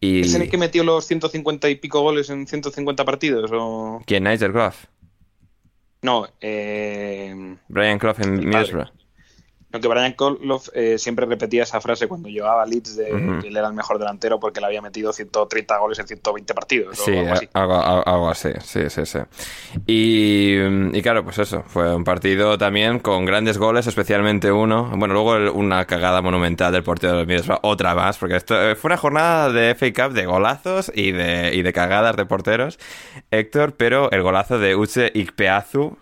Y... 0.00 0.20
¿Es 0.20 0.34
el 0.34 0.50
que 0.50 0.58
metió 0.58 0.82
los 0.82 1.06
150 1.06 1.68
y 1.68 1.76
pico 1.76 2.00
goles 2.00 2.30
en 2.30 2.46
150 2.46 3.04
partidos? 3.04 3.50
O... 3.52 4.02
¿Quién? 4.06 4.24
Nigel 4.24 4.52
Clough. 4.52 4.74
No, 6.02 6.26
eh... 6.40 7.56
Brian 7.68 7.98
Clough 7.98 8.20
en 8.20 8.50
padre. 8.50 8.86
Middlesbrough. 9.68 9.72
No, 9.72 9.80
que 9.80 9.88
Brian 9.88 10.12
Colough 10.14 10.62
eh, 10.72 10.96
siempre 10.98 11.26
repetía 11.26 11.62
esa 11.64 11.80
frase 11.80 12.08
cuando 12.08 12.28
llegaba 12.28 12.62
a 12.62 12.66
Leeds 12.66 12.96
de 12.96 13.38
que 13.42 13.48
él 13.48 13.56
era 13.56 13.68
el 13.68 13.74
mejor 13.74 13.98
delantero 13.98 14.40
porque 14.40 14.60
le 14.60 14.66
había 14.66 14.80
metido 14.80 15.12
130 15.12 15.76
goles 15.78 15.98
en 15.98 16.06
120 16.06 16.54
partidos 16.54 16.98
Sí, 16.98 17.10
o 17.12 17.20
algo 17.20 17.32
así. 17.34 17.48
algo, 17.52 17.74
algo- 17.74 18.08
algo 18.08 18.28
así, 18.30 18.48
sí, 18.62 18.88
sí, 18.88 19.04
sí. 19.04 19.18
Y, 19.86 20.56
y 20.96 21.02
claro, 21.02 21.24
pues 21.24 21.38
eso, 21.38 21.62
fue 21.66 21.94
un 21.94 22.04
partido 22.04 22.56
también 22.58 22.98
con 22.98 23.24
grandes 23.24 23.58
goles, 23.58 23.86
especialmente 23.86 24.50
uno. 24.52 24.90
Bueno, 24.96 25.14
luego 25.14 25.36
el- 25.36 25.48
una 25.50 25.84
cagada 25.86 26.22
monumental 26.22 26.72
del 26.72 26.82
portero 26.82 27.16
del 27.18 27.26
Middlesbrough, 27.26 27.60
otra 27.62 27.94
más, 27.94 28.18
porque 28.18 28.36
esto 28.36 28.70
eh, 28.70 28.74
fue 28.76 28.88
una 28.88 28.96
jornada 28.96 29.50
de 29.52 29.70
FA 29.74 29.92
Cup 29.92 30.14
de 30.14 30.26
golazos 30.26 30.90
y 30.94 31.12
de, 31.12 31.54
y 31.54 31.62
de 31.62 31.72
cagadas 31.72 32.16
de 32.16 32.26
porteros, 32.26 32.78
Héctor, 33.30 33.74
pero 33.76 34.10
el 34.10 34.22
golazo 34.22 34.58
de 34.58 34.76
Uche 34.76 35.10
Ikpeazu, 35.14 35.96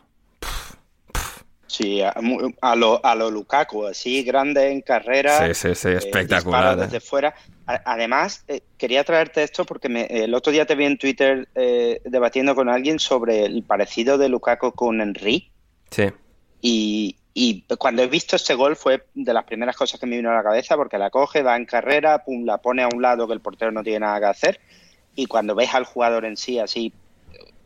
Sí, 1.76 2.00
a, 2.00 2.14
a 2.62 2.74
lo, 2.76 3.04
a 3.04 3.14
lo 3.14 3.30
Lukaku, 3.30 3.84
así 3.86 4.22
grande 4.22 4.70
en 4.70 4.80
carrera. 4.80 5.46
sí, 5.46 5.54
sí, 5.54 5.74
sí, 5.74 5.88
eh, 5.88 5.96
espectacular. 5.98 6.78
eh. 6.78 6.82
desde 6.82 7.00
fuera. 7.00 7.34
A- 7.66 7.82
Además, 7.84 8.44
eh, 8.48 8.60
quería 8.78 9.04
traerte 9.04 9.42
esto 9.42 9.64
porque 9.66 9.88
me- 9.90 10.06
el 10.06 10.32
otro 10.34 10.52
día 10.52 10.64
te 10.64 10.74
vi 10.74 10.86
en 10.86 10.96
Twitter 10.96 11.48
eh, 11.54 12.00
debatiendo 12.04 12.54
con 12.54 12.68
alguien 12.70 12.98
sobre 12.98 13.44
el 13.44 13.62
parecido 13.62 14.16
de 14.16 14.28
Lukaku 14.30 14.72
con 14.72 15.00
Henry. 15.02 15.50
Sí, 15.90 16.04
Y, 16.62 17.16
y 17.34 17.62
cuando 17.78 18.02
he 18.02 18.06
visto 18.06 18.36
ese 18.36 18.54
gol 18.54 18.76
fue 18.76 19.04
de 19.14 19.34
las 19.34 19.44
primeras 19.44 19.76
cosas 19.76 20.00
que 20.00 20.06
me 20.06 20.16
vino 20.16 20.30
a 20.30 20.34
la 20.34 20.42
cabeza 20.42 20.76
porque 20.76 20.96
la 20.96 21.10
coge, 21.10 21.42
va 21.42 21.56
en 21.56 21.66
carrera, 21.66 22.24
pum, 22.24 22.44
la 22.46 22.56
pone 22.58 22.82
a 22.84 22.88
un 22.88 23.02
lado 23.02 23.26
que 23.26 23.34
el 23.34 23.40
portero 23.40 23.70
no 23.70 23.82
tiene 23.82 24.00
nada 24.00 24.18
que 24.20 24.26
hacer. 24.26 24.60
Y 25.14 25.26
cuando 25.26 25.54
ves 25.54 25.74
al 25.74 25.84
jugador 25.84 26.24
en 26.24 26.36
sí 26.38 26.58
así, 26.58 26.92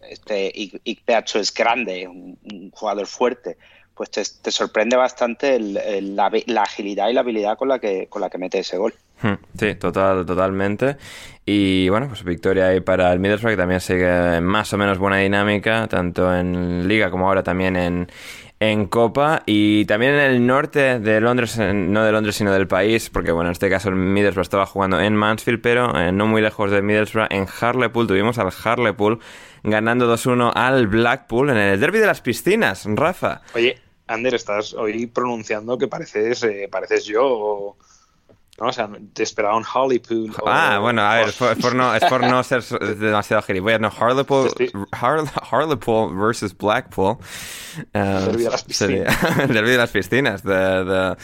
este 0.09 0.51
Ikpeazu 0.85 1.39
es 1.39 1.53
grande, 1.55 2.09
un, 2.09 2.37
un 2.51 2.71
jugador 2.73 3.07
fuerte, 3.07 3.59
pues 4.01 4.11
te, 4.11 4.23
te 4.41 4.51
sorprende 4.51 4.97
bastante 4.97 5.57
el- 5.57 5.77
el- 5.77 6.17
la, 6.17 6.31
la 6.47 6.63
agilidad 6.63 7.11
y 7.11 7.13
la 7.13 7.21
habilidad 7.21 7.59
con 7.59 7.69
la 7.69 7.79
que, 7.79 8.07
con 8.09 8.23
la 8.23 8.31
que 8.31 8.39
mete 8.39 8.61
ese 8.61 8.79
gol. 8.79 8.95
Hmm, 9.21 9.35
Sí, 9.59 9.75
total, 9.75 10.25
totalmente. 10.25 10.97
Y 11.45 11.87
bueno, 11.91 12.09
pues 12.09 12.25
victoria 12.25 12.69
ahí 12.69 12.81
para 12.81 13.13
el 13.13 13.19
Middlesbrough, 13.19 13.53
que 13.53 13.57
también 13.59 13.81
sigue 13.83 14.37
en 14.37 14.45
más 14.45 14.73
o 14.73 14.79
menos 14.79 14.97
buena 14.97 15.19
dinámica, 15.19 15.87
tanto 15.87 16.35
en 16.35 16.89
Liga 16.89 17.11
como 17.11 17.29
ahora 17.29 17.43
también 17.43 17.77
en, 17.77 18.09
en 18.59 18.87
Copa. 18.87 19.43
Y 19.45 19.85
también 19.85 20.15
en 20.15 20.21
el 20.21 20.47
norte 20.47 20.99
de 20.99 21.21
Londres, 21.21 21.59
en- 21.59 21.93
no 21.93 22.03
de 22.03 22.13
Londres, 22.13 22.37
sino 22.37 22.53
del 22.55 22.67
país, 22.69 23.11
porque 23.11 23.33
bueno, 23.33 23.49
en 23.51 23.53
este 23.53 23.69
caso 23.69 23.91
el 23.91 23.97
Middlesbrough 23.97 24.45
estaba 24.47 24.65
jugando 24.65 24.99
en 24.99 25.15
Mansfield, 25.15 25.61
pero 25.61 25.95
eh, 26.01 26.11
no 26.11 26.27
muy 26.27 26.41
lejos 26.41 26.71
de 26.71 26.81
Middlesbrough, 26.81 27.27
en 27.31 27.47
Harlepool. 27.61 28.07
Tuvimos 28.07 28.39
al 28.39 28.49
Harlepool 28.65 29.19
ganando 29.63 30.11
2-1 30.11 30.53
al 30.55 30.87
Blackpool 30.87 31.51
en 31.51 31.59
el 31.59 31.79
derby 31.79 31.99
de 31.99 32.07
las 32.07 32.23
piscinas, 32.23 32.87
Rafa. 32.89 33.43
Oye, 33.55 33.77
Ander, 34.11 34.35
estás 34.35 34.75
hoy 34.75 35.07
pronunciando 35.07 35.79
que 35.79 35.89
pareces, 35.89 36.43
eh, 36.45 36.69
pareces 36.71 37.05
yo 37.05 37.23
o... 37.25 37.77
¿no? 38.61 38.67
O 38.69 38.73
sea, 38.73 38.91
te 39.15 39.23
esperaba 39.23 39.57
un 39.57 39.65
Harlepool. 39.65 40.33
o- 40.39 40.45
Ah, 40.47 40.79
bueno, 40.81 41.01
a 41.03 41.15
ver, 41.17 41.29
es 41.29 41.37
por, 41.37 41.75
no, 41.75 41.95
es 41.95 42.05
por 42.05 42.21
no 42.21 42.43
ser 42.43 42.63
demasiado 42.99 43.41
gilipollas. 43.43 43.81
No, 43.81 43.91
Harlepool. 43.99 44.51
Har- 44.93 45.25
Harlepool 45.51 46.15
versus 46.15 46.55
Blackpool. 46.57 47.17
Eh, 47.95 47.99
Derbi 48.27 48.43
de 48.45 48.51
las 48.51 48.65
sería- 48.69 49.07
el 49.43 49.49
derbi 49.55 49.71
de 49.71 49.77
las 49.79 49.91
piscinas. 49.91 50.43
De, 50.43 50.55
de, 50.55 51.17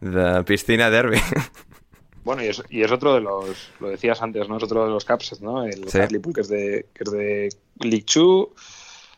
de 0.00 0.44
piscina 0.44 0.88
derby. 0.90 1.20
Bueno, 2.22 2.42
y 2.44 2.48
es, 2.48 2.62
y 2.70 2.82
es 2.82 2.90
otro 2.92 3.14
de 3.14 3.20
los, 3.20 3.70
lo 3.80 3.88
decías 3.88 4.20
antes, 4.22 4.48
¿no? 4.48 4.56
Es 4.56 4.62
otro 4.62 4.84
de 4.84 4.90
los 4.90 5.04
Caps, 5.04 5.40
¿no? 5.40 5.64
El 5.64 5.88
Sí. 5.88 5.98
Hartlepool, 5.98 6.34
que 6.34 6.40
es 6.42 6.48
de, 6.48 6.86
que 6.94 7.04
es 7.04 7.10
de 7.10 7.48
League 7.80 8.04
Two, 8.04 8.52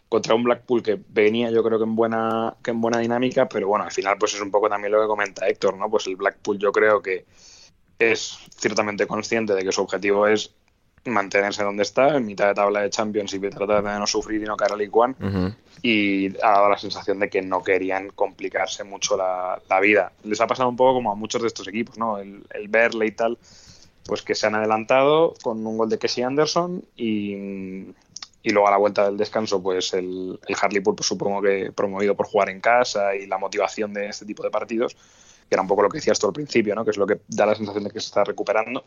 contra 0.09 0.35
un 0.35 0.43
Blackpool 0.43 0.83
que 0.83 0.99
venía 1.09 1.51
yo 1.51 1.63
creo 1.63 1.79
que 1.79 1.85
en 1.85 1.95
buena, 1.95 2.55
que 2.63 2.71
en 2.71 2.81
buena 2.81 2.99
dinámica, 2.99 3.49
pero 3.49 3.69
bueno, 3.69 3.85
al 3.85 3.93
final 3.93 4.17
pues 4.19 4.35
es 4.35 4.41
un 4.41 4.51
poco 4.51 4.69
también 4.69 4.93
lo 4.93 5.01
que 5.01 5.07
comenta 5.07 5.47
Héctor, 5.47 5.77
¿no? 5.77 5.91
Pues 5.91 6.07
el 6.07 6.17
Blackpool 6.17 6.59
yo 6.59 6.73
creo 6.73 7.03
que 7.03 7.27
es 7.99 8.39
ciertamente 8.57 9.07
consciente 9.07 9.55
de 9.55 9.65
que 9.65 9.73
su 9.73 9.83
objetivo 9.83 10.27
es 10.27 10.55
mantenerse 11.05 11.63
donde 11.63 11.83
está, 11.83 12.17
en 12.17 12.27
mitad 12.27 12.49
de 12.49 12.55
tabla 12.55 12.83
de 12.83 12.91
Champions 12.91 13.33
y 13.35 13.41
tratar 13.41 13.83
de 13.83 13.99
no 13.99 14.07
sufrir 14.07 14.43
y 14.43 14.45
no 14.45 14.57
caer 14.57 14.73
a 14.73 14.77
League 14.77 14.93
One 14.93 15.15
Ujú. 15.21 15.55
y 15.83 16.29
ha 16.43 16.53
dado 16.53 16.69
la 16.71 16.79
sensación 16.79 17.19
de 17.21 17.29
que 17.29 17.41
no 17.41 17.63
querían 17.63 18.11
complicarse 18.11 18.85
mucho 18.85 19.17
la, 19.17 19.61
la 19.69 19.81
vida. 19.81 20.13
Les 20.25 20.41
ha 20.41 20.47
pasado 20.47 20.69
un 20.69 20.77
poco 20.77 20.95
como 20.95 21.13
a 21.13 21.15
muchos 21.15 21.41
de 21.43 21.49
estos 21.49 21.67
equipos, 21.69 21.99
¿no? 21.99 22.19
El, 22.19 22.45
el 22.53 22.69
Berley 22.69 23.09
y 23.09 23.13
tal, 23.13 23.39
pues 24.05 24.23
que 24.23 24.35
se 24.35 24.47
han 24.47 24.55
adelantado 24.55 25.35
con 25.43 25.67
un 25.67 25.79
gol 25.79 25.89
de 25.89 25.99
Casey 25.99 26.25
Anderson 26.25 26.85
y, 26.97 27.87
y 28.49 28.51
luego 28.51 28.67
a 28.67 28.71
la 28.71 28.79
vuelta 28.79 29.05
del 29.05 29.19
descanso, 29.19 29.63
pues 29.63 29.93
el, 29.93 30.41
el 30.47 30.57
Hartlepool, 30.59 30.97
pues 30.97 31.07
supongo 31.07 31.43
que 31.43 31.71
promovido 31.71 32.17
por 32.17 32.27
jugar 32.27 32.49
en 32.49 32.63
casa 32.63 33.15
y 33.15 33.27
la 33.27 33.37
motivación 33.37 33.93
de 33.93 34.07
este 34.07 34.25
tipo 34.25 34.43
de 34.43 34.51
partidos, 34.51 34.95
que 34.95 35.55
era 35.55 35.61
un 35.61 35.69
poco 35.69 35.83
lo 35.83 35.91
que 35.91 35.99
decías 35.99 36.19
tú 36.19 36.29
al 36.29 36.33
principio, 36.33 36.75
¿no? 36.75 36.83
Que 36.83 36.93
es 36.93 36.97
lo 36.97 37.07
que 37.07 37.21
da 37.29 37.45
la 37.45 37.55
sensación 37.55 37.85
de 37.85 37.91
que 37.91 38.01
se 38.01 38.07
está 38.07 38.25
recuperando. 38.25 38.85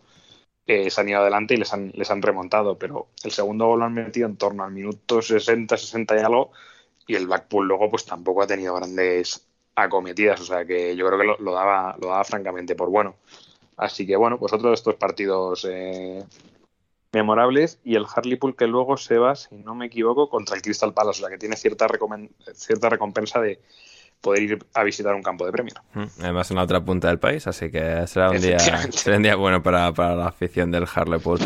se 0.66 1.00
han 1.00 1.10
ido 1.10 1.20
adelante 1.20 1.54
y 1.54 1.58
les 1.58 1.72
han, 1.74 1.92
les 1.94 2.10
han 2.10 2.24
remontado, 2.24 2.76
pero 2.80 3.10
el 3.24 3.32
segundo 3.32 3.68
gol 3.68 3.80
lo 3.80 3.86
han 3.86 3.94
metido 3.94 4.28
en 4.28 4.36
torno 4.36 4.64
al 4.64 4.72
minuto 4.72 5.22
60, 5.22 5.78
60 5.78 6.16
y 6.16 6.20
algo, 6.22 6.52
y 7.06 7.16
el 7.16 7.28
Blackpool 7.28 7.68
luego 7.68 7.88
pues 7.92 8.04
tampoco 8.06 8.42
ha 8.42 8.48
tenido 8.48 8.74
grandes 8.74 9.46
acometidas, 9.76 10.42
o 10.42 10.46
sea 10.46 10.66
que 10.66 10.96
yo 10.96 11.06
creo 11.06 11.20
que 11.20 11.26
lo, 11.26 11.38
lo 11.38 11.54
daba, 11.54 11.96
lo 12.02 12.08
daba 12.08 12.24
francamente 12.24 12.76
por 12.76 12.90
bueno. 12.90 13.16
Así 13.78 14.08
que 14.08 14.16
bueno, 14.16 14.40
pues 14.40 14.54
otro 14.54 14.70
de 14.70 14.76
estos 14.76 14.96
partidos 14.96 15.68
eh, 15.70 16.24
memorables 17.14 17.80
y 17.84 17.96
el 17.96 18.06
Hartlepool 18.14 18.56
que 18.56 18.68
luego 18.68 18.98
se 18.98 19.18
va, 19.18 19.36
si 19.36 19.56
no 19.58 19.76
me 19.76 19.88
equivoco, 19.88 20.30
contra 20.30 20.56
el 20.56 20.62
Crystal 20.62 20.94
Palace, 20.94 21.20
o 21.22 21.28
sea 21.28 21.30
que 21.30 21.38
tiene 21.38 21.56
cierta, 21.58 21.88
cierta 22.54 22.90
recompensa 22.90 23.42
de 23.42 23.60
poder 24.22 24.44
ir 24.44 24.60
a 24.76 24.84
visitar 24.84 25.16
un 25.16 25.24
campo 25.24 25.46
de 25.48 25.52
premio. 25.52 25.74
Mm, 25.96 26.04
Además 26.22 26.52
en 26.52 26.58
la 26.58 26.64
otra 26.64 26.80
punta 26.80 27.08
del 27.08 27.18
país, 27.18 27.48
así 27.48 27.72
que 27.72 28.06
será 28.08 28.30
un 28.30 28.40
día, 28.40 28.60
será 28.92 29.18
un 29.18 29.24
día 29.24 29.36
bueno 29.36 29.64
para, 29.64 29.92
para 29.94 30.16
la 30.16 30.28
afición 30.28 30.70
del 30.72 30.86
Harlepool. 30.94 31.40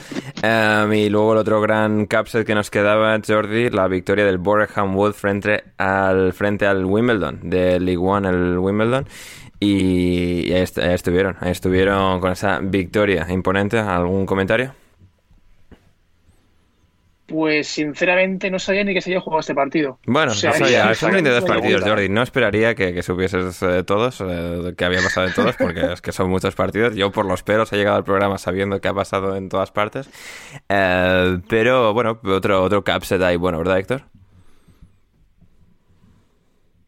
Em, 0.44 0.94
y 0.94 1.10
luego 1.10 1.32
el 1.34 1.38
otro 1.40 1.62
gran 1.62 2.06
capset 2.06 2.46
que 2.46 2.54
nos 2.54 2.70
quedaba, 2.70 3.18
Jordi, 3.26 3.70
la 3.70 3.88
victoria 3.88 4.26
del 4.26 4.38
Boreham 4.40 4.96
Wood 4.96 5.14
frente 5.14 5.64
al, 5.78 6.34
frente 6.34 6.66
al 6.68 6.84
Wimbledon, 6.86 7.50
de 7.50 7.80
League 7.80 7.98
One, 7.98 8.28
el 8.28 8.58
Wimbledon. 8.60 9.08
Y, 9.60 10.50
y 10.50 10.54
ahí, 10.54 10.62
est- 10.62 10.78
ahí 10.78 10.94
estuvieron, 10.94 11.38
ahí 11.40 11.52
estuvieron 11.52 12.20
con 12.20 12.34
esa 12.34 12.60
victoria 12.60 13.26
imponente. 13.30 13.80
¿Algún 13.80 14.26
comentario? 14.26 14.74
Pues 17.28 17.68
sinceramente 17.68 18.52
no 18.52 18.60
sabía 18.60 18.84
ni 18.84 18.94
que 18.94 19.02
se 19.02 19.10
había 19.10 19.20
jugado 19.20 19.40
este 19.40 19.56
partido. 19.56 19.98
Bueno, 20.06 20.32
O 20.32 20.36
sea, 20.36 20.52
no 20.52 20.58
sabía, 20.60 20.94
son 20.94 21.10
32 21.10 21.42
ni- 21.44 21.48
partidos, 21.50 21.84
Jordi. 21.84 22.08
No 22.08 22.22
esperaría 22.22 22.76
que, 22.76 22.94
que 22.94 23.02
supieses 23.02 23.60
eh, 23.64 23.84
todos, 23.84 24.22
eh, 24.22 24.76
que 24.78 24.86
había 24.86 25.02
pasado 25.02 25.26
en 25.28 25.34
todos, 25.34 25.56
porque 25.58 25.94
es 25.94 26.02
que 26.02 26.12
son 26.12 26.30
muchos 26.30 26.54
partidos. 26.54 26.96
Yo 26.96 27.12
por 27.12 27.26
los 27.26 27.42
pelos 27.42 27.74
he 27.74 27.78
llegado 27.78 27.98
al 27.98 28.04
programa 28.04 28.38
sabiendo 28.38 28.80
que 28.80 28.88
ha 28.90 28.94
pasado 28.94 29.36
en 29.36 29.50
todas 29.50 29.72
partes. 29.72 30.08
Eh, 30.70 31.40
pero 31.50 31.94
bueno, 31.96 32.20
otro, 32.24 32.62
otro 32.62 32.84
capset 32.84 33.20
ahí, 33.24 33.38
bueno, 33.38 33.58
¿verdad, 33.58 33.80
Héctor? 33.80 34.04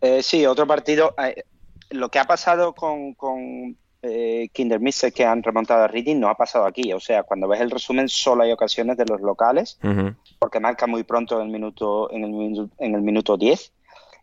Eh, 0.02 0.22
sí, 0.22 0.46
otro 0.46 0.68
partido. 0.68 1.16
eh, 1.24 1.44
lo 1.90 2.10
que 2.10 2.20
ha 2.20 2.26
pasado 2.26 2.74
con, 2.74 3.14
con 3.14 3.78
eh, 4.02 4.50
que 4.54 5.26
han 5.26 5.44
remontado 5.44 5.84
a 5.84 5.88
Reading 5.88 6.20
no 6.20 6.30
ha 6.30 6.36
pasado 6.36 6.66
aquí. 6.66 6.94
O 6.94 7.00
sea, 7.00 7.24
cuando 7.24 7.48
ves 7.48 7.62
el 7.62 7.72
resumen, 7.72 8.08
solo 8.10 8.44
hay 8.44 8.52
ocasiones 8.52 8.98
de 8.98 9.06
los 9.06 9.22
locales, 9.22 9.80
Ujú. 9.84 10.16
porque 10.40 10.60
marca 10.60 10.88
muy 10.88 11.04
pronto 11.04 11.40
en 11.40 11.48
el 11.48 11.52
minuto, 11.52 12.12
en 12.12 12.24
el, 12.24 12.70
en 12.80 12.96
el 12.96 13.02
minuto 13.02 13.38
10 13.38 13.72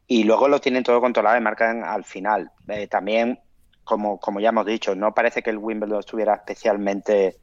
y 0.07 0.25
luego 0.25 0.49
lo 0.49 0.61
tienen 0.61 0.83
todo 0.85 1.01
controlado 1.01 1.37
y 1.37 1.41
marcan 1.41 1.83
al 1.85 2.05
final. 2.05 2.51
Eh, 2.69 2.87
también, 2.87 3.41
como, 3.85 4.19
como 4.21 4.41
ya 4.41 4.51
hemos 4.51 4.67
dicho, 4.67 4.95
no 4.95 5.13
parece 5.15 5.43
que 5.43 5.51
el 5.51 5.59
Wimbledon 5.59 6.01
estuviera 6.01 6.35
especialmente 6.35 7.27
eh, 7.27 7.35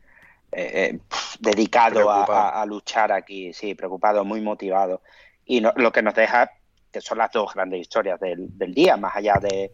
eh, 0.52 1.00
dedicado 1.40 2.10
a, 2.12 2.26
Preocupado. 2.26 2.34
a- 2.40 2.62
a 2.62 2.66
luchar 2.66 3.12
aquí, 3.12 3.54
sí, 3.54 3.74
preocupado, 3.76 4.26
muy 4.26 4.42
motivado. 4.42 5.02
Y 5.46 5.62
no- 5.62 5.74
lo 5.76 5.92
que 5.92 6.02
nos 6.02 6.14
deja, 6.14 6.52
que 6.92 7.02
son 7.02 7.18
las 7.20 7.32
dos 7.32 7.54
grandes 7.54 7.82
historias 7.82 8.20
del, 8.20 8.58
del 8.58 8.74
día, 8.74 8.98
más 8.98 9.16
allá 9.16 9.36
de 9.42 9.72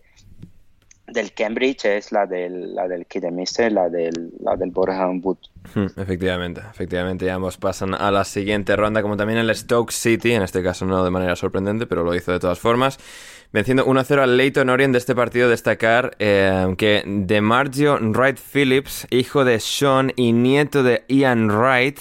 del 1.07 1.33
Cambridge, 1.33 1.85
es 1.85 2.11
la 2.11 2.25
del, 2.25 2.75
la 2.75 2.87
del 2.87 3.05
Kidderminster, 3.05 3.71
la 3.71 3.89
del, 3.89 4.31
la 4.39 4.55
del 4.55 4.71
Boreham 4.71 5.21
Wood. 5.23 5.37
Hmm, 5.73 5.87
Efectivamente, 5.99 6.61
efectivamente, 6.69 7.25
y 7.25 7.29
ambos 7.29 7.57
pasan 7.57 7.93
a 7.93 8.11
la 8.11 8.23
siguiente 8.23 8.75
ronda, 8.75 9.01
como 9.01 9.17
también 9.17 9.39
el 9.39 9.53
Stoke 9.55 9.91
City, 9.91 10.33
en 10.33 10.43
este 10.43 10.63
caso 10.63 10.85
no 10.85 11.03
de 11.03 11.11
manera 11.11 11.35
sorprendente, 11.35 11.87
pero 11.87 12.03
lo 12.03 12.13
hizo 12.15 12.31
de 12.31 12.39
todas 12.39 12.59
formas, 12.59 12.99
venciendo 13.51 13.85
1-0 13.85 14.19
al 14.21 14.37
Leighton 14.37 14.69
Orient 14.69 14.91
de 14.91 14.97
este 14.97 15.15
partido. 15.15 15.49
Destacar 15.49 16.15
eh, 16.19 16.73
que 16.77 17.03
DeMargio 17.05 17.97
Wright 17.99 18.37
Phillips, 18.37 19.07
hijo 19.09 19.45
de 19.45 19.59
Sean 19.59 20.11
y 20.15 20.31
nieto 20.33 20.83
de 20.83 21.03
Ian 21.07 21.49
Wright, 21.49 21.99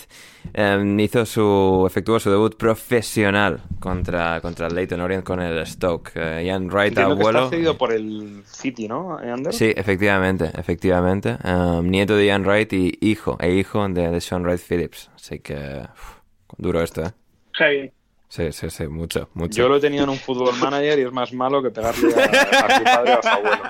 eh, 0.55 0.97
hizo 1.01 1.27
su, 1.27 1.85
efectuó 1.87 2.21
su 2.21 2.31
debut 2.31 2.57
profesional 2.57 3.61
contra, 3.81 4.41
contra 4.41 4.69
el 4.69 4.75
Leighton 4.75 5.01
Orient 5.01 5.25
con 5.25 5.41
el 5.41 5.67
Stoke. 5.67 6.13
Eh, 6.15 6.45
Ian 6.47 6.69
Wright, 6.69 6.89
Entiendo 6.89 7.17
que 7.17 7.21
abuelo. 7.23 7.39
está 7.45 7.51
cedido 7.51 7.77
por 7.77 7.93
el 7.93 8.43
City, 8.47 8.89
¿no, 8.89 9.19
Ander? 9.19 9.53
Sí, 9.53 9.73
efectivamente, 9.77 10.51
efectivamente. 10.57 11.37
Um, 11.45 11.89
nieto 11.91 12.17
de 12.17 12.27
Ian 12.27 12.45
Wright 12.45 12.73
y 12.73 12.99
hijo, 13.01 13.37
e 13.41 13.55
hijo 13.55 13.87
de, 13.89 14.09
de 14.11 14.21
Sean 14.21 14.43
Wright 14.45 14.61
Phillips. 14.61 15.11
Así 15.15 15.41
que 15.41 15.83
uf, 15.93 16.19
duro 16.59 16.81
esto, 16.83 17.03
¿eh? 17.03 17.11
Heavy. 17.55 17.93
Sí, 18.37 18.53
sí, 18.53 18.68
sí, 18.68 18.87
mucho, 18.87 19.30
mucho. 19.32 19.62
Yo 19.62 19.66
lo 19.68 19.76
he 19.76 19.80
tenido 19.80 20.05
en 20.05 20.11
un 20.11 20.18
fútbol 20.18 20.55
manager 20.57 20.99
y 20.99 21.03
es 21.05 21.12
más 21.12 21.32
malo 21.32 21.62
que 21.62 21.70
pegarle 21.70 22.12
a, 22.14 22.66
a 22.66 22.76
su 22.78 22.84
padre 22.84 23.14
o 23.14 23.18
a 23.18 23.22
su 23.22 23.28
abuelo. 23.28 23.62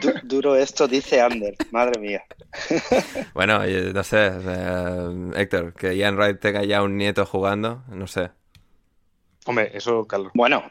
Du- 0.00 0.14
duro 0.22 0.56
esto, 0.56 0.88
dice 0.88 1.20
Ander, 1.20 1.54
madre 1.72 2.00
mía. 2.00 2.24
Bueno, 3.34 3.58
no 3.92 4.02
sé, 4.02 4.30
eh, 4.32 5.30
Héctor, 5.36 5.74
que 5.74 5.94
Ian 5.94 6.16
Wright 6.16 6.40
tenga 6.40 6.64
ya 6.64 6.82
un 6.82 6.96
nieto 6.96 7.26
jugando, 7.26 7.82
no 7.88 8.06
sé. 8.06 8.30
Hombre, 9.44 9.70
eso, 9.74 10.06
Carlos. 10.06 10.32
Bueno, 10.34 10.62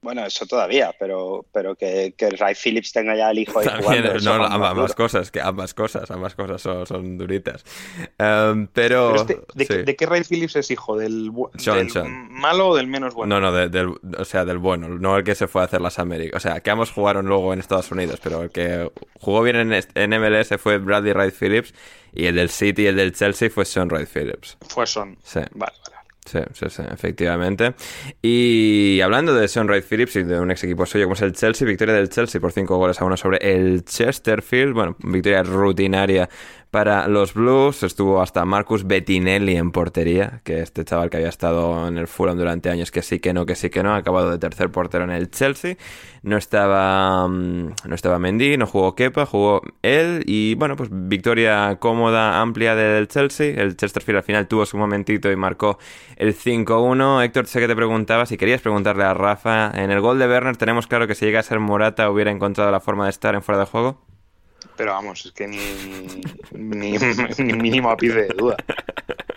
bueno, 0.00 0.24
eso 0.24 0.46
todavía, 0.46 0.94
pero, 0.98 1.44
pero 1.52 1.74
que, 1.74 2.14
que 2.16 2.30
Ray 2.30 2.54
Phillips 2.54 2.92
tenga 2.92 3.16
ya 3.16 3.30
el 3.30 3.40
hijo 3.40 3.58
ahí 3.58 3.66
También, 3.66 4.02
jugando. 4.04 4.38
no, 4.38 4.44
ambas, 4.44 4.74
duro. 4.74 4.94
cosas, 4.94 5.30
que 5.30 5.40
ambas 5.40 5.74
cosas, 5.74 6.10
ambas 6.10 6.34
cosas 6.34 6.62
son, 6.62 6.86
son 6.86 7.18
duritas. 7.18 7.64
Um, 8.18 8.68
pero, 8.68 9.10
Pero 9.12 9.14
este- 9.16 9.40
¿de, 9.54 9.64
sí. 9.64 9.68
qué- 9.68 9.82
¿De 9.82 9.96
qué 9.96 10.06
Ray 10.06 10.22
Phillips 10.22 10.56
es 10.56 10.70
hijo? 10.70 10.96
¿Del, 10.96 11.32
Sean, 11.58 11.90
Sean. 11.90 12.28
malo 12.32 12.68
o 12.68 12.76
del 12.76 12.86
menos 12.86 13.14
bueno? 13.14 13.40
No, 13.40 13.50
no, 13.50 13.56
de- 13.56 13.68
del, 13.68 13.88
o 14.16 14.24
sea, 14.24 14.44
del 14.44 14.58
bueno, 14.58 14.88
no 14.88 15.16
el 15.16 15.24
que 15.24 15.34
se 15.34 15.48
fue 15.48 15.62
a 15.62 15.64
hacer 15.64 15.80
las 15.80 15.98
Américas. 15.98 16.36
O 16.36 16.48
sea, 16.48 16.60
que 16.60 16.70
ambos 16.70 16.92
jugaron 16.92 17.26
luego 17.26 17.52
en 17.52 17.58
Estados 17.58 17.90
Unidos, 17.90 18.20
pero 18.22 18.42
el 18.44 18.50
que 18.50 18.90
jugó 19.20 19.42
bien 19.42 19.56
en, 19.56 19.72
en 19.72 20.10
MLS 20.14 20.56
fue 20.58 20.78
Bradley 20.78 21.12
Wright 21.12 21.34
Phillips 21.34 21.74
y 22.12 22.26
el 22.26 22.36
del 22.36 22.50
City 22.50 22.82
y 22.82 22.86
el 22.86 22.96
del 22.96 23.12
Chelsea 23.14 23.50
fue 23.50 23.64
Sean 23.64 23.88
Wright 23.88 24.08
Phillips. 24.08 24.56
Fue 24.68 24.86
Son. 24.86 25.18
Sí. 25.24 25.40
Vale. 25.54 25.72
Sí, 26.28 26.40
sí, 26.52 26.66
sí, 26.68 26.82
efectivamente. 26.92 27.74
Y 28.20 29.00
hablando 29.00 29.34
de 29.34 29.48
Sean 29.48 29.66
Wright 29.66 29.82
Phillips 29.82 30.16
y 30.16 30.24
de 30.24 30.38
un 30.38 30.50
ex 30.50 30.62
equipo 30.62 30.84
suyo 30.84 31.06
como 31.06 31.14
es 31.14 31.22
el 31.22 31.32
Chelsea, 31.32 31.66
victoria 31.66 31.94
del 31.94 32.10
Chelsea 32.10 32.38
por 32.38 32.52
5 32.52 32.76
goles 32.76 33.00
a 33.00 33.06
1 33.06 33.16
sobre 33.16 33.38
el 33.40 33.82
Chesterfield. 33.82 34.74
Bueno, 34.74 34.96
victoria 35.02 35.42
rutinaria 35.42 36.28
para 36.70 37.08
los 37.08 37.34
Blues. 37.34 37.82
Estuvo 37.82 38.20
hasta 38.20 38.44
Marcus 38.44 38.86
Bettinelli 38.86 39.56
en 39.56 39.70
portería, 39.72 40.40
que 40.44 40.60
este 40.60 40.84
chaval 40.84 41.10
que 41.10 41.18
había 41.18 41.28
estado 41.28 41.88
en 41.88 41.98
el 41.98 42.08
Fulham 42.08 42.36
durante 42.36 42.70
años, 42.70 42.90
que 42.90 43.02
sí 43.02 43.20
que 43.20 43.32
no, 43.32 43.46
que 43.46 43.54
sí 43.54 43.70
que 43.70 43.82
no, 43.82 43.92
ha 43.94 43.96
acabado 43.96 44.30
de 44.30 44.38
tercer 44.38 44.70
portero 44.70 45.04
en 45.04 45.10
el 45.10 45.30
Chelsea. 45.30 45.76
No 46.22 46.36
estaba, 46.36 47.26
mm, 47.28 47.74
no 47.86 47.94
estaba 47.94 48.18
Mendy, 48.18 48.56
no 48.56 48.66
jugó 48.66 48.94
Kepa, 48.94 49.24
jugó 49.26 49.62
él 49.82 50.22
y 50.26 50.54
bueno, 50.56 50.76
pues 50.76 50.90
victoria 50.92 51.76
cómoda, 51.80 52.40
amplia 52.40 52.74
del 52.74 53.08
Chelsea. 53.08 53.60
El 53.60 53.76
Chesterfield 53.76 54.18
al 54.18 54.24
final 54.24 54.48
tuvo 54.48 54.66
su 54.66 54.76
momentito 54.76 55.30
y 55.30 55.36
marcó 55.36 55.78
el 56.16 56.34
5-1. 56.34 57.24
Héctor, 57.24 57.46
sé 57.46 57.60
que 57.60 57.68
te 57.68 57.76
preguntaba 57.76 58.26
si 58.26 58.36
querías 58.36 58.60
preguntarle 58.60 59.04
a 59.04 59.14
Rafa. 59.14 59.70
En 59.74 59.90
el 59.90 60.00
gol 60.00 60.18
de 60.18 60.28
Werner 60.28 60.56
tenemos 60.56 60.86
claro 60.86 61.06
que 61.06 61.14
si 61.14 61.24
llega 61.24 61.40
a 61.40 61.42
ser 61.42 61.60
Morata 61.60 62.10
hubiera 62.10 62.30
encontrado 62.30 62.70
la 62.70 62.80
forma 62.80 63.04
de 63.04 63.10
estar 63.10 63.34
en 63.34 63.42
fuera 63.42 63.60
de 63.60 63.66
juego. 63.66 64.07
Pero 64.78 64.92
vamos, 64.92 65.26
es 65.26 65.32
que 65.32 65.48
ni, 65.48 65.58
ni, 66.52 66.92
ni 66.92 67.52
mínimo 67.52 67.90
ápice 67.90 68.22
de 68.22 68.28
duda. 68.28 68.56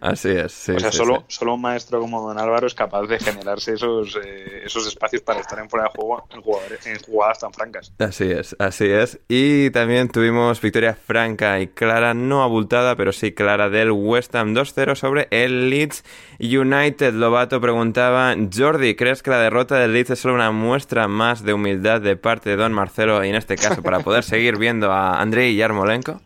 Así 0.00 0.30
es, 0.30 0.52
sí. 0.52 0.72
o 0.72 0.80
sea, 0.80 0.90
sí, 0.90 0.98
solo, 0.98 1.24
sí. 1.28 1.36
solo 1.36 1.54
un 1.54 1.60
maestro 1.60 2.00
como 2.00 2.20
Don 2.20 2.38
Álvaro 2.38 2.66
es 2.66 2.74
capaz 2.74 3.06
de 3.06 3.18
generarse 3.18 3.74
esos, 3.74 4.16
eh, 4.16 4.62
esos 4.64 4.86
espacios 4.86 5.22
para 5.22 5.40
estar 5.40 5.58
en 5.58 5.68
fuera 5.68 5.86
de 5.86 5.90
juego 5.90 6.26
en, 6.30 6.42
jugadores, 6.42 6.86
en 6.86 6.98
jugadas 7.00 7.38
tan 7.40 7.52
francas. 7.52 7.92
Así 7.98 8.30
es, 8.30 8.56
así 8.58 8.86
es. 8.86 9.20
Y 9.28 9.70
también 9.70 10.08
tuvimos 10.08 10.60
victoria 10.60 10.94
franca 10.94 11.60
y 11.60 11.68
clara, 11.68 12.14
no 12.14 12.42
abultada, 12.42 12.96
pero 12.96 13.12
sí 13.12 13.32
clara 13.32 13.68
del 13.68 13.92
West 13.92 14.34
Ham 14.34 14.54
2-0 14.54 14.94
sobre 14.94 15.28
el 15.30 15.70
Leeds 15.70 16.04
United. 16.40 17.14
Lobato 17.14 17.60
preguntaba, 17.60 18.34
Jordi, 18.52 18.94
¿crees 18.94 19.22
que 19.22 19.30
la 19.30 19.38
derrota 19.38 19.76
del 19.76 19.92
Leeds 19.92 20.10
es 20.10 20.18
solo 20.20 20.34
una 20.34 20.50
muestra 20.50 21.08
más 21.08 21.42
de 21.42 21.52
humildad 21.52 22.00
de 22.00 22.16
parte 22.16 22.50
de 22.50 22.56
Don 22.56 22.72
Marcelo 22.72 23.24
y 23.24 23.28
en 23.28 23.36
este 23.36 23.56
caso 23.56 23.82
para 23.82 24.00
poder 24.00 24.24
seguir 24.24 24.58
viendo 24.58 24.92
a 24.92 25.20
Andrei 25.20 25.54
Yarmolenko? 25.56 26.20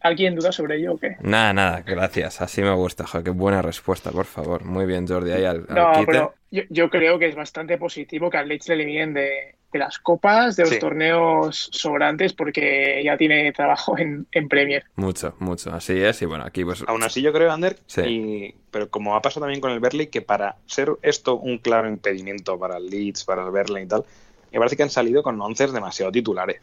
¿Alguien 0.00 0.34
duda 0.36 0.52
sobre 0.52 0.76
ello 0.76 0.94
o 0.94 0.98
qué? 0.98 1.16
Nada, 1.20 1.52
nada, 1.52 1.82
gracias. 1.86 2.40
Así 2.40 2.62
me 2.62 2.72
gusta, 2.74 3.06
jo, 3.06 3.22
qué 3.22 3.30
buena 3.30 3.62
respuesta, 3.62 4.10
por 4.10 4.26
favor. 4.26 4.64
Muy 4.64 4.86
bien, 4.86 5.06
Jordi, 5.06 5.32
ahí 5.32 5.44
al, 5.44 5.66
al 5.68 5.74
No, 5.74 5.92
quite. 5.92 6.06
pero 6.06 6.34
yo, 6.50 6.62
yo 6.70 6.90
creo 6.90 7.18
que 7.18 7.28
es 7.28 7.34
bastante 7.34 7.78
positivo 7.78 8.30
que 8.30 8.36
al 8.38 8.48
Leeds 8.48 8.68
le 8.68 8.74
eliminen 8.74 9.14
de, 9.14 9.56
de 9.72 9.78
las 9.78 9.98
copas, 9.98 10.54
de 10.56 10.62
los 10.64 10.72
Sí. 10.72 10.78
torneos 10.78 11.68
sobrantes, 11.72 12.32
porque 12.32 13.02
ya 13.04 13.16
tiene 13.16 13.50
trabajo 13.52 13.96
en, 13.98 14.26
en 14.32 14.48
Premier. 14.48 14.84
Mucho, 14.96 15.34
mucho, 15.38 15.72
así 15.72 16.00
es. 16.00 16.20
Y 16.22 16.26
bueno, 16.26 16.44
aquí 16.44 16.64
pues... 16.64 16.84
Aún 16.86 17.02
así 17.02 17.22
yo 17.22 17.32
creo, 17.32 17.50
Ander, 17.50 17.76
Sí. 17.86 18.02
y, 18.02 18.54
pero 18.70 18.88
como 18.90 19.16
ha 19.16 19.22
pasado 19.22 19.42
también 19.44 19.60
con 19.60 19.72
el 19.72 19.80
Berley, 19.80 20.06
que 20.08 20.22
para 20.22 20.56
ser 20.66 20.90
esto 21.02 21.36
un 21.36 21.58
claro 21.58 21.88
impedimento 21.88 22.58
para 22.58 22.76
el 22.76 22.86
Leeds, 22.88 23.24
para 23.24 23.44
el 23.44 23.50
Berley 23.50 23.84
y 23.84 23.88
tal, 23.88 24.04
me 24.52 24.58
parece 24.58 24.76
que 24.76 24.82
han 24.82 24.90
salido 24.90 25.22
con 25.22 25.40
once 25.40 25.66
demasiado 25.66 26.12
titulares. 26.12 26.60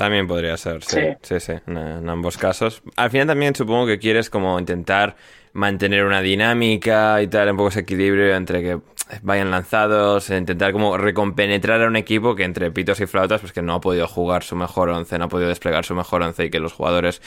También 0.00 0.26
podría 0.26 0.56
ser, 0.56 0.82
sí, 0.82 0.98
sí, 1.20 1.38
Sí. 1.38 1.40
sí, 1.40 1.52
en, 1.66 1.76
en 1.76 2.08
ambos 2.08 2.38
casos. 2.38 2.82
Al 2.96 3.10
final 3.10 3.26
también 3.26 3.54
supongo 3.54 3.86
que 3.86 3.98
quieres 3.98 4.30
como 4.30 4.58
intentar 4.58 5.14
mantener 5.52 6.06
una 6.06 6.22
dinámica 6.22 7.20
y 7.20 7.26
tal, 7.26 7.50
un 7.50 7.56
poco 7.58 7.68
ese 7.68 7.80
equilibrio 7.80 8.34
entre 8.34 8.62
que 8.62 8.78
vayan 9.20 9.50
lanzados, 9.50 10.30
intentar 10.30 10.72
como 10.72 10.96
recompenetrar 10.96 11.82
a 11.82 11.86
un 11.86 11.96
equipo 11.96 12.34
que 12.34 12.44
entre 12.44 12.70
pitos 12.70 12.98
y 13.00 13.06
flautas 13.06 13.42
pues 13.42 13.52
que 13.52 13.60
no 13.60 13.74
ha 13.74 13.80
podido 13.82 14.06
jugar 14.08 14.42
su 14.42 14.56
mejor 14.56 14.88
once, 14.88 15.18
no 15.18 15.26
ha 15.26 15.28
podido 15.28 15.50
desplegar 15.50 15.84
su 15.84 15.94
mejor 15.94 16.22
once 16.22 16.46
y 16.46 16.50
que 16.50 16.60
los 16.60 16.72
jugadores 16.72 17.20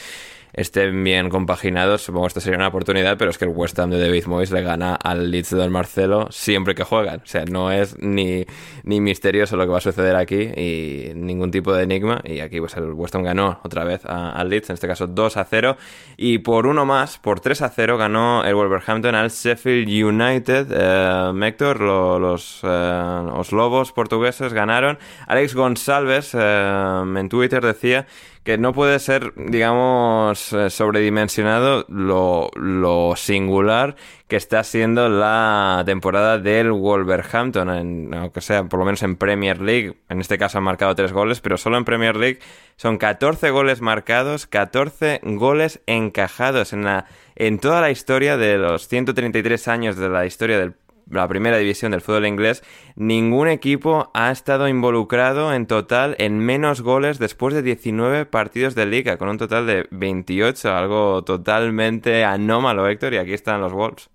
estén 0.54 1.02
bien 1.04 1.28
compaginados, 1.28 2.02
supongo 2.02 2.26
que 2.26 2.28
esto 2.28 2.40
sería 2.40 2.58
una 2.58 2.68
oportunidad, 2.68 3.18
pero 3.18 3.30
es 3.30 3.38
que 3.38 3.44
el 3.44 3.50
West 3.50 3.78
Ham 3.78 3.90
de 3.90 3.98
David 3.98 4.26
Moyes 4.26 4.50
le 4.52 4.62
gana 4.62 4.94
al 4.94 5.30
Leeds 5.30 5.50
del 5.50 5.70
Marcelo 5.70 6.28
siempre 6.30 6.74
que 6.74 6.84
juegan. 6.84 7.20
O 7.20 7.26
sea, 7.26 7.44
no 7.44 7.72
es 7.72 7.98
ni, 7.98 8.46
ni 8.84 9.00
misterioso 9.00 9.56
lo 9.56 9.64
que 9.64 9.70
va 9.70 9.78
a 9.78 9.82
suceder 9.82 10.16
aquí 10.16 10.40
y 10.40 11.12
ningún 11.14 11.50
tipo 11.50 11.72
de 11.72 11.82
enigma. 11.82 12.20
Y 12.24 12.40
aquí 12.40 12.60
pues 12.60 12.76
el 12.76 12.92
West 12.92 13.14
Ham 13.16 13.24
ganó 13.24 13.58
otra 13.64 13.84
vez 13.84 14.04
al 14.06 14.48
Leeds, 14.48 14.70
en 14.70 14.74
este 14.74 14.86
caso 14.86 15.06
2 15.08 15.36
a 15.36 15.44
0. 15.44 15.76
Y 16.16 16.38
por 16.38 16.66
uno 16.66 16.86
más, 16.86 17.18
por 17.18 17.40
3 17.40 17.62
a 17.62 17.68
0, 17.70 17.98
ganó 17.98 18.44
el 18.44 18.54
Wolverhampton 18.54 19.14
al 19.14 19.30
Sheffield 19.30 19.88
United. 19.88 20.68
Eh, 20.70 21.54
los, 21.80 22.60
eh, 22.62 23.22
los 23.26 23.52
lobos 23.52 23.92
portugueses 23.92 24.52
ganaron. 24.52 24.98
Alex 25.26 25.54
González 25.54 26.30
eh, 26.34 27.02
en 27.16 27.28
Twitter 27.28 27.64
decía 27.64 28.06
que 28.44 28.58
no 28.58 28.74
puede 28.74 28.98
ser, 28.98 29.32
digamos, 29.36 30.52
eh, 30.52 30.68
sobredimensionado 30.68 31.86
lo, 31.88 32.50
lo 32.54 33.16
singular 33.16 33.96
que 34.28 34.36
está 34.36 34.62
siendo 34.64 35.08
la 35.08 35.82
temporada 35.86 36.38
del 36.38 36.70
Wolverhampton, 36.70 37.70
en, 37.70 38.14
aunque 38.14 38.42
sea 38.42 38.64
por 38.64 38.78
lo 38.78 38.84
menos 38.84 39.02
en 39.02 39.16
Premier 39.16 39.62
League. 39.62 39.96
En 40.10 40.20
este 40.20 40.36
caso 40.36 40.58
han 40.58 40.64
marcado 40.64 40.94
tres 40.94 41.12
goles, 41.12 41.40
pero 41.40 41.56
solo 41.56 41.78
en 41.78 41.86
Premier 41.86 42.16
League 42.16 42.38
son 42.76 42.98
14 42.98 43.50
goles 43.50 43.80
marcados, 43.80 44.46
14 44.46 45.20
goles 45.22 45.80
encajados 45.86 46.74
en, 46.74 46.84
la, 46.84 47.06
en 47.36 47.58
toda 47.58 47.80
la 47.80 47.90
historia 47.90 48.36
de 48.36 48.58
los 48.58 48.88
133 48.88 49.68
años 49.68 49.96
de 49.96 50.10
la 50.10 50.26
historia 50.26 50.58
del 50.58 50.74
la 51.10 51.28
primera 51.28 51.58
división 51.58 51.92
del 51.92 52.00
fútbol 52.00 52.26
inglés, 52.26 52.62
ningún 52.96 53.48
equipo 53.48 54.10
ha 54.14 54.30
estado 54.30 54.68
involucrado 54.68 55.52
en 55.54 55.66
total 55.66 56.16
en 56.18 56.38
menos 56.38 56.80
goles 56.80 57.18
después 57.18 57.54
de 57.54 57.62
19 57.62 58.26
partidos 58.26 58.74
de 58.74 58.86
liga, 58.86 59.16
con 59.16 59.28
un 59.28 59.38
total 59.38 59.66
de 59.66 59.86
28, 59.90 60.74
algo 60.74 61.24
totalmente 61.24 62.24
anómalo, 62.24 62.88
Héctor, 62.88 63.14
y 63.14 63.18
aquí 63.18 63.32
están 63.32 63.60
los 63.60 63.72
Wolves. 63.72 64.08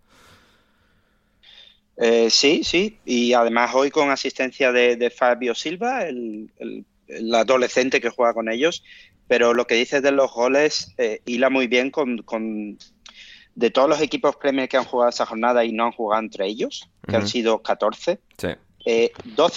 Eh, 1.97 2.29
sí, 2.29 2.63
sí, 2.63 2.97
y 3.05 3.33
además 3.33 3.71
hoy 3.73 3.91
con 3.91 4.09
asistencia 4.09 4.71
de, 4.71 5.09
Fabio 5.09 5.53
Silva, 5.53 6.05
el, 6.05 6.49
adolescente 7.33 7.99
que 7.99 8.09
juega 8.09 8.33
con 8.33 8.49
ellos, 8.49 8.83
pero 9.27 9.53
lo 9.53 9.67
que 9.67 9.75
dices 9.75 10.01
de 10.01 10.11
los 10.11 10.31
goles 10.31 10.93
eh, 10.97 11.21
hila 11.25 11.49
muy 11.49 11.67
bien 11.67 11.91
con 11.91 12.23
de 13.59 13.71
todos 13.71 13.89
los 13.89 13.99
equipos 13.99 14.37
Premier 14.37 14.69
que 14.69 14.77
han 14.77 14.85
jugado 14.85 15.09
esa 15.09 15.25
jornada 15.25 15.65
y 15.65 15.73
no 15.73 15.83
han 15.83 15.91
jugado 15.91 16.23
entre 16.23 16.47
ellos, 16.47 16.89
que 17.05 17.17
han 17.17 17.27
sido 17.27 17.61
14, 17.61 18.17
12 18.37 18.61
eh, 18.85 19.11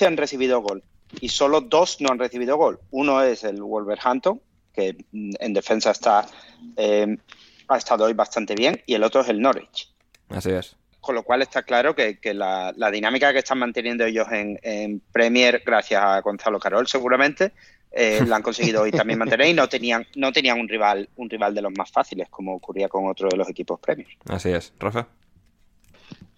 han 0.07 0.17
recibido 0.17 0.61
gol 0.61 0.83
y 1.21 1.29
solo 1.29 1.61
dos 1.61 2.01
no 2.01 2.11
han 2.11 2.19
recibido 2.19 2.57
gol. 2.57 2.81
Uno 2.91 3.23
es 3.23 3.45
el 3.45 3.63
Wolverhampton, 3.63 4.41
que 4.75 4.97
en 5.13 5.53
defensa 5.53 5.93
está 5.93 6.27
eh, 6.77 7.17
ha 7.69 7.77
estado 7.77 8.05
hoy 8.07 8.13
bastante 8.13 8.57
bien, 8.57 8.83
y 8.87 8.95
el 8.95 9.05
otro 9.05 9.21
es 9.21 9.29
el 9.29 9.41
Norwich. 9.41 9.89
Así 10.31 10.51
es. 10.51 10.75
Con 11.01 11.15
lo 11.15 11.23
cual 11.23 11.43
está 11.43 11.63
claro 11.63 11.95
que, 11.95 12.19
la, 12.35 12.73
dinámica 12.91 13.33
que 13.33 13.39
están 13.39 13.61
manteniendo 13.61 14.05
ellos 14.05 14.27
en, 14.33 14.59
en 14.63 15.01
Premier, 15.13 15.63
gracias 15.65 16.03
a 16.03 16.21
Gonzalo 16.21 16.59
Carol 16.59 16.89
seguramente, 16.89 17.53
eh, 17.93 18.21
la 18.27 18.37
han 18.37 18.43
conseguido 18.43 18.83
hoy 18.83 18.91
también 18.91 19.19
mantener 19.19 19.49
y 19.49 19.55
no 19.55 19.69
tenían, 19.69 20.07
no 20.17 20.33
tenían 20.33 20.59
un 20.59 20.69
rival, 20.69 21.09
un 21.17 21.29
rival 21.29 21.55
de 21.55 21.63
los 21.63 21.73
más 21.77 21.91
fáciles, 21.91 22.29
como 22.29 22.55
ocurría 22.55 22.89
con 22.89 23.09
otro 23.09 23.29
de 23.29 23.37
los 23.37 23.49
equipos 23.49 23.79
premios. 23.79 24.11
Así 24.29 24.51
es. 24.51 24.73
Rafa. 24.79 25.09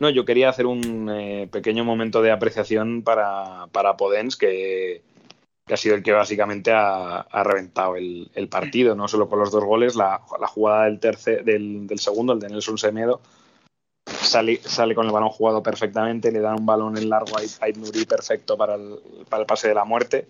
No, 0.01 0.11
yo 0.11 0.25
quería 0.25 0.49
hacer 0.49 0.67
un 0.67 1.09
eh, 1.11 1.49
pequeño 1.51 1.85
momento 1.85 2.21
de 2.21 2.33
apreciación 2.33 3.03
para, 3.03 3.69
para 3.71 3.97
Podens, 3.97 4.37
que, 4.37 5.03
ha 5.67 5.77
sido 5.77 5.95
el 5.95 6.03
que 6.03 6.13
básicamente 6.13 6.73
ha, 6.75 7.27
reventado 7.45 7.97
el, 7.97 8.49
partido, 8.51 8.95
no 8.95 9.09
solo 9.09 9.29
con 9.29 9.39
los 9.39 9.51
dos 9.51 9.65
goles, 9.65 9.95
la, 9.95 10.21
jugada 10.49 10.85
del, 10.85 10.99
tercer, 10.99 11.45
del, 11.45 11.89
segundo, 11.99 12.33
el 12.33 12.41
de 12.41 12.49
Nelson 12.49 12.77
Semedo, 12.77 13.21
sale, 14.07 14.61
sale 14.63 14.95
con 14.95 15.07
el 15.07 15.13
balón 15.13 15.31
jugado 15.31 15.63
perfectamente, 15.63 16.33
le 16.33 16.41
da 16.41 16.55
un 16.55 16.67
balón 16.67 16.99
en 16.99 17.09
largo 17.09 17.37
a 17.37 17.69
Nuri 17.79 18.05
perfecto 18.05 18.57
para 18.57 18.75
el, 18.75 18.99
para 19.29 19.43
el 19.43 19.47
pase 19.47 19.69
de 19.69 19.75
la 19.75 19.85
muerte 19.85 20.27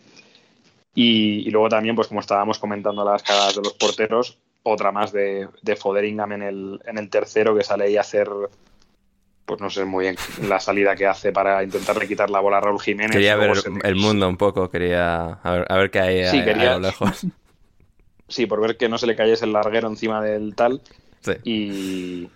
y, 0.95 1.51
luego 1.51 1.69
también, 1.69 1.97
pues 1.97 2.09
como 2.09 2.21
estábamos 2.21 2.59
comentando 2.59 3.05
las 3.05 3.23
cagadas 3.23 3.57
de 3.57 3.63
los 3.63 3.73
porteros, 3.73 4.39
otra 4.63 4.93
más 4.93 5.13
de, 5.13 5.49
de 5.63 5.77
Foderingham 5.77 6.33
en 6.33 6.43
el, 6.43 6.81
en 6.87 6.99
el 6.99 7.11
tercero 7.11 7.57
que 7.57 7.65
sale 7.65 7.85
ahí 7.85 7.97
a 7.97 8.03
hacer, 8.03 8.31
pues 9.45 9.61
no 9.61 9.71
sé 9.71 9.85
muy 9.85 10.05
bien 10.05 10.17
la 10.43 10.61
salida 10.61 10.95
que 10.95 11.07
hace 11.07 11.33
para 11.33 11.63
intentarle 11.65 12.07
quitar 12.07 12.31
la 12.31 12.41
bola 12.41 12.59
a 12.59 12.61
Raúl 12.61 12.81
Jiménez. 12.81 13.11
Quería 13.13 13.35
ver 13.37 13.53
el 13.83 13.97
mundo 13.97 14.29
un 14.29 14.37
poco, 14.37 14.71
quería 14.71 15.33
a 15.33 15.77
ver, 15.77 15.91
qué 15.91 15.99
hay 15.99 16.23
a, 16.23 16.75
lo 16.75 16.81
lejos. 16.81 17.27
Sí, 18.27 18.47
por 18.47 18.59
ver 18.59 18.79
que 18.79 18.89
no 18.89 18.97
se 18.97 19.07
le 19.07 19.15
cayese 19.15 19.45
el 19.45 19.53
larguero 19.53 19.87
encima 19.87 20.23
del 20.23 20.55
tal. 20.55 20.81
Y, 21.45 22.27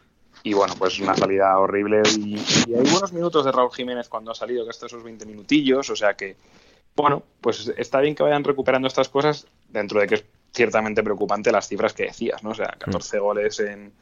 y 0.42 0.52
bueno, 0.52 0.74
pues 0.78 1.00
una 1.00 1.16
salida 1.16 1.58
horrible. 1.58 2.02
Y, 2.18 2.36
y, 2.36 2.74
hay 2.74 2.90
buenos 2.90 3.10
minutos 3.14 3.46
de 3.46 3.52
Raúl 3.52 3.72
Jiménez 3.72 4.06
cuando 4.10 4.30
ha 4.30 4.34
salido, 4.34 4.64
que 4.64 4.70
hasta 4.70 4.84
esos 4.84 5.02
20 5.02 5.24
minutillos, 5.24 5.88
o 5.88 5.96
sea 5.96 6.12
que 6.12 6.36
bueno, 7.02 7.22
pues 7.40 7.72
está 7.76 8.00
bien 8.00 8.14
que 8.14 8.22
vayan 8.22 8.44
recuperando 8.44 8.88
estas 8.88 9.08
cosas 9.08 9.46
dentro 9.68 10.00
de 10.00 10.06
que 10.06 10.14
es 10.16 10.24
ciertamente 10.52 11.02
preocupante 11.02 11.52
las 11.52 11.68
cifras 11.68 11.92
que 11.92 12.04
decías, 12.04 12.42
¿no? 12.42 12.50
O 12.50 12.54
sea, 12.54 12.74
14 12.78 13.16
mm. 13.18 13.20
goles 13.22 13.60
en, 13.60 13.92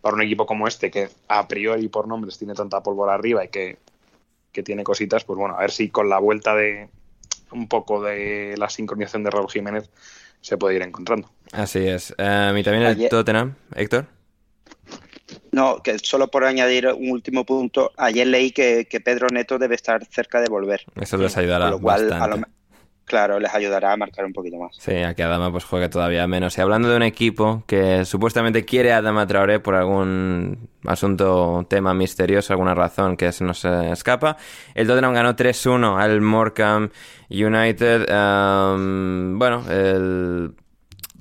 para 0.00 0.14
un 0.14 0.22
equipo 0.22 0.46
como 0.46 0.68
este 0.68 0.90
que 0.90 1.08
a 1.28 1.46
priori 1.48 1.88
por 1.88 2.06
nombres 2.06 2.38
tiene 2.38 2.54
tanta 2.54 2.82
pólvora 2.82 3.14
arriba 3.14 3.44
y 3.44 3.48
que, 3.48 3.78
tiene 4.64 4.84
cositas, 4.84 5.22
pues 5.24 5.38
bueno, 5.38 5.54
a 5.54 5.60
ver 5.60 5.70
si 5.70 5.90
con 5.90 6.08
la 6.08 6.18
vuelta 6.18 6.54
de 6.54 6.88
un 7.50 7.68
poco 7.68 8.02
de 8.02 8.54
la 8.56 8.70
sincronización 8.70 9.22
de 9.22 9.30
Raúl 9.30 9.50
Jiménez 9.50 9.90
se 10.40 10.56
puede 10.56 10.76
ir 10.76 10.82
encontrando. 10.82 11.28
Así 11.52 11.86
es. 11.86 12.14
Eh, 12.16 12.54
¿Y 12.56 12.62
también 12.62 12.86
el 12.86 13.08
Tottenham, 13.10 13.54
Héctor? 13.74 14.06
No, 15.56 15.82
que 15.82 15.98
solo 16.00 16.28
por 16.28 16.44
añadir 16.44 16.86
un 16.86 17.08
último 17.08 17.46
punto, 17.46 17.90
ayer 17.96 18.26
leí 18.26 18.50
que, 18.50 18.86
Pedro 19.02 19.28
Neto 19.28 19.58
debe 19.58 19.74
estar 19.74 20.04
cerca 20.04 20.42
de 20.42 20.50
volver. 20.50 20.84
Eso 21.00 21.16
les 21.16 21.34
ayudará 21.34 21.70
lo 21.70 21.80
cual, 21.80 22.10
bastante. 22.10 22.50
claro, 23.06 23.40
les 23.40 23.54
ayudará 23.54 23.94
a 23.94 23.96
marcar 23.96 24.26
un 24.26 24.34
poquito 24.34 24.58
más. 24.58 24.76
Sí, 24.78 24.96
a 24.96 25.14
que 25.14 25.22
Adama 25.22 25.50
pues 25.50 25.64
juegue 25.64 25.88
todavía 25.88 26.26
menos. 26.26 26.58
Y 26.58 26.60
hablando 26.60 26.90
de 26.90 26.96
un 26.96 27.02
equipo 27.02 27.64
que 27.66 28.04
supuestamente 28.04 28.66
quiere 28.66 28.92
a 28.92 28.98
Adama 28.98 29.26
Traoré 29.26 29.58
por 29.58 29.76
algún 29.76 30.68
asunto, 30.84 31.64
tema 31.70 31.94
misterioso, 31.94 32.52
alguna 32.52 32.74
razón 32.74 33.16
que 33.16 33.32
se 33.32 33.42
nos 33.42 33.64
escapa, 33.64 34.36
el 34.74 34.86
Tottenham 34.86 35.14
ganó 35.14 35.36
3-1 35.36 35.98
al 35.98 36.20
Morecambe 36.20 36.92
United. 37.30 38.04
bueno, 39.38 39.64
el 39.70 40.54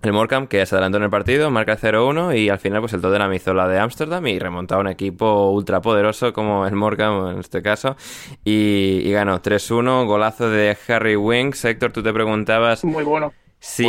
el 0.05 0.13
Morecambe 0.13 0.47
que 0.47 0.65
se 0.65 0.75
adelantó 0.75 0.97
en 0.97 1.03
el 1.03 1.09
partido, 1.09 1.49
marca 1.51 1.77
0-1 1.77 2.37
y 2.37 2.49
al 2.49 2.59
final 2.59 2.81
pues 2.81 2.93
el 2.93 3.01
Tottenham 3.01 3.33
hizo 3.33 3.53
la 3.53 3.67
de 3.67 3.79
Ámsterdam 3.79 4.25
y 4.27 4.39
remontaba 4.39 4.81
un 4.81 4.87
equipo 4.87 5.49
ultra 5.51 5.81
poderoso 5.81 6.33
como 6.33 6.65
el 6.65 6.75
Morecambe 6.75 7.31
en 7.31 7.39
este 7.39 7.61
caso 7.61 7.95
y, 8.43 9.11
ganó 9.11 9.41
3-1, 9.41 10.05
golazo 10.05 10.49
de 10.49 10.77
Harry 10.87 11.15
Winks. 11.15 11.65
Héctor, 11.65 11.91
tú 11.91 12.03
te 12.03 12.11
preguntabas... 12.13 12.83
Muy 12.83 13.03
bueno. 13.03 13.33
Si, 13.59 13.87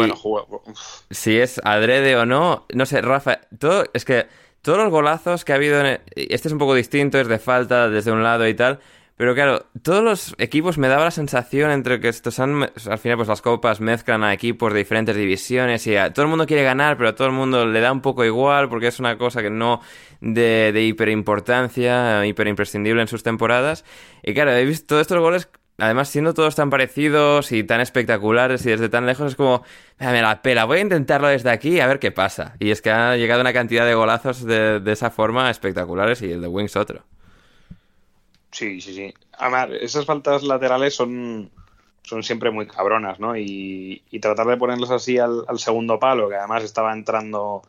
si 1.10 1.38
es 1.38 1.60
adrede 1.62 2.16
o 2.16 2.24
no, 2.24 2.66
no 2.72 2.86
sé, 2.86 3.02
Rafa, 3.02 3.40
todo, 3.58 3.84
es 3.92 4.04
que 4.06 4.26
todos 4.62 4.78
los 4.78 4.90
golazos 4.90 5.44
que 5.44 5.52
ha 5.52 5.56
habido, 5.56 5.80
en 5.80 6.00
este 6.16 6.48
es 6.48 6.52
un 6.52 6.58
poco 6.58 6.74
distinto, 6.74 7.20
es 7.20 7.28
de 7.28 7.38
falta 7.38 7.88
desde 7.90 8.10
un 8.10 8.22
lado 8.22 8.48
y 8.48 8.54
tal, 8.54 8.80
pero 9.16 9.34
claro, 9.34 9.66
todos 9.82 10.04
los 10.04 10.34
equipos 10.38 10.76
me 10.76 10.88
daba 10.88 11.04
la 11.04 11.10
sensación 11.10 11.70
entre 11.70 12.00
que 12.00 12.08
estos 12.08 12.38
han, 12.38 12.62
al 12.62 12.98
final 12.98 13.16
pues 13.16 13.28
las 13.28 13.40
copas 13.40 13.80
mezclan 13.80 14.22
a 14.22 14.34
equipos 14.34 14.72
de 14.72 14.80
diferentes 14.80 15.16
divisiones 15.16 15.86
y 15.86 15.94
todo 16.12 16.22
el 16.22 16.28
mundo 16.28 16.46
quiere 16.46 16.62
ganar, 16.62 16.98
pero 16.98 17.08
a 17.08 17.14
todo 17.14 17.28
el 17.28 17.32
mundo 17.32 17.64
le 17.64 17.80
da 17.80 17.92
un 17.92 18.02
poco 18.02 18.24
igual 18.24 18.68
porque 18.68 18.88
es 18.88 19.00
una 19.00 19.16
cosa 19.16 19.40
que 19.40 19.48
no 19.48 19.80
de, 20.20 20.70
de 20.72 20.82
hiperimportancia, 20.84 22.26
hiper 22.26 22.46
imprescindible 22.48 23.00
en 23.00 23.08
sus 23.08 23.22
temporadas. 23.22 23.84
Y 24.22 24.34
claro, 24.34 24.52
he 24.52 24.64
visto 24.66 24.86
todos 24.86 25.02
estos 25.02 25.18
goles 25.18 25.48
además 25.78 26.08
siendo 26.08 26.34
todos 26.34 26.54
tan 26.54 26.70
parecidos 26.70 27.52
y 27.52 27.64
tan 27.64 27.80
espectaculares 27.80 28.64
y 28.66 28.70
desde 28.70 28.88
tan 28.88 29.06
lejos 29.06 29.32
es 29.32 29.36
como, 29.36 29.62
me 29.98 30.22
la 30.22 30.42
pela, 30.42 30.64
voy 30.64 30.78
a 30.78 30.82
intentarlo 30.82 31.28
desde 31.28 31.50
aquí 31.50 31.80
a 31.80 31.86
ver 31.86 31.98
qué 31.98 32.10
pasa. 32.10 32.54
Y 32.58 32.70
es 32.70 32.82
que 32.82 32.90
ha 32.90 33.16
llegado 33.16 33.40
una 33.40 33.52
cantidad 33.52 33.86
de 33.86 33.94
golazos 33.94 34.44
de, 34.44 34.80
de 34.80 34.92
esa 34.92 35.10
forma 35.10 35.50
espectaculares 35.50 36.22
y 36.22 36.32
el 36.32 36.40
de 36.40 36.48
Wings 36.48 36.76
otro. 36.76 37.04
Sí, 38.56 38.80
sí, 38.80 38.94
sí. 38.94 39.14
Además, 39.32 39.68
esas 39.82 40.06
faltas 40.06 40.42
laterales 40.42 40.94
son, 40.94 41.50
son 42.02 42.22
siempre 42.22 42.50
muy 42.50 42.66
cabronas, 42.66 43.20
¿no? 43.20 43.36
Y, 43.36 44.02
tratar 44.22 44.46
de 44.46 44.56
ponerlos 44.56 44.90
así 44.90 45.18
al, 45.18 45.44
segundo 45.58 45.98
palo, 45.98 46.30
que 46.30 46.36
además 46.36 46.64
estaba 46.64 46.94
entrando, 46.94 47.60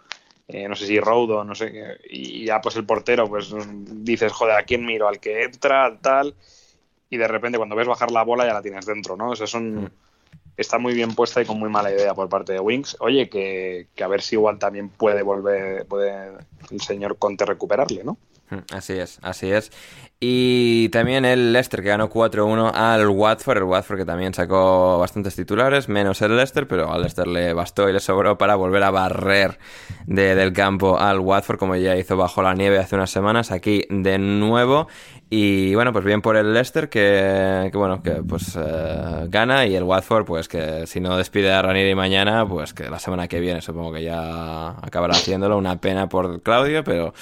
eh, 0.48 0.66
no 0.70 0.76
sé 0.76 0.86
si 0.86 0.98
Roudo, 1.02 1.44
no 1.44 1.56
sé, 1.56 1.98
y 2.10 2.46
ya 2.46 2.62
pues 2.62 2.78
el 2.78 2.86
portero, 2.86 3.28
pues 3.28 3.54
dices, 3.86 4.32
joder, 4.32 4.56
¿a 4.56 4.64
quién 4.64 4.86
miro? 4.86 5.10
Al 5.10 5.20
que 5.20 5.44
entra, 5.44 5.98
tal, 6.00 6.36
y 7.10 7.18
de 7.18 7.28
repente 7.28 7.58
cuando 7.58 7.76
ves 7.76 7.88
bajar 7.88 8.10
la 8.12 8.24
bola 8.24 8.46
ya 8.48 8.54
la 8.54 8.62
tienes 8.62 8.86
dentro, 8.86 9.18
¿no? 9.18 9.32
O 9.32 9.36
sea, 9.36 9.48
son... 9.48 9.84
Mm. 9.84 9.90
Está 10.56 10.80
muy 10.80 10.96
bien 10.96 11.14
puesta 11.14 11.40
y 11.40 11.46
con 11.46 11.60
muy 11.60 11.70
mala 11.70 11.92
idea 11.92 12.16
por 12.16 12.30
parte 12.30 12.52
de 12.54 12.60
Wings. 12.60 12.98
Oye, 13.00 13.30
que, 13.30 13.90
que 13.94 14.04
a 14.04 14.08
ver 14.08 14.24
si 14.24 14.36
igual 14.36 14.58
también 14.58 14.90
puede 14.90 15.22
volver, 15.22 15.86
puede 15.86 16.32
el 16.72 16.82
señor 16.82 17.20
Conte 17.20 17.46
recuperarle, 17.46 18.04
¿no? 18.04 18.18
Así 18.74 18.94
es, 18.94 19.20
así 19.22 19.52
es. 19.52 19.72
Y 20.20 20.90
también 20.90 21.26
el 21.26 21.54
Leicester 21.54 21.84
que 21.84 21.90
ganó 21.90 22.10
4-1 22.10 22.72
al 22.74 23.08
Watford, 23.08 23.58
el 23.58 23.64
Watford 23.64 24.00
que 24.00 24.06
también 24.06 24.34
sacó 24.34 24.98
bastantes 24.98 25.36
titulares, 25.36 25.90
menos 25.90 26.24
el 26.24 26.36
Leicester, 26.36 26.68
pero 26.68 26.92
al 26.92 27.02
Leicester 27.02 27.28
le 27.28 27.54
bastó 27.54 27.88
y 27.88 27.94
le 27.94 28.00
sobró 28.00 28.36
para 28.38 28.56
volver 28.56 28.82
a 28.82 28.90
barrer 28.90 29.60
del 30.08 30.54
campo 30.54 30.98
al 30.98 31.20
Watford, 31.20 31.60
como 31.60 31.76
ya 31.76 31.96
hizo 31.98 32.18
bajo 32.18 32.42
la 32.42 32.56
nieve 32.56 32.80
hace 32.80 32.96
unas 32.96 33.12
semanas, 33.12 33.52
aquí 33.52 33.84
de 33.90 34.18
nuevo. 34.18 34.88
Y 35.30 35.76
bueno, 35.76 35.94
pues 35.94 36.04
bien 36.04 36.22
por 36.22 36.36
el 36.36 36.52
Leicester 36.52 36.90
que, 36.90 37.70
bueno, 37.74 38.02
que 38.02 38.24
pues 38.24 38.58
eh, 38.60 39.26
gana 39.28 39.68
y 39.68 39.76
el 39.76 39.84
Watford 39.84 40.26
pues 40.26 40.48
que 40.48 40.88
si 40.88 41.00
no 41.00 41.16
despide 41.18 41.52
a 41.52 41.62
Ranieri 41.62 41.94
mañana, 41.94 42.48
pues 42.48 42.74
que 42.74 42.90
la 42.90 42.98
semana 42.98 43.28
que 43.28 43.40
viene 43.40 43.62
supongo 43.62 43.94
que 43.94 44.04
ya 44.04 44.70
acabará 44.70 45.14
haciéndolo. 45.14 45.58
Una 45.58 45.80
pena 45.80 46.10
por 46.10 46.42
Claudio, 46.42 46.84
pero 46.84 47.14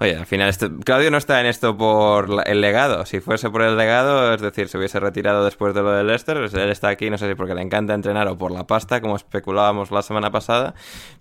Oye, 0.00 0.14
al 0.14 0.26
final, 0.26 0.48
esto, 0.48 0.70
Claudio 0.84 1.10
no 1.10 1.18
está 1.18 1.40
en 1.40 1.46
esto 1.46 1.76
por 1.76 2.28
el 2.46 2.60
legado. 2.60 3.04
Si 3.04 3.18
fuese 3.18 3.50
por 3.50 3.62
el 3.62 3.76
legado, 3.76 4.32
es 4.32 4.40
decir, 4.40 4.68
se 4.68 4.78
hubiese 4.78 5.00
retirado 5.00 5.44
después 5.44 5.74
de 5.74 5.82
lo 5.82 5.90
del 5.90 6.06
Leicester, 6.06 6.38
pues 6.38 6.54
él 6.54 6.70
está 6.70 6.86
aquí, 6.86 7.10
no 7.10 7.18
sé 7.18 7.28
si 7.28 7.34
porque 7.34 7.52
le 7.52 7.62
encanta 7.62 7.94
entrenar 7.94 8.28
o 8.28 8.38
por 8.38 8.52
la 8.52 8.64
pasta, 8.64 9.00
como 9.00 9.16
especulábamos 9.16 9.90
la 9.90 10.02
semana 10.02 10.30
pasada. 10.30 10.76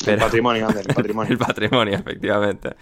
El 0.05 0.19
patrimonio, 0.19 0.67
el 0.69 0.85
patrimonio. 0.95 1.31
el 1.31 1.39
patrimonio, 1.39 1.95
efectivamente. 1.95 2.75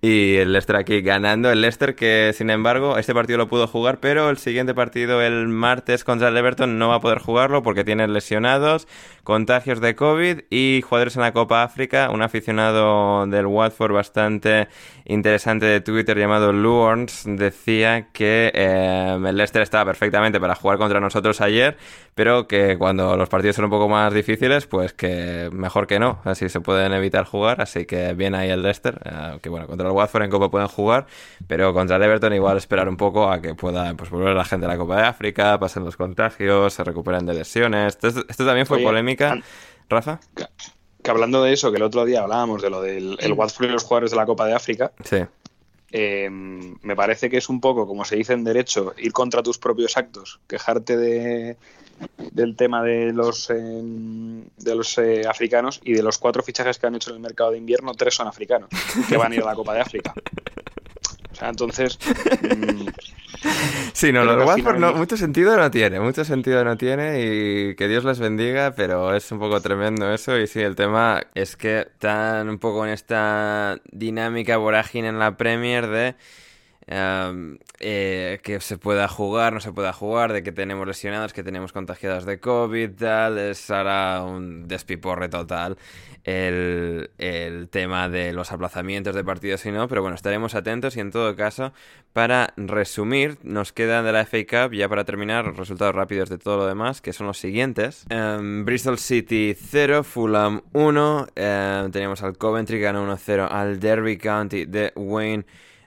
Y 0.00 0.36
el 0.36 0.52
Leicester 0.52 0.76
aquí 0.76 1.00
ganando. 1.00 1.50
El 1.50 1.60
Leicester 1.60 1.96
que, 1.96 2.32
sin 2.36 2.48
embargo, 2.48 2.96
este 2.96 3.12
partido 3.12 3.38
lo 3.38 3.48
pudo 3.48 3.66
jugar, 3.66 3.98
pero 3.98 4.30
el 4.30 4.38
siguiente 4.38 4.74
partido, 4.74 5.22
el 5.22 5.48
martes 5.48 6.04
contra 6.04 6.28
el 6.28 6.36
Everton, 6.36 6.78
no 6.78 6.90
va 6.90 6.96
a 6.96 7.00
poder 7.00 7.18
jugarlo 7.18 7.64
porque 7.64 7.82
tiene 7.82 8.06
lesionados, 8.06 8.86
contagios 9.24 9.80
de 9.80 9.96
COVID 9.96 10.42
y 10.50 10.82
jugadores 10.82 11.16
en 11.16 11.22
la 11.22 11.32
Copa 11.32 11.64
África. 11.64 12.10
Un 12.10 12.22
aficionado 12.22 13.26
del 13.26 13.46
Watford 13.46 13.92
bastante 13.92 14.68
interesante 15.04 15.31
de 15.32 15.80
Twitter 15.80 16.18
llamado 16.18 16.52
Luorns 16.52 17.24
decía 17.24 18.08
que 18.12 18.52
eh, 18.54 19.18
el 19.18 19.36
Leicester 19.36 19.62
estaba 19.62 19.86
perfectamente 19.86 20.38
para 20.38 20.54
jugar 20.54 20.76
contra 20.76 21.00
nosotros 21.00 21.40
ayer, 21.40 21.78
pero 22.14 22.46
que 22.46 22.76
cuando 22.76 23.16
los 23.16 23.30
partidos 23.30 23.56
son 23.56 23.64
un 23.64 23.70
poco 23.70 23.88
más 23.88 24.12
difíciles, 24.12 24.66
pues 24.66 24.92
que 24.92 25.48
mejor 25.50 25.86
que 25.86 25.98
no, 25.98 26.20
así 26.24 26.50
se 26.50 26.60
pueden 26.60 26.92
evitar 26.92 27.24
jugar, 27.24 27.62
así 27.62 27.86
que 27.86 28.12
bien 28.12 28.34
ahí 28.34 28.50
el 28.50 28.62
Leicester, 28.62 29.00
eh, 29.04 29.38
que 29.40 29.48
bueno, 29.48 29.66
contra 29.66 29.88
el 29.88 29.94
Watford 29.94 30.24
en 30.24 30.30
Copa 30.30 30.50
pueden 30.50 30.68
jugar, 30.68 31.06
pero 31.46 31.72
contra 31.72 31.96
el 31.96 32.02
Everton 32.02 32.34
igual 32.34 32.58
esperar 32.58 32.88
un 32.88 32.98
poco 32.98 33.30
a 33.30 33.40
que 33.40 33.54
pueda 33.54 33.94
pues, 33.94 34.10
volver 34.10 34.36
la 34.36 34.44
gente 34.44 34.66
a 34.66 34.68
la 34.68 34.76
Copa 34.76 34.96
de 34.96 35.06
África, 35.06 35.58
pasen 35.58 35.82
los 35.84 35.96
contagios, 35.96 36.74
se 36.74 36.84
recuperen 36.84 37.24
de 37.24 37.32
lesiones. 37.32 37.98
Esto, 38.02 38.44
también 38.44 38.66
fue 38.66 38.80
polémica. 38.80 39.38
Rafa 39.88 40.20
que 41.02 41.10
hablando 41.10 41.42
de 41.42 41.52
eso, 41.52 41.70
que 41.70 41.76
el 41.78 41.82
otro 41.82 42.04
día 42.04 42.22
hablábamos 42.22 42.62
de 42.62 42.70
lo 42.70 42.80
del 42.80 43.16
el 43.20 43.32
Watford 43.32 43.66
y 43.66 43.72
los 43.72 43.82
jugadores 43.82 44.10
de 44.10 44.16
la 44.16 44.26
Copa 44.26 44.46
de 44.46 44.54
África, 44.54 44.92
sí. 45.04 45.18
Eh, 45.94 46.30
me 46.30 46.96
parece 46.96 47.28
que 47.28 47.36
es 47.36 47.50
un 47.50 47.60
poco, 47.60 47.86
como 47.86 48.06
se 48.06 48.16
dice 48.16 48.32
en 48.32 48.44
derecho, 48.44 48.94
ir 48.96 49.12
contra 49.12 49.42
tus 49.42 49.58
propios 49.58 49.98
actos, 49.98 50.40
quejarte 50.48 50.96
de, 50.96 51.58
del 52.32 52.56
tema 52.56 52.82
de 52.82 53.12
los, 53.12 53.50
eh, 53.50 53.54
de 53.54 54.74
los 54.74 54.96
eh, 54.96 55.24
africanos 55.28 55.80
y 55.84 55.92
de 55.92 56.02
los 56.02 56.16
cuatro 56.16 56.42
fichajes 56.42 56.78
que 56.78 56.86
han 56.86 56.94
hecho 56.94 57.10
en 57.10 57.16
el 57.16 57.22
mercado 57.22 57.50
de 57.50 57.58
invierno, 57.58 57.92
tres 57.92 58.14
son 58.14 58.26
africanos, 58.26 58.70
que 59.06 59.18
van 59.18 59.32
a 59.32 59.34
ir 59.34 59.42
a 59.42 59.46
la 59.46 59.54
Copa 59.54 59.74
de 59.74 59.80
África. 59.80 60.14
O 61.30 61.34
sea, 61.34 61.48
entonces... 61.48 61.98
Mm, 62.42 62.88
Sí, 63.92 64.10
no, 64.10 64.24
los 64.24 64.46
Watford 64.46 64.78
no, 64.78 64.94
mucho 64.94 65.16
sentido 65.16 65.56
no 65.56 65.70
tiene, 65.70 66.00
mucho 66.00 66.24
sentido 66.24 66.64
no 66.64 66.76
tiene 66.76 67.20
y 67.20 67.74
que 67.76 67.88
Dios 67.88 68.04
les 68.04 68.18
bendiga, 68.18 68.72
pero 68.74 69.14
es 69.14 69.30
un 69.30 69.38
poco 69.38 69.60
tremendo 69.60 70.12
eso. 70.12 70.38
Y 70.38 70.46
sí, 70.46 70.60
el 70.60 70.74
tema 70.74 71.22
es 71.34 71.56
que 71.56 71.80
están 71.80 72.48
un 72.48 72.58
poco 72.58 72.84
en 72.86 72.92
esta 72.92 73.78
dinámica 73.90 74.56
vorágine 74.56 75.08
en 75.08 75.18
la 75.18 75.36
Premier 75.36 75.86
de... 75.86 76.14
Em, 76.88 77.58
eh, 77.78 78.40
que 78.42 78.60
se 78.60 78.76
pueda 78.76 79.06
jugar, 79.06 79.52
no 79.52 79.60
se 79.60 79.72
pueda 79.72 79.92
jugar, 79.92 80.32
de 80.32 80.42
que 80.42 80.50
tenemos 80.50 80.84
lesionados, 80.86 81.32
que 81.32 81.44
tenemos 81.44 81.72
contagiadas 81.72 82.26
de 82.26 82.40
COVID, 82.40 82.90
tal, 82.90 83.38
es 83.38 83.70
ahora 83.70 84.24
un 84.24 84.66
despiporre 84.66 85.28
total 85.28 85.78
el, 86.24 87.10
el, 87.18 87.68
tema 87.68 88.08
de 88.08 88.32
los 88.32 88.52
aplazamientos 88.52 89.14
de 89.14 89.24
partidos 89.24 89.66
y 89.66 89.72
no, 89.72 89.88
pero 89.88 90.02
bueno, 90.02 90.14
estaremos 90.14 90.54
atentos 90.54 90.96
y 90.96 91.00
en 91.00 91.10
todo 91.10 91.34
caso, 91.34 91.72
para 92.12 92.52
resumir, 92.56 93.38
nos 93.42 93.72
quedan 93.72 94.04
de 94.04 94.12
la 94.12 94.24
FA 94.24 94.38
Cup, 94.46 94.74
ya 94.74 94.88
para 94.88 95.04
terminar, 95.04 95.56
resultados 95.56 95.94
rápidos 95.94 96.28
de 96.28 96.38
todo 96.38 96.58
lo 96.58 96.66
demás, 96.66 97.00
que 97.00 97.12
son 97.12 97.26
los 97.26 97.38
siguientes. 97.38 98.06
Em, 98.08 98.64
Bristol 98.64 98.98
City 98.98 99.56
0, 99.58 100.04
Fulham 100.04 100.62
1, 100.72 101.26
em, 101.34 101.90
teníamos 101.90 102.22
al 102.22 102.38
Coventry, 102.38 102.78
ganó 102.78 103.02
1-0 103.02 103.48
al 103.50 103.80
Derby 103.80 104.16
County 104.16 104.66
de 104.66 104.92
Wayne. 104.94 105.44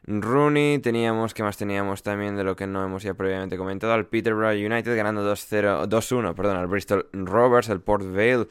Rooney, 0.08 0.78
teníamos, 0.80 1.34
¿qué 1.34 1.42
más 1.42 1.58
teníamos 1.58 2.04
también 2.04 2.36
de 2.36 2.44
lo 2.44 2.56
que 2.56 2.68
no 2.68 2.84
hemos 2.84 3.02
ya 3.02 3.16
previamente 3.16 3.58
comentado? 3.58 3.94
Al 3.94 4.06
Peterborough 4.06 4.54
United 4.54 4.96
ganando 4.96 5.24
2-0, 5.24 5.88
2-1, 5.88 6.36
perdón, 6.36 6.58
al 6.58 6.68
Bristol 6.68 7.10
Rovers, 7.12 7.70
el 7.70 7.82
Port 7.82 8.04
Vale 8.06 8.48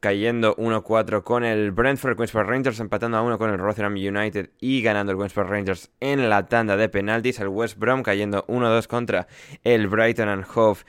cayendo 0.00 0.56
1-4 0.56 1.22
con 1.22 1.44
el 1.44 1.72
Brentford 1.72 2.16
Queens 2.16 2.32
Rangers, 2.32 2.80
empatando 2.80 3.16
a 3.16 3.22
1 3.22 3.38
con 3.38 3.50
el 3.50 3.58
Rotherham 3.58 3.94
United 3.94 4.50
y 4.60 4.82
ganando 4.82 5.12
el 5.12 5.18
Queens 5.18 5.34
Rangers 5.34 5.90
en 6.00 6.28
la 6.28 6.46
tanda 6.46 6.76
de 6.76 6.88
penaltis. 6.88 7.40
El 7.40 7.48
West 7.48 7.78
Brom 7.78 8.02
cayendo 8.02 8.44
1-2 8.46 8.86
contra 8.86 9.26
el 9.64 9.88
Brighton 9.88 10.28
and 10.28 10.44
Hove 10.54 10.80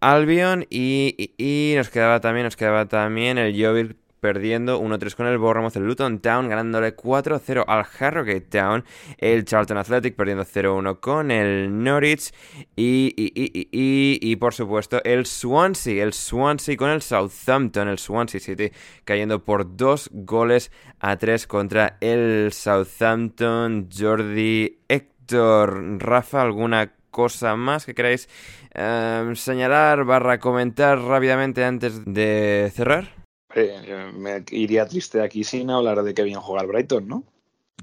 Albion 0.00 0.66
y, 0.68 1.32
y, 1.38 1.74
nos 1.76 1.88
quedaba 1.88 2.20
también, 2.20 2.44
nos 2.44 2.56
quedaba 2.56 2.86
también 2.86 3.38
el 3.38 3.54
Yeovil 3.54 3.96
perdiendo 4.24 4.80
1-3 4.80 5.16
con 5.16 5.26
el 5.26 5.36
Bournemouth, 5.36 5.76
el 5.76 5.86
Luton 5.86 6.18
Town 6.20 6.48
ganándole 6.48 6.96
4-0 6.96 7.62
al 7.68 7.84
Harrogate 8.00 8.40
Town, 8.40 8.82
el 9.18 9.44
Charlton 9.44 9.76
Athletic 9.76 10.16
perdiendo 10.16 10.46
0-1 10.46 10.98
con 10.98 11.30
el 11.30 11.84
Norwich. 11.84 12.32
Y, 12.74 13.12
y, 13.18 14.36
por 14.36 14.54
supuesto 14.54 15.04
el 15.04 15.26
Swansea, 15.26 16.02
el 16.02 16.14
Swansea 16.14 16.74
con 16.78 16.88
el 16.88 17.02
Southampton, 17.02 17.86
el 17.86 17.98
Swansea 17.98 18.40
City 18.40 18.72
cayendo 19.04 19.44
por 19.44 19.76
2 19.76 20.08
goles 20.14 20.72
a 21.00 21.18
3 21.18 21.46
contra 21.46 21.98
el 22.00 22.50
Southampton, 22.50 23.90
Jordi 23.94 24.78
Héctor, 24.88 25.98
Rafa, 25.98 26.40
¿alguna 26.40 26.94
cosa 27.10 27.56
más 27.56 27.84
que 27.84 27.94
queráis 27.94 28.30
eh, 28.72 29.32
señalar 29.34 30.04
barra 30.04 30.38
comentar 30.38 30.98
rápidamente 30.98 31.62
antes 31.62 32.06
de 32.06 32.72
cerrar? 32.74 33.23
Eh, 33.54 34.10
me 34.16 34.42
iría 34.50 34.86
triste 34.86 35.20
aquí 35.20 35.44
sin 35.44 35.70
hablar 35.70 36.02
de 36.02 36.12
que 36.12 36.22
bien 36.22 36.40
juega 36.40 36.62
el 36.62 36.68
Brighton, 36.68 37.06
¿no? 37.06 37.24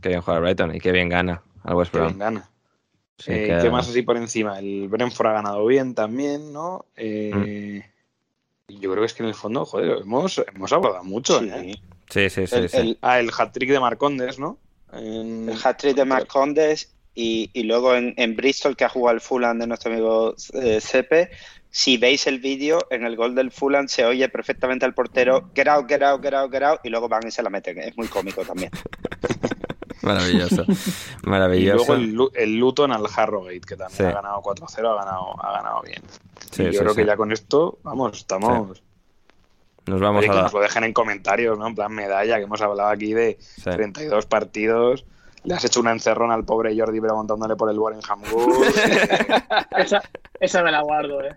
Que 0.02 0.10
bien 0.10 0.22
juega 0.22 0.38
el 0.40 0.44
Brighton 0.44 0.76
y 0.76 0.80
que 0.80 0.92
bien 0.92 1.10
gana 1.10 1.42
al 1.64 1.76
West 1.76 1.94
Brom. 1.94 2.08
Que 2.08 2.14
bien 2.14 2.20
gana. 2.20 2.50
Eh, 3.28 3.60
¿Qué 3.62 3.70
más 3.70 3.88
así 3.88 4.02
por 4.02 4.18
encima? 4.18 4.60
El 4.60 4.88
Brentford 4.88 5.28
ha 5.28 5.34
ganado 5.34 5.66
bien 5.66 5.94
también, 5.94 6.52
¿no? 6.52 6.86
Eh, 6.96 7.84
mm. 8.68 8.80
Yo 8.80 8.92
creo 8.92 9.02
que 9.02 9.06
es 9.06 9.14
que 9.14 9.24
en 9.24 9.30
el 9.30 9.36
fondo, 9.36 9.66
joder, 9.66 10.00
hemos, 10.02 10.42
hemos 10.54 10.72
hablado 10.72 11.04
mucho. 11.04 11.40
Sí, 12.10 12.30
sí, 12.30 12.48
sí. 12.48 12.56
El, 12.74 12.98
Ah, 13.02 13.20
el 13.20 13.30
hat-trick 13.38 13.70
de 13.70 13.80
Marcondes, 13.80 14.40
¿no? 14.40 14.58
El 14.94 15.54
hat-trick 15.64 15.96
de 15.96 16.06
Marcondes 16.06 16.94
y, 17.14 17.50
y 17.54 17.64
luego 17.64 17.96
en, 17.96 18.14
en, 18.18 18.36
Bristol, 18.36 18.76
que 18.76 18.86
ha 18.86 18.90
jugado 18.90 19.16
el 19.16 19.22
Fulham 19.22 19.60
de 19.60 19.68
nuestro 19.68 19.92
amigo 19.92 20.36
Cepe, 20.38 21.30
si 21.72 21.98
veis 21.98 22.28
el 22.28 22.40
vídeo, 22.40 22.80
en 22.90 23.06
el 23.06 23.16
gol 23.16 23.34
del 23.34 23.50
Fulham 23.50 23.88
se 23.88 24.06
oye 24.06 24.28
perfectamente 24.28 24.86
al 24.86 24.94
portero 24.94 25.50
get 25.56 25.70
out, 25.70 25.88
get 25.88 26.04
out, 26.04 26.22
get 26.22 26.34
out, 26.34 26.52
get 26.52 26.64
out, 26.64 26.80
y 26.84 26.90
luego 26.90 27.08
van 27.08 27.26
y 27.26 27.32
se 27.32 27.42
la 27.42 27.50
meten. 27.50 27.80
Es 27.80 27.98
muy 27.98 28.08
cómico 28.08 28.44
también. 28.44 28.72
Maravilloso, 30.02 30.66
maravilloso. 31.24 31.96
Y 31.96 32.08
luego 32.08 32.32
el, 32.36 32.58
Luton 32.58 32.92
al 32.92 33.06
Harrogate, 33.16 33.62
que 33.62 33.78
también 33.78 34.10
ha 34.10 34.14
ganado 34.14 34.42
4-0, 34.42 34.78
ha 34.80 34.96
ganado, 34.96 35.46
ha 35.46 35.52
ganado 35.54 35.82
bien. 35.84 36.02
yo 36.72 36.80
creo 36.80 36.96
que 36.96 37.06
ya 37.06 37.16
con 37.16 37.32
esto, 37.32 37.78
vamos, 37.84 38.18
estamos... 38.18 38.82
Nos 39.86 40.00
vamos 40.00 40.24
a 40.24 40.28
que 40.28 40.34
nos 40.34 40.54
lo 40.54 40.60
dejen 40.60 40.86
en 40.86 40.94
comentarios, 40.94 41.58
¿no? 41.58 41.68
En 41.68 41.76
plan 41.76 41.92
medalla, 41.92 42.38
que 42.38 42.44
hemos 42.44 42.62
hablado 42.62 42.90
aquí 42.90 43.14
de 43.14 43.38
32 43.64 44.26
partidos 44.26 45.06
le 45.44 45.54
has 45.56 45.66
hecho 45.66 45.80
una 45.80 45.92
encerrona 45.92 46.34
al 46.34 46.46
pobre 46.46 46.78
Jordi 46.78 47.02
preguntándole 47.02 47.56
por 47.56 47.70
el 47.70 47.80
Warrenham 47.80 48.22
Goose. 48.32 48.72
esa, 49.78 50.02
esa 50.40 50.64
me 50.64 50.72
la 50.72 50.82
guardo, 50.82 51.24
¿eh? 51.24 51.36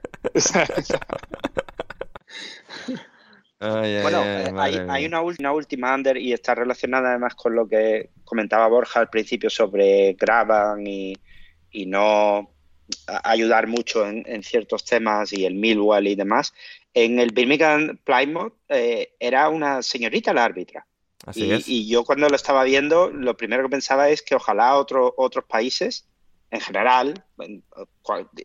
bueno, 4.03 4.23
eh, 4.25 4.53
hay, 4.89 5.07
una, 5.07 5.23
última 5.53 5.95
under 5.95 6.17
y 6.17 6.33
está 6.33 6.55
relacionada 6.55 7.11
además 7.11 7.35
con 7.35 7.55
lo 7.55 7.67
que 7.67 8.11
comentaba 8.25 8.69
Borja 8.69 9.01
al 9.01 9.09
principio 9.09 9.49
sobre 9.49 10.15
Graban 10.15 10.87
y, 10.87 11.15
no 11.87 12.51
ayudar 13.25 13.67
mucho 13.67 14.07
en, 14.07 14.43
ciertos 14.43 14.85
temas 14.85 15.33
y 15.33 15.45
el 15.45 15.55
Millwall 15.55 16.07
y 16.07 16.15
demás. 16.15 16.53
En 16.93 17.19
el 17.19 17.33
Birmingham 17.33 17.99
Plymouth 18.05 18.55
eh, 18.69 19.15
era 19.19 19.49
una 19.49 19.83
señorita 19.83 20.33
la 20.33 20.45
árbitra 20.45 20.87
y, 21.35 21.89
yo 21.89 22.05
cuando 22.05 22.29
lo 22.29 22.37
estaba 22.37 22.65
viendo, 22.65 23.11
lo 23.11 23.37
primero 23.37 23.63
que 23.65 23.71
pensaba 23.71 24.09
es 24.09 24.23
que 24.23 24.35
ojalá 24.35 24.77
otros 24.77 25.45
países, 25.49 26.07
en 26.51 26.61
general, 26.61 27.25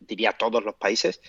diría 0.01 0.33
todos 0.33 0.63
los 0.63 0.75
países, 0.75 1.21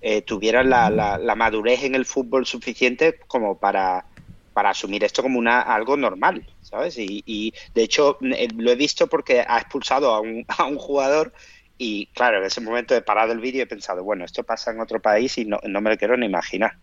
eh, 0.00 0.22
tuvieran 0.22 0.70
la, 0.70 1.34
madurez 1.36 1.84
en 1.84 1.94
el 1.94 2.04
fútbol 2.04 2.46
suficiente 2.46 3.18
como 3.26 3.58
para, 3.58 4.06
para 4.52 4.70
asumir 4.70 5.04
esto 5.04 5.22
como 5.22 5.38
una 5.38 5.60
algo 5.60 5.96
normal, 5.96 6.46
¿sabes? 6.62 6.96
Y, 6.98 7.54
de 7.74 7.82
hecho 7.82 8.18
eh, 8.22 8.48
lo 8.56 8.70
he 8.70 8.76
visto 8.76 9.06
porque 9.06 9.44
ha 9.46 9.58
expulsado 9.58 10.14
a 10.14 10.20
un, 10.20 10.44
a 10.58 10.64
un 10.64 10.78
jugador 10.78 11.32
y 11.78 12.06
claro, 12.06 12.38
en 12.38 12.44
ese 12.44 12.60
momento 12.60 12.94
he 12.94 13.02
parado 13.02 13.32
el 13.32 13.38
vídeo 13.38 13.60
y 13.60 13.62
he 13.62 13.66
pensado, 13.66 14.02
bueno, 14.02 14.24
esto 14.24 14.42
pasa 14.42 14.72
en 14.72 14.80
otro 14.80 15.00
país 15.00 15.38
y 15.38 15.44
no, 15.44 15.60
no 15.62 15.80
me 15.80 15.90
lo 15.90 15.96
quiero 15.96 16.16
ni 16.16 16.26
imaginar. 16.26 16.76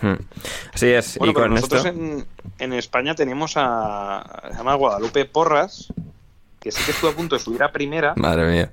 Hmm. 0.00 0.14
Así 0.72 0.88
es. 0.88 1.18
y 1.20 1.32
con 1.32 1.54
nosotros 1.54 1.84
en, 1.84 2.26
en, 2.58 2.72
España 2.72 3.14
tenemos 3.14 3.54
a, 3.56 4.42
se 4.50 4.56
llama 4.56 4.74
Guadalupe 4.74 5.26
Porras, 5.26 5.92
que 6.58 6.72
sí 6.72 6.82
que 6.84 6.92
estuvo 6.92 7.10
a 7.10 7.14
punto 7.14 7.36
de 7.36 7.40
subir 7.40 7.62
a 7.62 7.70
primera. 7.70 8.14
Madre 8.16 8.50
mía. 8.50 8.72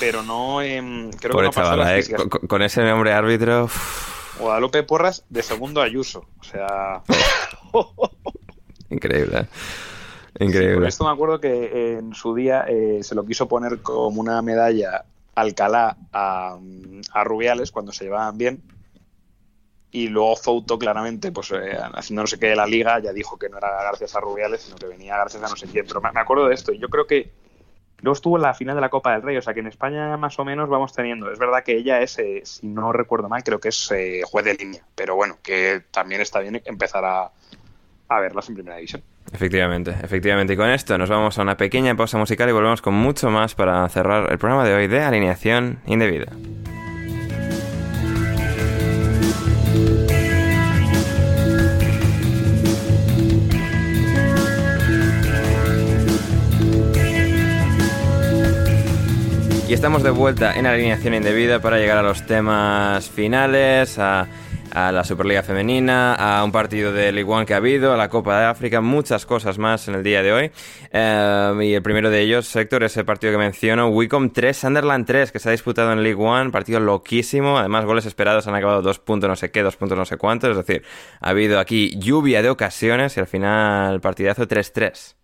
Pero 0.00 0.22
no, 0.22 0.58
creo 0.58 1.36
que 1.36 1.42
no 1.42 1.50
chavala, 1.50 1.98
eh, 1.98 2.04
con, 2.48 2.62
ese 2.62 2.82
nombre 2.82 3.12
árbitro. 3.12 3.68
Guadalupe 4.38 4.82
Porras 4.82 5.24
de 5.28 5.42
segundo 5.42 5.82
Ayuso. 5.82 6.26
O 6.40 6.44
sea. 6.44 7.02
Increíble. 8.90 9.40
¿eh? 9.40 9.46
Increíble. 10.44 10.76
por 10.76 10.86
esto 10.86 11.04
me 11.04 11.10
acuerdo 11.10 11.40
que 11.40 11.98
en 11.98 12.14
su 12.14 12.34
día 12.34 12.64
eh, 12.66 13.00
se 13.02 13.14
lo 13.14 13.26
quiso 13.26 13.46
poner 13.46 13.80
como 13.80 14.20
una 14.20 14.40
medalla 14.40 15.04
Alcalá 15.34 15.96
a, 16.12 16.56
a 17.12 17.24
Rubiales 17.24 17.70
cuando 17.70 17.92
se 17.92 18.04
llevaban 18.04 18.38
bien. 18.38 18.62
Y 19.94 20.08
luego 20.08 20.34
Fouto, 20.36 20.78
claramente, 20.78 21.32
pues 21.32 21.52
eh, 21.52 21.78
haciendo 21.92 22.22
no 22.22 22.26
sé 22.26 22.38
qué 22.38 22.46
de 22.46 22.56
la 22.56 22.66
liga, 22.66 22.98
ya 22.98 23.12
dijo 23.12 23.38
que 23.38 23.50
no 23.50 23.58
era 23.58 23.68
gracias 23.82 24.16
a 24.16 24.20
Rubiales, 24.20 24.62
sino 24.62 24.76
que 24.76 24.86
venía 24.86 25.18
gracias 25.18 25.42
a 25.42 25.48
no 25.48 25.56
sé 25.56 25.66
quién. 25.66 25.86
Pero 25.86 26.00
me, 26.00 26.08
acuerdo 26.18 26.48
de 26.48 26.54
esto. 26.54 26.72
Y 26.72 26.78
yo 26.78 26.88
creo 26.88 27.06
que 27.06 27.30
luego 28.00 28.14
estuvo 28.14 28.36
en 28.36 28.42
la 28.42 28.54
final 28.54 28.74
de 28.74 28.80
la 28.80 28.88
Copa 28.88 29.12
del 29.12 29.20
Rey. 29.20 29.36
O 29.36 29.42
sea 29.42 29.52
que 29.52 29.60
en 29.60 29.66
España 29.66 30.16
más 30.16 30.38
o 30.38 30.46
menos 30.46 30.70
vamos 30.70 30.94
teniendo. 30.94 31.30
Es 31.30 31.38
verdad 31.38 31.62
que 31.62 31.76
ella 31.76 32.00
es, 32.00 32.18
eh, 32.18 32.40
si 32.44 32.68
no 32.68 32.90
recuerdo 32.90 33.28
mal, 33.28 33.44
creo 33.44 33.60
que 33.60 33.68
es 33.68 33.92
juez 34.24 34.44
de 34.46 34.54
línea. 34.54 34.82
Pero 34.94 35.14
bueno, 35.14 35.36
que 35.42 35.82
también 35.90 36.22
está 36.22 36.40
bien 36.40 36.62
empezar 36.64 37.04
a, 37.04 37.30
a 38.08 38.20
verlas 38.20 38.48
en 38.48 38.54
primera 38.54 38.76
división. 38.76 39.02
Efectivamente, 39.30 39.94
efectivamente. 40.02 40.54
Y 40.54 40.56
con 40.56 40.70
esto 40.70 40.96
nos 40.96 41.10
vamos 41.10 41.38
a 41.38 41.42
una 41.42 41.58
pequeña 41.58 41.94
pausa 41.94 42.16
musical 42.16 42.48
y 42.48 42.52
volvemos 42.52 42.80
con 42.80 42.94
mucho 42.94 43.28
más 43.28 43.54
para 43.54 43.86
cerrar 43.90 44.32
el 44.32 44.38
programa 44.38 44.64
de 44.64 44.72
hoy 44.72 44.86
de 44.86 45.02
alineación 45.02 45.80
indebida. 45.84 46.32
Y 59.72 59.74
estamos 59.74 60.02
de 60.02 60.10
vuelta 60.10 60.54
en 60.54 60.66
alineación 60.66 61.14
indebida 61.14 61.62
para 61.62 61.78
llegar 61.78 61.96
a 61.96 62.02
los 62.02 62.26
temas 62.26 63.08
finales, 63.08 63.98
a 63.98 64.28
la 64.74 65.02
Superliga 65.02 65.42
Femenina, 65.42 66.12
a 66.14 66.44
un 66.44 66.52
partido 66.52 66.92
de 66.92 67.10
League 67.10 67.32
One 67.32 67.46
que 67.46 67.54
ha 67.54 67.56
habido, 67.56 67.94
a 67.94 67.96
la 67.96 68.10
Copa 68.10 68.38
de 68.38 68.44
África, 68.44 68.82
muchas 68.82 69.24
cosas 69.24 69.56
más 69.56 69.88
en 69.88 69.94
el 69.94 70.02
día 70.02 70.22
de 70.22 70.30
hoy. 70.30 70.50
Eh, 70.90 71.54
y 71.62 71.72
el 71.72 71.80
primero 71.80 72.10
de 72.10 72.20
ellos, 72.20 72.54
Héctor, 72.54 72.84
ese 72.84 73.02
partido 73.04 73.32
que 73.32 73.38
menciono, 73.38 73.88
Wicom 73.88 74.28
3, 74.28 74.54
Sunderland 74.54 75.06
3, 75.06 75.32
que 75.32 75.38
se 75.38 75.48
ha 75.48 75.52
disputado 75.52 75.90
en 75.90 76.02
League 76.02 76.22
One, 76.22 76.50
partido 76.50 76.78
loquísimo, 76.78 77.56
además 77.56 77.86
goles 77.86 78.04
esperados 78.04 78.46
han 78.46 78.54
acabado 78.54 78.82
dos 78.82 78.98
puntos 78.98 79.26
no 79.26 79.36
sé 79.36 79.50
qué, 79.50 79.62
dos 79.62 79.76
puntos 79.76 79.96
no 79.96 80.04
sé 80.04 80.18
cuántos, 80.18 80.50
es 80.50 80.66
decir, 80.66 80.82
ha 81.18 81.30
habido 81.30 81.58
aquí 81.58 81.98
lluvia 81.98 82.42
de 82.42 82.50
ocasiones 82.50 83.16
y 83.16 83.20
al 83.20 83.26
final 83.26 84.02
partidazo 84.02 84.46
3-3. 84.46 85.14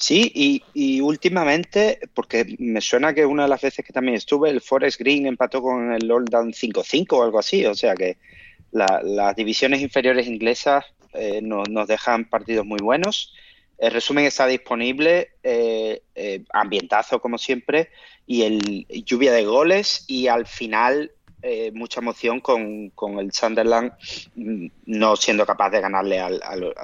Sí, 0.00 0.32
y, 0.34 0.64
y, 0.72 1.02
últimamente, 1.02 2.00
porque 2.14 2.56
me 2.58 2.80
suena 2.80 3.12
que 3.12 3.26
una 3.26 3.42
de 3.42 3.50
las 3.50 3.60
veces 3.60 3.84
que 3.84 3.92
también 3.92 4.16
estuve, 4.16 4.48
el 4.48 4.62
Forest 4.62 4.98
Green 4.98 5.26
empató 5.26 5.60
con 5.60 5.92
el 5.92 6.10
Old 6.10 6.30
Down 6.30 6.54
5-5 6.54 7.12
o 7.12 7.22
algo 7.22 7.38
así, 7.38 7.66
o 7.66 7.74
sea 7.74 7.94
que 7.94 8.16
las 8.72 9.36
divisiones 9.36 9.82
inferiores 9.82 10.26
inglesas 10.26 10.86
eh, 11.12 11.42
nos 11.42 11.86
dejan 11.86 12.30
partidos 12.30 12.64
muy 12.64 12.78
buenos. 12.80 13.34
El 13.76 13.92
resumen 13.92 14.24
está 14.24 14.46
disponible, 14.46 15.32
eh, 15.42 16.02
eh, 16.14 16.44
ambientazo 16.50 17.20
como 17.20 17.36
siempre, 17.36 17.90
y 18.26 18.42
el 18.42 18.86
lluvia 19.04 19.32
de 19.32 19.44
goles 19.44 20.04
y 20.06 20.28
al 20.28 20.46
final 20.46 21.12
eh, 21.42 21.70
mucha 21.72 22.00
emoción 22.00 22.40
con, 22.40 22.90
con, 22.90 23.18
el 23.18 23.32
Sunderland 23.32 23.92
mm, 24.34 24.66
no 24.86 25.16
siendo 25.16 25.46
capaz 25.46 25.70
de 25.70 25.80
ganarle 25.80 26.18
al, 26.18 26.40
al, 26.42 26.74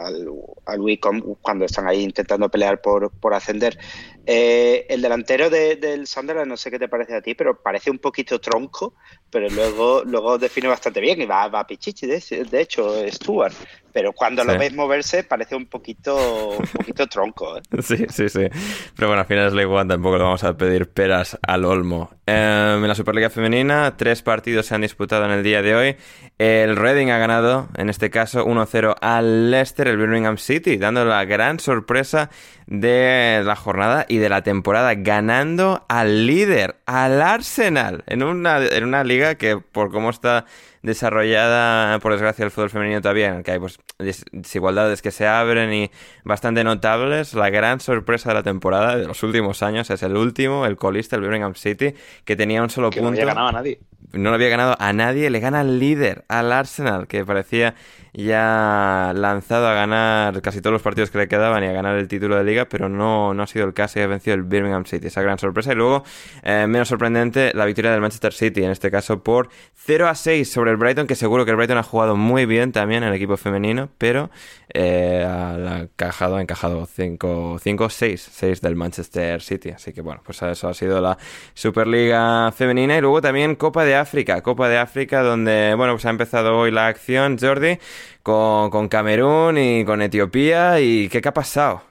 al, 0.64 0.80
Wicom 0.80 1.36
cuando 1.42 1.64
están 1.64 1.86
ahí 1.86 2.02
intentando 2.02 2.48
pelear 2.48 2.80
por, 2.80 3.10
por 3.10 3.34
ascender. 3.34 3.78
Eh, 4.24 4.86
el 4.88 5.02
delantero 5.02 5.50
de, 5.50 5.76
del 5.76 6.06
Sunderland, 6.06 6.48
no 6.48 6.56
sé 6.56 6.70
qué 6.70 6.78
te 6.78 6.88
parece 6.88 7.14
a 7.14 7.22
ti, 7.22 7.34
pero 7.34 7.62
parece 7.62 7.90
un 7.90 7.98
poquito 7.98 8.40
tronco, 8.40 8.94
pero 9.30 9.48
luego, 9.50 10.02
luego 10.04 10.38
define 10.38 10.68
bastante 10.68 11.00
bien 11.00 11.20
y 11.20 11.26
va, 11.26 11.48
va 11.48 11.60
a 11.60 11.66
pichichi, 11.66 12.06
de, 12.06 12.46
de 12.50 12.60
hecho, 12.60 12.94
Stuart 13.10 13.54
pero 13.96 14.12
cuando 14.12 14.44
lo 14.44 14.58
ves 14.58 14.74
moverse 14.74 15.24
parece 15.24 15.56
un 15.56 15.64
poquito, 15.64 16.50
un 16.58 16.66
poquito 16.66 17.06
tronco. 17.06 17.56
¿eh? 17.56 17.62
Sí, 17.82 18.04
sí, 18.10 18.28
sí. 18.28 18.46
Pero 18.94 19.08
bueno, 19.08 19.22
al 19.22 19.26
final 19.26 19.46
es 19.46 19.54
la 19.54 19.62
igual, 19.62 19.88
tampoco 19.88 20.18
le 20.18 20.24
vamos 20.24 20.44
a 20.44 20.54
pedir 20.54 20.90
peras 20.90 21.38
al 21.40 21.64
olmo. 21.64 22.10
Em, 22.26 22.82
en 22.82 22.88
la 22.88 22.94
Superliga 22.94 23.30
Femenina, 23.30 23.96
tres 23.96 24.20
partidos 24.20 24.66
se 24.66 24.74
han 24.74 24.82
disputado 24.82 25.24
en 25.24 25.30
el 25.30 25.42
día 25.42 25.62
de 25.62 25.74
hoy. 25.74 25.96
El 26.36 26.76
Reading 26.76 27.08
ha 27.08 27.16
ganado, 27.16 27.68
en 27.78 27.88
este 27.88 28.10
caso, 28.10 28.44
1-0 28.44 28.96
al 29.00 29.50
Leicester, 29.50 29.88
el 29.88 29.96
Birmingham 29.96 30.36
City, 30.36 30.76
dando 30.76 31.06
la 31.06 31.24
gran 31.24 31.58
sorpresa 31.58 32.28
de 32.66 33.40
la 33.46 33.56
jornada 33.56 34.04
y 34.10 34.18
de 34.18 34.28
la 34.28 34.42
temporada, 34.42 34.92
ganando 34.94 35.86
al 35.88 36.26
líder, 36.26 36.76
al 36.84 37.22
Arsenal, 37.22 38.04
en 38.08 38.22
una, 38.22 38.58
en 38.58 38.84
una 38.84 39.04
liga 39.04 39.36
que 39.36 39.56
por 39.56 39.90
cómo 39.90 40.10
está 40.10 40.44
desarrollada, 40.86 41.98
por 41.98 42.12
desgracia, 42.12 42.44
el 42.44 42.50
fútbol 42.50 42.70
femenino 42.70 43.00
todavía, 43.00 43.28
en 43.28 43.34
el 43.36 43.42
que 43.42 43.50
hay 43.50 43.58
pues, 43.58 43.78
desigualdades 43.98 45.02
que 45.02 45.10
se 45.10 45.26
abren 45.26 45.72
y 45.72 45.90
bastante 46.24 46.62
notables. 46.64 47.34
La 47.34 47.50
gran 47.50 47.80
sorpresa 47.80 48.30
de 48.30 48.36
la 48.36 48.42
temporada 48.42 48.96
de 48.96 49.06
los 49.06 49.22
últimos 49.22 49.62
años 49.62 49.90
es 49.90 50.02
el 50.02 50.16
último, 50.16 50.64
el 50.64 50.76
colista, 50.76 51.16
el 51.16 51.22
Birmingham 51.22 51.54
City, 51.54 51.94
que 52.24 52.36
tenía 52.36 52.62
un 52.62 52.70
solo 52.70 52.90
punto. 52.90 53.02
No 53.02 53.08
había 53.08 53.24
ganado 53.26 53.48
a 53.48 53.52
nadie. 53.52 53.80
No 54.12 54.30
lo 54.30 54.36
había 54.36 54.48
ganado 54.48 54.76
a 54.78 54.92
nadie, 54.92 55.28
le 55.30 55.40
gana 55.40 55.60
al 55.60 55.78
líder, 55.80 56.24
al 56.28 56.52
Arsenal, 56.52 57.08
que 57.08 57.24
parecía 57.24 57.74
ya 58.16 59.12
lanzado 59.14 59.68
a 59.68 59.74
ganar 59.74 60.40
casi 60.40 60.60
todos 60.60 60.72
los 60.72 60.82
partidos 60.82 61.10
que 61.10 61.18
le 61.18 61.28
quedaban 61.28 61.62
y 61.64 61.66
a 61.66 61.72
ganar 61.72 61.98
el 61.98 62.08
título 62.08 62.36
de 62.36 62.44
liga, 62.44 62.66
pero 62.66 62.88
no, 62.88 63.34
no 63.34 63.42
ha 63.42 63.46
sido 63.46 63.66
el 63.66 63.74
caso 63.74 63.98
y 63.98 64.02
ha 64.02 64.06
vencido 64.06 64.34
el 64.34 64.42
Birmingham 64.42 64.86
City, 64.86 65.08
esa 65.08 65.20
gran 65.20 65.38
sorpresa. 65.38 65.72
Y 65.72 65.74
luego, 65.74 66.04
eh, 66.42 66.66
menos 66.66 66.88
sorprendente, 66.88 67.52
la 67.54 67.66
victoria 67.66 67.90
del 67.90 68.00
Manchester 68.00 68.32
City, 68.32 68.64
en 68.64 68.70
este 68.70 68.90
caso 68.90 69.22
por 69.22 69.50
0 69.74 70.08
a 70.08 70.14
6 70.14 70.50
sobre 70.50 70.70
el 70.70 70.75
Brighton, 70.76 71.06
que 71.06 71.14
seguro 71.14 71.44
que 71.44 71.50
el 71.50 71.56
Brighton 71.56 71.78
ha 71.78 71.82
jugado 71.82 72.16
muy 72.16 72.46
bien 72.46 72.72
también 72.72 73.02
en 73.02 73.10
el 73.10 73.14
equipo 73.14 73.36
femenino, 73.36 73.88
pero 73.98 74.30
eh, 74.72 75.24
ha 75.26 75.80
encajado, 75.80 76.36
ha 76.36 76.42
encajado 76.42 76.86
5, 76.86 77.58
5, 77.62 77.90
6, 77.90 78.28
6 78.32 78.60
del 78.60 78.76
Manchester 78.76 79.42
City. 79.42 79.70
Así 79.70 79.92
que 79.92 80.00
bueno, 80.00 80.22
pues 80.24 80.42
eso 80.42 80.68
ha 80.68 80.74
sido 80.74 81.00
la 81.00 81.18
Superliga 81.54 82.52
femenina 82.52 82.96
y 82.96 83.00
luego 83.00 83.20
también 83.20 83.54
Copa 83.56 83.84
de 83.84 83.94
África, 83.94 84.42
Copa 84.42 84.68
de 84.68 84.78
África 84.78 85.22
donde, 85.22 85.74
bueno, 85.76 85.94
pues 85.94 86.06
ha 86.06 86.10
empezado 86.10 86.58
hoy 86.58 86.70
la 86.70 86.86
acción, 86.86 87.38
Jordi 87.38 87.78
con, 88.22 88.70
con 88.70 88.88
Camerún 88.88 89.56
y 89.56 89.84
con 89.84 90.02
Etiopía. 90.02 90.80
¿Y 90.80 91.08
qué, 91.08 91.20
qué 91.20 91.28
ha 91.28 91.34
pasado? 91.34 91.82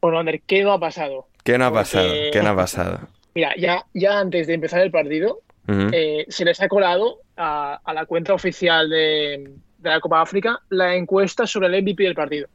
Bueno, 0.00 0.18
Ander, 0.18 0.40
¿qué 0.42 0.62
no 0.62 0.72
ha 0.72 0.78
pasado? 0.78 1.26
¿Qué 1.44 1.56
no 1.56 1.66
ha 1.66 1.72
pasado? 1.72 2.12
¿Qué 2.32 2.42
no 2.42 2.50
ha 2.50 2.56
pasado? 2.56 3.00
Mira, 3.34 3.54
ya, 3.56 3.86
ya 3.94 4.18
antes 4.18 4.46
de 4.46 4.54
empezar 4.54 4.80
el 4.80 4.90
partido, 4.90 5.40
eh, 5.68 6.24
se 6.28 6.44
les 6.46 6.60
ha 6.62 6.68
colado 6.68 7.18
a, 7.36 7.80
a 7.84 7.92
la 7.92 8.06
cuenta 8.06 8.32
oficial 8.32 8.88
de, 8.88 9.50
de, 9.78 9.90
la 9.90 10.00
Copa 10.00 10.22
África 10.22 10.60
la 10.70 10.94
encuesta 10.94 11.46
sobre 11.46 11.68
el 11.68 11.82
MVP 11.82 12.04
del 12.04 12.14
partido. 12.14 12.48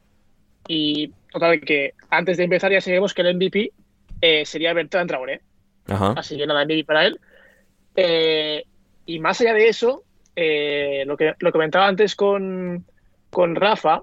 Y 0.66 1.12
total, 1.30 1.60
que 1.60 1.94
antes 2.10 2.36
de 2.36 2.44
empezar 2.44 2.72
ya 2.72 2.80
sabemos 2.80 3.14
que 3.14 3.22
el 3.22 3.36
MVP 3.36 3.72
eh, 4.20 4.44
sería 4.44 4.72
Bertrand 4.72 5.08
Traoré. 5.08 5.40
Así 5.86 6.36
que 6.36 6.46
nada, 6.46 6.64
MVP 6.64 6.84
para 6.84 7.06
él. 7.06 7.20
Eh, 7.94 8.64
y 9.06 9.18
más 9.20 9.40
allá 9.40 9.54
de 9.54 9.68
eso, 9.68 10.02
lo 10.34 11.16
que 11.16 11.34
lo 11.38 11.52
comentaba 11.52 11.86
antes 11.86 12.16
con, 12.16 12.84
con 13.30 13.54
Rafa, 13.54 14.02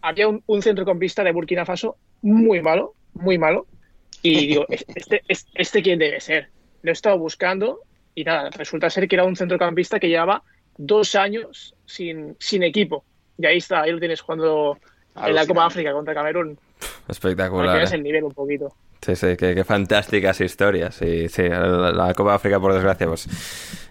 había 0.00 0.28
un, 0.28 0.42
un, 0.46 0.62
centrocampista 0.62 1.22
de 1.24 1.32
Burkina 1.32 1.66
Faso 1.66 1.96
muy 2.22 2.62
malo, 2.62 2.94
muy 3.14 3.36
malo. 3.36 3.66
Y 4.22 4.46
digo, 4.46 4.64
¿este, 4.70 5.22
este, 5.28 5.50
este 5.54 5.82
quién 5.82 5.98
debe 5.98 6.20
ser? 6.20 6.48
Lo 6.82 6.90
he 6.90 6.92
estado 6.92 7.18
buscando 7.18 7.80
y 8.14 8.24
nada, 8.24 8.50
resulta 8.50 8.90
ser 8.90 9.08
que 9.08 9.16
era 9.16 9.24
un 9.24 9.36
centrocampista 9.36 10.00
que 10.00 10.08
llevaba 10.08 10.42
dos 10.76 11.14
años 11.14 11.74
sin, 11.86 12.36
sin 12.38 12.62
equipo. 12.62 13.04
Y 13.36 13.46
ahí 13.46 13.58
está, 13.58 13.82
ahí 13.82 13.92
lo 13.92 13.98
tienes 13.98 14.20
jugando 14.20 14.78
en 15.16 15.34
la 15.34 15.46
Copa 15.46 15.66
África 15.66 15.92
contra 15.92 16.14
Camerún. 16.14 16.58
Espectacular. 17.08 17.82
es 17.82 17.92
el 17.92 18.02
nivel 18.02 18.24
un 18.24 18.32
poquito. 18.32 18.74
Sí, 19.00 19.14
sí, 19.14 19.36
qué, 19.38 19.62
fantásticas 19.64 20.40
historias. 20.40 21.00
Y 21.02 21.28
sí, 21.28 21.42
la, 21.48 22.12
Copa 22.14 22.34
África, 22.34 22.58
por 22.58 22.74
desgracia, 22.74 23.06
pues 23.06 23.28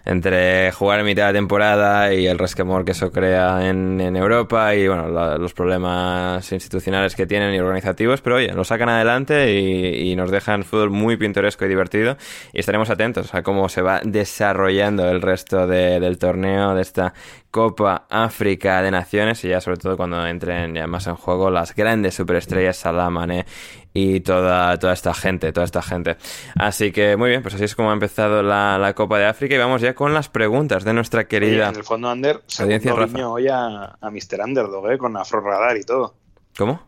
entre 0.04 0.70
jugar 0.72 1.00
en 1.00 1.06
mitad 1.06 1.26
de 1.28 1.32
temporada 1.32 2.12
y 2.14 2.26
el 2.26 2.38
resquemor 2.38 2.84
que 2.84 2.92
eso 2.92 3.10
crea 3.10 3.68
en, 3.68 4.00
en 4.00 4.16
Europa 4.16 4.74
y 4.74 4.86
bueno, 4.86 5.08
la- 5.08 5.36
los 5.38 5.54
problemas 5.54 6.50
institucionales 6.52 7.16
que 7.16 7.26
tienen 7.26 7.54
y 7.54 7.58
organizativos, 7.58 8.20
pero 8.20 8.36
oye, 8.36 8.52
lo 8.52 8.64
sacan 8.64 8.88
adelante 8.90 9.52
y, 9.54 10.10
y 10.12 10.16
nos 10.16 10.30
dejan 10.30 10.62
fútbol 10.64 10.90
muy 10.90 11.16
pintoresco 11.16 11.64
y 11.64 11.68
divertido 11.68 12.16
y 12.52 12.60
estaremos 12.60 12.88
atentos 12.90 13.34
a 13.34 13.42
cómo 13.42 13.68
se 13.68 13.82
va 13.82 14.00
desarrollando 14.04 15.08
el 15.10 15.20
resto 15.22 15.66
de- 15.66 16.00
del 16.00 16.18
torneo 16.18 16.74
de 16.74 16.82
esta 16.82 17.12
Copa 17.50 18.06
África 18.10 18.82
de 18.82 18.90
Naciones 18.90 19.42
y 19.44 19.48
ya 19.48 19.60
sobre 19.62 19.78
todo 19.78 19.96
cuando 19.96 20.24
entren 20.26 20.74
ya 20.74 20.86
más 20.86 21.06
en 21.06 21.16
juego 21.16 21.50
las 21.50 21.74
grandes 21.74 22.14
superestrellas 22.14 22.76
Salah, 22.76 23.08
Mané 23.10 23.46
y 24.16 24.20
toda, 24.20 24.76
toda 24.78 24.92
esta 24.92 25.14
gente, 25.14 25.52
toda 25.52 25.64
esta 25.64 25.82
gente. 25.82 26.16
Así 26.56 26.92
que 26.92 27.16
muy 27.16 27.30
bien, 27.30 27.42
pues 27.42 27.54
así 27.54 27.64
es 27.64 27.74
como 27.74 27.90
ha 27.90 27.94
empezado 27.94 28.42
la, 28.42 28.78
la 28.78 28.94
Copa 28.94 29.18
de 29.18 29.26
África 29.26 29.54
y 29.54 29.58
vamos 29.58 29.80
ya 29.80 29.94
con 29.94 30.14
las 30.14 30.28
preguntas 30.28 30.84
de 30.84 30.92
nuestra 30.92 31.20
Oye, 31.20 31.28
querida... 31.28 31.68
en 31.70 31.76
el 31.76 31.84
fondo, 31.84 32.08
Ander, 32.10 32.42
Audiencia, 32.60 32.94
guiño 32.94 33.32
hoy 33.32 33.48
a, 33.48 33.96
a 34.00 34.10
Mr. 34.10 34.40
Underdog, 34.44 34.90
¿eh? 34.90 34.98
con 34.98 35.16
Afro 35.16 35.40
Radar 35.40 35.76
y 35.76 35.82
todo. 35.84 36.14
¿Cómo? 36.56 36.86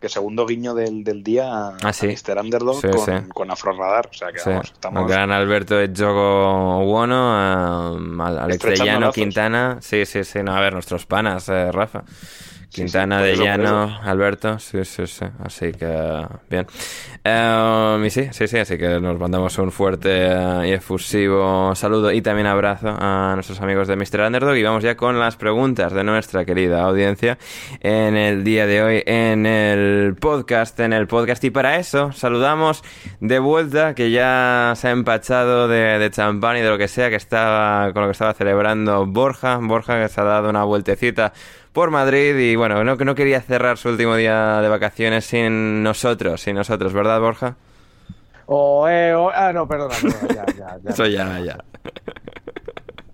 Que 0.00 0.10
segundo 0.10 0.44
guiño 0.44 0.74
del, 0.74 1.02
del 1.04 1.22
día 1.22 1.48
a, 1.50 1.76
Ah, 1.82 1.92
sí. 1.94 2.06
a 2.06 2.10
Mr. 2.10 2.38
Underdog 2.42 2.80
Sí, 2.82 2.88
con, 2.88 3.00
sí. 3.06 3.12
con 3.32 3.50
Afro 3.50 3.72
Radar. 3.72 4.08
O 4.10 4.14
sea 4.14 4.28
que 4.30 4.40
vamos, 4.44 4.70
estamos... 4.70 5.02
el 5.02 5.08
gran 5.08 5.32
Alberto 5.32 5.74
de 5.76 5.90
Jogo 5.96 6.84
Buono, 6.84 7.94
um, 7.94 8.20
Al- 8.20 8.38
Alex. 8.40 8.64
Quintana. 9.14 9.78
Sí, 9.80 10.04
sí, 10.04 10.22
sí, 10.24 10.40
no, 10.42 10.54
a 10.54 10.60
ver, 10.60 10.74
nuestros 10.74 11.06
panas, 11.06 11.48
eh, 11.48 11.72
Rafa. 11.72 12.04
Sí, 12.76 12.82
Quintana 12.82 13.24
sí, 13.24 13.30
por 13.30 13.38
de 13.38 13.44
Llano. 13.44 14.00
Alberto, 14.02 14.58
sí, 14.58 14.84
sí, 14.84 15.06
sí, 15.06 15.24
así 15.42 15.72
que 15.72 16.26
bien. 16.50 16.66
Eh, 17.24 18.02
y 18.04 18.10
sí, 18.10 18.28
sí, 18.30 18.46
sí, 18.46 18.58
así 18.58 18.76
que 18.76 19.00
nos 19.00 19.18
mandamos 19.18 19.56
un 19.58 19.72
fuerte 19.72 20.10
eh, 20.12 20.68
y 20.68 20.72
efusivo 20.72 21.74
saludo 21.74 22.12
y 22.12 22.20
también 22.20 22.46
abrazo 22.46 22.88
a 22.88 23.32
nuestros 23.34 23.62
amigos 23.62 23.88
de 23.88 23.96
Mr. 23.96 24.20
Underdog 24.26 24.56
y 24.56 24.62
vamos 24.62 24.82
ya 24.82 24.94
con 24.94 25.18
las 25.18 25.36
preguntas 25.36 25.94
de 25.94 26.04
nuestra 26.04 26.44
querida 26.44 26.82
audiencia 26.82 27.38
en 27.80 28.14
el 28.16 28.44
día 28.44 28.66
de 28.66 28.82
hoy 28.82 29.02
en 29.06 29.46
el 29.46 30.14
podcast, 30.14 30.78
en 30.80 30.92
el 30.92 31.06
podcast 31.06 31.42
y 31.44 31.50
para 31.50 31.78
eso 31.78 32.12
saludamos 32.12 32.84
de 33.20 33.38
vuelta 33.38 33.94
que 33.94 34.10
ya 34.10 34.74
se 34.76 34.88
ha 34.88 34.90
empachado 34.90 35.66
de, 35.66 35.98
de 35.98 36.10
champán 36.10 36.58
y 36.58 36.60
de 36.60 36.68
lo 36.68 36.76
que 36.76 36.88
sea 36.88 37.08
que 37.08 37.16
estaba 37.16 37.90
con 37.94 38.02
lo 38.02 38.08
que 38.08 38.12
estaba 38.12 38.34
celebrando 38.34 39.06
Borja, 39.06 39.58
Borja 39.62 40.02
que 40.02 40.08
se 40.10 40.20
ha 40.20 40.24
dado 40.24 40.50
una 40.50 40.64
vueltecita 40.64 41.32
por 41.76 41.90
Madrid 41.90 42.34
y 42.38 42.56
bueno, 42.56 42.82
no, 42.84 42.96
que 42.96 43.04
no 43.04 43.14
quería 43.14 43.42
cerrar 43.42 43.76
su 43.76 43.90
último 43.90 44.16
día 44.16 44.62
de 44.62 44.68
vacaciones 44.70 45.26
sin 45.26 45.82
nosotros, 45.82 46.40
sin 46.40 46.56
nosotros, 46.56 46.94
¿verdad, 46.94 47.20
Borja? 47.20 47.56
O, 48.46 48.88
eh, 48.88 49.14
o- 49.14 49.28
ah, 49.30 49.52
no, 49.52 49.68
perdona, 49.68 49.94
perdona, 50.00 50.34
ya, 50.34 50.44
ya, 50.56 50.78
ya. 50.82 50.90
Eso 50.94 51.04
ya, 51.06 51.38
ya. 51.40 51.58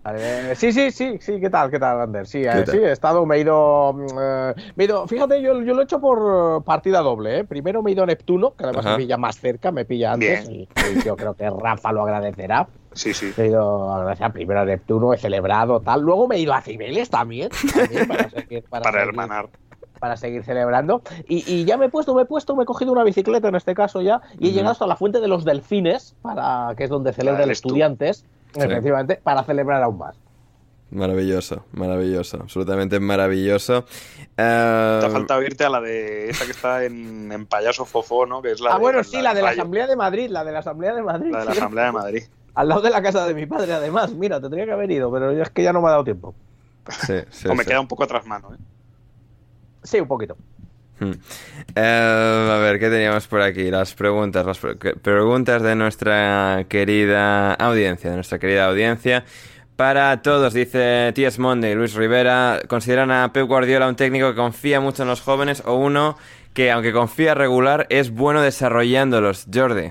Vale, 0.05 0.57
sí, 0.57 0.73
sí, 0.73 0.91
sí, 0.91 1.19
sí, 1.21 1.41
¿qué 1.41 1.49
tal? 1.49 1.71
¿Qué 1.71 1.79
tal, 1.79 2.01
Ander? 2.01 2.27
Sí, 2.27 2.43
eh, 2.45 2.65
sí, 2.69 2.77
he 2.77 2.91
estado, 2.91 3.25
me 3.25 3.37
he 3.37 3.41
ido, 3.41 3.93
mm, 3.93 4.07
eh, 4.21 4.55
me 4.75 4.83
he 4.83 4.87
ido, 4.89 5.07
fíjate, 5.07 5.41
yo, 5.41 5.63
yo 5.63 5.75
lo 5.75 5.81
he 5.81 5.85
hecho 5.85 6.01
por 6.01 6.19
eh, 6.59 6.63
partida 6.65 7.01
doble, 7.03 7.39
¿eh? 7.39 7.45
Primero 7.45 7.83
me 7.85 7.91
he 7.91 7.95
ido 7.95 8.03
a 8.03 8.07
Neptuno, 8.07 8.55
que 8.57 8.65
además 8.65 8.85
Ajá. 8.85 8.97
me 8.97 9.03
pilla 9.05 9.17
más 9.17 9.39
cerca, 9.39 9.71
me 9.71 9.85
pilla 9.85 10.13
antes, 10.15 10.49
y, 10.49 10.63
y 10.93 11.03
yo 11.05 11.17
creo 11.17 11.35
que 11.35 11.49
Rafa 11.49 11.93
lo 11.93 12.03
agradecerá. 12.03 12.67
Sí, 12.95 13.15
sí. 13.15 13.33
He 13.37 13.47
ido 13.47 13.93
a 13.93 13.99
agradecer 13.99 14.33
primero 14.33 14.61
a 14.61 14.65
Neptuno, 14.65 15.15
he 15.15 15.19
celebrado, 15.19 15.79
tal, 15.81 16.01
luego 16.03 16.27
me 16.27 16.35
he 16.35 16.41
ido 16.41 16.53
a 16.53 16.61
Cibeles 16.63 17.09
también, 17.09 17.51
también 17.73 18.09
para, 18.09 18.29
seguir, 18.29 18.65
para, 18.69 18.83
Para 18.83 18.99
seguir- 18.99 19.09
hermanar. 19.09 19.49
para 20.01 20.17
seguir 20.17 20.43
celebrando. 20.43 21.03
Y, 21.29 21.45
y 21.47 21.65
ya 21.65 21.77
me 21.77 21.87
he 21.87 21.89
puesto, 21.91 22.13
me 22.17 22.23
he 22.23 22.27
puesto, 22.27 22.57
me 22.57 22.65
he 22.65 22.67
cogido 22.67 22.91
una 22.91 23.05
bicicleta 23.05 23.47
en 23.47 23.55
este 23.55 23.73
caso 23.77 24.03
ya, 24.03 24.21
y 24.41 24.49
he 24.49 24.51
llegado 24.53 24.73
hasta 24.73 24.87
la 24.89 24.97
Fuente 24.97 25.21
de 25.21 25.29
los 25.29 25.45
Delfines, 25.45 26.17
para, 26.23 26.75
que 26.77 26.83
es 26.83 26.91
donde 26.91 27.13
celebran 27.13 27.49
estudiantes. 27.53 28.25
Efectivamente, 28.55 29.21
para 29.23 29.43
celebrar 29.45 29.83
aún 29.83 29.99
más. 29.99 30.17
Maravilloso, 30.91 31.65
maravilloso, 31.73 32.37
absolutamente 32.43 33.01
maravilloso. 33.01 33.85
Te 34.37 34.43
ha 34.43 35.01
Eh, 35.07 35.11
faltado 35.11 35.43
irte 35.43 35.65
a 35.65 35.71
la 35.71 35.81
de 35.81 36.29
esa 36.29 36.45
que 36.45 36.51
está 36.51 36.85
en, 36.85 37.33
en 37.33 37.47
Payaso 37.47 37.87
Fofó, 37.87 38.27
¿no? 38.27 38.43
Que 38.43 38.51
es 38.53 38.61
la 38.61 38.73
ah, 38.73 38.75
de- 38.75 38.81
bueno, 38.81 39.03
sí, 39.03 39.23
la 39.23 39.33
de 39.33 39.41
la 39.41 39.51
Asamblea 39.51 39.87
de 39.87 39.97
Madrid, 39.97 40.29
la 40.29 40.45
de 40.45 40.53
la 40.53 40.59
Asamblea 40.59 40.93
de 40.95 41.03
Madrid. 41.03 41.31
La 41.33 41.39
de 41.41 41.45
la 41.47 41.53
sí. 41.53 41.59
Asamblea 41.59 41.85
de 41.87 41.93
Madrid. 41.93 42.23
Al 42.55 42.69
lado 42.69 42.83
de 42.83 42.91
la 42.91 43.01
casa 43.03 43.27
de 43.27 43.33
mi 43.33 43.47
padre, 43.47 43.73
además. 43.73 44.13
Mira, 44.13 44.39
tendría 44.39 44.67
que 44.67 44.73
haber 44.73 44.91
ido, 44.91 45.11
pero 45.11 45.31
es 45.31 45.49
que 45.49 45.63
ya 45.63 45.73
no 45.73 45.81
me 45.81 45.89
ha 45.89 45.93
dado 45.93 46.05
tiempo. 46.05 46.35
sí, 46.91 47.15
sí, 47.31 47.49
o 47.49 47.55
me 47.55 47.63
sí. 47.65 47.71
queda 47.71 47.81
un 47.81 47.89
poco 47.89 48.05
atrás 48.05 48.27
mano, 48.27 48.53
¿eh? 48.53 48.59
Sí, 49.85 49.99
un 49.99 50.09
poquito. 50.09 50.37
Hmm. 51.01 51.13
Eh, 51.75 52.49
a 52.53 52.59
ver, 52.59 52.79
¿qué 52.79 52.89
teníamos 52.89 53.27
por 53.27 53.41
aquí? 53.41 53.71
Las 53.71 53.95
preguntas, 53.95 54.47
las 54.47 54.59
preguntas 54.59 55.63
de 55.63 55.75
nuestra 55.75 56.65
querida 56.69 57.55
audiencia, 57.55 58.11
de 58.11 58.17
nuestra 58.17 58.39
querida 58.39 58.67
audiencia. 58.67 59.25
Para 59.77 60.23
todos, 60.23 60.53
dice 60.53 61.13
T.S. 61.15 61.41
Monday, 61.41 61.75
Luis 61.75 61.95
Rivera, 61.95 62.61
¿consideran 62.69 63.11
a 63.11 63.33
Pep 63.33 63.47
Guardiola 63.47 63.89
un 63.89 63.97
técnico 63.97 64.31
que 64.31 64.37
confía 64.37 64.81
mucho 64.81 65.03
en 65.03 65.09
los 65.09 65.23
jóvenes 65.23 65.63
o 65.67 65.75
uno 65.75 66.17
que, 66.55 66.71
aunque 66.71 66.93
confía 66.93 67.35
regular, 67.35 67.87
es 67.89 68.11
bueno 68.11 68.43
desarrollándolos? 68.43 69.47
Jordi. 69.53 69.91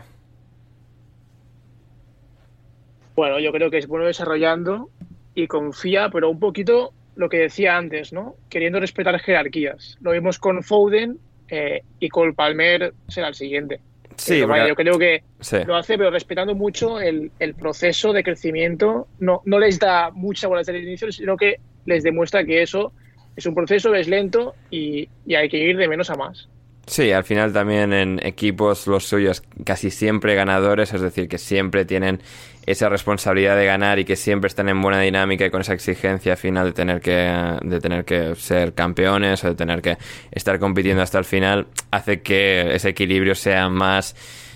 Bueno, 3.16 3.40
yo 3.40 3.52
creo 3.52 3.70
que 3.70 3.80
es 3.80 3.88
bueno 3.88 4.06
desarrollando 4.06 4.90
y 5.36 5.48
confía, 5.48 6.10
pero 6.10 6.30
un 6.30 6.40
poquito 6.40 6.94
lo 7.16 7.30
que 7.30 7.38
decía 7.38 7.78
antes, 7.78 8.14
¿no? 8.14 8.36
Queriendo 8.50 8.80
respetar 8.80 9.20
jerarquías. 9.20 9.98
Lo 10.02 10.12
vimos 10.12 10.40
con 10.40 10.64
Foden 10.64 11.18
eh, 11.50 11.82
y 12.00 12.10
Cole 12.10 12.34
Palmer 12.34 12.94
será 13.08 13.28
el 13.28 13.36
siguiente. 13.36 13.80
Sí, 14.16 14.42
porque- 14.46 14.68
yo 14.68 14.76
creo 14.76 15.00
que 15.00 15.24
sí. 15.40 15.58
lo 15.66 15.76
hace, 15.76 15.98
pero 15.98 16.12
respetando 16.12 16.54
mucho 16.56 17.00
el, 17.00 17.32
el 17.40 17.56
proceso 17.56 18.14
de 18.14 18.24
crecimiento. 18.24 19.08
No, 19.20 19.42
no 19.46 19.58
les 19.60 19.80
da 19.80 20.12
mucha 20.12 20.48
bola 20.48 20.60
desde 20.60 20.78
el 20.78 20.84
inicio, 20.84 21.12
sino 21.12 21.36
que 21.38 21.60
les 21.86 22.04
demuestra 22.04 22.44
que 22.44 22.62
eso 22.62 22.94
es 23.36 23.46
un 23.46 23.56
proceso, 23.56 23.96
es 23.96 24.08
lento 24.08 24.54
y, 24.70 25.08
y 25.26 25.36
hay 25.36 25.50
que 25.50 25.58
ir 25.58 25.78
de 25.78 25.88
menos 25.88 26.10
a 26.10 26.16
más. 26.16 26.50
Sí, 26.88 27.12
al 27.12 27.24
final 27.24 27.54
también 27.54 27.94
en 27.94 28.20
equipos 28.26 28.88
los 28.88 29.06
suyos 29.06 29.44
casi 29.64 29.92
siempre 29.92 30.36
ganadores, 30.36 30.94
es 30.94 31.02
decir, 31.02 31.30
que 31.30 31.38
siempre 31.38 31.86
tienen 31.86 32.22
esa 32.66 32.90
responsabilidad 32.90 33.56
de 33.56 33.66
ganar 33.66 34.00
y 34.00 34.06
que 34.06 34.16
siempre 34.16 34.48
están 34.48 34.70
en 34.70 34.82
buena 34.82 35.00
dinámica 35.00 35.46
y 35.46 35.50
con 35.50 35.62
esa 35.62 35.74
exigencia 35.74 36.36
final 36.36 36.68
de 36.68 36.74
tener 36.74 37.02
que 37.02 37.58
de 37.64 37.80
tener 37.80 38.06
que 38.06 38.36
ser 38.36 38.74
campeones 38.74 39.44
o 39.44 39.50
de 39.50 39.56
tener 39.56 39.82
que 39.82 39.98
estar 40.32 40.60
compitiendo 40.60 41.02
hasta 41.02 41.18
el 41.18 41.26
final, 41.26 41.68
hace 41.92 42.22
que 42.22 42.76
ese 42.76 42.90
equilibrio 42.90 43.36
sea 43.36 43.70
más 43.70 44.16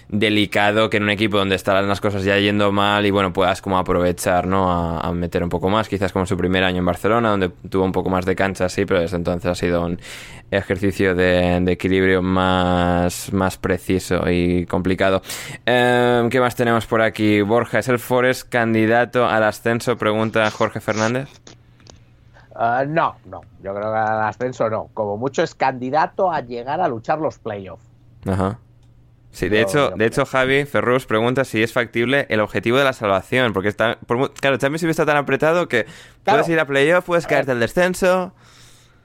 delicado 0.09 0.89
que 0.89 0.97
en 0.97 1.03
un 1.03 1.09
equipo 1.09 1.37
donde 1.37 1.55
están 1.55 1.87
las 1.87 2.01
cosas 2.01 2.23
ya 2.23 2.37
yendo 2.37 2.71
mal 2.71 3.05
y 3.05 3.11
bueno, 3.11 3.33
puedas 3.33 3.61
como 3.61 3.77
aprovechar, 3.77 4.47
¿no? 4.47 4.71
A, 4.71 4.99
a 4.99 5.11
meter 5.13 5.43
un 5.43 5.49
poco 5.49 5.69
más, 5.69 5.89
quizás 5.89 6.11
como 6.11 6.25
su 6.25 6.37
primer 6.37 6.63
año 6.63 6.79
en 6.79 6.85
Barcelona, 6.85 7.29
donde 7.29 7.49
tuvo 7.69 7.83
un 7.85 7.91
poco 7.91 8.09
más 8.09 8.25
de 8.25 8.35
cancha, 8.35 8.69
sí, 8.69 8.85
pero 8.85 9.01
desde 9.01 9.17
entonces 9.17 9.49
ha 9.51 9.55
sido 9.55 9.85
un 9.85 9.99
ejercicio 10.51 11.15
de, 11.15 11.59
de 11.61 11.71
equilibrio 11.71 12.21
más, 12.21 13.33
más 13.33 13.57
preciso 13.57 14.29
y 14.29 14.65
complicado. 14.65 15.21
Eh, 15.65 16.27
¿Qué 16.29 16.39
más 16.39 16.55
tenemos 16.55 16.85
por 16.85 17.01
aquí? 17.01 17.41
Borja, 17.41 17.79
¿es 17.79 17.87
el 17.89 17.99
Forest 17.99 18.49
candidato 18.49 19.27
al 19.27 19.43
ascenso? 19.43 19.97
Pregunta 19.97 20.49
Jorge 20.51 20.79
Fernández. 20.79 21.29
Ah, 22.55 22.85
no, 22.87 23.15
no. 23.25 23.41
Yo 23.61 23.73
creo 23.73 23.91
que 23.91 23.99
al 23.99 24.23
ascenso 24.23 24.69
no. 24.69 24.89
Como 24.93 25.17
mucho 25.17 25.43
es 25.43 25.55
candidato 25.55 26.31
a 26.31 26.39
llegar 26.41 26.79
a 26.79 26.87
luchar 26.87 27.19
los 27.19 27.37
playoffs. 27.37 27.85
Ajá. 28.25 28.59
Sí, 29.35 29.49
de 29.49 29.59
hecho, 29.61 29.89
de 29.91 30.05
hecho 30.05 30.25
Javi 30.25 30.63
Ferrus 30.63 31.05
pregunta 31.05 31.43
si 31.43 31.61
es 31.61 31.73
factible 31.73 32.25
el 32.29 32.39
objetivo 32.39 32.77
de 32.77 32.85
la 32.85 32.93
salvación, 32.93 33.51
porque 33.51 33.67
está, 33.67 33.97
por 34.07 34.33
claro, 34.33 34.55
Champions 34.57 34.83
está 34.83 35.05
tan 35.05 35.17
apretado 35.17 35.67
que 35.67 35.83
Claro. 36.23 36.39
puedes 36.39 36.47
ir 36.49 36.57
a 36.59 36.65
playoff, 36.65 37.05
puedes 37.05 37.27
caerte 37.27 37.51
al 37.51 37.59
descenso. 37.59 38.31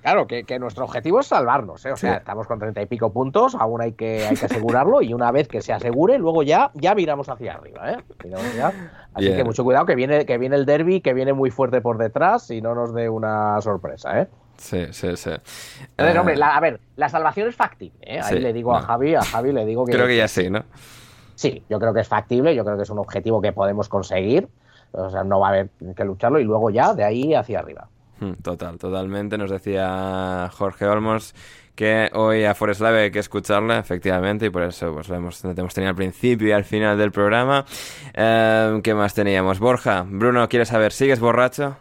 Claro, 0.02 0.26
que, 0.28 0.44
que 0.44 0.58
nuestro 0.60 0.84
objetivo 0.84 1.18
es 1.20 1.26
salvarnos, 1.26 1.84
¿eh? 1.84 1.92
O 1.92 1.96
sea, 1.96 2.12
Sí. 2.12 2.16
estamos 2.20 2.46
con 2.46 2.58
treinta 2.60 2.80
y 2.80 2.86
pico 2.86 3.12
puntos, 3.12 3.54
aún 3.54 3.82
hay 3.82 3.92
que, 3.92 4.24
hay 4.24 4.34
que 4.36 4.46
asegurarlo 4.46 5.02
y 5.02 5.12
una 5.12 5.30
vez 5.32 5.46
que 5.48 5.60
se 5.60 5.72
asegure, 5.74 6.16
luego 6.18 6.42
ya, 6.44 6.70
ya 6.74 6.94
miramos 6.94 7.28
hacia 7.28 7.54
arriba, 7.54 7.90
¿eh? 7.92 7.96
Miramos. 8.24 8.46
Así 9.12 9.34
que 9.34 9.42
mucho 9.44 9.64
cuidado, 9.64 9.84
que 9.84 9.96
viene, 9.96 10.24
que 10.24 10.38
viene 10.38 10.54
el 10.56 10.64
derby, 10.64 11.00
que 11.00 11.12
viene 11.12 11.32
muy 11.32 11.50
fuerte 11.50 11.80
por 11.80 11.98
detrás 11.98 12.50
y 12.52 12.62
no 12.62 12.74
nos 12.76 12.94
dé 12.94 13.08
una 13.10 13.60
sorpresa, 13.60 14.22
¿eh? 14.22 14.28
Sí, 14.60 14.86
sí, 14.92 15.16
sí. 15.16 15.30
Hombre, 15.98 16.36
la- 16.36 16.54
a 16.56 16.60
ver, 16.60 16.80
la 16.96 17.08
salvación 17.08 17.48
es 17.48 17.56
factible, 17.56 17.98
¿eh? 18.02 18.20
Ahí 18.22 18.36
Sí, 18.36 18.40
le 18.40 18.52
digo 18.52 18.74
a. 18.74 18.82
Javi, 18.82 19.14
a 19.14 19.22
Javi 19.22 19.52
le 19.52 19.64
digo 19.64 19.86
que 19.86 19.92
Creo 19.92 20.06
que 20.06 20.16
ya 20.18 20.28
sí, 20.28 20.50
¿no? 20.50 20.64
sí, 21.34 21.64
yo 21.70 21.78
creo 21.80 21.94
que 21.94 22.00
es 22.00 22.08
factible, 22.08 22.54
yo 22.54 22.62
creo 22.64 22.76
que 22.76 22.82
es 22.82 22.90
un 22.90 22.98
objetivo 22.98 23.40
que 23.40 23.52
podemos 23.52 23.88
conseguir, 23.88 24.48
o 24.92 25.08
sea, 25.08 25.24
no 25.24 25.40
va 25.40 25.46
a 25.48 25.50
haber 25.50 25.70
que 25.96 26.04
lucharlo 26.04 26.38
y 26.38 26.44
luego 26.44 26.68
ya 26.68 26.92
de 26.92 27.04
ahí 27.04 27.34
hacia 27.34 27.60
arriba. 27.60 27.88
Hmm, 28.20 28.34
Total, 28.42 28.76
totalmente. 28.76 29.38
Nos 29.38 29.50
decía 29.50 30.50
Jorge 30.52 30.86
Olmos 30.86 31.34
que 31.74 32.10
hoy 32.12 32.44
a 32.44 32.54
Forest 32.54 32.82
Live 32.82 33.00
hay 33.04 33.10
que 33.10 33.20
escucharla, 33.20 33.78
efectivamente, 33.78 34.44
y 34.44 34.50
por 34.50 34.62
eso 34.64 34.92
pues, 34.92 35.08
lo 35.08 35.16
hemos, 35.16 35.42
lo 35.42 35.52
hemos 35.52 35.72
tenido 35.72 35.88
al 35.88 35.96
principio 35.96 36.48
y 36.48 36.52
al 36.52 36.64
final 36.64 36.98
del 36.98 37.12
programa. 37.12 37.64
Eh, 38.12 38.78
¿Qué 38.84 38.92
más 38.94 39.14
teníamos? 39.14 39.58
Borja, 39.58 40.04
Bruno, 40.06 40.46
¿quieres 40.50 40.68
saber? 40.68 40.92
¿Sigues 40.92 41.18
borracho? 41.18 41.78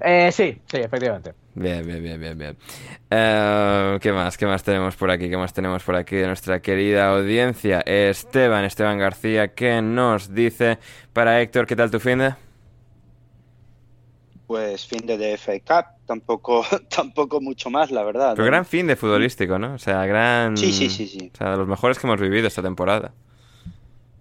Eh, 0.00 0.30
sí, 0.32 0.60
sí, 0.66 0.76
efectivamente. 0.76 1.34
Bien, 1.54 1.86
bien, 1.86 2.02
bien, 2.02 2.20
bien, 2.20 2.38
bien. 2.38 2.56
Eh, 3.10 3.98
¿Qué 4.00 4.12
más? 4.12 4.36
¿Qué 4.36 4.46
más 4.46 4.62
tenemos 4.64 4.96
por 4.96 5.10
aquí? 5.10 5.30
¿Qué 5.30 5.36
más 5.36 5.52
tenemos 5.52 5.82
por 5.84 5.94
aquí 5.94 6.16
de 6.16 6.26
nuestra 6.26 6.60
querida 6.60 7.10
audiencia? 7.10 7.80
Esteban, 7.80 8.64
Esteban 8.64 8.98
García, 8.98 9.54
que 9.54 9.80
nos 9.80 10.34
dice 10.34 10.78
para 11.12 11.40
Héctor, 11.40 11.66
¿qué 11.66 11.76
tal 11.76 11.90
tu 11.90 12.00
fin 12.00 12.18
de? 12.18 12.34
pues 14.46 14.86
fin 14.86 15.06
de 15.06 15.16
DFA 15.16 15.58
Cup, 15.60 15.86
tampoco, 16.06 16.64
tampoco 16.88 17.40
mucho 17.40 17.70
más, 17.70 17.90
la 17.90 18.04
verdad. 18.04 18.34
Pero 18.34 18.44
¿no? 18.44 18.50
gran 18.50 18.64
fin 18.64 18.86
de 18.86 18.96
futbolístico, 18.96 19.58
¿no? 19.58 19.74
O 19.74 19.78
sea, 19.78 20.04
gran... 20.06 20.56
Sí, 20.56 20.72
sí, 20.72 20.90
sí, 20.90 21.06
sí. 21.06 21.30
O 21.32 21.36
sea, 21.36 21.52
de 21.52 21.56
los 21.56 21.68
mejores 21.68 21.98
que 21.98 22.06
hemos 22.06 22.20
vivido 22.20 22.46
esta 22.46 22.62
temporada. 22.62 23.12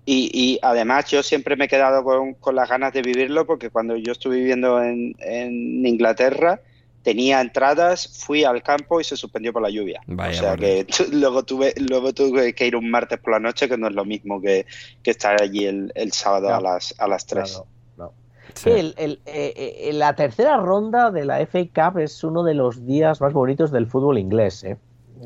Y, 0.05 0.29
y 0.33 0.59
además 0.61 1.09
yo 1.09 1.23
siempre 1.23 1.55
me 1.55 1.65
he 1.65 1.67
quedado 1.67 2.03
con, 2.03 2.33
con 2.33 2.55
las 2.55 2.69
ganas 2.69 2.93
de 2.93 3.01
vivirlo 3.01 3.45
porque 3.45 3.69
cuando 3.69 3.95
yo 3.95 4.11
estuve 4.11 4.37
viviendo 4.37 4.81
en, 4.81 5.15
en 5.19 5.85
Inglaterra 5.85 6.59
tenía 7.03 7.41
entradas, 7.41 8.07
fui 8.25 8.43
al 8.43 8.63
campo 8.63 8.99
y 8.99 9.03
se 9.03 9.15
suspendió 9.15 9.53
por 9.53 9.61
la 9.61 9.69
lluvia. 9.69 10.01
Vaya 10.07 10.31
o 10.31 10.41
sea 10.41 10.55
que 10.57 10.87
luego 11.11 11.43
tuve, 11.43 11.73
luego 11.77 12.13
tuve 12.13 12.53
que 12.55 12.65
ir 12.67 12.75
un 12.75 12.89
martes 12.89 13.19
por 13.19 13.33
la 13.33 13.39
noche, 13.39 13.69
que 13.69 13.77
no 13.77 13.87
es 13.87 13.93
lo 13.93 14.05
mismo 14.05 14.41
que, 14.41 14.65
que 15.03 15.11
estar 15.11 15.41
allí 15.41 15.65
el, 15.65 15.91
el 15.95 16.11
sábado 16.13 16.53
a 16.53 16.59
las 16.61 16.95
a 16.97 17.07
las 17.07 17.25
3. 17.27 17.43
Claro, 17.51 17.67
no. 17.97 18.13
Sí. 18.55 18.61
Sí, 18.65 18.69
el- 18.71 18.93
el- 18.97 19.19
eh, 19.25 19.53
eh, 19.89 19.93
la 19.93 20.15
tercera 20.15 20.57
ronda 20.57 21.11
de 21.11 21.25
la 21.25 21.39
FA 21.45 21.59
Cup 21.73 21.99
es 21.99 22.23
uno 22.23 22.43
de 22.43 22.53
los 22.53 22.85
días 22.85 23.19
más 23.21 23.33
bonitos 23.33 23.71
del 23.71 23.87
fútbol 23.87 24.17
inglés, 24.17 24.63
¿eh? 24.63 24.77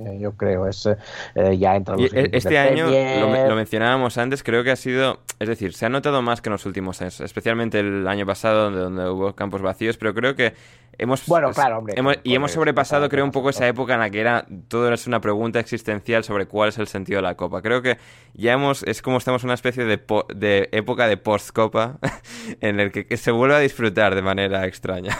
Eh, 0.06 0.20
yo 0.20 0.34
creo, 0.34 0.68
es 0.68 0.86
eh, 0.86 1.58
ya 1.58 1.74
los 1.80 2.14
e- 2.14 2.30
este 2.34 2.58
año, 2.60 2.86
lo, 3.20 3.30
me- 3.30 3.48
lo 3.50 3.56
mencionábamos 3.56 4.18
antes, 4.18 4.44
creo 4.44 4.64
que 4.64 4.72
ha 4.72 4.76
sido, 4.76 5.20
es 5.40 5.48
decir, 5.48 5.74
se 5.74 5.86
ha 5.86 5.90
notado 5.90 6.22
más 6.22 6.42
que 6.42 6.50
en 6.50 6.54
los 6.54 6.66
últimos 6.66 7.02
años, 7.02 7.20
especialmente 7.22 7.80
el 7.80 8.08
año 8.08 8.26
pasado 8.26 8.66
donde, 8.66 8.80
donde 8.82 9.10
hubo 9.10 9.34
campos 9.36 9.62
vacíos, 9.62 9.98
pero 9.98 10.14
creo 10.14 10.36
que 10.36 10.54
hemos... 11.00 11.26
Bueno, 11.28 11.52
claro, 11.52 11.80
hombre, 11.80 11.96
hemos- 11.98 12.18
y 12.24 12.36
hemos 12.36 12.52
sobrepasado, 12.52 13.10
creo, 13.10 13.26
un 13.26 13.32
poco 13.32 13.50
esa 13.50 13.68
época 13.68 13.94
en 13.96 14.00
la 14.02 14.10
que 14.10 14.20
era 14.20 14.46
todo 14.68 14.94
es 14.94 15.08
una 15.08 15.20
pregunta 15.22 15.60
existencial 15.60 16.24
sobre 16.24 16.46
cuál 16.46 16.70
es 16.70 16.78
el 16.78 16.88
sentido 16.88 17.18
de 17.18 17.24
la 17.24 17.36
Copa. 17.36 17.62
Creo 17.62 17.82
que 17.82 17.98
ya 18.34 18.54
hemos, 18.54 18.84
es 18.84 19.02
como 19.02 19.18
estamos 19.18 19.44
en 19.44 19.48
una 19.48 19.54
especie 19.56 19.86
de, 19.86 19.98
po- 19.98 20.28
de 20.34 20.70
época 20.72 21.08
de 21.08 21.18
post-Copa 21.18 21.98
en 22.62 22.80
el 22.80 22.92
que, 22.92 23.06
que 23.08 23.18
se 23.18 23.32
vuelve 23.32 23.56
a 23.56 23.60
disfrutar 23.60 24.14
de 24.16 24.22
manera 24.22 24.66
extraña. 24.68 25.18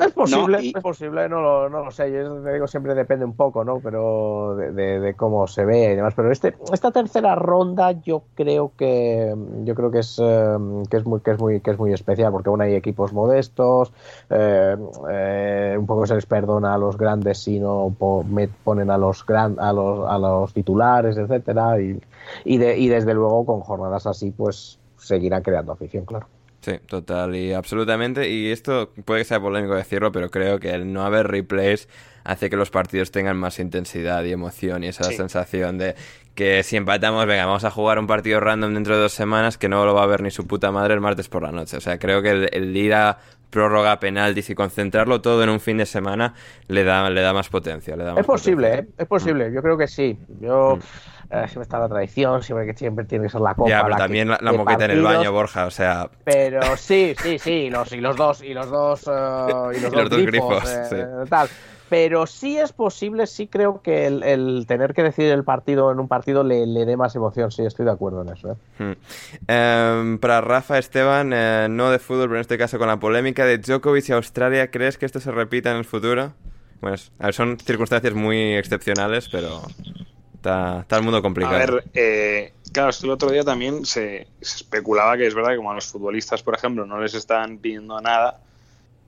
Es 0.00 0.12
posible, 0.12 0.56
No, 0.58 0.62
y- 0.62 0.72
es 0.74 0.82
posible, 0.82 1.28
no 1.28 1.40
lo, 1.40 1.68
no 1.68 1.84
lo 1.84 1.90
sé. 1.90 2.10
Yo 2.12 2.40
te 2.42 2.52
digo, 2.54 2.66
siempre 2.66 2.94
depende 2.94 3.24
un 3.24 3.34
poco, 3.34 3.64
¿no? 3.64 3.80
Pero 3.80 4.56
de, 4.56 4.72
de- 4.72 5.00
de 5.00 5.14
cómo 5.14 5.46
se 5.46 5.64
ve 5.64 5.92
y 5.92 5.96
demás. 5.96 6.14
Pero 6.14 6.30
este, 6.32 6.54
esta 6.72 6.90
tercera 6.90 7.34
ronda 7.34 7.92
yo 7.92 8.22
creo 8.34 8.72
que 8.76 9.34
yo 9.64 9.74
creo 9.74 9.90
que 9.90 9.98
es 10.00 10.18
eh, 10.22 10.56
que 10.90 10.96
es 10.96 11.04
muy 11.04 11.20
que 11.20 11.32
es 11.32 11.38
muy 11.38 11.60
que 11.60 11.70
es 11.72 11.78
muy 11.78 11.92
especial 11.92 12.32
porque 12.32 12.48
aún 12.48 12.60
hay 12.62 12.74
equipos 12.74 13.12
modestos, 13.12 13.92
eh, 14.30 14.76
eh, 15.10 15.76
un 15.78 15.86
poco 15.86 16.06
se 16.06 16.14
les 16.14 16.26
perdona 16.26 16.74
a 16.74 16.78
los 16.78 16.96
grandes 16.96 17.38
si 17.38 17.58
no 17.60 17.94
po- 17.98 18.24
ponen 18.64 18.90
a 18.90 18.98
los 18.98 19.24
gran, 19.26 19.58
a 19.60 19.72
los 19.72 20.08
a 20.08 20.18
los 20.18 20.52
titulares, 20.52 21.16
etcétera 21.16 21.80
y 21.80 22.00
y, 22.44 22.58
de- 22.58 22.78
y 22.78 22.88
desde 22.88 23.14
luego 23.14 23.44
con 23.44 23.60
jornadas 23.60 24.06
así 24.06 24.30
pues 24.30 24.78
seguirán 24.96 25.42
creando 25.42 25.72
afición, 25.72 26.04
claro. 26.04 26.26
Sí, 26.62 26.78
total 26.86 27.34
y 27.36 27.52
absolutamente. 27.52 28.30
Y 28.30 28.50
esto 28.52 28.92
puede 29.04 29.22
que 29.22 29.24
sea 29.24 29.40
polémico 29.40 29.74
decirlo, 29.74 30.12
pero 30.12 30.30
creo 30.30 30.58
que 30.60 30.70
el 30.70 30.92
no 30.92 31.04
haber 31.04 31.26
replays 31.28 31.88
hace 32.24 32.48
que 32.48 32.56
los 32.56 32.70
partidos 32.70 33.10
tengan 33.10 33.36
más 33.36 33.58
intensidad 33.58 34.22
y 34.22 34.30
emoción 34.32 34.84
y 34.84 34.88
esa 34.88 35.04
Sí. 35.04 35.16
sensación 35.16 35.76
de 35.76 35.96
que 36.36 36.62
si 36.62 36.76
empatamos, 36.76 37.26
venga, 37.26 37.44
vamos 37.46 37.64
a 37.64 37.70
jugar 37.70 37.98
un 37.98 38.06
partido 38.06 38.38
random 38.40 38.74
dentro 38.74 38.94
de 38.94 39.02
dos 39.02 39.12
semanas 39.12 39.58
que 39.58 39.68
no 39.68 39.84
lo 39.84 39.92
va 39.94 40.04
a 40.04 40.06
ver 40.06 40.22
ni 40.22 40.30
su 40.30 40.46
puta 40.46 40.70
madre 40.70 40.94
el 40.94 41.00
martes 41.00 41.28
por 41.28 41.42
la 41.42 41.50
noche. 41.52 41.76
O 41.76 41.80
sea, 41.80 41.98
creo 41.98 42.22
que 42.22 42.30
el, 42.30 42.48
el 42.52 42.76
ir 42.76 42.94
a 42.94 43.18
prórroga, 43.50 43.98
penaltis 44.00 44.48
y 44.48 44.54
concentrarlo 44.54 45.20
todo 45.20 45.42
en 45.42 45.50
un 45.50 45.60
fin 45.60 45.76
de 45.76 45.84
semana 45.84 46.32
le 46.68 46.84
da, 46.84 47.10
le 47.10 47.20
da 47.20 47.34
más 47.34 47.48
potencia. 47.50 47.96
Le 47.96 48.04
da 48.04 48.12
más 48.12 48.20
Es 48.20 48.26
posible, 48.26 48.68
potencia. 48.68 48.92
¿eh? 48.92 48.94
es 49.02 49.06
posible, 49.08 49.52
yo 49.52 49.60
creo 49.62 49.76
que 49.76 49.88
sí. 49.88 50.16
Yo 50.40 50.78
eh, 51.32 51.44
siempre 51.46 51.62
está 51.62 51.78
la 51.78 51.88
tradición, 51.88 52.42
siempre 52.42 52.66
que 52.66 52.74
siempre 52.74 53.04
tiene 53.06 53.24
que 53.24 53.30
ser 53.30 53.40
la 53.40 53.54
copa. 53.54 53.70
Ya, 53.70 53.78
pero 53.78 53.88
la 53.88 53.96
que- 53.96 54.02
también 54.02 54.28
la, 54.28 54.38
la 54.40 54.52
moqueta 54.52 54.84
en 54.84 54.90
el 54.92 55.02
baño, 55.02 55.32
Borja, 55.32 55.66
o 55.66 55.70
sea... 55.70 56.08
Pero 56.24 56.76
sí, 56.76 57.14
sí, 57.20 57.38
sí, 57.38 57.70
los, 57.70 57.90
y 57.92 58.00
los 58.00 58.16
dos, 58.16 58.42
y 58.42 58.54
los 58.54 58.70
dos, 58.70 59.06
eh, 59.06 59.10
y 59.10 59.12
los 59.12 59.76
Y 59.76 59.80
dos, 59.80 59.92
los 59.94 60.10
dos 60.10 60.22
grifos, 60.26 60.64
eh, 60.68 60.82
sí. 61.22 61.26
tal. 61.28 61.48
Pero 61.88 62.26
sí 62.26 62.56
es 62.58 62.72
posible, 62.72 63.26
sí 63.26 63.48
creo 63.48 63.82
que 63.82 64.06
el, 64.06 64.22
el 64.22 64.64
tener 64.66 64.94
que 64.94 65.02
decidir 65.02 65.32
el 65.32 65.44
partido 65.44 65.92
en 65.92 66.00
un 66.00 66.08
partido 66.08 66.42
le, 66.42 66.66
le 66.66 66.86
dé 66.86 66.96
más 66.96 67.14
emoción, 67.16 67.50
sí, 67.52 67.66
estoy 67.66 67.84
de 67.84 67.90
acuerdo 67.90 68.22
en 68.22 68.30
eso. 68.30 68.52
¿eh? 68.52 68.82
Hmm. 68.82 68.92
Em, 69.46 70.18
para 70.18 70.40
Rafa 70.40 70.78
Esteban, 70.78 71.32
eh, 71.34 71.66
no 71.70 71.90
de 71.90 71.98
fútbol, 71.98 72.28
pero 72.28 72.36
en 72.36 72.40
este 72.40 72.56
caso 72.56 72.78
con 72.78 72.88
la 72.88 72.96
polémica 72.98 73.44
de 73.44 73.58
Djokovic 73.58 74.08
y 74.08 74.12
Australia, 74.12 74.70
¿crees 74.70 74.96
que 74.96 75.04
esto 75.04 75.20
se 75.20 75.30
repita 75.32 75.70
en 75.70 75.76
el 75.78 75.84
futuro? 75.84 76.32
Bueno, 76.80 76.94
es- 76.94 77.12
a 77.18 77.26
ver, 77.26 77.34
son 77.34 77.58
circunstancias 77.58 78.14
muy 78.14 78.54
excepcionales, 78.54 79.28
pero 79.28 79.60
está, 80.42 80.80
está 80.80 80.96
el 80.96 81.04
mundo 81.04 81.22
complicado. 81.22 81.54
A 81.54 81.58
ver, 81.58 81.84
eh, 81.94 82.52
claro, 82.72 82.90
esto 82.90 83.06
el 83.06 83.12
otro 83.12 83.30
día 83.30 83.44
también 83.44 83.86
se, 83.86 84.26
se 84.40 84.56
especulaba 84.56 85.16
que 85.16 85.26
es 85.26 85.34
verdad 85.34 85.50
que 85.50 85.56
como 85.56 85.70
a 85.70 85.74
los 85.74 85.86
futbolistas, 85.86 86.42
por 86.42 86.54
ejemplo, 86.54 86.84
no 86.84 87.00
les 87.00 87.14
están 87.14 87.58
pidiendo 87.58 88.00
nada, 88.00 88.40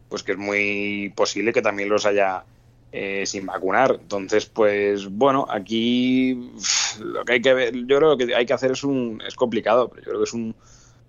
pues 0.08 0.22
que 0.22 0.32
es 0.32 0.38
muy 0.38 1.12
posible 1.14 1.52
que 1.52 1.60
también 1.60 1.88
los 1.88 2.06
haya 2.06 2.44
eh, 2.92 3.24
sin 3.26 3.46
vacunar. 3.46 3.98
Entonces, 4.00 4.46
pues 4.46 5.08
bueno, 5.08 5.46
aquí 5.50 6.52
lo 7.00 7.24
que 7.24 7.32
hay 7.34 7.42
que 7.42 7.52
ver, 7.52 7.74
yo 7.86 7.98
creo 7.98 8.16
que 8.16 8.34
hay 8.34 8.46
que 8.46 8.52
hacer 8.54 8.70
es 8.70 8.84
un, 8.84 9.20
es 9.26 9.34
complicado, 9.34 9.88
pero 9.88 10.02
yo 10.02 10.08
creo 10.10 10.18
que 10.20 10.24
es 10.24 10.32
un, 10.34 10.54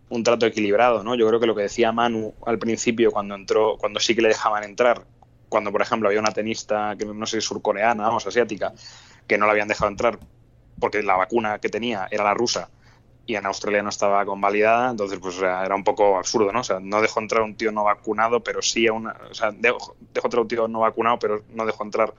un 0.10 0.23
trato 0.23 0.47
equilibrado, 0.47 1.03
¿no? 1.03 1.14
Yo 1.15 1.27
creo 1.27 1.39
que 1.39 1.47
lo 1.47 1.56
que 1.56 1.64
decía 1.64 1.91
Manu 1.91 2.34
al 2.45 2.57
principio 2.57 3.11
cuando 3.11 3.35
entró, 3.35 3.77
cuando 3.77 3.99
sí 3.99 4.15
que 4.15 4.23
le 4.23 4.30
dejaban 4.30 4.64
entrar, 4.64 5.03
cuando 5.49 5.72
por 5.72 5.84
ejemplo 5.84 6.10
había 6.10 6.19
una 6.19 6.31
tenista 6.31 6.95
que 6.97 7.06
no 7.06 7.26
sé, 7.27 7.39
surcoreana, 7.39 8.07
vamos, 8.07 8.26
asiática, 8.26 8.73
que 9.27 9.38
no 9.38 9.45
la 9.45 9.52
habían 9.52 9.68
dejado 9.68 9.89
entrar 9.89 10.19
porque 10.80 11.02
la 11.03 11.15
vacuna 11.15 11.60
que 11.60 11.69
tenía 11.69 12.07
era 12.11 12.23
la 12.23 12.34
rusa 12.34 12.69
y 13.26 13.35
en 13.35 13.45
Australia 13.45 13.81
no 13.81 13.89
estaba 13.89 14.23
convalidada, 14.26 14.91
entonces 14.91 15.18
pues 15.19 15.38
era 15.39 15.73
un 15.76 15.84
poco 15.84 16.18
absurdo, 16.18 16.52
¿no? 16.52 16.60
O 16.60 16.64
sea, 16.64 16.80
no 16.80 17.02
dejó 17.02 17.19
entrar 17.19 17.41
a 17.41 17.45
un 17.45 17.56
tío 17.56 17.72
no 17.72 17.84
vacunado, 17.84 18.41
pero 18.41 18.61
sí 18.61 18.85
a 18.88 18.93
una, 18.93 19.15
o 19.30 19.34
sea, 19.34 19.52
dejó, 19.52 19.95
entrar 20.14 20.38
a 20.38 20.41
un 20.41 20.47
tío 20.47 20.68
no 20.68 20.81
vacunado, 20.81 21.18
pero 21.18 21.41
no 21.49 21.65
dejó 21.65 21.84
entrar 21.84 22.14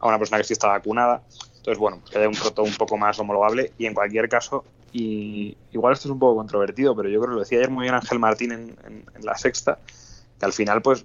a 0.00 0.08
una 0.08 0.18
persona 0.18 0.38
que 0.38 0.44
sí 0.44 0.52
está 0.52 0.66
vacunada. 0.66 1.22
Entonces, 1.56 1.78
bueno, 1.78 1.98
pues 2.00 2.10
que 2.10 2.18
haya 2.18 2.28
un 2.28 2.34
trato 2.34 2.62
un 2.64 2.74
poco 2.74 2.96
más 2.96 3.18
homologable 3.20 3.72
y 3.78 3.86
en 3.86 3.94
cualquier 3.94 4.28
caso, 4.28 4.64
y 4.92 5.56
igual 5.70 5.92
esto 5.92 6.08
es 6.08 6.12
un 6.12 6.18
poco 6.18 6.36
controvertido, 6.36 6.96
pero 6.96 7.08
yo 7.08 7.20
creo 7.20 7.30
que 7.30 7.34
lo 7.34 7.40
decía 7.40 7.58
ayer 7.58 7.70
muy 7.70 7.84
bien 7.84 7.94
Ángel 7.94 8.18
Martín 8.18 8.50
en 8.50 9.04
la 9.22 9.36
sexta, 9.36 9.78
que 10.38 10.46
al 10.46 10.52
final 10.52 10.82
pues 10.82 11.04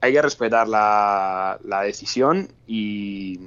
hay 0.00 0.14
que 0.14 0.22
respetar 0.22 0.66
la, 0.66 1.58
la 1.62 1.82
decisión 1.82 2.48
y 2.66 3.38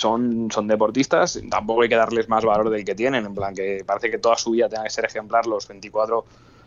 son, 0.00 0.50
son 0.50 0.66
deportistas, 0.66 1.40
tampoco 1.50 1.82
hay 1.82 1.88
que 1.90 1.96
darles 1.96 2.28
más 2.28 2.44
valor 2.44 2.70
del 2.70 2.84
que 2.84 2.94
tienen, 2.94 3.26
en 3.26 3.34
plan 3.34 3.54
que 3.54 3.82
parece 3.86 4.10
que 4.10 4.18
toda 4.18 4.36
su 4.36 4.52
vida 4.52 4.68
tenga 4.68 4.84
que 4.84 4.90
ser 4.90 5.04
ejemplar 5.04 5.46
los 5.46 5.68
24, 5.68 6.24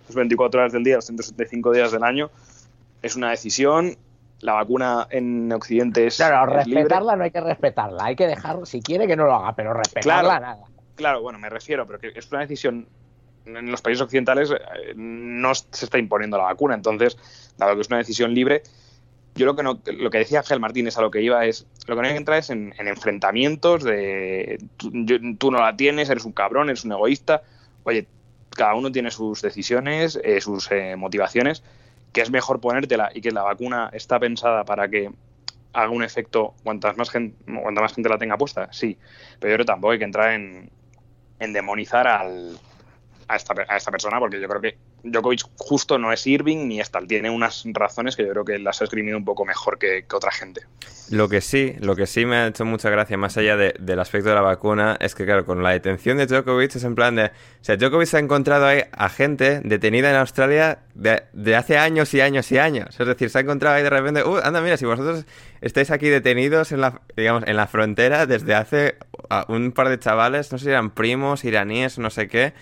los 0.08 0.16
24 0.16 0.60
horas 0.62 0.72
del 0.74 0.84
día, 0.84 0.98
los 0.98 1.06
175 1.06 1.72
días 1.72 1.92
del 1.92 2.04
año. 2.04 2.30
Es 3.02 3.16
una 3.16 3.32
decisión, 3.32 3.98
la 4.42 4.54
vacuna 4.54 5.08
en 5.10 5.52
Occidente 5.52 6.06
es, 6.06 6.18
Claro, 6.18 6.60
es 6.60 6.68
libre. 6.68 6.84
respetarla 6.84 7.16
no 7.16 7.24
hay 7.24 7.32
que 7.32 7.42
respetarla, 7.42 8.04
hay 8.06 8.16
que 8.16 8.28
dejar, 8.28 8.66
si 8.68 8.82
quiere 8.82 9.08
que 9.08 9.16
no 9.16 9.26
lo 9.26 9.34
haga, 9.34 9.56
pero 9.56 9.74
respetarla 9.74 10.22
Claro. 10.22 10.46
nada. 10.46 10.64
Claro, 10.96 11.22
bueno, 11.24 11.40
me 11.40 11.50
refiero, 11.50 11.88
pero 11.88 11.98
que 12.00 12.12
es 12.16 12.32
una 12.32 12.42
decisión 12.42 12.88
en 13.46 13.72
los 13.72 13.82
países 13.82 14.02
occidentales 14.02 14.52
eh, 14.52 14.94
no 14.96 15.54
se 15.56 15.86
está 15.86 15.98
imponiendo 15.98 16.38
la 16.38 16.44
vacuna, 16.46 16.76
entonces, 16.76 17.18
dado 17.58 17.74
que 17.76 17.82
es 17.82 17.88
una 17.88 17.98
decisión 17.98 18.34
libre, 18.34 18.62
yo 19.36 19.46
lo 19.46 19.56
que 19.56 19.64
no, 19.64 19.80
lo 19.86 20.10
que 20.10 20.20
decía 20.20 20.40
Ángel 20.40 20.60
Martínez 20.60 20.98
a 20.98 21.02
lo 21.02 21.10
que 21.10 21.22
iba 21.22 21.46
es, 21.46 21.66
lo 21.88 21.96
que 21.96 22.02
no 22.02 22.08
hay 22.08 22.14
que 22.14 22.20
entrar 22.20 22.38
es 22.38 22.50
en, 22.50 22.74
en 22.78 22.88
enfrentamientos 22.88 23.84
de 23.84 24.60
tú, 24.78 25.52
no 25.52 25.60
la 25.60 25.76
tienes, 25.76 26.10
eres 26.10 26.26
un 26.26 26.34
cabrón, 26.34 26.70
eres 26.70 26.86
un 26.86 26.92
egoísta. 26.92 27.42
Oye, 27.84 28.08
cada 28.52 28.76
uno 28.76 28.92
tiene 28.92 29.10
sus 29.10 29.42
decisiones, 29.42 30.20
eh, 30.24 30.40
sus 30.40 30.72
eh, 30.72 30.96
motivaciones, 30.96 31.64
que 32.12 32.22
es 32.22 32.30
mejor 32.30 32.60
ponértela 32.60 33.10
y 33.14 33.22
que 33.22 33.32
la 33.32 33.42
vacuna 33.42 33.90
está 33.92 34.20
pensada 34.20 34.64
para 34.66 34.88
que 34.88 35.10
haga 35.74 35.90
un 35.90 36.04
efecto 36.04 36.54
cuantas 36.64 36.96
más 36.98 37.10
gente, 37.10 37.36
cuanta 37.62 37.82
más 37.82 37.94
gente 37.94 38.10
la 38.10 38.20
tenga 38.20 38.38
puesta, 38.38 38.72
sí. 38.72 38.98
Pero 39.40 39.52
yo 39.52 39.56
creo 39.56 39.66
tampoco 39.66 39.94
hay 39.94 39.98
que 39.98 40.06
entrar 40.06 40.34
en, 40.34 40.70
en 41.40 41.54
demonizar 41.54 42.08
al, 42.08 42.60
a, 43.28 43.36
esta, 43.36 43.56
a 43.68 43.78
esta 43.78 43.90
persona, 43.90 44.20
porque 44.20 44.40
yo 44.40 44.48
creo 44.48 44.62
que 44.62 44.78
Djokovic 45.04 45.42
justo 45.58 45.98
no 45.98 46.14
es 46.14 46.26
Irving 46.26 46.68
ni 46.68 46.82
tal. 46.84 47.08
Tiene 47.08 47.30
unas 47.30 47.64
razones 47.74 48.16
que 48.16 48.24
yo 48.24 48.30
creo 48.32 48.46
que 48.46 48.60
las 48.60 48.82
ha 48.82 48.86
esgrimido 48.86 49.18
un 49.18 49.26
poco 49.26 49.46
mejor 49.46 49.78
que, 49.78 50.06
otra 50.14 50.32
gente. 50.32 50.62
Lo 51.10 51.28
que 51.28 51.42
sí, 51.42 51.76
lo 51.80 51.96
que 51.96 52.08
sí 52.08 52.26
me 52.26 52.38
ha 52.38 52.48
hecho 52.48 52.64
mucha 52.66 52.90
gracia, 52.90 53.18
más 53.18 53.38
allá 53.38 53.58
de- 53.58 53.76
del 53.80 54.00
aspecto 54.00 54.30
de 54.30 54.36
la 54.36 54.42
vacuna, 54.42 54.98
es 55.00 55.14
que, 55.16 55.26
claro, 55.26 55.46
con 55.46 55.62
la 55.62 55.72
detención 55.72 56.18
de 56.18 56.26
Djokovic 56.26 56.76
es 56.76 56.84
en 56.84 56.96
plan 56.96 57.16
de... 57.16 57.26
O 57.26 57.30
sea, 57.62 57.76
Djokovic 57.76 58.08
se 58.08 58.18
ha 58.18 58.20
encontrado 58.22 58.66
ahí 58.66 58.82
a 58.92 59.10
gente 59.10 59.60
detenida 59.64 60.10
en 60.10 60.16
Australia 60.16 60.80
de, 60.94 61.24
de 61.34 61.56
hace 61.56 61.78
años 61.78 62.14
y 62.14 62.22
años 62.22 62.52
y 62.52 62.58
años. 62.58 62.98
Es 63.00 63.06
decir, 63.06 63.30
se 63.30 63.38
ha 63.38 63.42
encontrado 63.42 63.76
ahí 63.76 63.84
de 63.84 63.90
repente... 63.90 64.24
Uh, 64.24 64.38
anda, 64.44 64.62
mira, 64.62 64.78
si 64.78 64.86
vosotros 64.86 65.26
estáis 65.62 65.92
aquí 65.92 66.08
detenidos 66.08 66.72
en 66.72 66.80
la, 66.82 67.02
digamos, 67.18 67.44
en 67.46 67.58
la 67.58 67.68
frontera 67.68 68.26
desde 68.26 68.56
hace 68.56 68.96
un 69.50 69.72
par 69.74 69.90
de 69.90 70.00
chavales, 70.00 70.52
no 70.52 70.58
sé 70.58 70.66
si 70.66 70.70
eran 70.70 70.92
primos, 70.92 71.44
iraníes, 71.44 72.00
no 72.00 72.10
sé 72.10 72.28
qué, 72.28 72.54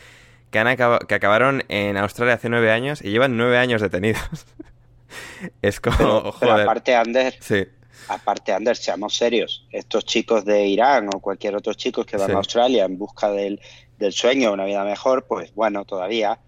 que, 0.52 0.60
han 0.60 0.68
acaba- 0.68 1.00
que 1.00 1.16
acabaron 1.16 1.64
en 1.70 1.98
Australia 1.98 2.36
hace 2.36 2.50
nueve 2.50 2.72
años 2.72 3.02
y 3.04 3.10
llevan 3.10 3.38
nueve 3.38 3.58
años 3.58 3.82
detenidos. 3.82 4.22
es 5.62 5.80
como... 5.80 5.98
Pero, 5.98 6.36
pero 6.40 6.54
aparte, 6.56 6.96
Ander, 6.96 7.36
Sí. 7.40 7.66
aparte, 8.08 8.54
Ander, 8.54 8.78
seamos 8.78 9.16
serios. 9.16 9.66
Estos 9.72 10.06
chicos 10.06 10.46
de 10.46 10.66
Irán 10.68 11.10
o 11.14 11.20
cualquier 11.20 11.56
otro 11.56 11.74
chico 11.74 12.04
que 12.06 12.18
van 12.18 12.28
Sí. 12.28 12.34
a 12.34 12.38
Australia 12.38 12.86
en 12.86 12.98
busca 12.98 13.32
del, 13.32 13.60
del 13.98 14.14
sueño, 14.14 14.52
una 14.54 14.66
vida 14.66 14.84
mejor, 14.84 15.26
pues 15.28 15.54
bueno, 15.56 15.86
todavía. 15.86 16.40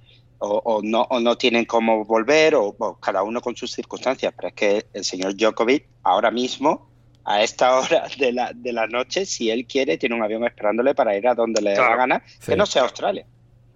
o, 0.45 0.81
no, 0.83 1.03
o 1.03 1.21
no 1.21 1.37
tienen 1.37 1.63
cómo 1.63 2.03
volver, 2.03 2.53
o, 2.55 2.75
cada 3.01 3.23
uno 3.23 3.39
con 3.39 3.55
sus 3.55 3.71
circunstancias. 3.71 4.33
Pero 4.35 4.49
es 4.49 4.53
que 4.53 4.85
el 4.93 5.05
señor 5.05 5.37
Djokovic 5.37 5.85
ahora 6.03 6.31
mismo, 6.31 6.89
a 7.23 7.41
esta 7.41 7.77
hora 7.79 8.07
de 8.17 8.33
la, 8.33 8.51
de 8.53 8.73
la 8.73 8.85
noche, 8.87 9.25
si 9.25 9.49
él 9.49 9.65
quiere, 9.65 9.97
tiene 9.97 10.15
un 10.15 10.21
avión 10.23 10.43
esperándole 10.43 10.93
para 10.95 11.15
ir 11.15 11.25
a 11.29 11.33
donde 11.33 11.61
le 11.61 11.73
da 11.75 11.89
la 11.91 11.95
gana, 11.95 12.23
que 12.45 12.57
no 12.57 12.65
sea 12.65 12.81
Australia. 12.81 13.25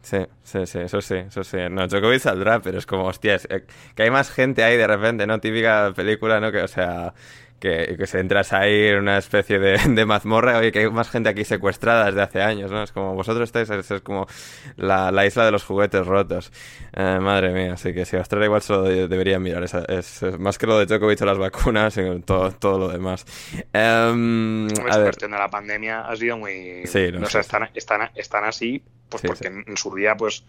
Sí, 0.01 0.17
sí, 0.43 0.65
sí, 0.65 0.79
eso 0.79 1.01
sí, 1.01 1.15
eso 1.15 1.43
sí. 1.43 1.57
No, 1.69 1.85
Djokovic 1.87 2.19
saldrá, 2.21 2.61
pero 2.61 2.77
es 2.77 2.85
como, 2.85 3.05
hostia, 3.05 3.35
eh, 3.49 3.65
que 3.93 4.03
hay 4.03 4.09
más 4.11 4.31
gente 4.31 4.63
ahí 4.63 4.77
de 4.77 4.87
repente, 4.87 5.27
¿no? 5.27 5.39
Típica 5.41 5.91
película, 5.93 6.39
¿no? 6.39 6.51
Que, 6.51 6.61
o 6.61 6.67
sea, 6.67 7.13
que, 7.59 7.95
que 7.97 8.07
se 8.07 8.19
entras 8.19 8.53
ahí 8.53 8.87
en 8.87 8.99
una 8.99 9.17
especie 9.17 9.59
de, 9.59 9.77
de, 9.87 10.05
mazmorra, 10.05 10.57
oye, 10.57 10.71
que 10.71 10.79
hay 10.79 10.89
más 10.89 11.09
gente 11.09 11.29
aquí 11.29 11.43
secuestrada 11.43 12.05
desde 12.05 12.21
hace 12.21 12.41
años, 12.41 12.71
¿no? 12.71 12.83
Es 12.83 12.91
como, 12.91 13.15
vosotros 13.15 13.49
estáis, 13.49 13.69
es, 13.69 14.01
como 14.01 14.27
la, 14.75 15.11
la, 15.11 15.25
isla 15.25 15.45
de 15.45 15.51
los 15.51 15.63
juguetes 15.63 16.05
rotos. 16.05 16.51
Eh, 16.93 17.19
madre 17.19 17.51
mía, 17.53 17.73
así 17.73 17.93
que 17.93 18.05
si 18.05 18.15
Australia 18.17 18.45
igual 18.45 18.61
solo 18.61 18.83
debería 18.83 19.39
mirar, 19.39 19.63
es, 19.63 19.73
es, 19.73 20.39
más 20.39 20.57
que 20.57 20.67
lo 20.67 20.79
de 20.79 20.85
Djokovic 20.85 21.21
o 21.21 21.25
las 21.25 21.37
vacunas, 21.37 21.93
sino 21.93 22.19
todo, 22.21 22.51
todo 22.51 22.77
lo 22.79 22.87
demás. 22.89 23.25
Um, 23.73 24.67
a 24.89 25.03
cuestión 25.03 25.31
de 25.31 25.37
la 25.37 25.49
pandemia 25.49 26.01
ha 26.01 26.15
sido 26.15 26.37
muy... 26.37 26.85
Sí, 26.85 27.11
no, 27.11 27.27
sé, 27.27 27.39
están, 27.39 27.69
están, 27.73 28.11
están 28.15 28.45
así, 28.45 28.83
pues 29.09 29.23
porque 29.23 29.47
en 29.47 29.77
su 29.77 29.93
día, 29.95 30.15
pues 30.15 30.43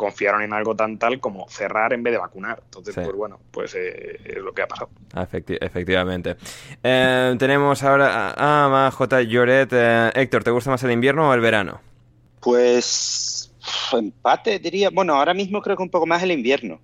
confiaron 0.00 0.40
en 0.40 0.54
algo 0.54 0.74
tan 0.74 0.96
tal 0.96 1.20
como 1.20 1.46
cerrar 1.50 1.92
en 1.92 2.02
vez 2.02 2.14
de 2.14 2.18
vacunar. 2.18 2.62
Entonces, 2.64 2.94
pues 2.94 3.12
bueno, 3.12 3.38
pues 3.50 3.74
eh, 3.74 4.18
es 4.24 4.38
lo 4.38 4.54
que 4.54 4.62
ha 4.62 4.66
pasado. 4.66 4.88
efectivamente. 5.60 6.36
Eh, 6.82 7.36
tenemos 7.38 7.82
ahora 7.82 8.32
a, 8.34 8.90
J. 8.90 9.22
Lloret. 9.24 9.68
Eh, 9.70 10.10
Héctor, 10.14 10.42
¿te 10.42 10.50
gusta 10.52 10.70
más 10.70 10.82
el 10.84 10.92
invierno 10.92 11.28
o 11.28 11.34
el 11.34 11.40
verano? 11.42 11.82
Pues 12.40 13.52
empate, 13.92 14.58
diría. 14.58 14.88
Bueno, 14.88 15.16
ahora 15.16 15.34
mismo 15.34 15.60
creo 15.60 15.76
que 15.76 15.82
un 15.82 15.90
poco 15.90 16.06
más 16.06 16.22
el 16.22 16.32
invierno. 16.32 16.80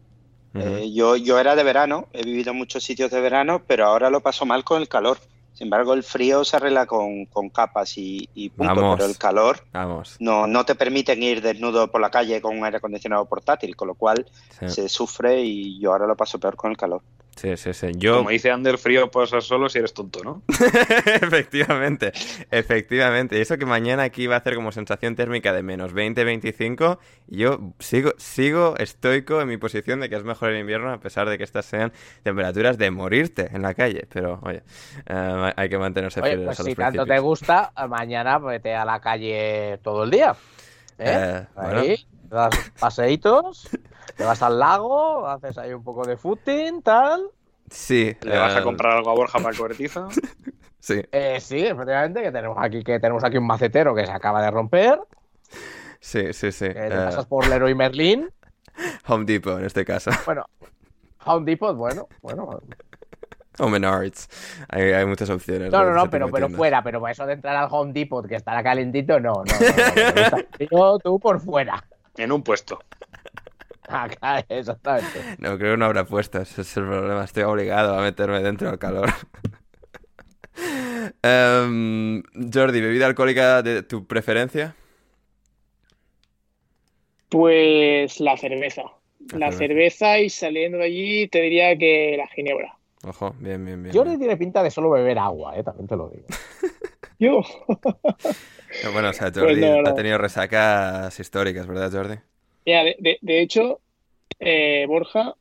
yo, 0.92 1.16
yo 1.16 1.38
era 1.38 1.56
de 1.56 1.64
verano, 1.64 2.08
he 2.12 2.22
vivido 2.22 2.50
en 2.50 2.58
muchos 2.58 2.84
sitios 2.84 3.10
de 3.10 3.22
verano, 3.22 3.62
pero 3.66 3.86
ahora 3.86 4.10
lo 4.10 4.20
paso 4.20 4.44
mal 4.44 4.62
con 4.62 4.82
el 4.82 4.88
calor. 4.88 5.16
Sin 5.56 5.68
embargo, 5.68 5.94
el 5.94 6.02
frío 6.02 6.44
se 6.44 6.58
arregla 6.58 6.84
con, 6.84 7.24
capas 7.50 7.96
y, 7.96 8.28
y 8.34 8.50
punto, 8.50 8.74
pero 8.94 9.06
el 9.06 9.16
calor 9.16 9.64
No, 10.18 10.46
no 10.46 10.66
te 10.66 10.74
permiten 10.74 11.22
ir 11.22 11.40
desnudo 11.40 11.90
por 11.90 12.02
la 12.02 12.10
calle 12.10 12.42
con 12.42 12.58
un 12.58 12.62
aire 12.62 12.76
acondicionado 12.76 13.24
portátil, 13.24 13.74
con 13.74 13.88
lo 13.88 13.94
cual 13.94 14.26
se 14.66 14.86
sufre 14.90 15.40
y 15.40 15.80
yo 15.80 15.92
ahora 15.92 16.06
lo 16.06 16.14
paso 16.14 16.38
peor 16.38 16.56
con 16.56 16.72
el 16.72 16.76
calor. 16.76 17.00
Sí, 17.36 17.54
sí, 17.58 17.74
sí. 17.74 17.88
Yo... 17.96 18.16
Como 18.16 18.30
dice 18.30 18.50
Ander, 18.50 18.78
frío 18.78 19.10
pasas 19.10 19.44
solo 19.44 19.68
si 19.68 19.78
eres 19.78 19.92
tonto, 19.92 20.24
¿no? 20.24 20.42
efectivamente, 20.48 22.10
efectivamente. 22.50 23.36
Y 23.36 23.42
eso 23.42 23.58
que 23.58 23.66
mañana 23.66 24.04
aquí 24.04 24.26
va 24.26 24.36
a 24.36 24.38
hacer 24.38 24.54
como 24.54 24.72
sensación 24.72 25.16
térmica 25.16 25.52
de 25.52 25.62
menos 25.62 25.92
20, 25.92 26.24
25. 26.24 26.98
Y 27.28 27.38
yo 27.40 27.74
sigo, 27.78 28.12
sigo 28.16 28.74
estoico 28.78 29.42
en 29.42 29.48
mi 29.48 29.58
posición 29.58 30.00
de 30.00 30.08
que 30.08 30.16
es 30.16 30.24
mejor 30.24 30.50
el 30.50 30.60
invierno, 30.60 30.90
a 30.90 30.98
pesar 30.98 31.28
de 31.28 31.36
que 31.36 31.44
estas 31.44 31.66
sean 31.66 31.92
temperaturas 32.22 32.78
de 32.78 32.90
morirte 32.90 33.50
en 33.52 33.60
la 33.60 33.74
calle. 33.74 34.06
Pero, 34.10 34.40
oye, 34.42 34.62
eh, 35.06 35.52
hay 35.54 35.68
que 35.68 35.76
mantenerse 35.76 36.22
oye, 36.22 36.38
pues 36.38 36.56
si 36.56 36.74
tanto 36.74 37.04
te 37.04 37.18
gusta, 37.18 37.70
mañana 37.86 38.38
vete 38.38 38.74
a 38.74 38.86
la 38.86 38.98
calle 39.00 39.78
todo 39.82 40.04
el 40.04 40.10
día. 40.10 40.34
¿Eh? 40.98 41.04
eh 41.04 41.46
ahí, 41.54 42.06
das 42.30 42.72
paseitos. 42.80 43.68
Te 44.16 44.24
vas 44.24 44.42
al 44.42 44.58
lago, 44.58 45.26
haces 45.26 45.58
ahí 45.58 45.72
un 45.72 45.82
poco 45.82 46.06
de 46.06 46.16
footing, 46.16 46.82
tal. 46.82 47.30
Sí. 47.70 48.16
¿Le 48.22 48.38
vas 48.38 48.54
a 48.54 48.60
eh, 48.60 48.62
comprar 48.62 48.96
algo 48.96 49.10
a 49.10 49.14
Borja 49.14 49.38
para 49.38 49.50
el 49.50 49.56
cobertizo? 49.56 50.08
sí. 50.80 51.02
Eh, 51.10 51.38
sí, 51.40 51.66
efectivamente, 51.66 52.22
que 52.22 52.32
tenemos 52.32 52.56
aquí, 52.60 52.82
que 52.82 53.00
tenemos 53.00 53.24
aquí 53.24 53.38
un 53.38 53.46
macetero 53.46 53.94
que 53.94 54.06
se 54.06 54.12
acaba 54.12 54.42
de 54.42 54.50
romper. 54.50 55.00
Sí, 56.00 56.32
sí, 56.32 56.52
sí. 56.52 56.66
Que 56.68 56.74
te 56.74 56.86
eh, 56.86 57.04
pasas 57.06 57.26
por 57.26 57.46
Leroy 57.48 57.74
Merlin. 57.74 58.30
Home 59.08 59.24
Depot, 59.24 59.58
en 59.58 59.64
este 59.64 59.84
caso. 59.84 60.10
Bueno, 60.24 60.44
Home 61.24 61.44
Depot, 61.44 61.76
bueno, 61.76 62.08
bueno. 62.22 62.60
O 63.58 63.68
Menards. 63.68 64.28
Hay, 64.68 64.92
hay, 64.92 65.06
muchas 65.06 65.30
opciones. 65.30 65.72
No, 65.72 65.82
no, 65.82 65.92
no, 65.92 66.10
pero, 66.10 66.28
pero 66.30 66.50
fuera. 66.50 66.82
Pero 66.82 67.06
eso 67.08 67.24
de 67.24 67.32
entrar 67.34 67.56
al 67.56 67.68
Home 67.70 67.92
Depot, 67.92 68.26
que 68.26 68.36
estará 68.36 68.62
calentito, 68.62 69.18
no, 69.18 69.42
no, 69.44 70.38
no, 70.70 70.98
tú 70.98 71.18
por 71.18 71.40
fuera. 71.40 71.82
En 72.16 72.32
un 72.32 72.42
puesto. 72.42 72.78
Acá, 73.88 74.44
exactamente. 74.48 75.36
No, 75.38 75.58
creo 75.58 75.72
que 75.72 75.76
no 75.76 75.84
habrá 75.84 76.04
puesto, 76.04 76.40
ese 76.40 76.62
es 76.62 76.76
el 76.76 76.84
problema. 76.84 77.24
Estoy 77.24 77.44
obligado 77.44 77.96
a 77.98 78.02
meterme 78.02 78.40
dentro 78.42 78.68
del 78.68 78.78
calor. 78.78 79.10
um, 81.22 82.22
Jordi, 82.52 82.80
¿bebida 82.80 83.06
alcohólica 83.06 83.62
de 83.62 83.82
tu 83.82 84.06
preferencia? 84.06 84.74
Pues 87.28 88.20
la 88.20 88.36
cerveza. 88.36 88.82
La, 89.34 89.50
cerveza. 89.50 90.20
y 90.20 90.30
saliendo 90.30 90.78
de 90.78 90.84
allí 90.84 91.28
te 91.28 91.40
diría 91.40 91.76
que 91.76 92.14
la 92.16 92.28
ginebra. 92.28 92.76
Ojo, 93.04 93.34
bien, 93.40 93.64
bien, 93.64 93.82
bien. 93.82 93.94
Jordi 93.94 94.18
tiene 94.18 94.36
pinta 94.36 94.62
de 94.62 94.70
solo 94.70 94.90
beber 94.90 95.18
agua, 95.18 95.56
¿eh? 95.56 95.64
también 95.64 95.88
te 95.88 95.96
lo 95.96 96.08
digo. 96.08 96.26
Yo. 97.18 97.42
bueno, 98.92 99.10
o 99.10 99.12
sea, 99.12 99.32
pues 99.32 99.44
Jordi 99.44 99.64
ha 99.64 99.94
tenido 99.94 100.18
resacas 100.18 101.18
históricas, 101.18 101.66
¿verdad, 101.66 101.90
Jordi? 101.90 102.16
De, 102.66 103.40
hecho, 103.40 103.80
eh, 104.40 104.84
Borja, 104.88 105.34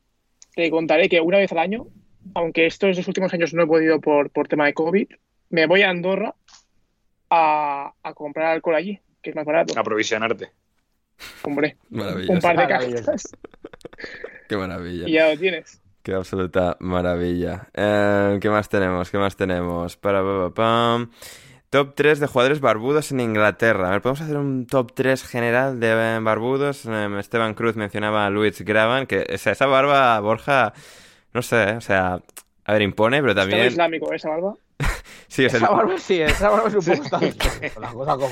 te 0.56 0.70
contaré 0.70 1.10
que 1.10 1.20
una 1.20 1.40
vez 1.40 1.52
al 1.52 1.60
año, 1.60 1.88
aunque 2.34 2.68
estos 2.68 2.96
dos 2.96 3.08
últimos 3.08 3.34
años 3.34 3.54
no 3.54 3.64
he 3.64 3.68
podido 3.68 4.00
por, 4.00 4.30
por 4.30 4.48
tema 4.48 4.66
de 4.66 4.74
COVID, 4.74 5.08
me 5.50 5.66
voy 5.66 5.82
a 5.82 5.90
Andorra 5.90 6.36
a, 7.30 7.94
comprar 8.14 8.48
alcohol 8.48 8.76
allí, 8.76 9.00
que 9.22 9.32
es 9.32 9.36
más 9.36 9.46
barato. 9.46 9.78
A 9.78 9.84
provisionarte. 9.84 10.52
Hombre, 11.44 11.78
un 11.90 12.40
par 12.42 12.58
de 12.58 12.68
cajas. 12.68 13.24
Qué 14.50 14.58
maravilla. 14.58 15.08
Y 15.08 15.14
ya 15.14 15.30
lo 15.30 15.40
tienes. 15.40 15.82
Qué 16.04 16.14
absoluta 16.14 16.78
maravilla. 16.82 17.68
Eh, 17.74 18.38
¿Qué 18.40 18.50
más 18.50 18.70
tenemos? 18.70 19.10
¿Qué 19.10 19.18
más 19.18 19.36
tenemos? 19.36 19.98
Para, 19.98 20.22
para, 20.22 20.50
para. 20.52 21.08
Top 21.76 21.94
3 21.94 22.22
de 22.22 22.28
jugadores 22.28 22.62
barbudos 22.62 23.12
en 23.12 23.20
Inglaterra. 23.20 23.90
A 23.90 23.92
ver, 23.92 24.02
podemos 24.02 24.22
hacer 24.22 24.38
un 24.38 24.66
top 24.66 24.94
3 24.94 25.22
general 25.26 25.78
de 25.82 26.22
barbudos. 26.22 26.86
Em, 26.86 27.20
Esteban 27.20 27.54
Cruz 27.54 27.76
mencionaba 27.76 28.26
a 28.26 28.30
Luis 28.30 28.62
Graban, 28.62 29.08
que 29.08 29.26
esa 29.28 29.66
barba, 29.66 30.18
Borja, 30.22 30.72
no 31.34 31.42
sé, 31.42 31.74
o 31.74 31.82
sea, 31.82 32.22
a 32.64 32.72
ver, 32.72 32.82
impone, 32.82 33.20
pero 33.20 33.36
también... 33.36 33.60
¿Es 33.60 33.74
islámico 33.74 34.14
esa 34.14 34.30
barba? 34.30 34.54
sí, 35.28 35.44
esa 35.44 35.68
barba 35.68 35.98
sí, 35.98 36.22
esa 36.22 36.50
barba 36.50 36.70
es 36.70 36.76
un 36.76 36.98
poco 37.10 37.82
la 37.82 37.92
cosa 37.92 38.16
como... 38.16 38.32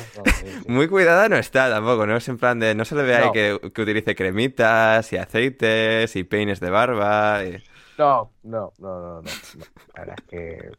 Muy 0.67 0.87
cuidada 0.87 1.27
no 1.27 1.35
está 1.35 1.69
tampoco, 1.69 2.07
¿no? 2.07 2.15
Es 2.15 2.29
en 2.29 2.37
plan 2.37 2.61
de... 2.61 2.73
No 2.75 2.85
se 2.85 2.95
le 2.95 3.03
ve 3.03 3.15
ahí 3.17 3.31
que, 3.33 3.59
que, 3.73 3.81
utilice 3.81 4.15
cremitas 4.15 5.11
y 5.11 5.17
aceites 5.17 6.15
y 6.15 6.23
peines 6.23 6.61
de 6.61 6.69
barba. 6.69 7.43
Y... 7.43 7.61
No, 7.97 8.31
no, 8.43 8.71
no, 8.79 9.01
no, 9.01 9.21
no. 9.21 9.29
La 9.95 9.99
verdad 9.99 10.15
es 10.17 10.29
que 10.29 10.71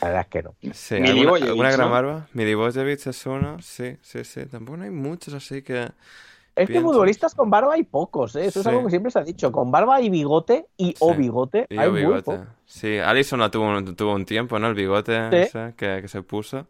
la 0.00 0.08
verdad 0.08 0.22
es 0.22 0.28
que 0.28 0.42
no. 0.42 0.54
Sí, 0.72 0.94
¿alguna, 0.96 1.46
¿alguna 1.46 1.70
gran 1.72 1.90
barba? 1.90 2.28
Milivojevic 2.32 3.06
es 3.06 3.26
uno, 3.26 3.60
sí, 3.60 3.96
sí, 4.00 4.24
sí. 4.24 4.46
Tampoco 4.46 4.80
hay 4.82 4.90
muchos 4.90 5.34
así 5.34 5.62
que... 5.62 5.88
Es 6.54 6.68
que 6.68 6.80
futbolistas 6.80 7.36
con 7.36 7.50
barba 7.50 7.74
hay 7.74 7.84
pocos, 7.84 8.34
¿eh? 8.34 8.46
Eso 8.46 8.60
es 8.60 8.66
algo 8.66 8.82
que 8.82 8.90
siempre 8.90 9.12
se 9.12 9.20
ha 9.20 9.22
dicho. 9.22 9.52
Con 9.52 9.70
barba 9.70 10.00
y 10.00 10.10
bigote 10.10 10.66
y 10.76 10.92
o 10.98 11.14
bigote 11.14 11.68
hay 11.70 11.90
bigote. 11.90 12.36
Muy 12.36 12.46
Sí, 12.66 12.98
Alison 12.98 13.38
la 13.38 13.50
tuvo, 13.50 13.80
tuvo 13.94 14.14
un 14.14 14.24
tiempo, 14.24 14.58
¿no? 14.58 14.66
El 14.66 14.74
bigote 14.74 15.42
ese 15.42 15.74
que, 15.76 16.00
que, 16.02 16.08
se 16.08 16.22
puso. 16.22 16.66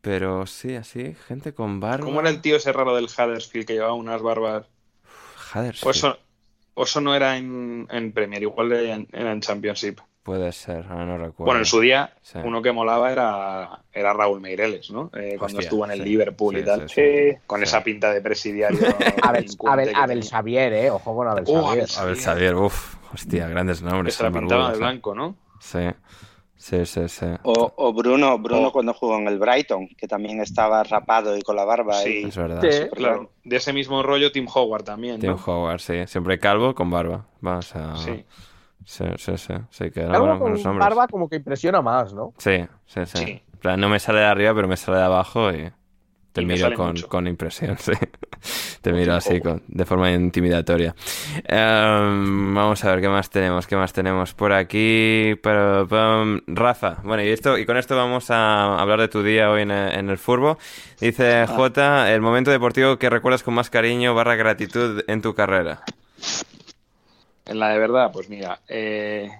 Pero 0.00 0.46
sí, 0.46 0.74
así, 0.76 1.14
gente 1.28 1.52
con 1.52 1.78
barba. 1.78 2.06
¿Cómo 2.06 2.20
era 2.20 2.30
el 2.30 2.40
tío 2.40 2.56
ese 2.56 2.72
raro 2.72 2.96
del 2.96 3.04
Huddersfield 3.04 3.66
que 3.66 3.74
llevaba 3.74 3.92
unas 3.92 4.22
barbas? 4.22 4.66
Huddersfield. 5.54 5.86
O 5.86 5.90
eso, 5.90 6.18
eso 6.76 7.00
no 7.02 7.14
era 7.14 7.36
en, 7.36 7.86
en 7.90 8.12
Premier, 8.12 8.42
igual 8.42 8.72
era 8.72 9.32
en 9.32 9.40
Championship. 9.42 10.00
Puede 10.22 10.52
ser, 10.52 10.86
ahora 10.88 11.04
no 11.04 11.18
recuerdo. 11.18 11.46
Bueno, 11.46 11.60
en 11.60 11.64
su 11.64 11.80
día, 11.80 12.14
uno 12.44 12.62
que 12.62 12.70
molaba 12.70 13.10
era, 13.10 13.82
era 13.92 14.12
Raúl 14.12 14.40
Meireles, 14.40 14.88
¿no? 14.92 15.10
Eh, 15.14 15.34
cuando 15.36 15.58
estuvo 15.58 15.84
en 15.84 15.90
el 15.90 16.04
Liverpool 16.04 16.58
y 16.58 16.64
tal. 16.64 16.86
con 17.44 17.62
esa 17.62 17.82
pinta 17.82 18.12
de 18.12 18.20
presidiario. 18.20 18.78
Abel, 19.22 19.46
Abel, 19.66 19.92
Abel, 19.94 20.22
Xavier, 20.22 20.72
¿eh? 20.74 20.90
Ojo 20.90 21.16
con 21.16 21.26
Abel 21.26 21.44
Xavier. 21.44 21.86
Abel 21.98 22.16
Xavier, 22.16 22.54
uff, 22.54 22.94
hostia, 23.12 23.48
grandes 23.48 23.82
nombres. 23.82 24.14
Que 24.14 24.18
se 24.18 24.22
la 24.22 24.30
pintaba 24.30 24.70
de 24.70 24.78
blanco, 24.78 25.12
¿no? 25.12 25.36
Sí. 25.58 25.88
Sí, 26.62 26.86
sí, 26.86 27.08
sí. 27.08 27.26
O, 27.42 27.72
o 27.74 27.92
Bruno, 27.92 28.38
Bruno 28.38 28.70
cuando 28.70 28.94
jugó 28.94 29.18
en 29.18 29.26
el 29.26 29.40
Brighton, 29.40 29.88
que 29.98 30.06
también 30.06 30.40
estaba 30.40 30.84
rapado 30.84 31.36
y 31.36 31.42
con 31.42 31.56
la 31.56 31.64
barba. 31.64 31.94
Sí, 31.94 32.22
es 32.28 32.36
verdad. 32.36 32.62
Claro. 32.94 33.30
De 33.42 33.56
ese 33.56 33.72
mismo 33.72 34.00
rollo, 34.04 34.30
Tim 34.30 34.46
Howard 34.54 34.84
también. 34.84 35.18
Tim 35.18 35.36
Howard, 35.44 35.80
sí. 35.80 36.06
Siempre 36.06 36.38
calvo 36.38 36.76
con 36.76 36.88
barba. 36.88 37.26
Vamos 37.40 37.74
a. 37.74 37.96
Sí. 37.96 38.24
Sí, 38.84 39.04
sí, 39.16 39.36
sí. 39.36 39.54
sí 39.70 39.90
con 39.90 40.78
barba 40.78 41.08
como 41.08 41.28
que 41.28 41.36
impresiona 41.36 41.82
más, 41.82 42.12
¿no? 42.12 42.34
Sí, 42.38 42.66
sí, 42.86 43.00
sí. 43.06 43.42
no 43.62 43.88
me 43.88 43.98
sale 43.98 44.20
de 44.20 44.26
arriba, 44.26 44.54
pero 44.54 44.68
me 44.68 44.76
sale 44.76 44.98
de 44.98 45.04
abajo 45.04 45.52
y 45.52 45.70
te 46.32 46.40
miro 46.46 46.72
con, 46.74 46.96
con, 47.02 47.26
impresión, 47.26 47.76
sí. 47.78 47.92
te 48.80 48.92
miro 48.92 49.14
así, 49.14 49.40
con, 49.40 49.62
de 49.68 49.84
forma 49.84 50.10
intimidatoria. 50.10 50.94
Em, 51.44 52.54
vamos 52.54 52.82
a 52.84 52.90
ver 52.90 53.02
qué 53.02 53.08
más 53.08 53.28
tenemos, 53.28 53.66
qué 53.66 53.76
más 53.76 53.92
tenemos 53.92 54.32
por 54.32 54.52
aquí. 54.52 55.34
Pero, 55.42 55.86
Rafa, 56.46 56.98
bueno, 57.04 57.22
y 57.22 57.28
esto 57.28 57.58
y 57.58 57.66
con 57.66 57.76
esto 57.76 57.96
vamos 57.96 58.30
a 58.30 58.78
hablar 58.78 59.00
de 59.00 59.08
tu 59.08 59.22
día 59.22 59.50
hoy 59.50 59.62
en 59.62 59.70
el, 59.70 59.92
en 59.92 60.08
el 60.08 60.16
Furbo. 60.16 60.56
Dice 61.00 61.40
ah. 61.42 61.46
J, 61.46 62.12
el 62.12 62.22
momento 62.22 62.50
deportivo 62.50 62.96
que 62.96 63.10
recuerdas 63.10 63.42
con 63.42 63.52
más 63.54 63.68
cariño 63.68 64.14
barra 64.14 64.34
gratitud 64.34 65.04
en 65.06 65.20
tu 65.20 65.34
carrera. 65.34 65.82
En 67.44 67.58
la 67.58 67.70
de 67.70 67.78
verdad, 67.78 68.10
pues 68.12 68.28
mira, 68.28 68.60
eh, 68.68 69.30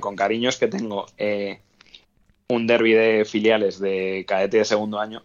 con 0.00 0.16
cariños 0.16 0.58
que 0.58 0.68
tengo 0.68 1.06
eh, 1.16 1.60
un 2.48 2.66
derby 2.66 2.92
de 2.92 3.24
filiales 3.24 3.78
de 3.78 4.24
cadete 4.26 4.58
de 4.58 4.64
segundo 4.64 4.98
año 5.00 5.22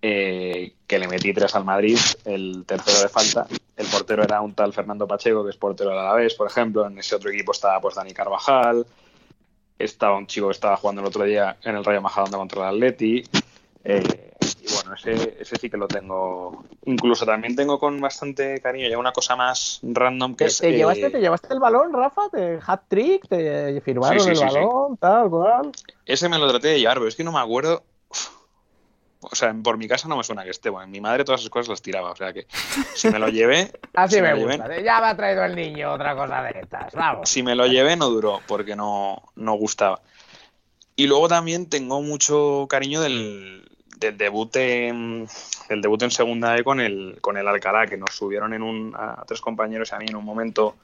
eh, 0.00 0.74
que 0.86 0.98
le 0.98 1.08
metí 1.08 1.32
tres 1.32 1.54
al 1.54 1.64
Madrid, 1.64 1.98
el 2.24 2.64
tercero 2.66 3.02
de 3.02 3.08
falta. 3.08 3.46
El 3.76 3.86
portero 3.86 4.22
era 4.22 4.40
un 4.40 4.54
tal 4.54 4.72
Fernando 4.72 5.06
Pacheco, 5.06 5.44
que 5.44 5.50
es 5.50 5.56
portero 5.56 5.90
del 5.90 5.98
Alavés, 5.98 6.34
por 6.34 6.48
ejemplo. 6.48 6.86
En 6.86 6.98
ese 6.98 7.16
otro 7.16 7.30
equipo 7.30 7.52
estaba 7.52 7.80
pues 7.80 7.96
Dani 7.96 8.12
Carvajal. 8.12 8.86
Estaba 9.78 10.16
un 10.16 10.26
chico 10.26 10.48
que 10.48 10.52
estaba 10.52 10.76
jugando 10.76 11.02
el 11.02 11.08
otro 11.08 11.24
día 11.24 11.56
en 11.62 11.76
el 11.76 11.84
Rayo 11.84 12.00
Majadahonda 12.00 12.38
contra 12.38 12.68
el 12.68 12.76
Atleti. 12.76 13.24
Eh, 13.84 14.27
y 14.68 14.74
bueno, 14.74 14.94
ese, 14.94 15.36
ese 15.40 15.56
sí 15.56 15.70
que 15.70 15.76
lo 15.76 15.88
tengo. 15.88 16.64
Incluso 16.84 17.24
también 17.24 17.56
tengo 17.56 17.78
con 17.78 18.00
bastante 18.00 18.60
cariño 18.60 18.88
ya 18.88 18.98
una 18.98 19.12
cosa 19.12 19.36
más 19.36 19.80
random 19.82 20.34
que 20.34 20.44
¿Te, 20.44 20.50
es. 20.50 20.58
te 20.58 20.68
eh, 20.68 20.76
llevaste, 20.76 21.10
¿Te 21.10 21.20
llevaste 21.20 21.54
el 21.54 21.60
balón, 21.60 21.92
Rafa? 21.92 22.28
¿Te 22.30 22.58
hat 22.66 22.82
trick? 22.88 23.26
¿Te 23.28 23.80
firmaron 23.80 24.18
Sí, 24.18 24.24
sí, 24.24 24.30
el 24.30 24.36
sí, 24.36 24.44
balón? 24.44 24.96
Tal, 24.98 25.30
cual. 25.30 25.72
Ese 26.04 26.28
me 26.28 26.38
lo 26.38 26.48
traté 26.48 26.68
de 26.68 26.80
llevar, 26.80 26.98
pero 26.98 27.08
es 27.08 27.16
que 27.16 27.24
no 27.24 27.32
me 27.32 27.40
acuerdo. 27.40 27.82
Uf. 28.10 28.28
O 29.20 29.34
sea, 29.34 29.54
por 29.62 29.78
mi 29.78 29.88
casa 29.88 30.06
no 30.06 30.16
me 30.16 30.24
suena 30.24 30.44
que 30.44 30.50
esté. 30.50 30.70
Bueno, 30.70 30.88
mi 30.88 31.00
madre 31.00 31.24
todas 31.24 31.40
esas 31.40 31.50
cosas 31.50 31.68
las 31.68 31.82
tiraba. 31.82 32.10
O 32.12 32.16
sea 32.16 32.32
que 32.32 32.46
si 32.94 33.08
me 33.08 33.18
lo 33.18 33.28
llevé. 33.28 33.72
Así 33.94 34.16
si 34.16 34.22
me 34.22 34.34
gusta. 34.34 34.76
¿eh? 34.76 34.82
Ya 34.84 35.00
me 35.00 35.06
ha 35.08 35.16
traído 35.16 35.44
el 35.44 35.56
niño 35.56 35.92
otra 35.92 36.14
cosa 36.14 36.42
de 36.42 36.60
estas. 36.60 36.92
Vamos. 36.92 37.28
Si 37.28 37.42
me 37.42 37.54
lo 37.54 37.66
llevé 37.66 37.96
no 37.96 38.10
duró 38.10 38.40
porque 38.46 38.76
no, 38.76 39.22
no 39.34 39.54
gustaba. 39.54 40.00
Y 40.94 41.06
luego 41.06 41.28
también 41.28 41.68
tengo 41.68 42.02
mucho 42.02 42.66
cariño 42.68 43.00
del, 43.00 43.68
del 43.98 44.16
debut 44.16 44.54
en, 44.56 45.26
debut 45.68 46.02
en 46.02 46.10
segunda 46.10 46.56
E 46.56 46.64
con 46.64 46.80
el, 46.80 47.18
con 47.20 47.36
el 47.36 47.46
Alcalá, 47.48 47.86
que 47.86 47.96
nos 47.96 48.14
subieron 48.14 48.54
en 48.54 48.62
un, 48.62 48.94
a 48.96 49.24
tres 49.26 49.40
compañeros 49.40 49.90
y 49.90 49.94
a 49.94 49.98
mí 49.98 50.06
en 50.08 50.16
un 50.16 50.24
momento 50.24 50.76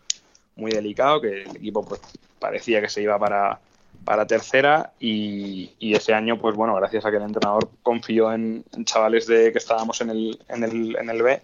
muy 0.57 0.70
delicado, 0.70 1.20
que 1.20 1.43
el 1.43 1.57
equipo 1.57 1.85
pues, 1.85 2.01
parecía 2.39 2.81
que 2.81 2.89
se 2.89 3.03
iba 3.03 3.19
para, 3.19 3.61
para 4.05 4.27
tercera 4.27 4.93
y, 4.99 5.73
y 5.78 5.95
ese 5.95 6.15
año, 6.15 6.39
pues 6.39 6.57
bueno, 6.57 6.74
gracias 6.74 7.05
a 7.05 7.11
que 7.11 7.16
el 7.16 7.23
entrenador 7.23 7.69
confió 7.82 8.32
en, 8.32 8.65
chavales 8.85 9.27
de 9.27 9.53
que 9.53 9.59
estábamos 9.59 10.01
en 10.01 10.11
el, 10.11 10.39
en 10.49 10.65
el, 10.65 10.97
en 10.97 11.11
el 11.11 11.23
B, 11.23 11.43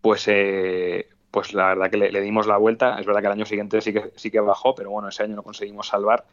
pues, 0.00 0.24
eh, 0.28 1.08
pues 1.30 1.52
la 1.52 1.68
verdad 1.68 1.90
que 1.90 1.96
le, 1.96 2.12
le 2.12 2.20
dimos 2.20 2.46
la 2.46 2.56
vuelta. 2.56 2.98
Es 2.98 3.06
verdad 3.06 3.20
que 3.20 3.26
el 3.26 3.32
año 3.32 3.46
siguiente 3.46 3.80
sí 3.80 3.92
que, 3.92 4.12
sí 4.16 4.30
que 4.30 4.40
bajó, 4.40 4.74
pero 4.74 4.90
bueno, 4.90 5.08
ese 5.08 5.22
año 5.22 5.36
lo 5.36 5.42
conseguimos 5.42 5.88
salvar. 5.88 6.24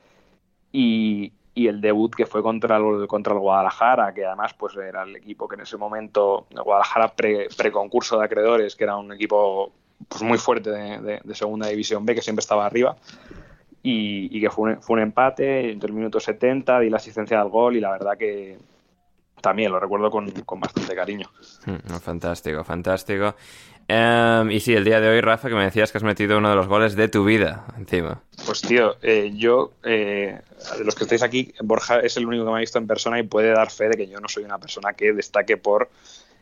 Y, 0.72 1.34
y 1.56 1.68
el 1.68 1.82
debut 1.82 2.14
que 2.16 2.26
fue 2.26 2.42
contra 2.42 2.78
el, 2.78 3.08
contra 3.08 3.34
el 3.34 3.40
Guadalajara, 3.40 4.14
que 4.14 4.26
además 4.26 4.54
pues 4.56 4.76
era 4.76 5.04
el 5.04 5.16
equipo 5.16 5.48
que 5.48 5.56
en 5.56 5.62
ese 5.62 5.78
momento, 5.78 6.48
el 6.50 6.62
Guadalajara 6.64 7.10
pre, 7.14 7.48
preconcurso 7.56 8.18
de 8.18 8.26
acreedores, 8.26 8.76
que 8.76 8.84
era 8.86 8.96
un 8.98 9.12
equipo 9.14 9.72
pues 10.10 10.22
muy 10.24 10.38
fuerte 10.38 10.72
de, 10.72 11.00
de- 11.00 11.22
de 11.24 11.36
segunda 11.36 11.68
división 11.68 12.06
B, 12.06 12.16
que 12.16 12.22
siempre 12.22 12.42
estaba 12.42 12.66
arriba, 12.66 12.96
y, 13.84 14.36
y 14.36 14.42
que 14.42 14.50
fue 14.50 14.72
un, 14.74 14.82
fue 14.82 14.96
un 14.96 15.02
empate 15.04 15.72
entre 15.72 15.88
el 15.90 15.94
minuto 15.94 16.20
70, 16.20 16.80
di 16.80 16.90
la 16.90 16.98
asistencia 16.98 17.40
al 17.40 17.50
gol 17.50 17.76
y 17.76 17.80
la 17.82 17.92
verdad 17.92 18.18
que 18.18 18.58
también 19.42 19.72
lo 19.72 19.80
recuerdo 19.80 20.10
con, 20.10 20.32
con 20.32 20.60
bastante 20.62 20.96
cariño. 20.96 21.28
Mm, 21.66 21.96
Fantástico, 22.00 22.64
fantástico. 22.64 23.36
Em, 23.96 24.50
y 24.50 24.60
sí, 24.60 24.74
el 24.74 24.86
día 24.86 25.00
de 25.00 25.08
hoy, 25.08 25.22
Rafa, 25.22 25.50
que 25.50 25.54
me 25.54 25.66
decías 25.66 25.92
que 25.92 26.00
has 26.00 26.04
metido 26.04 26.40
uno 26.40 26.50
de 26.50 26.56
los 26.56 26.68
goles 26.68 26.96
de 26.96 27.10
tu 27.10 27.24
vida 27.24 27.66
encima. 27.78 28.24
Pues 28.44 28.62
tío, 28.62 28.96
eh, 29.04 29.32
yo, 29.36 29.74
eh, 29.84 30.40
de 30.76 30.84
los 30.84 30.96
que 30.96 31.04
estáis 31.04 31.22
aquí, 31.22 31.54
Borja 31.62 32.00
es 32.00 32.18
el 32.18 32.26
único 32.26 32.44
que 32.44 32.50
me 32.50 32.58
ha 32.58 32.62
visto 32.62 32.80
en 32.80 32.88
persona 32.88 33.20
y 33.20 33.24
puede 33.24 33.50
dar 33.50 33.70
fe 33.70 33.90
de 33.90 33.98
que 33.98 34.08
yo 34.08 34.20
no 34.20 34.28
soy 34.28 34.46
una 34.46 34.58
persona 34.58 34.94
que 34.94 35.14
destaque 35.14 35.58
por 35.58 35.92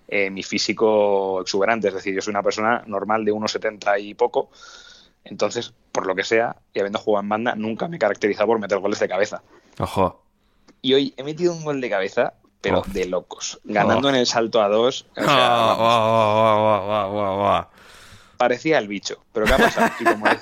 eh, 0.08 0.30
mi 0.30 0.44
físico 0.44 1.42
exuberante. 1.42 1.90
Es 1.90 1.94
decir, 1.94 2.16
yo 2.16 2.22
soy 2.22 2.32
una 2.32 2.42
persona 2.42 2.84
normal 2.88 3.26
de 3.26 3.34
1,70 3.34 4.02
y 4.02 4.14
poco. 4.14 4.50
Entonces, 5.26 5.74
por 5.92 6.08
lo 6.08 6.16
que 6.16 6.24
sea, 6.24 6.56
y 6.74 6.80
habiendo 6.80 7.00
jugado 7.00 7.24
en 7.24 7.30
banda, 7.30 7.56
nunca 7.56 7.90
me 7.90 7.98
he 7.98 8.00
caracterizado 8.00 8.48
por 8.48 8.60
meter 8.60 8.80
goles 8.80 9.00
de 9.00 9.10
cabeza. 9.10 9.44
Ojo. 9.78 10.24
Y 10.82 10.94
hoy 10.94 11.14
he 11.18 11.24
metido 11.24 11.54
un 11.54 11.66
gol 11.66 11.82
de 11.82 11.90
cabeza, 11.90 12.34
pero 12.62 12.80
Oh. 12.80 12.84
de 12.88 13.06
locos. 13.06 13.60
Ganando 13.64 14.08
Oh. 14.08 14.12
en 14.12 14.16
el 14.18 14.26
salto 14.28 14.62
a 14.62 14.70
dos. 14.70 15.06
o 15.18 15.22
sea, 15.22 15.32
Ah, 17.60 17.68
parecía 18.38 18.78
el 18.78 18.88
bicho. 18.88 19.24
Pero 19.34 19.46
¿qué 19.46 19.54
ha 19.54 19.58
pasado? 19.58 19.92
Y 20.00 20.04
como, 20.06 20.26
de- 20.28 20.40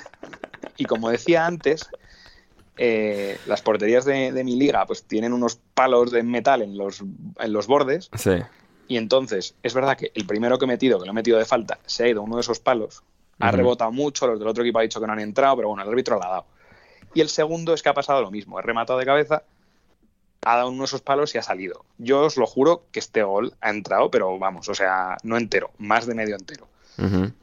y 0.76 0.84
como 0.84 1.10
decía 1.10 1.46
antes, 1.46 1.88
eh, 2.76 3.38
las 3.46 3.60
porterías 3.62 4.04
de, 4.04 4.32
de 4.32 4.44
mi 4.44 4.56
liga 4.56 4.86
pues 4.86 5.02
tienen 5.04 5.32
unos 5.32 5.56
palos 5.74 6.10
de 6.10 6.22
metal 6.22 6.62
en 6.62 6.76
los, 6.78 7.00
en 7.02 7.52
los 7.52 7.66
bordes. 7.66 8.10
Sí. 8.16 8.32
Y 8.88 8.96
entonces, 8.96 9.54
es 9.62 9.74
verdad 9.74 9.96
que 9.96 10.10
el 10.14 10.26
primero 10.26 10.58
que 10.58 10.64
he 10.64 10.68
metido, 10.68 10.98
que 10.98 11.04
lo 11.06 11.12
he 11.12 11.14
metido 11.14 11.38
de 11.38 11.44
falta, 11.44 11.78
se 11.86 12.04
ha 12.04 12.08
ido 12.08 12.22
uno 12.22 12.36
de 12.36 12.40
esos 12.42 12.58
palos. 12.58 13.02
Ha 13.38 13.50
rebotado 13.52 13.90
mucho, 13.92 14.26
los 14.26 14.38
del 14.38 14.48
otro 14.48 14.62
equipo 14.62 14.80
ha 14.80 14.82
dicho 14.82 15.00
que 15.00 15.06
no 15.06 15.14
han 15.14 15.20
entrado, 15.20 15.56
pero 15.56 15.68
bueno, 15.68 15.82
el 15.82 15.88
árbitro 15.88 16.16
lo 16.18 16.24
ha 16.24 16.28
dado. 16.28 16.44
Y 17.14 17.22
el 17.22 17.28
segundo 17.30 17.72
es 17.72 17.82
que 17.82 17.88
ha 17.88 17.94
pasado 17.94 18.20
lo 18.20 18.30
mismo. 18.30 18.58
He 18.58 18.62
rematado 18.62 18.98
de 18.98 19.06
cabeza, 19.06 19.44
ha 20.42 20.56
dado 20.56 20.68
uno 20.68 20.80
de 20.80 20.84
esos 20.86 21.02
palos 21.02 21.34
y 21.34 21.38
ha 21.38 21.42
salido. 21.42 21.84
Yo 21.98 22.22
os 22.22 22.36
lo 22.36 22.46
juro 22.46 22.84
que 22.92 22.98
este 22.98 23.22
gol 23.22 23.54
ha 23.60 23.70
entrado, 23.70 24.10
pero 24.10 24.38
vamos, 24.38 24.68
o 24.68 24.74
sea, 24.74 25.16
no 25.22 25.36
entero, 25.36 25.70
más 25.78 26.06
de 26.06 26.14
medio 26.14 26.36
entero. 26.36 26.66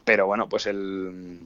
Pero 0.03 0.27
bueno, 0.27 0.47
pues 0.47 0.67
el, 0.67 1.39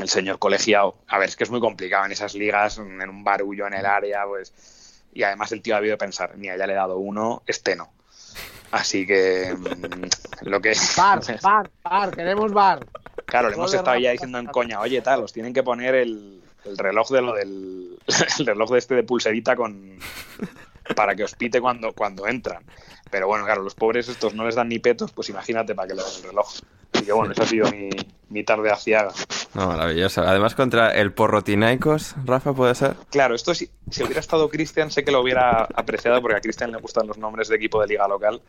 el 0.00 0.08
señor 0.08 0.38
colegiado, 0.38 0.96
a 1.08 1.18
ver, 1.18 1.28
es 1.28 1.36
que 1.36 1.44
es 1.44 1.50
muy 1.50 1.60
complicado 1.60 2.06
en 2.06 2.12
esas 2.12 2.34
ligas, 2.34 2.78
en 2.78 3.06
un 3.08 3.22
barullo 3.22 3.66
en 3.66 3.74
el 3.74 3.84
área, 3.84 4.24
pues. 4.26 5.02
Y 5.12 5.22
además 5.24 5.52
el 5.52 5.60
tío 5.60 5.74
ha 5.74 5.78
habido 5.78 5.98
pensar, 5.98 6.36
mira, 6.36 6.56
ya 6.56 6.66
le 6.66 6.72
he 6.72 6.76
dado 6.76 6.96
uno, 6.96 7.42
este 7.46 7.76
no. 7.76 7.90
Así 8.70 9.06
que 9.06 9.54
mm, 9.58 10.46
lo 10.48 10.60
que 10.60 10.74
Bar, 10.96 11.20
bar, 11.42 11.70
bar, 11.82 12.16
queremos 12.16 12.52
bar. 12.52 12.86
claro, 13.26 13.48
le 13.48 13.56
hemos 13.56 13.72
de 13.72 13.78
estado 13.78 13.98
ya 13.98 14.12
diciendo 14.12 14.38
en 14.38 14.46
coña, 14.46 14.80
oye, 14.80 15.02
tal, 15.02 15.22
os 15.22 15.32
tienen 15.32 15.52
que 15.52 15.62
poner 15.62 15.94
el, 15.96 16.42
el 16.64 16.78
reloj 16.78 17.10
de 17.10 17.22
lo 17.22 17.34
del 17.34 17.98
el 18.38 18.46
reloj 18.46 18.70
de 18.70 18.78
este 18.78 18.94
de 18.94 19.02
pulserita 19.02 19.56
con 19.56 19.98
para 20.94 21.14
que 21.14 21.24
os 21.24 21.34
pite 21.34 21.60
cuando, 21.60 21.92
cuando 21.92 22.26
entran. 22.26 22.64
Pero 23.10 23.26
bueno, 23.26 23.44
claro, 23.44 23.62
los 23.62 23.74
pobres 23.74 24.08
estos 24.08 24.34
no 24.34 24.44
les 24.44 24.54
dan 24.54 24.68
ni 24.68 24.78
petos, 24.78 25.12
pues 25.12 25.28
imagínate 25.28 25.74
para 25.74 25.88
que 25.88 25.94
le 25.94 26.02
den 26.02 26.12
el 26.16 26.22
reloj. 26.24 26.48
Así 26.92 27.04
que 27.04 27.12
bueno, 27.12 27.32
esa 27.32 27.42
ha 27.42 27.46
sido 27.46 27.70
mi, 27.70 27.90
mi 28.28 28.44
tarde 28.44 28.70
aciaga. 28.70 29.12
No, 29.54 29.68
maravilloso. 29.68 30.22
Además, 30.22 30.54
contra 30.54 30.90
el 30.90 31.12
Porrotinaicos, 31.12 32.14
Rafa, 32.24 32.52
¿puede 32.52 32.74
ser? 32.74 32.96
Claro, 33.10 33.34
esto 33.34 33.54
si, 33.54 33.70
si 33.90 34.02
hubiera 34.02 34.20
estado 34.20 34.48
Cristian, 34.48 34.90
sé 34.90 35.04
que 35.04 35.10
lo 35.10 35.20
hubiera 35.20 35.68
apreciado 35.74 36.20
porque 36.20 36.36
a 36.36 36.40
Cristian 36.40 36.72
le 36.72 36.78
gustan 36.78 37.06
los 37.06 37.18
nombres 37.18 37.48
de 37.48 37.56
equipo 37.56 37.80
de 37.80 37.88
liga 37.88 38.08
local. 38.08 38.40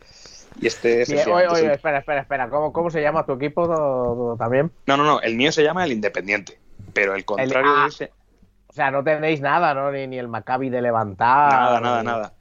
Y 0.60 0.66
este 0.66 1.02
es. 1.02 1.10
Oye, 1.10 1.48
oye, 1.48 1.72
espera, 1.72 1.98
espera, 1.98 2.20
espera. 2.20 2.50
¿Cómo, 2.50 2.72
cómo 2.72 2.90
se 2.90 3.00
llama 3.00 3.24
tu 3.24 3.32
equipo 3.32 4.36
también? 4.38 4.70
No, 4.86 4.96
no, 4.96 5.04
no, 5.04 5.20
el 5.20 5.36
mío 5.36 5.52
se 5.52 5.62
llama 5.62 5.84
el 5.84 5.92
Independiente. 5.92 6.58
Pero 6.92 7.14
el 7.14 7.24
contrario 7.24 7.72
ah. 7.76 7.82
de 7.82 7.88
ese. 7.88 8.12
O 8.68 8.72
sea, 8.72 8.90
no 8.90 9.02
tenéis 9.02 9.40
nada, 9.40 9.74
¿no? 9.74 9.90
Ni, 9.90 10.06
ni 10.06 10.18
el 10.18 10.28
Maccabi 10.28 10.70
de 10.70 10.80
levantar. 10.80 11.52
Nada, 11.52 11.80
nada, 11.80 12.00
ni- 12.02 12.06
nada. 12.06 12.32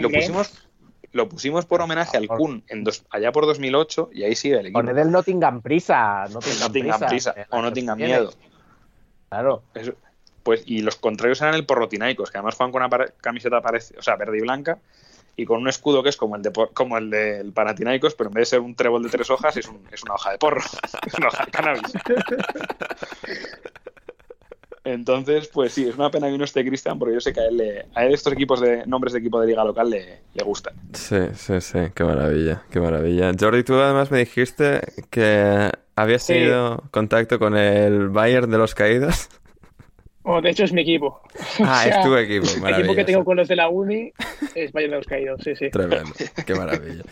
Lo 0.00 0.10
pusimos, 0.10 0.68
lo 1.10 1.28
pusimos 1.28 1.66
por 1.66 1.80
homenaje 1.82 2.16
al 2.16 2.28
Kun 2.28 2.62
en 2.68 2.84
dos, 2.84 3.04
allá 3.10 3.32
por 3.32 3.46
2008 3.46 4.10
y 4.12 4.22
ahí 4.22 4.36
sigue 4.36 4.54
el 4.60 4.66
equipo. 4.66 4.78
Poned 4.78 4.96
el 4.96 5.10
Nottingham 5.10 5.60
Prisa. 5.60 6.26
Nottingham, 6.30 6.60
No 6.60 6.70
tengan 6.70 7.00
prisa 7.08 7.34
eh, 7.36 7.46
o 7.50 7.60
no 7.60 7.68
que 7.70 7.74
tengan 7.74 7.96
tiene. 7.98 8.12
miedo. 8.12 8.32
Claro. 9.28 9.62
Eso- 9.74 9.94
pues, 10.44 10.62
y 10.66 10.82
los 10.82 10.96
contrarios 10.96 11.40
eran 11.40 11.54
el 11.54 11.66
Porrotinaicos, 11.66 12.30
que 12.30 12.38
además 12.38 12.56
juegan 12.56 12.72
con 12.72 12.82
una 12.82 13.06
camiseta 13.20 13.60
parece, 13.60 13.96
o 13.98 14.02
sea, 14.02 14.16
verde 14.16 14.38
y 14.38 14.40
blanca, 14.40 14.78
y 15.36 15.44
con 15.46 15.60
un 15.60 15.68
escudo 15.68 16.02
que 16.02 16.08
es 16.08 16.16
como 16.16 16.34
el 16.36 16.42
de 16.42 16.50
por- 16.50 16.72
como 16.72 16.98
el 16.98 17.10
del 17.10 17.52
Panathinaikos, 17.52 18.14
pero 18.16 18.28
en 18.30 18.34
vez 18.34 18.42
de 18.42 18.56
ser 18.56 18.60
un 18.60 18.74
trébol 18.74 19.02
de 19.04 19.08
tres 19.08 19.30
hojas, 19.30 19.56
es, 19.56 19.68
un- 19.68 19.86
es 19.92 20.02
una 20.02 20.14
hoja 20.14 20.32
de 20.32 20.38
porro, 20.38 20.60
es 21.06 21.14
una 21.14 21.28
hoja 21.28 21.44
de 21.44 21.50
cannabis. 21.52 21.92
Entonces, 24.84 25.48
pues 25.48 25.72
sí, 25.72 25.86
es 25.88 25.94
una 25.96 26.10
pena 26.10 26.28
que 26.28 26.36
no 26.36 26.44
esté 26.44 26.64
Cristian, 26.64 26.98
porque 26.98 27.14
yo 27.14 27.20
sé 27.20 27.32
que 27.32 27.40
a 27.40 27.46
él, 27.46 27.56
le- 27.56 27.86
a 27.94 28.04
él 28.04 28.14
estos 28.14 28.32
equipos 28.32 28.60
de 28.60 28.84
nombres 28.86 29.12
de 29.12 29.20
equipo 29.20 29.40
de 29.40 29.46
liga 29.46 29.64
local 29.64 29.88
le, 29.90 30.18
le 30.34 30.42
gustan. 30.44 30.74
Sí, 30.92 31.18
sí, 31.34 31.60
sí. 31.60 31.78
Qué 31.94 32.02
maravilla, 32.04 32.62
qué 32.70 32.80
maravilla. 32.80 33.30
Jordi, 33.38 33.62
tú 33.62 33.74
además 33.74 34.10
me 34.10 34.18
dijiste 34.18 34.80
que 35.10 35.70
habías 35.94 36.24
Sí. 36.24 36.32
tenido 36.34 36.82
contacto 36.90 37.38
con 37.38 37.56
el 37.56 38.08
Bayern 38.08 38.50
de 38.50 38.58
los 38.58 38.74
caídos. 38.74 39.28
Oh, 40.24 40.40
de 40.40 40.50
hecho, 40.50 40.62
es 40.62 40.72
mi 40.72 40.82
equipo. 40.82 41.20
Ah, 41.58 41.80
O 41.80 41.82
sea, 41.82 41.86
es 41.88 42.00
tu 42.00 42.16
equipo, 42.16 42.46
El 42.64 42.74
equipo 42.74 42.94
que 42.94 43.02
tengo 43.04 43.24
con 43.24 43.36
los 43.36 43.48
de 43.48 43.56
la 43.56 43.68
Uni 43.68 44.12
es 44.54 44.70
Bayern 44.70 44.92
de 44.92 44.96
los 44.98 45.06
Caídos, 45.08 45.40
sí, 45.42 45.56
sí. 45.56 45.68
Tremendo, 45.70 46.14
qué 46.46 46.54
maravilla. 46.54 47.02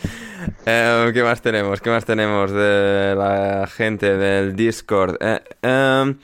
Eh, 0.64 1.10
¿Qué 1.12 1.20
más 1.24 1.42
tenemos? 1.42 1.80
¿Qué 1.80 1.90
más 1.90 2.04
tenemos 2.04 2.52
de 2.52 3.14
la 3.18 3.66
gente 3.66 4.16
del 4.16 4.54
Discord? 4.54 5.16
Eh, 5.20 5.40
em, 5.62 6.18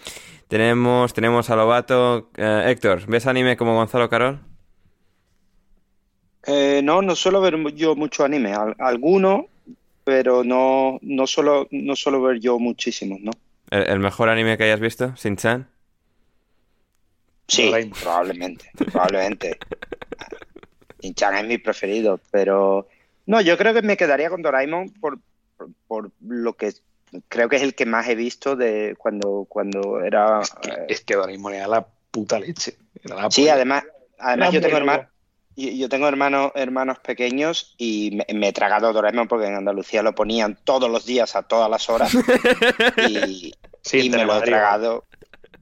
tenemos, 0.48 1.12
tenemos 1.14 1.51
a 1.51 1.56
Lobato. 1.56 2.31
Eh, 2.36 2.64
Héctor, 2.66 3.06
¿ves 3.06 3.27
anime 3.27 3.56
como 3.56 3.74
Gonzalo 3.74 4.09
Carol? 4.09 4.40
Eh, 6.47 6.81
no, 6.82 7.02
no 7.02 7.16
suelo 7.16 7.40
ver 7.40 7.56
yo 7.74 7.97
mucho 7.97 8.24
anime, 8.24 8.52
al- 8.52 8.77
alguno, 8.78 9.47
pero 10.05 10.44
no, 10.44 10.98
no 11.02 11.27
suelo, 11.27 11.66
no 11.73 11.97
suelo 11.97 12.23
ver 12.23 12.39
yo 12.39 12.59
muchísimos, 12.59 13.20
¿no? 13.20 13.32
¿El, 13.70 13.82
el 13.90 13.98
mejor 13.98 14.28
anime 14.28 14.56
que 14.56 14.64
hayas 14.64 14.81
visto? 14.81 15.12
¿Shin-chan? 15.16 15.68
Sí, 17.48 17.73
probablemente, 18.01 18.70
probablemente. 18.90 19.59
Shin-chan 21.01 21.36
es 21.36 21.47
mi 21.47 21.59
preferido, 21.59 22.20
pero 22.31 22.86
no, 23.27 23.40
yo 23.40 23.56
creo 23.56 23.74
que 23.74 23.82
me 23.82 23.97
quedaría 23.97 24.31
con 24.31 24.43
Doraemon 24.43 24.90
por, 25.01 25.18
por, 25.56 25.70
por 25.86 26.10
lo 26.20 26.52
que 26.55 26.73
creo 27.28 27.49
que 27.49 27.57
es 27.57 27.62
el 27.62 27.74
que 27.74 27.87
más 27.87 28.09
he 28.09 28.15
visto 28.15 28.57
de 28.57 28.95
cuando, 28.99 29.47
cuando 29.49 30.01
era... 30.03 30.41
Es 30.41 30.51
que, 30.51 30.85
es 30.89 31.01
que 31.03 31.15
Doraemon 31.15 31.55
era 31.55 31.66
la 31.69 31.87
puta 32.11 32.39
leche. 32.39 32.77
Era 33.05 33.16
la 33.16 33.31
Sí, 33.31 33.43
polla. 33.43 33.55
además, 33.55 33.85
además 34.19 34.53
yo 34.53 34.61
tengo 34.61 34.77
hermanos, 34.77 35.07
yo, 35.57 35.89
tengo 35.89 36.09
hermanos, 36.09 36.53
hermanos 36.55 36.99
pequeños 36.99 37.74
y 37.78 38.11
me, 38.28 38.39
me 38.39 38.49
he 38.49 38.53
tragado 38.53 38.93
Doraemon 38.93 39.28
porque 39.28 39.47
en 39.47 39.55
Andalucía 39.55 40.03
lo 40.03 40.15
ponían 40.15 40.59
todos 40.65 40.91
los 40.91 41.07
días 41.07 41.37
a 41.37 41.43
todas 41.45 41.70
las 41.70 41.89
horas 41.89 42.12
y, 43.09 43.55
Sí, 43.83 44.07
y 44.07 44.11
me 44.11 44.24
lo 44.24 44.37
he 44.39 44.43
tragado. 44.43 45.05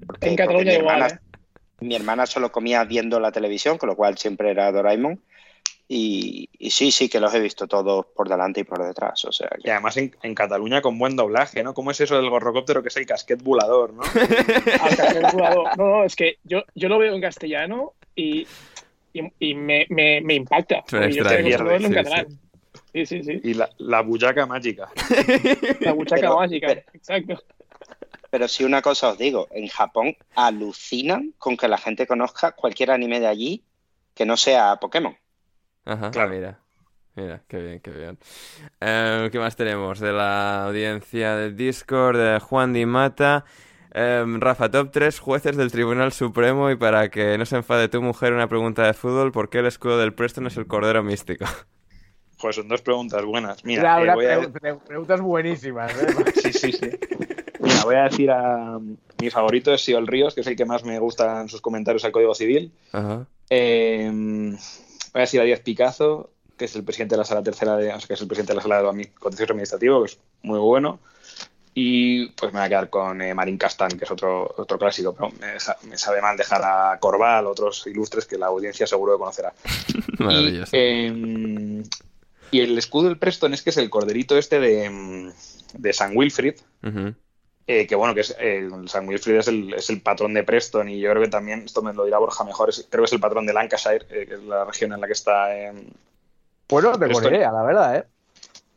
porque- 0.06 0.28
En 0.30 0.36
porque 0.36 0.36
Cataluña 0.36 0.72
mi 0.72 0.78
igual, 0.78 0.96
hermana, 1.02 1.14
¿eh? 1.14 1.36
mi 1.80 1.94
hermana 1.96 2.26
solo 2.26 2.50
comía 2.50 2.82
viendo 2.84 3.20
la 3.20 3.30
televisión, 3.32 3.76
con 3.76 3.88
lo 3.90 3.96
cual 3.96 4.16
siempre 4.16 4.50
era 4.50 4.72
Doraemon. 4.72 5.20
Y, 5.86 6.48
y 6.58 6.70
sí, 6.70 6.90
sí, 6.90 7.08
que 7.10 7.20
los 7.20 7.34
he 7.34 7.40
visto 7.40 7.66
todos 7.68 8.06
por 8.06 8.28
delante 8.28 8.60
y 8.60 8.64
por 8.64 8.82
detrás. 8.82 9.22
O 9.26 9.32
sea, 9.32 9.50
Y 9.58 9.62
que- 9.64 9.70
además 9.70 9.96
en, 9.98 10.16
en 10.22 10.34
Cataluña 10.34 10.80
con 10.80 10.98
buen 10.98 11.14
doblaje, 11.14 11.62
¿no? 11.62 11.74
¿Cómo 11.74 11.90
es 11.90 12.00
eso 12.00 12.16
del 12.16 12.30
gorrocóptero 12.30 12.82
que 12.82 12.88
es 12.88 12.96
el 12.96 13.04
casquet 13.06 13.42
volador, 13.42 13.92
¿no? 13.92 14.02
Al 14.82 14.96
casquet 14.96 15.32
volador. 15.32 15.76
No, 15.76 15.84
no, 15.98 16.04
es 16.04 16.16
que 16.16 16.38
yo, 16.44 16.62
yo 16.74 16.88
lo 16.88 16.98
veo 16.98 17.14
en 17.14 17.20
castellano 17.20 17.92
y, 18.16 18.46
y, 19.12 19.20
y 19.38 19.54
me, 19.54 19.86
me, 19.90 20.20
me 20.22 20.34
impacta. 20.34 20.82
Yo 20.88 20.98
extraño. 21.02 21.28
tengo 21.28 21.48
que 21.50 21.64
verlo 21.64 21.70
en 21.72 21.82
Sí, 21.88 21.94
catalán. 21.94 22.26
Sí, 22.94 23.06
sí, 23.06 23.22
sí. 23.22 23.40
Y 23.44 23.54
la, 23.54 23.68
la 23.78 24.00
bullaca 24.02 24.46
mágica. 24.46 24.88
La 25.80 25.92
buchaca 25.92 26.20
Pero- 26.22 26.36
mágica. 26.38 26.66
pero- 26.68 26.82
Exacto. 26.94 27.42
Pero 28.30 28.48
sí 28.48 28.64
una 28.64 28.82
cosa 28.82 29.10
os 29.10 29.18
digo, 29.18 29.46
en 29.52 29.68
Japón 29.68 30.16
alucinan 30.34 31.34
con 31.38 31.56
que 31.56 31.68
la 31.68 31.78
gente 31.78 32.06
conozca 32.06 32.52
cualquier 32.52 32.90
anime 32.90 33.20
de 33.20 33.26
allí 33.28 33.62
que 34.14 34.24
no 34.26 34.36
sea 34.36 34.76
Pokémon. 34.76 35.16
Ajá, 35.84 36.10
Claro. 36.10 36.30
mira. 36.30 36.58
Mira, 37.16 37.42
qué 37.46 37.58
bien, 37.62 37.80
qué 37.80 37.90
bien. 37.92 38.18
Eh, 38.80 39.28
¿qué 39.30 39.38
más 39.38 39.54
tenemos? 39.54 40.00
De 40.00 40.12
la 40.12 40.64
audiencia 40.64 41.36
del 41.36 41.56
Discord, 41.56 42.16
de 42.18 42.40
Juan 42.40 42.72
Di 42.72 42.86
Mata. 42.86 43.44
Em, 43.92 44.40
Rafa, 44.40 44.68
top 44.68 44.90
3 44.90 45.20
jueces 45.20 45.56
del 45.56 45.70
Tribunal 45.70 46.10
Supremo 46.12 46.68
y 46.72 46.76
para 46.76 47.08
que 47.10 47.38
no 47.38 47.46
se 47.46 47.54
enfade 47.56 47.88
tu 47.88 48.02
mujer, 48.02 48.32
una 48.32 48.48
pregunta 48.48 48.84
de 48.84 48.92
fútbol, 48.94 49.30
¿por 49.30 49.48
qué 49.50 49.58
el 49.60 49.66
escudo 49.66 49.98
del 49.98 50.12
Preston 50.12 50.48
es 50.48 50.56
el 50.56 50.66
cordero 50.66 51.02
místico? 51.04 51.44
Pues 52.40 52.56
son 52.56 52.66
dos 52.68 52.82
preguntas 52.82 53.24
buenas. 53.24 53.64
Mira, 53.64 54.00
eh, 54.00 54.02
una 54.02 54.14
voy 54.16 54.26
a- 54.26 54.38
pre- 54.40 54.48
pre- 54.48 54.74
preguntas 54.74 55.20
buenísimas. 55.20 55.92
¿eh? 55.94 56.06
Sí, 56.34 56.52
sí, 56.52 56.72
sí. 56.72 56.90
Mira, 57.60 57.84
voy 57.84 57.94
a 57.94 58.02
decir 58.02 58.30
a 58.32 58.78
mi 59.22 59.30
favorito 59.30 59.72
es 59.72 59.80
Siol 59.82 60.06
Ríos, 60.06 60.34
que 60.34 60.40
es 60.42 60.46
el 60.48 60.56
que 60.56 60.66
más 60.66 60.84
me 60.84 60.98
gusta 60.98 61.40
en 61.40 61.48
sus 61.48 61.60
comentarios 61.62 62.04
al 62.04 62.10
Código 62.12 62.34
Civil. 62.34 62.72
Ajá. 62.92 63.26
Eh, 63.48 64.52
voy 65.14 65.20
a 65.20 65.22
decir 65.22 65.40
a 65.40 65.44
Díaz 65.44 65.60
Picazo, 65.60 66.30
que 66.58 66.66
es 66.66 66.76
el 66.76 66.84
presidente 66.84 67.14
de 67.14 67.18
la 67.20 67.24
sala 67.24 67.42
tercera 67.42 67.76
de, 67.76 67.92
o 67.92 67.98
sea, 67.98 68.06
que 68.06 68.14
es 68.14 68.20
el 68.20 68.26
presidente 68.28 68.52
de 68.52 68.56
la 68.56 68.62
sala 68.62 68.82
de 68.82 69.10
contencioso 69.18 69.52
administrativo, 69.52 70.00
que 70.04 70.12
es 70.12 70.18
muy 70.42 70.58
bueno. 70.58 71.00
Y 71.76 72.26
pues 72.28 72.52
me 72.52 72.60
voy 72.60 72.66
a 72.66 72.68
quedar 72.68 72.88
con 72.90 73.20
eh, 73.20 73.34
Marín 73.34 73.58
Castán, 73.58 73.88
que 73.98 74.04
es 74.04 74.10
otro, 74.10 74.54
otro 74.58 74.78
clásico, 74.78 75.12
pero 75.12 75.30
me, 75.40 75.58
sa- 75.58 75.76
me 75.82 75.98
sabe 75.98 76.22
mal 76.22 76.36
dejar 76.36 76.62
a 76.62 76.98
Corval, 77.00 77.46
otros 77.48 77.84
ilustres 77.88 78.26
que 78.26 78.38
la 78.38 78.46
audiencia 78.46 78.86
seguro 78.86 79.14
que 79.14 79.18
conocerá. 79.18 79.52
Maravilloso. 80.18 80.76
Y, 80.76 80.78
eh, 80.80 81.82
y 82.52 82.60
el 82.60 82.78
escudo 82.78 83.08
del 83.08 83.18
Preston 83.18 83.54
es 83.54 83.62
que 83.62 83.70
es 83.70 83.76
el 83.78 83.90
corderito 83.90 84.38
este 84.38 84.60
de, 84.60 84.88
mm, 84.88 85.30
de 85.78 85.92
San 85.92 86.16
Wilfrid, 86.16 86.54
Ujú. 86.84 87.14
Eh, 87.66 87.86
que 87.86 87.94
bueno, 87.94 88.14
que 88.14 88.20
es 88.20 88.36
eh, 88.38 88.68
San 88.86 89.08
Wilfrid 89.08 89.36
es 89.36 89.48
el, 89.48 89.74
es 89.74 89.88
el 89.90 90.00
patrón 90.02 90.34
de 90.34 90.44
Preston 90.44 90.88
y 90.88 91.00
yo 91.00 91.10
creo 91.10 91.22
que 91.22 91.30
también, 91.30 91.62
esto 91.64 91.82
me 91.82 91.92
lo 91.94 92.04
dirá 92.04 92.18
Borja 92.18 92.44
mejor, 92.44 92.68
es- 92.68 92.86
creo 92.90 93.02
que 93.02 93.06
es 93.06 93.12
el 93.12 93.20
patrón 93.20 93.46
de 93.46 93.52
Lancashire, 93.54 94.06
eh, 94.10 94.26
que 94.26 94.34
es 94.34 94.42
la 94.42 94.64
región 94.64 94.92
en 94.92 95.00
la 95.00 95.06
que 95.06 95.12
está. 95.14 95.48
Pues 96.66 96.84
no 96.84 96.98
tengo 96.98 97.12
Esto- 97.12 97.30
ni 97.30 97.36
idea, 97.36 97.52
la 97.52 97.62
verdad, 97.62 97.96
¿eh? 97.96 98.04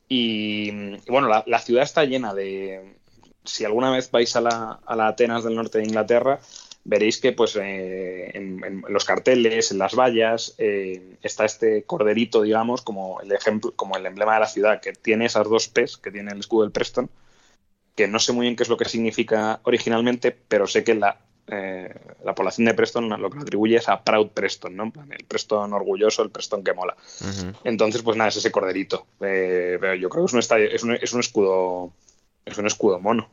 y, 0.09 0.69
y, 0.69 1.09
bueno, 1.09 1.27
la, 1.27 1.43
la 1.47 1.59
ciudad 1.59 1.83
está 1.83 2.05
llena 2.05 2.33
de... 2.33 2.95
Si 3.43 3.63
alguna 3.63 3.91
vez 3.91 4.11
vais 4.11 4.35
a 4.35 4.41
la, 4.41 4.79
a 4.85 4.95
la 4.95 5.07
Atenas 5.07 5.43
del 5.43 5.55
norte 5.55 5.77
de 5.77 5.85
Inglaterra, 5.85 6.39
veréis 6.83 7.19
que 7.19 7.31
pues 7.31 7.55
eh, 7.55 8.31
en, 8.33 8.61
en 8.63 8.83
los 8.89 9.05
carteles, 9.05 9.71
en 9.71 9.77
las 9.77 9.95
vallas, 9.95 10.55
está 10.57 11.45
este 11.45 11.83
corderito, 11.83 12.41
digamos, 12.41 12.81
como 12.81 13.21
el 13.21 13.31
ejemplo, 13.31 13.73
como 13.75 13.95
el 13.95 14.05
emblema 14.05 14.33
de 14.33 14.39
la 14.41 14.47
ciudad, 14.47 14.81
que 14.81 14.91
tiene 14.93 15.25
esas 15.25 15.47
dos 15.49 15.69
P's 15.69 15.97
que 15.97 16.11
tiene 16.11 16.31
el 16.31 16.39
escudo 16.39 16.63
del 16.63 16.71
Preston, 16.71 17.09
que 17.97 18.07
no 18.07 18.19
sé 18.19 18.31
muy 18.31 18.45
bien 18.45 18.55
qué 18.55 18.63
es 18.63 18.69
lo 18.69 18.77
que 18.77 18.85
significa 18.85 19.59
originalmente, 19.63 20.31
pero 20.31 20.67
sé 20.67 20.83
que 20.85 20.95
la, 20.95 21.17
eh, 21.47 21.93
la 22.23 22.33
población 22.35 22.65
de 22.65 22.73
Preston 22.73 23.09
lo 23.09 23.29
que 23.29 23.35
lo 23.37 23.41
atribuye 23.41 23.75
es 23.77 23.89
a 23.89 24.01
Proud 24.03 24.29
Preston, 24.29 24.75
¿no? 24.75 24.93
El 25.09 25.25
Preston 25.25 25.73
orgulloso, 25.73 26.21
el 26.23 26.29
Preston 26.29 26.63
que 26.63 26.73
mola. 26.73 26.95
Entonces, 27.63 28.01
pues 28.03 28.15
nada, 28.15 28.29
es 28.29 28.37
ese 28.37 28.51
corderito. 28.51 29.07
Eh, 29.19 29.77
pero 29.81 29.95
yo 29.95 30.07
creo 30.09 30.23
que 30.23 30.27
es 30.27 30.33
un, 30.33 30.39
estadio- 30.39 30.69
es 30.71 30.83
un, 30.83 30.91
es 30.93 31.11
un 31.11 31.19
escudo. 31.19 31.91
Es 32.45 32.57
un 32.57 32.67
escudo 32.67 32.99
mono. 32.99 33.27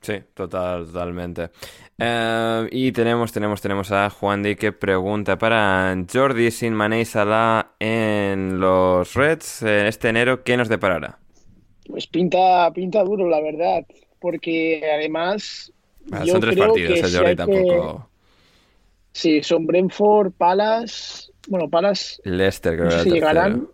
Sí, 0.00 0.14
total, 0.34 0.86
totalmente. 0.86 1.50
Eh, 1.98 2.68
y 2.70 2.92
tenemos, 2.92 3.32
tenemos, 3.32 3.60
tenemos 3.60 3.90
a 3.92 4.10
Juan 4.10 4.42
Di 4.42 4.56
que 4.56 4.72
pregunta 4.72 5.36
para 5.36 5.96
Jordi 6.12 6.50
sin 6.50 6.74
Mané 6.74 7.00
y 7.00 7.04
Salah 7.04 7.72
en 7.80 8.60
los 8.60 9.14
Reds 9.14 9.62
en 9.62 9.86
este 9.86 10.08
enero, 10.08 10.42
¿qué 10.44 10.56
nos 10.56 10.68
deparará? 10.68 11.18
Pues 11.88 12.06
pinta, 12.08 12.70
pinta 12.72 13.02
duro, 13.04 13.28
la 13.28 13.40
verdad. 13.40 13.84
Porque 14.26 14.82
además. 14.92 15.72
Ah, 16.10 16.24
yo 16.24 16.32
son 16.32 16.40
tres 16.40 16.54
creo 16.56 16.66
partidos, 16.66 17.00
que 17.00 17.06
si 17.06 17.16
hay 17.16 17.24
que- 17.26 17.36
tampoco. 17.36 18.10
Sí, 19.12 19.40
son 19.44 19.66
Brentford, 19.68 20.32
Palace. 20.32 21.30
Bueno, 21.46 21.70
Palace. 21.70 22.20
Leicester 22.24 22.72
creo 22.74 22.86
No 22.86 22.90
que 22.90 22.96
sé 22.98 23.02
si 23.04 23.10
llegarán. 23.10 23.68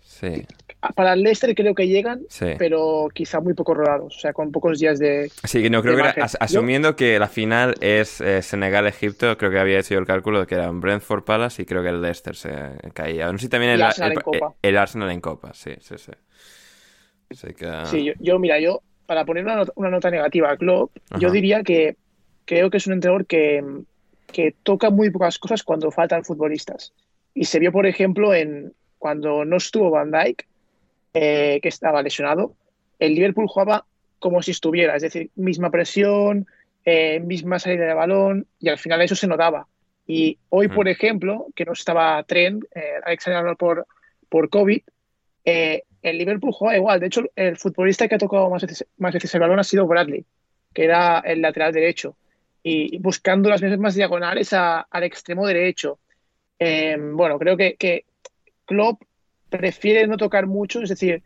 Sí, 0.00 0.46
Para 0.94 1.14
el 1.14 1.22
Leicester 1.24 1.52
creo 1.56 1.74
que 1.74 1.88
llegan, 1.88 2.22
sí. 2.28 2.46
pero 2.56 3.08
quizá 3.12 3.40
muy 3.40 3.54
poco 3.54 3.74
rodados. 3.74 4.14
O 4.16 4.18
sea, 4.20 4.32
con 4.32 4.52
pocos 4.52 4.78
días 4.78 5.00
de. 5.00 5.28
Sí, 5.42 5.60
que 5.60 5.70
no 5.70 5.82
creo 5.82 5.96
que 5.96 6.02
era- 6.02 6.24
as- 6.24 6.36
asumiendo 6.38 6.94
que 6.94 7.18
la 7.18 7.26
final 7.28 7.74
es 7.80 8.20
eh, 8.20 8.42
Senegal-Egipto, 8.42 9.36
creo 9.36 9.50
que 9.50 9.58
había 9.58 9.80
hecho 9.80 9.94
yo 9.94 9.98
el 10.00 10.06
cálculo 10.06 10.38
de 10.38 10.46
que 10.46 10.54
era 10.54 10.70
un 10.70 10.80
Brentford 10.80 11.24
Palace 11.24 11.62
y 11.62 11.64
creo 11.64 11.82
que 11.82 11.88
el 11.88 12.00
Leicester 12.00 12.36
se 12.36 12.52
caía. 12.94 13.26
No 13.32 13.38
sé 13.38 13.46
si 13.46 13.48
también 13.48 13.72
el, 13.72 13.82
Arsenal 13.82 14.12
el- 14.12 14.18
en 14.18 14.22
Copa. 14.22 14.54
el 14.62 14.76
Arsenal 14.76 15.10
en 15.10 15.20
Copa, 15.20 15.52
sí, 15.52 15.72
sí, 15.80 15.96
sí. 15.98 16.12
Que... 17.54 17.66
Sí, 17.86 18.04
yo, 18.04 18.12
yo, 18.20 18.38
mira, 18.38 18.60
yo, 18.60 18.80
para 19.06 19.24
poner 19.24 19.44
una 19.44 19.56
nota, 19.56 19.72
una 19.76 19.90
nota 19.90 20.10
negativa 20.10 20.50
a 20.50 20.56
Klopp, 20.56 20.96
yo 21.18 21.30
diría 21.30 21.62
que 21.62 21.96
creo 22.44 22.70
que 22.70 22.78
es 22.78 22.86
un 22.86 22.94
entrenador 22.94 23.26
que, 23.26 23.64
que 24.32 24.54
toca 24.62 24.90
muy 24.90 25.10
pocas 25.10 25.38
cosas 25.38 25.62
cuando 25.62 25.90
faltan 25.90 26.24
futbolistas. 26.24 26.92
Y 27.34 27.44
se 27.44 27.58
vio, 27.58 27.72
por 27.72 27.86
ejemplo, 27.86 28.34
en 28.34 28.72
cuando 28.98 29.44
no 29.44 29.56
estuvo 29.56 29.90
Van 29.90 30.10
Dijk, 30.10 30.46
eh, 31.14 31.60
que 31.62 31.68
estaba 31.68 32.02
lesionado, 32.02 32.54
el 32.98 33.14
Liverpool 33.14 33.48
jugaba 33.48 33.84
como 34.18 34.42
si 34.42 34.52
estuviera, 34.52 34.96
es 34.96 35.02
decir, 35.02 35.30
misma 35.36 35.70
presión, 35.70 36.46
eh, 36.84 37.20
misma 37.20 37.58
salida 37.58 37.86
de 37.86 37.94
balón, 37.94 38.46
y 38.58 38.68
al 38.68 38.78
final 38.78 39.02
eso 39.02 39.14
se 39.14 39.26
notaba. 39.26 39.66
Y 40.06 40.38
hoy, 40.50 40.68
por 40.68 40.88
ejemplo, 40.88 41.46
que 41.54 41.64
no 41.64 41.72
estaba 41.72 42.22
Trent, 42.24 42.64
eh, 42.74 43.00
Alexander 43.04 43.56
por, 43.56 43.86
por 44.28 44.50
COVID, 44.50 44.80
eh, 45.44 45.82
el 46.04 46.18
Liverpool 46.18 46.52
juega 46.52 46.76
igual. 46.76 47.00
De 47.00 47.06
hecho, 47.06 47.24
el 47.34 47.56
futbolista 47.56 48.06
que 48.06 48.14
ha 48.14 48.18
tocado 48.18 48.50
más 48.50 48.62
veces, 48.62 48.86
más 48.98 49.14
veces 49.14 49.34
el 49.34 49.40
balón 49.40 49.58
ha 49.58 49.64
sido 49.64 49.86
Bradley, 49.86 50.24
que 50.72 50.84
era 50.84 51.20
el 51.20 51.40
lateral 51.40 51.72
derecho, 51.72 52.16
y 52.62 52.98
buscando 52.98 53.48
las 53.48 53.62
mismas 53.62 53.94
diagonales 53.94 54.52
al 54.52 55.02
extremo 55.02 55.46
derecho. 55.46 55.98
Eh, 56.58 56.96
bueno, 57.00 57.38
creo 57.38 57.56
que, 57.56 57.74
que 57.76 58.04
Klopp 58.66 59.02
prefiere 59.48 60.06
no 60.06 60.18
tocar 60.18 60.46
mucho, 60.46 60.82
es 60.82 60.90
decir, 60.90 61.22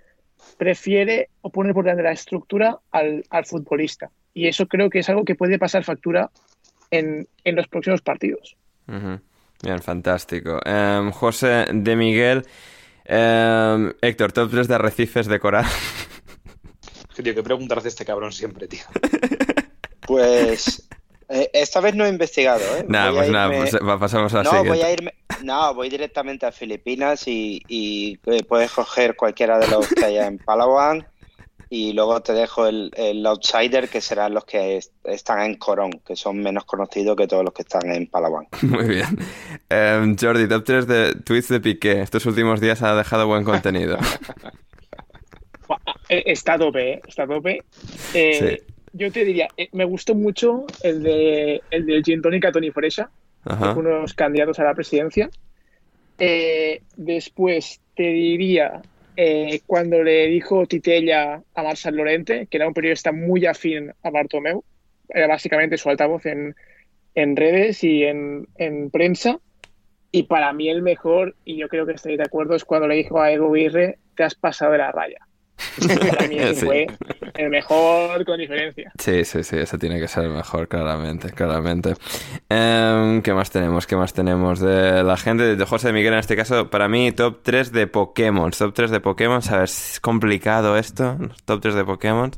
prefiere 0.57 1.29
poner 1.53 1.75
por 1.75 1.85
delante 1.85 2.05
la 2.05 2.13
estructura 2.13 2.79
al, 2.93 3.25
al 3.31 3.45
futbolista. 3.47 4.11
Y 4.33 4.47
eso 4.47 4.69
creo 4.69 4.91
que 4.91 5.01
es 5.01 5.09
algo 5.09 5.25
que 5.25 5.35
puede 5.35 5.59
pasar 5.59 5.83
factura 5.83 6.31
en, 6.93 7.27
en 7.43 7.57
los 7.57 7.67
próximos 7.67 8.01
partidos. 8.01 8.57
Bien, 8.87 9.83
fantástico. 9.83 10.61
Em, 10.65 11.11
José 11.11 11.67
de 11.73 11.97
Miguel. 11.97 12.45
Em, 13.09 13.93
Héctor, 14.03 14.33
top 14.33 14.51
3 14.51 14.69
de 14.69 14.75
arrecifes 14.75 15.27
de 15.27 15.41
coral. 15.41 15.65
Tío, 17.21 17.35
¿qué 17.35 17.43
preguntas 17.43 17.83
de 17.83 17.89
este 17.89 18.05
cabrón 18.05 18.31
siempre, 18.31 18.69
tío? 18.69 18.85
Pues 20.07 20.89
eh, 21.29 21.51
esta 21.53 21.81
vez 21.81 21.95
no 21.95 22.07
he 22.07 22.09
investigado, 22.09 22.61
¿eh? 22.77 22.85
nada, 22.89 23.11
pues 23.13 23.29
nada, 23.31 23.49
irme- 23.55 23.71
pues, 23.81 23.99
pasamos 23.99 24.33
a 24.35 24.37
la 24.39 24.43
No, 24.45 24.51
siguiente. 24.51 24.71
voy 24.71 24.83
a 24.83 24.93
irme. 24.93 25.15
No, 25.43 25.75
voy 25.75 25.89
directamente 25.91 26.47
a 26.47 26.53
Filipinas 26.53 27.27
y, 27.27 27.61
y, 27.69 28.19
eh, 28.27 28.45
puedes 28.45 28.71
coger 28.71 29.17
cualquiera 29.17 29.59
de 29.59 29.67
los 29.69 29.89
que 29.89 30.05
haya 30.05 30.27
en 30.27 30.39
Palawan 30.39 31.07
y 31.71 31.93
luego 31.93 32.21
te 32.23 32.33
dejo 32.33 32.67
el, 32.67 32.91
el 32.97 33.25
outsider 33.27 33.89
que 33.89 34.01
serán 34.01 34.35
los 34.35 34.45
que 34.45 34.79
est- 34.79 34.93
están 35.05 35.43
en 35.43 35.57
Corón, 35.57 35.91
que 36.07 36.17
son 36.17 36.39
menos 36.39 36.65
conocidos 36.65 37.17
que 37.17 37.27
todos 37.27 37.45
los 37.45 37.53
que 37.53 37.63
están 37.63 37.91
en 37.93 38.07
Palawan. 38.07 38.47
Muy 38.63 38.85
bien. 38.87 39.19
Em, 39.69 40.17
Jordi, 40.19 40.49
top 40.49 40.65
3 40.65 40.87
de 40.87 41.15
tweets 41.25 41.49
de 41.49 41.61
Piqué. 41.61 42.01
Estos 42.01 42.25
últimos 42.27 42.61
días 42.61 42.83
ha 42.83 42.95
dejado 42.97 43.27
buen 43.27 43.45
contenido. 43.45 43.99
Eh, 46.09 46.23
Está 46.27 46.55
a 46.55 46.59
tope, 46.59 46.93
¿eh? 46.93 47.01
Está 47.07 47.25
a 47.25 47.27
tope. 47.27 47.63
Eh, 48.15 48.63
Yo 48.95 49.13
te 49.13 49.25
diría, 49.25 49.49
eh, 49.57 49.69
me 49.73 49.85
gustó 49.85 50.15
mucho 50.15 50.65
el 50.83 51.03
de 51.03 51.61
el 51.71 51.85
del 51.85 52.03
Gin 52.03 52.23
Tonic 52.23 52.47
a 52.47 52.53
Tony 52.53 52.71
Fresha, 52.71 53.11
unos 53.77 54.15
candidatos 54.15 54.59
a 54.61 54.65
la 54.65 54.75
presidencia. 54.75 55.29
Eh, 56.19 56.81
después 56.97 57.81
te 57.95 58.05
diría 58.05 58.81
eh, 59.21 59.63
cuando 59.67 60.01
le 60.05 60.29
dijo 60.29 60.65
Titella 60.67 61.43
a 61.53 61.63
Marcel 61.65 61.97
Lorente, 61.97 62.47
que 62.49 62.57
era 62.57 62.69
un 62.69 62.73
periodista 62.73 63.11
muy 63.11 63.47
afín 63.47 63.93
a 64.05 64.11
Bartomeu, 64.11 64.63
era 65.09 65.27
básicamente 65.27 65.77
su 65.77 65.91
altavoz 65.91 66.25
en, 66.27 66.55
en 67.17 67.35
redes 67.35 67.83
y 67.83 68.05
en, 68.05 68.47
en 68.59 68.91
prensa. 68.91 69.41
Y 70.13 70.23
para 70.23 70.53
mí 70.53 70.69
el 70.69 70.83
mejor, 70.83 71.35
y 71.45 71.57
yo 71.57 71.69
creo 71.69 71.85
que 71.85 71.95
estáis 71.95 72.17
de 72.17 72.23
acuerdo, 72.23 72.55
es 72.55 72.65
cuando 72.65 72.87
le 72.87 72.95
dijo 72.95 73.21
a 73.21 73.33
Edu 73.33 73.51
Birre, 73.51 73.99
te 74.15 74.23
has 74.23 74.37
pasado 74.37 74.71
de 74.71 74.79
la 74.79 74.93
raya. 74.93 75.27
Para 76.11 76.29
mí 76.29 76.37
ese 76.39 76.55
Sí. 76.61 76.67
fue 76.67 76.87
el 77.35 77.51
mejor 77.51 78.25
con 78.25 78.39
diferencia. 78.39 78.91
Sí, 78.99 79.25
sí, 79.25 79.43
sí, 79.45 79.57
ese 79.57 79.79
tiene 79.79 80.01
que 80.01 80.09
ser 80.09 80.25
el 80.25 80.31
mejor, 80.31 80.69
claramente, 80.69 81.31
claramente. 81.33 81.95
Em, 82.49 83.23
¿Qué 83.23 83.33
más 83.35 83.51
tenemos? 83.51 83.87
¿Qué 83.87 83.97
más 83.97 84.13
tenemos? 84.13 84.61
De 84.61 85.03
la 85.05 85.17
gente, 85.17 85.57
de 85.57 85.65
José 85.65 85.93
Miguel 85.93 86.13
en 86.15 86.19
este 86.21 86.37
caso, 86.37 86.71
para 86.71 86.89
mí, 86.89 87.13
top 87.13 87.41
3 87.43 87.73
de 87.73 87.87
Pokémon. 87.87 88.51
Top 88.51 88.73
3 88.75 88.91
de 88.91 89.01
Pokémon, 89.01 89.41
ver, 89.51 89.65
es 89.65 89.99
complicado 90.01 90.77
esto, 90.77 91.17
top 91.45 91.61
3 91.61 91.75
de 91.75 91.85
Pokémon. 91.85 92.31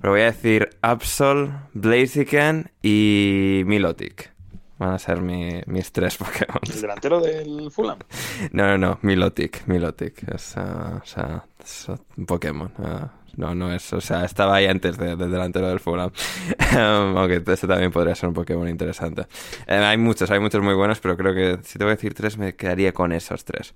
Pero 0.00 0.12
voy 0.12 0.22
a 0.22 0.26
decir 0.26 0.70
Absol, 0.82 1.50
Blaziken 1.72 2.70
y 2.82 3.62
Milotic. 3.66 4.35
Van 4.78 4.90
a 4.92 4.98
ser 4.98 5.20
mi- 5.22 5.62
mis 5.66 5.90
tres 5.92 6.16
Pokémon. 6.18 6.60
El 6.62 6.80
delantero 6.80 7.20
del 7.20 7.70
Fulham. 7.70 7.98
No, 8.52 8.66
no, 8.66 8.78
no, 8.78 8.98
Milotic, 9.02 9.66
Milotic. 9.66 10.28
Es, 10.34 10.56
ah, 10.56 11.00
o 11.02 11.06
sea, 11.06 11.44
es 11.64 11.86
un 12.16 12.26
Pokémon. 12.26 12.70
ah, 12.78 13.08
no, 13.36 13.54
no 13.54 13.72
es, 13.72 13.92
o 13.92 14.00
sea, 14.00 14.24
estaba 14.24 14.56
ahí 14.56 14.66
antes 14.66 14.96
de- 14.98 15.16
del 15.16 15.30
delantero 15.30 15.68
del 15.68 15.80
Fulham. 15.80 16.10
Um, 16.76 17.16
Aunque 17.16 17.42
ese 17.46 17.66
también 17.68 17.92
podría 17.92 18.14
ser 18.16 18.28
un 18.28 18.34
Pokémon 18.34 18.68
interesante. 18.68 19.26
Eh, 19.66 19.76
hay 19.76 19.96
muchos, 19.96 20.30
hay 20.30 20.40
muchos 20.40 20.60
muy 20.62 20.74
buenos, 20.74 20.98
pero 21.00 21.16
creo 21.16 21.32
que 21.32 21.58
si 21.62 21.78
te 21.78 21.84
voy 21.84 21.92
a 21.92 21.96
decir 21.96 22.12
tres, 22.12 22.36
me 22.36 22.54
quedaría 22.56 22.92
con 22.92 23.12
esos 23.12 23.44
tres. 23.44 23.72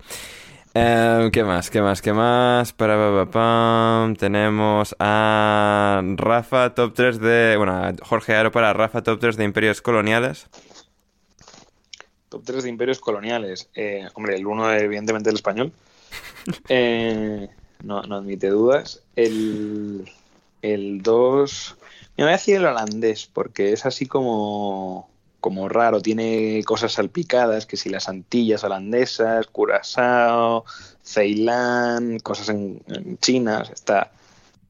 Eh, 0.73 1.29
¿Qué 1.33 1.43
más? 1.43 1.69
¿Qué 1.69 1.81
más? 1.81 2.01
¿Qué 2.01 2.13
más? 2.13 2.73
Para, 2.73 2.95
pa, 2.95 3.25
pa, 3.25 3.31
pam. 3.31 4.15
Tenemos 4.17 4.95
a 4.99 6.01
Rafa, 6.15 6.73
top 6.75 6.93
3 6.93 7.19
de. 7.19 7.55
Bueno, 7.57 7.73
a 7.73 7.93
Jorge 8.03 8.35
Aro 8.35 8.51
para 8.51 8.71
Rafa, 8.73 9.01
top 9.01 9.19
3 9.19 9.37
de 9.37 9.43
imperios 9.45 9.81
coloniales. 9.81 10.47
Top 12.31 12.43
3 12.45 12.63
de 12.63 12.69
imperios 12.69 13.01
coloniales. 13.01 13.69
Eh, 13.75 14.07
hombre, 14.13 14.37
el 14.37 14.47
uno, 14.47 14.71
evidentemente, 14.73 15.29
el 15.29 15.35
español. 15.35 15.73
Eh, 16.69 17.49
no, 17.83 18.01
no 18.03 18.15
admite 18.15 18.47
dudas. 18.47 19.03
El, 19.15 20.09
el 20.61 21.01
2. 21.03 21.75
Me 22.17 22.23
voy 22.23 22.29
a 22.29 22.37
decir 22.37 22.55
el 22.55 22.65
holandés, 22.65 23.29
porque 23.31 23.73
es 23.73 23.85
así 23.85 24.05
como, 24.05 25.09
como 25.41 25.67
raro. 25.67 26.01
Tiene 26.01 26.63
cosas 26.65 26.93
salpicadas, 26.93 27.65
que 27.65 27.77
si 27.77 27.89
las 27.89 28.07
Antillas 28.07 28.63
holandesas, 28.63 29.47
Curazao, 29.47 30.63
Ceilán, 31.03 32.17
cosas 32.19 32.47
en, 32.49 32.81
en 32.87 33.17
China. 33.17 33.63
Está, 33.71 34.09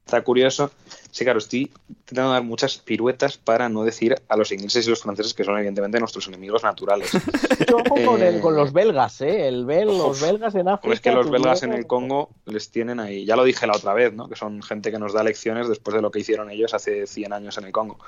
está 0.04 0.22
curioso. 0.22 0.70
Sí, 1.10 1.24
claro, 1.24 1.38
estoy 1.38 1.70
intentando 1.88 2.32
dar 2.32 2.42
muchas 2.42 2.78
piruetas 2.78 3.36
para 3.36 3.68
no 3.68 3.84
decir 3.84 4.14
a 4.28 4.36
los 4.36 4.50
ingleses 4.52 4.86
y 4.86 4.90
los 4.90 5.00
franceses 5.02 5.34
que 5.34 5.44
son 5.44 5.56
evidentemente 5.56 5.98
nuestros 6.00 6.26
enemigos 6.28 6.62
naturales. 6.62 7.10
Yo 7.68 7.76
ojo 7.78 7.96
con, 8.04 8.22
el- 8.22 8.36
Eh, 8.36 8.40
con 8.40 8.56
los 8.56 8.72
belgas, 8.72 9.20
¿eh? 9.20 9.46
El 9.48 9.64
bel, 9.66 9.86
los 9.88 10.20
belgas 10.20 10.54
en 10.54 10.68
África. 10.68 10.80
Pues 10.88 10.98
es 10.98 11.00
que 11.02 11.12
los 11.12 11.30
belgas 11.30 11.62
en 11.62 11.72
el 11.72 11.86
Congo 11.86 12.30
les 12.46 12.70
tienen 12.70 12.98
ahí. 13.00 13.24
Ya 13.24 13.36
lo 13.36 13.44
dije 13.44 13.66
la 13.66 13.76
otra 13.76 13.92
vez, 13.94 14.12
¿no? 14.14 14.28
Que 14.28 14.36
son 14.36 14.62
gente 14.62 14.90
que 14.90 14.98
nos 14.98 15.12
da 15.12 15.22
lecciones 15.22 15.68
después 15.68 15.94
de 15.94 16.02
lo 16.02 16.10
que 16.10 16.20
hicieron 16.20 16.50
ellos 16.50 16.74
hace 16.74 17.06
100 17.06 17.32
años 17.32 17.56
en 17.58 17.64
el 17.64 17.72
Congo. 17.72 17.98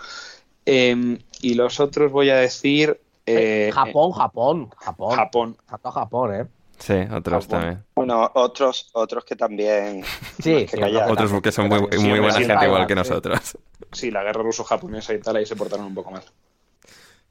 Eh, 0.66 1.18
y 1.40 1.54
los 1.54 1.78
otros 1.80 2.10
voy 2.10 2.30
a 2.30 2.36
decir. 2.36 3.00
eh, 3.26 3.70
Japón, 3.72 4.12
Japón, 4.12 4.70
Japón. 4.76 5.16
Japón. 5.16 5.56
Falta 5.66 5.90
Japón, 5.92 6.34
¿eh? 6.34 6.46
Sí, 6.78 6.94
otros 7.12 7.44
Japón. 7.44 7.60
también. 7.60 7.84
Bueno, 7.94 8.30
otros, 8.34 8.90
otros 8.92 9.24
que 9.24 9.36
también. 9.36 10.04
Sí, 10.42 10.66
que 10.66 10.68
sí, 10.68 10.78
callar. 10.78 11.10
Otros 11.10 11.40
que 11.42 11.52
son 11.52 11.68
muy, 11.68 11.80
muy 11.80 12.18
buena 12.20 12.32
sí, 12.32 12.44
gente 12.44 12.66
igual 12.66 12.86
que 12.86 12.94
sí. 12.94 12.98
nosotros. 12.98 13.58
Sí, 13.92 14.10
la 14.10 14.22
guerra 14.22 14.42
ruso-japonesa 14.42 15.14
y 15.14 15.20
tal, 15.20 15.36
ahí 15.36 15.46
se 15.46 15.56
portaron 15.56 15.86
un 15.86 15.94
poco 15.94 16.10
mal. 16.10 16.22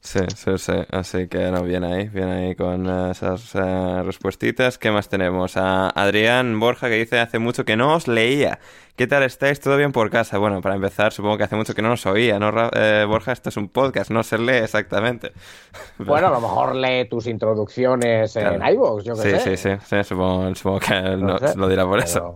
Sí, 0.05 0.19
sí, 0.35 0.57
sí. 0.57 0.73
Así 0.91 1.27
que 1.29 1.49
no, 1.49 1.63
bien 1.63 1.85
ahí, 1.85 2.09
bien 2.09 2.27
ahí 2.27 2.55
con 2.55 2.85
esas 3.09 3.55
eh, 3.55 4.03
respuestitas. 4.03 4.77
¿Qué 4.77 4.91
más 4.91 5.07
tenemos? 5.07 5.55
A 5.55 5.87
Adrián 5.89 6.59
Borja 6.59 6.89
que 6.89 6.95
dice 6.95 7.19
hace 7.21 7.39
mucho 7.39 7.63
que 7.63 7.77
no 7.77 7.95
os 7.95 8.09
leía. 8.09 8.59
¿Qué 8.97 9.07
tal 9.07 9.23
estáis? 9.23 9.61
¿Todo 9.61 9.77
bien 9.77 9.93
por 9.93 10.09
casa? 10.09 10.37
Bueno, 10.39 10.59
para 10.61 10.75
empezar, 10.75 11.13
supongo 11.13 11.37
que 11.37 11.45
hace 11.45 11.55
mucho 11.55 11.73
que 11.73 11.81
no 11.81 11.87
nos 11.87 12.05
oía, 12.05 12.37
¿no, 12.37 12.51
Ra- 12.51 12.69
eh, 12.73 13.05
Borja? 13.07 13.31
Esto 13.31 13.47
es 13.47 13.55
un 13.55 13.69
podcast, 13.69 14.11
no 14.11 14.23
se 14.23 14.37
lee 14.37 14.57
exactamente. 14.57 15.31
Bueno, 15.99 16.27
a 16.27 16.31
lo 16.31 16.41
mejor 16.41 16.75
lee 16.75 17.07
tus 17.09 17.25
introducciones 17.27 18.35
en 18.35 18.61
iVoox, 18.61 19.05
yo 19.05 19.13
qué 19.15 19.21
Sí, 19.21 19.29
sé. 19.29 19.57
sí, 19.57 19.69
sí, 19.69 19.85
sí, 19.85 20.03
supongo, 20.03 20.53
supongo 20.53 20.79
que 20.81 20.99
no, 21.17 21.37
sé, 21.39 21.57
lo 21.57 21.67
dirá 21.69 21.85
por 21.85 21.99
pero- 21.99 22.03
eso. 22.03 22.35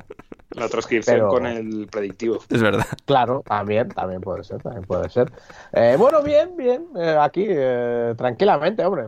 La 0.58 0.70
transcripción 0.70 1.16
Pero- 1.18 1.30
con 1.30 1.46
el 1.46 1.88
predictivo. 1.92 2.40
Es 2.50 2.62
verdad. 2.62 2.86
Claro, 3.06 3.44
también, 3.48 3.90
también 3.90 4.22
puede 4.22 4.44
ser, 4.44 4.62
también 4.62 4.84
puede 4.84 5.10
ser. 5.10 5.32
Eh, 5.74 5.96
bueno, 5.98 6.22
bien, 6.24 6.58
bien, 6.58 6.88
eh, 6.98 7.16
aquí 7.20 7.46
eh, 7.48 8.14
tranquilamente, 8.18 8.84
hombre. 8.84 9.06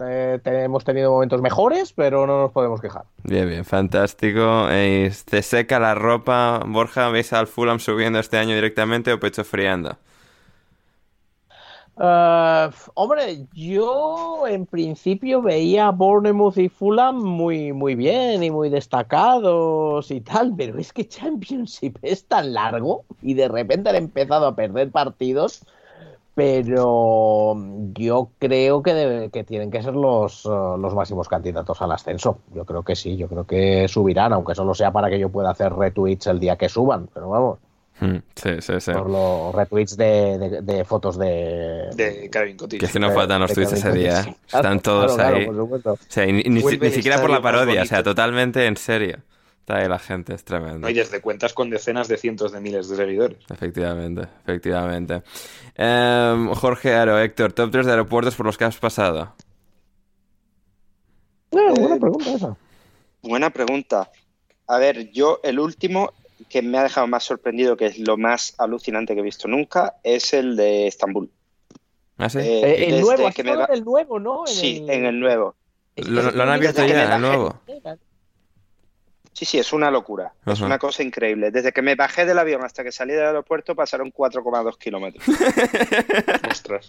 Eh, 0.00 0.38
te- 0.42 0.64
hemos 0.64 0.84
tenido 0.84 1.10
momentos 1.10 1.40
mejores, 1.40 1.92
pero 1.92 2.26
no 2.26 2.40
nos 2.42 2.52
podemos 2.52 2.80
quejar. 2.80 3.04
Bien, 3.24 3.48
bien, 3.48 3.64
fantástico. 3.64 4.66
Eh, 4.70 5.10
¿Te 5.24 5.42
seca 5.42 5.78
la 5.80 5.94
ropa, 5.94 6.62
Borja? 6.66 7.08
¿Veis 7.08 7.32
al 7.32 7.46
Fulham 7.46 7.78
subiendo 7.80 8.18
este 8.18 8.36
año 8.38 8.54
directamente 8.54 9.12
o 9.12 9.18
pecho 9.20 9.42
friando? 9.44 9.96
Eh, 12.02 12.70
hombre, 12.94 13.46
yo 13.52 14.46
en 14.48 14.64
principio 14.64 15.42
veía 15.42 15.88
a 15.88 15.90
Bournemouth 15.90 16.56
y 16.56 16.70
Fulham 16.70 17.22
muy, 17.22 17.74
muy 17.74 17.94
bien 17.94 18.42
y 18.42 18.50
muy 18.50 18.70
destacados 18.70 20.10
y 20.10 20.22
tal, 20.22 20.54
pero 20.56 20.78
es 20.78 20.94
que 20.94 21.06
Championship 21.06 21.98
es 22.02 22.24
tan 22.24 22.54
largo 22.54 23.04
y 23.20 23.34
de 23.34 23.48
repente 23.48 23.90
han 23.90 23.96
empezado 23.96 24.46
a 24.46 24.56
perder 24.56 24.90
partidos, 24.90 25.62
pero 26.34 27.54
yo 27.92 28.30
creo 28.38 28.82
que, 28.82 29.44
tienen 29.46 29.70
que 29.70 29.82
ser 29.82 29.94
los, 29.94 30.46
eh, 30.46 30.48
los 30.48 30.94
máximos 30.94 31.28
candidatos 31.28 31.82
al 31.82 31.92
ascenso. 31.92 32.38
Yo 32.54 32.64
creo 32.64 32.82
que 32.82 32.96
sí, 32.96 33.18
yo 33.18 33.28
creo 33.28 33.44
que 33.44 33.88
subirán, 33.88 34.32
aunque 34.32 34.54
solo 34.54 34.72
sea 34.72 34.90
para 34.90 35.10
que 35.10 35.18
yo 35.18 35.28
pueda 35.28 35.50
hacer 35.50 35.74
retweets 35.74 36.28
el 36.28 36.40
día 36.40 36.56
que 36.56 36.70
suban, 36.70 37.10
pero 37.12 37.28
vamos, 37.28 37.58
Sí, 38.34 38.50
sí, 38.60 38.80
sí. 38.80 38.92
por 38.92 39.10
los 39.10 39.54
retweets 39.54 39.96
de, 39.96 40.38
de- 40.38 40.62
de 40.62 40.84
fotos 40.84 41.18
de, 41.18 41.90
De 41.94 42.30
Calvin 42.30 42.56
Cottage. 42.56 42.78
Que 42.78 42.86
es 42.86 42.92
que 42.92 42.98
no 42.98 43.10
faltan 43.12 43.40
los 43.40 43.52
tweets 43.52 43.72
ese 43.74 43.92
día. 43.92 44.20
¿eh? 44.20 44.22
Claro, 44.22 44.36
Están 44.46 44.80
todos 44.80 45.14
claro, 45.14 45.36
ahí. 45.36 45.44
claro, 45.44 45.56
por 45.58 45.64
supuesto. 45.64 45.92
O 45.92 45.98
sea, 46.08 46.26
y 46.26 46.32
ni, 46.32 46.42
ni- 46.44 46.90
siquiera 46.90 47.20
por 47.20 47.30
la 47.30 47.42
parodia, 47.42 47.82
o 47.82 47.86
sea, 47.86 48.02
totalmente 48.02 48.64
en 48.66 48.76
serio. 48.76 49.18
Está 49.60 49.76
ahí 49.76 49.88
la 49.88 49.98
gente, 49.98 50.34
es 50.34 50.42
tremendo. 50.44 50.78
No, 50.80 50.88
y 50.88 50.94
desde 50.94 51.20
cuentas 51.20 51.52
con 51.52 51.68
decenas 51.70 52.08
de 52.08 52.16
cientos 52.16 52.50
de 52.52 52.60
miles 52.60 52.88
de 52.88 52.96
seguidores. 52.96 53.38
Efectivamente, 53.50 54.22
efectivamente. 54.42 55.22
Em, 55.76 56.48
Jorge 56.54 56.94
Aro, 56.94 57.18
Héctor, 57.20 57.52
top 57.52 57.70
3 57.70 57.86
de 57.86 57.92
aeropuertos 57.92 58.34
por 58.34 58.46
los 58.46 58.56
que 58.58 58.64
has 58.64 58.78
pasado. 58.78 59.34
Eh, 61.52 61.56
buena 61.78 61.98
pregunta 61.98 62.32
esa. 62.32 62.56
Buena 63.22 63.50
pregunta. 63.50 64.10
A 64.66 64.78
ver, 64.78 65.10
yo 65.10 65.40
el 65.42 65.58
último 65.58 66.12
que 66.48 66.62
me 66.62 66.78
ha 66.78 66.82
dejado 66.82 67.06
más 67.06 67.24
sorprendido, 67.24 67.76
que 67.76 67.86
es 67.86 67.98
lo 67.98 68.16
más 68.16 68.54
alucinante 68.58 69.14
que 69.14 69.20
he 69.20 69.24
visto 69.24 69.48
nunca, 69.48 69.96
es 70.02 70.32
el 70.32 70.56
de 70.56 70.86
Estambul. 70.86 71.30
¿Ah, 72.18 72.28
sí? 72.28 72.38
Eh, 72.38 72.60
Eh, 72.62 72.84
el 72.96 73.00
nuevo, 73.00 73.30
que 73.30 73.44
me 73.44 73.56
va- 73.56 73.66
del 73.66 73.84
nuevo, 73.84 74.18
¿no? 74.18 74.46
Sí, 74.46 74.84
en 74.88 75.06
el 75.06 75.18
nuevo. 75.20 75.54
Lo- 75.96 76.22
lo 76.22 76.28
han 76.42 76.48
el 76.48 76.54
abierto 76.54 76.84
ya, 76.84 77.14
el 77.16 77.20
nuevo. 77.20 77.60
Sí, 79.40 79.46
sí, 79.46 79.58
es 79.58 79.72
una 79.72 79.90
locura. 79.90 80.34
Es 80.44 80.60
una 80.60 80.78
cosa 80.78 81.02
increíble. 81.02 81.50
Desde 81.50 81.72
que 81.72 81.80
me 81.80 81.94
bajé 81.94 82.26
del 82.26 82.38
avión 82.38 82.62
hasta 82.62 82.84
que 82.84 82.92
salí 82.92 83.14
del 83.14 83.24
aeropuerto 83.24 83.74
pasaron 83.74 84.12
4,2 84.12 84.76
kilómetros. 84.76 85.24
Ostras. 86.50 86.88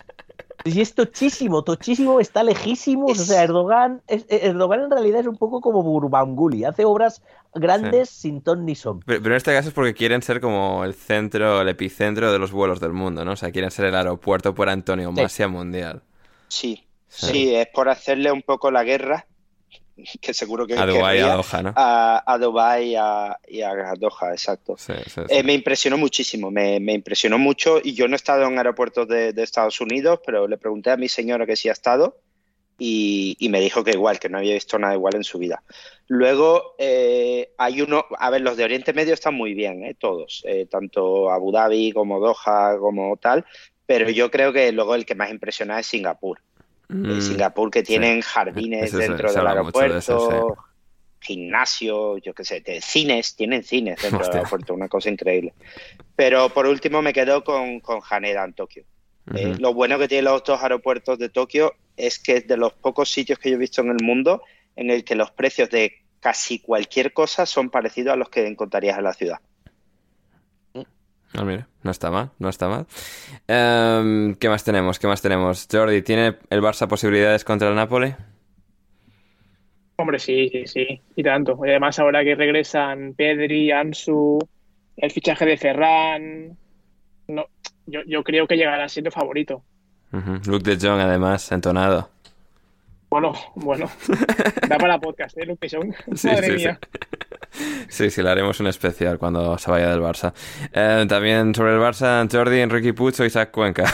Y 0.66 0.82
es 0.82 0.94
tochísimo, 0.94 1.64
tochísimo, 1.64 2.20
está 2.20 2.44
lejísimos. 2.44 3.18
O 3.20 3.24
sea, 3.24 3.44
Erdogan, 3.44 4.02
es- 4.06 4.26
eh, 4.28 4.42
Erdogan 4.44 4.82
en 4.82 4.92
realidad 4.92 5.22
es 5.22 5.28
un 5.28 5.38
poco 5.38 5.62
como 5.62 5.82
Burbanguli, 5.82 6.66
hace 6.66 6.84
obras 6.84 7.22
grandes 7.56 8.10
sin 8.10 8.42
ton 8.42 8.66
ni 8.66 8.76
son. 8.76 9.00
Pero, 9.00 9.22
pero 9.24 9.34
en 9.34 9.38
este 9.38 9.54
caso 9.54 9.70
es 9.70 9.74
porque 9.74 9.94
quieren 9.94 10.22
ser 10.22 10.42
como 10.42 10.84
el 10.84 10.94
centro, 10.94 11.62
el 11.62 11.70
epicentro 11.70 12.34
de 12.34 12.38
los 12.38 12.52
vuelos 12.52 12.82
del 12.82 12.92
mundo, 12.92 13.24
¿no? 13.24 13.32
O 13.32 13.36
sea, 13.38 13.52
quieren 13.52 13.72
ser 13.72 13.86
el 13.86 13.96
aeropuerto 13.96 14.54
por 14.54 14.68
Antonio 14.68 15.12
Sí. 15.16 15.22
Masia 15.22 15.48
mundial. 15.48 16.02
Sí, 16.50 16.86
Sí. 17.08 17.26
sí, 17.28 17.56
es 17.56 17.68
por 17.74 17.88
hacerle 17.88 18.32
un 18.32 18.42
poco 18.42 18.72
la 18.72 18.84
guerra, 18.84 19.26
que 20.22 20.34
seguro 20.34 20.66
que 20.68 20.76
A 20.76 20.86
Dubái, 20.86 21.20
a 21.20 21.36
Doha, 21.36 21.62
¿no? 21.64 21.74
a, 21.76 22.24
a 22.34 22.38
Dubái 22.38 22.92
y 22.92 22.96
a, 22.96 23.38
y 23.48 23.62
a 23.62 23.94
Doha, 23.98 24.32
exacto. 24.32 24.76
Sí, 24.78 24.94
sí, 25.06 25.12
sí. 25.12 25.22
Eh, 25.30 25.44
me 25.44 25.54
impresionó 25.54 25.98
muchísimo, 25.98 26.52
me, 26.52 26.80
me 26.80 26.94
impresionó 26.94 27.38
mucho 27.38 27.80
y 27.84 27.94
yo 27.94 28.08
no 28.08 28.16
he 28.16 28.18
estado 28.18 28.46
en 28.46 28.58
aeropuertos 28.58 29.08
de, 29.08 29.34
de 29.34 29.44
Estados 29.44 29.80
Unidos, 29.82 30.20
pero 30.26 30.48
le 30.48 30.58
pregunté 30.58 30.92
a 30.92 30.98
mi 30.98 31.10
señora 31.10 31.46
que 31.46 31.56
sí 31.56 31.70
ha 31.70 31.74
estado 31.74 32.18
y, 32.84 33.38
y 33.40 33.50
me 33.50 33.62
dijo 33.62 33.84
que 33.84 33.92
igual, 33.92 34.20
que 34.20 34.28
no 34.28 34.40
había 34.40 34.56
visto 34.56 34.80
nada 34.80 34.96
igual 34.96 35.16
en 35.16 35.24
su 35.24 35.38
vida. 35.38 35.62
Luego 36.08 36.74
eh, 36.80 37.54
hay 37.60 37.82
uno, 37.82 38.06
a 38.18 38.32
ver, 38.32 38.42
los 38.42 38.58
de 38.58 38.64
Oriente 38.64 38.92
Medio 38.92 39.14
están 39.14 39.36
muy 39.36 39.54
bien, 39.54 39.84
eh, 39.86 39.94
todos, 39.94 40.42
eh, 40.48 40.66
tanto 40.66 41.30
Abu 41.30 41.52
Dhabi 41.52 41.92
como 41.92 42.20
Doha 42.20 42.78
como 42.80 43.16
tal, 43.18 43.46
pero 43.86 44.10
yo 44.10 44.32
creo 44.32 44.52
que 44.52 44.72
luego 44.72 44.96
el 44.96 45.06
que 45.06 45.14
más 45.14 45.30
impresiona 45.30 45.80
es 45.80 45.86
Singapur. 45.86 46.40
Eh, 46.92 46.94
Mm, 46.94 47.22
Singapur 47.22 47.72
que 47.72 47.84
tienen 47.84 48.22
jardines 48.22 48.90
Eso 48.90 48.98
dentro 48.98 49.30
se 49.30 49.36
del 49.36 49.44
de 49.46 49.50
aeropuerto. 49.50 50.58
gimnasio, 51.22 52.18
yo 52.18 52.34
qué 52.34 52.44
sé, 52.44 52.62
de 52.62 52.82
cines, 52.82 53.36
tienen 53.36 53.64
cines 53.64 54.02
dentro 54.02 54.20
del 54.20 54.32
aeropuerto, 54.38 54.74
una 54.74 54.90
cosa 54.90 55.10
increíble. 55.10 55.54
Pero 56.16 56.50
por 56.50 56.66
último 56.66 57.02
me 57.02 57.14
quedo 57.14 57.44
con, 57.44 57.80
con 57.80 58.02
Haneda 58.10 58.44
en 58.44 58.54
Tokio. 58.54 58.84
Eh, 59.36 59.56
lo 59.60 59.74
bueno 59.74 60.00
que 60.00 60.08
tienen 60.08 60.26
los 60.26 60.44
dos 60.44 60.62
aeropuertos 60.62 61.18
de 61.20 61.30
Tokio 61.30 61.74
es 61.96 62.20
que 62.20 62.38
es 62.38 62.48
de 62.48 62.58
los 62.58 62.74
pocos 62.74 63.10
sitios 63.10 63.40
que 63.40 63.50
yo 63.50 63.56
he 63.56 63.60
visto 63.60 63.82
en 63.82 63.90
el 63.92 64.04
mundo 64.04 64.42
en 64.76 64.90
el 64.90 65.04
que 65.04 65.16
los 65.16 65.32
precios 65.32 65.70
de 65.70 65.94
casi 66.20 66.60
cualquier 66.60 67.14
cosa 67.14 67.46
son 67.46 67.70
parecidos 67.70 68.14
a 68.14 68.16
los 68.16 68.30
que 68.30 68.46
encontrarías 68.48 68.98
en 68.98 69.04
la 69.04 69.14
ciudad. 69.14 69.40
Ah, 71.34 71.44
mira, 71.44 71.68
no 71.84 71.92
está 71.92 72.12
mal, 72.12 72.32
no 72.40 72.50
está 72.50 72.68
mal. 72.68 72.86
Em, 73.48 74.36
¿Qué 74.36 74.50
más 74.50 74.64
tenemos? 74.64 75.00
¿Qué 75.00 75.08
más 75.08 75.22
tenemos? 75.22 75.68
Jordi, 75.72 76.02
¿tiene 76.02 76.38
el 76.50 76.62
Barça 76.62 76.88
posibilidades 76.88 77.44
contra 77.44 77.70
el 77.70 77.76
Napoli? 77.76 78.14
Hombre, 79.96 80.20
sí, 80.20 80.50
sí, 80.52 80.68
sí, 80.68 81.02
y 81.16 81.24
tanto. 81.24 81.58
Y 81.66 81.70
además 81.70 82.00
ahora 82.00 82.24
que 82.24 82.36
regresan 82.36 83.14
Pedri, 83.14 83.72
Ansu, 83.72 84.40
el 84.98 85.12
fichaje 85.12 85.46
de 85.46 85.58
Ferran, 85.58 86.58
no, 87.28 87.46
yo, 87.86 88.02
yo 88.06 88.24
creo 88.24 88.48
que 88.48 88.58
llegará 88.58 88.90
siendo 88.90 89.12
favorito. 89.12 89.64
Luke 90.46 90.70
de 90.70 90.76
Jong, 90.76 91.00
además, 91.00 91.52
entonado. 91.52 92.10
Bueno, 93.10 93.34
bueno, 93.56 93.90
da 94.68 94.78
para 94.78 95.00
podcast, 95.00 95.38
¿eh, 95.38 95.46
Luke 95.46 95.68
de 95.68 95.78
Jong? 95.78 95.94
Sí, 96.16 96.28
Madre 96.28 96.48
sí, 96.48 96.52
mía. 96.54 96.80
Sí. 96.82 97.28
sí, 97.90 98.10
sí, 98.10 98.22
le 98.22 98.30
haremos 98.30 98.60
un 98.60 98.68
especial 98.68 99.18
cuando 99.18 99.58
se 99.58 99.70
vaya 99.72 99.90
del 99.90 100.02
Barça. 100.02 100.34
Eh, 100.74 101.06
también 101.08 101.54
sobre 101.54 101.74
el 101.74 101.80
Barça, 101.80 102.28
Jordi, 102.32 102.60
Enrique 102.60 102.94
Puig 102.94 103.20
o 103.20 103.26
Isaac 103.26 103.52
Cuenca. 103.52 103.86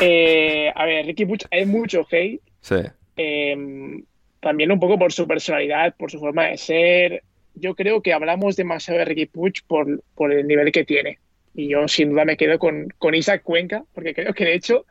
Eh, 0.00 0.72
a 0.74 0.84
ver, 0.86 1.06
Ricky 1.06 1.26
Puig, 1.26 1.42
hay 1.50 1.66
mucho 1.66 2.06
hate. 2.10 2.40
Sí. 2.60 2.76
eh, 3.16 3.56
también 4.40 4.72
un 4.72 4.80
poco 4.80 4.98
por 4.98 5.12
su 5.12 5.26
personalidad, 5.26 5.94
por 5.96 6.10
su 6.10 6.18
forma 6.18 6.46
de 6.46 6.56
ser. 6.56 7.22
Yo 7.54 7.74
creo 7.74 8.00
que 8.00 8.12
hablamos 8.12 8.56
demasiado 8.56 8.98
de 8.98 9.04
Ricky 9.04 9.26
Puig 9.26 9.62
por, 9.66 10.02
por 10.14 10.32
el 10.32 10.46
nivel 10.46 10.72
que 10.72 10.84
tiene. 10.84 11.18
Y 11.54 11.68
yo 11.68 11.86
sin 11.88 12.10
duda 12.10 12.24
me 12.24 12.36
quedo 12.36 12.58
con, 12.58 12.88
con 12.98 13.14
Isaac 13.14 13.42
Cuenca, 13.42 13.84
porque 13.92 14.14
creo 14.14 14.32
que 14.32 14.44
de 14.44 14.54
hecho 14.54 14.86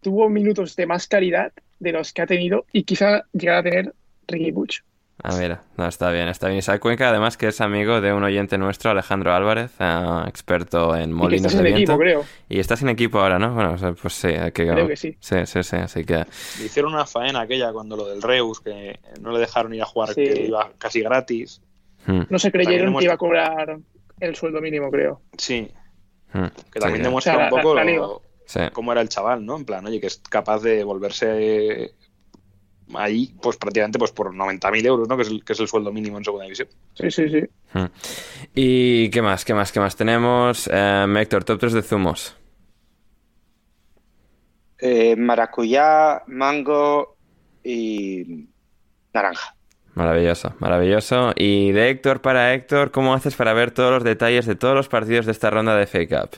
tuvo 0.00 0.28
minutos 0.28 0.76
de 0.76 0.86
más 0.86 1.06
calidad 1.08 1.52
de 1.80 1.92
los 1.92 2.12
que 2.12 2.22
ha 2.22 2.26
tenido 2.26 2.66
y 2.72 2.84
quizá 2.84 3.24
llegar 3.32 3.58
a 3.58 3.62
tener 3.64 3.94
Ricky 4.28 4.52
Puig. 4.52 4.70
Ah, 5.24 5.36
mira, 5.38 5.62
no, 5.76 5.86
está 5.86 6.10
bien, 6.10 6.26
está 6.28 6.48
bien. 6.48 6.58
Isaac 6.58 6.80
Cuenca, 6.80 7.08
además 7.08 7.36
que 7.36 7.46
es 7.46 7.60
amigo 7.60 8.00
de 8.00 8.12
un 8.12 8.24
oyente 8.24 8.58
nuestro, 8.58 8.90
Alejandro 8.90 9.32
Álvarez, 9.32 9.70
eh, 9.78 10.22
experto 10.26 10.96
en 10.96 11.02
Y 11.02 11.06
que 11.06 11.12
molinos 11.14 11.46
estás 11.52 11.62
de 11.62 11.68
en 11.68 11.74
viento. 11.76 11.92
equipo, 11.92 11.98
creo. 12.02 12.24
Y 12.48 12.58
está 12.58 12.76
sin 12.76 12.88
equipo 12.88 13.20
ahora, 13.20 13.38
¿no? 13.38 13.54
Bueno, 13.54 13.76
pues 14.00 14.14
sí, 14.14 14.26
hay 14.28 14.50
que... 14.50 14.66
Creo 14.66 14.88
que 14.88 14.96
sí. 14.96 15.16
Sí, 15.20 15.36
sí, 15.46 15.62
sí, 15.62 15.76
así 15.76 16.04
que... 16.04 16.24
Le 16.58 16.64
hicieron 16.64 16.92
una 16.92 17.06
faena 17.06 17.42
aquella 17.42 17.72
cuando 17.72 17.96
lo 17.96 18.08
del 18.08 18.20
Reus, 18.20 18.60
que 18.60 18.98
no 19.20 19.30
le 19.30 19.38
dejaron 19.38 19.72
ir 19.74 19.82
a 19.82 19.86
jugar, 19.86 20.08
Sí. 20.08 20.24
que 20.24 20.42
iba 20.46 20.72
casi 20.78 21.00
gratis. 21.02 21.60
hmm, 22.06 22.22
No 22.28 22.38
se 22.40 22.50
creyeron 22.50 22.88
hemos- 22.88 22.98
que 22.98 23.04
iba 23.04 23.14
a 23.14 23.18
cobrar 23.18 23.78
el 24.18 24.34
sueldo 24.34 24.60
mínimo, 24.60 24.90
creo. 24.90 25.20
Sí, 25.38 25.70
hmm, 26.32 26.46
que 26.72 26.80
también 26.80 26.98
sí, 27.02 27.04
demuestra 27.04 27.34
O 27.34 27.36
sea, 27.36 27.44
un 27.44 27.50
poco 27.50 27.74
la- 27.76 27.84
la 27.84 27.90
lo- 27.92 27.96
liga. 27.96 28.06
sí. 28.46 28.60
cómo 28.72 28.90
era 28.90 29.00
el 29.00 29.08
chaval, 29.08 29.46
¿no? 29.46 29.56
En 29.56 29.64
plan, 29.64 29.86
oye, 29.86 30.00
que 30.00 30.08
es 30.08 30.18
capaz 30.28 30.62
de 30.62 30.82
volverse 30.82 31.92
ahí, 32.96 33.34
pues 33.42 33.56
prácticamente 33.56 33.98
pues 33.98 34.12
por 34.12 34.34
90.000 34.34 34.86
euros, 34.86 35.08
¿no? 35.08 35.16
Que 35.16 35.22
es, 35.22 35.28
el, 35.28 35.44
que 35.44 35.52
es 35.52 35.60
el 35.60 35.68
sueldo 35.68 35.92
mínimo 35.92 36.18
en 36.18 36.24
segunda 36.24 36.44
división. 36.44 36.68
Sí, 36.94 37.10
sí, 37.10 37.28
sí. 37.28 37.40
Hmm. 37.72 37.86
¿Y 38.54 39.10
qué 39.10 39.22
más? 39.22 39.44
¿Qué 39.44 39.54
más? 39.54 39.72
¿Qué 39.72 39.80
más 39.80 39.96
tenemos? 39.96 40.68
Eh, 40.72 41.14
Héctor, 41.18 41.44
top 41.44 41.58
3 41.60 41.72
de 41.72 41.82
zumos. 41.82 42.36
Eh, 44.78 45.14
maracuyá, 45.16 46.22
mango 46.26 47.16
y 47.62 48.48
naranja. 49.14 49.54
Maravilloso, 49.94 50.54
maravilloso. 50.58 51.32
Y 51.36 51.72
de 51.72 51.90
Héctor 51.90 52.20
para 52.20 52.54
Héctor, 52.54 52.90
¿cómo 52.90 53.14
haces 53.14 53.36
para 53.36 53.52
ver 53.52 53.70
todos 53.72 53.92
los 53.92 54.04
detalles 54.04 54.46
de 54.46 54.56
todos 54.56 54.74
los 54.74 54.88
partidos 54.88 55.26
de 55.26 55.32
esta 55.32 55.50
ronda 55.50 55.76
de 55.76 55.86
Fake 55.86 56.12
Up? 56.12 56.30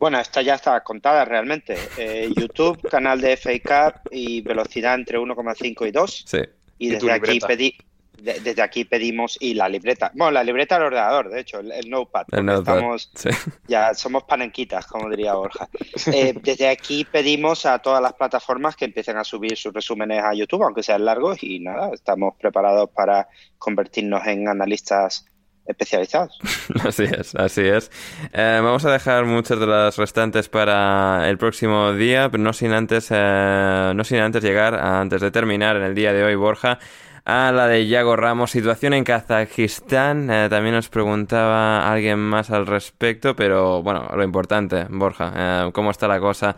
Bueno, 0.00 0.18
esta 0.18 0.42
ya 0.42 0.54
está 0.56 0.80
contada 0.82 1.24
realmente. 1.24 1.76
Eh, 1.96 2.30
YouTube, 2.36 2.88
canal 2.88 3.20
de 3.20 3.36
FA 3.36 3.52
Cup 3.92 4.08
y 4.10 4.40
velocidad 4.40 4.94
entre 4.94 5.18
1,5 5.18 5.86
y 5.86 5.90
2. 5.92 6.24
Sí. 6.26 6.38
Y 6.78 6.88
desde 6.88 7.12
aquí 7.12 7.38
pedí, 7.40 7.74
de- 8.18 8.40
desde 8.40 8.62
aquí 8.62 8.84
pedimos 8.86 9.36
y 9.40 9.52
la 9.54 9.68
libreta. 9.68 10.10
Bueno, 10.14 10.30
la 10.32 10.42
libreta 10.44 10.76
del 10.76 10.86
ordenador, 10.86 11.28
de 11.28 11.40
hecho, 11.40 11.60
el, 11.60 11.70
el 11.72 11.90
notepad. 11.90 12.24
El 12.32 12.46
notepad, 12.46 12.76
estamos, 12.78 13.10
sí. 13.14 13.28
ya 13.68 13.92
somos 13.94 14.24
panenquitas, 14.24 14.86
como 14.86 15.10
diría 15.10 15.34
Borja. 15.34 15.68
Eh, 16.12 16.32
desde 16.42 16.68
aquí 16.68 17.04
pedimos 17.04 17.66
a 17.66 17.78
todas 17.78 18.00
las 18.02 18.14
plataformas 18.14 18.76
que 18.76 18.86
empiecen 18.86 19.18
a 19.18 19.24
subir 19.24 19.56
sus 19.58 19.72
resúmenes 19.74 20.22
a 20.24 20.32
YouTube, 20.34 20.62
aunque 20.62 20.82
sean 20.82 21.04
largos, 21.04 21.42
y 21.42 21.60
nada, 21.60 21.90
estamos 21.92 22.34
preparados 22.40 22.88
para 22.90 23.28
convertirnos 23.58 24.26
en 24.26 24.48
analistas 24.48 25.26
especializados. 25.70 26.38
Así 26.84 27.04
es, 27.04 27.34
así 27.34 27.62
es. 27.62 27.90
Eh, 28.32 28.60
vamos 28.62 28.84
a 28.84 28.90
dejar 28.92 29.24
muchas 29.24 29.58
de 29.58 29.66
las 29.66 29.96
restantes 29.96 30.48
para 30.48 31.28
el 31.28 31.38
próximo 31.38 31.92
día, 31.92 32.28
pero 32.30 32.42
no 32.42 32.52
sin 32.52 32.72
antes, 32.72 33.08
eh, 33.10 33.92
no 33.94 34.04
sin 34.04 34.18
antes 34.20 34.42
llegar, 34.42 34.74
a- 34.74 35.00
antes 35.00 35.20
de 35.20 35.30
terminar 35.30 35.76
en 35.76 35.82
el 35.82 35.94
día 35.94 36.12
de 36.12 36.22
hoy, 36.24 36.34
Borja, 36.34 36.78
a 37.24 37.52
la 37.52 37.66
de 37.68 37.86
Yago 37.86 38.16
Ramos. 38.16 38.50
Situación 38.50 38.94
en 38.94 39.04
Kazajistán. 39.04 40.30
Eh, 40.30 40.48
también 40.50 40.74
nos 40.74 40.88
preguntaba 40.88 41.90
alguien 41.92 42.18
más 42.18 42.50
al 42.50 42.66
respecto, 42.66 43.36
pero 43.36 43.82
bueno, 43.82 44.08
lo 44.16 44.22
importante, 44.24 44.86
Borja, 44.88 45.70
¿cómo 45.72 45.90
está 45.90 46.08
la 46.08 46.18
cosa 46.20 46.56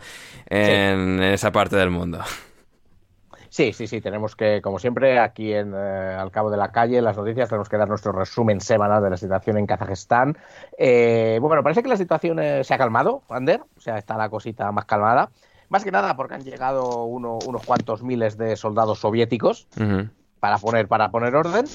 en 0.49 1.21
esa 1.21 1.51
parte 1.51 1.75
del 1.75 1.89
mundo? 1.89 2.19
Sí, 3.53 3.71
sí, 3.71 3.85
sí, 3.85 4.01
tenemos 4.01 4.35
que, 4.35 4.63
como 4.63 4.79
siempre, 4.79 5.19
aquí 5.19 5.53
en 5.53 5.75
eh, 5.75 6.17
Al 6.19 6.31
Cabo 6.31 6.49
de 6.49 6.57
la 6.57 6.71
Calle, 6.71 6.97
en 6.97 7.03
las 7.03 7.15
noticias, 7.15 7.49
tenemos 7.49 7.69
que 7.69 7.77
dar 7.77 7.87
nuestro 7.87 8.11
resumen 8.11 8.59
semanal 8.59 9.03
de 9.03 9.11
la 9.11 9.17
situación 9.17 9.59
en 9.59 9.67
Kazajistán. 9.67 10.35
Eh, 10.75 11.37
bueno, 11.39 11.61
parece 11.61 11.83
que 11.83 11.87
la 11.89 11.95
situación 11.97 12.39
eh, 12.39 12.63
se 12.63 12.73
ha 12.73 12.79
calmado, 12.79 13.21
Ander, 13.29 13.61
o 13.77 13.79
sea, 13.79 13.99
está 13.99 14.17
la 14.17 14.27
cosita 14.29 14.71
más 14.71 14.85
calmada. 14.85 15.29
Más 15.69 15.83
que 15.83 15.91
nada 15.91 16.15
porque 16.15 16.33
han 16.33 16.43
llegado 16.43 17.03
uno- 17.03 17.37
unos 17.45 17.63
cuantos 17.63 18.01
miles 18.01 18.37
de 18.39 18.55
soldados 18.55 18.97
soviéticos 18.97 19.67
Ujú. 19.79 20.09
para 20.39 20.57
poner, 20.57 20.87
para 20.87 21.11
poner 21.11 21.35
orden. 21.35 21.65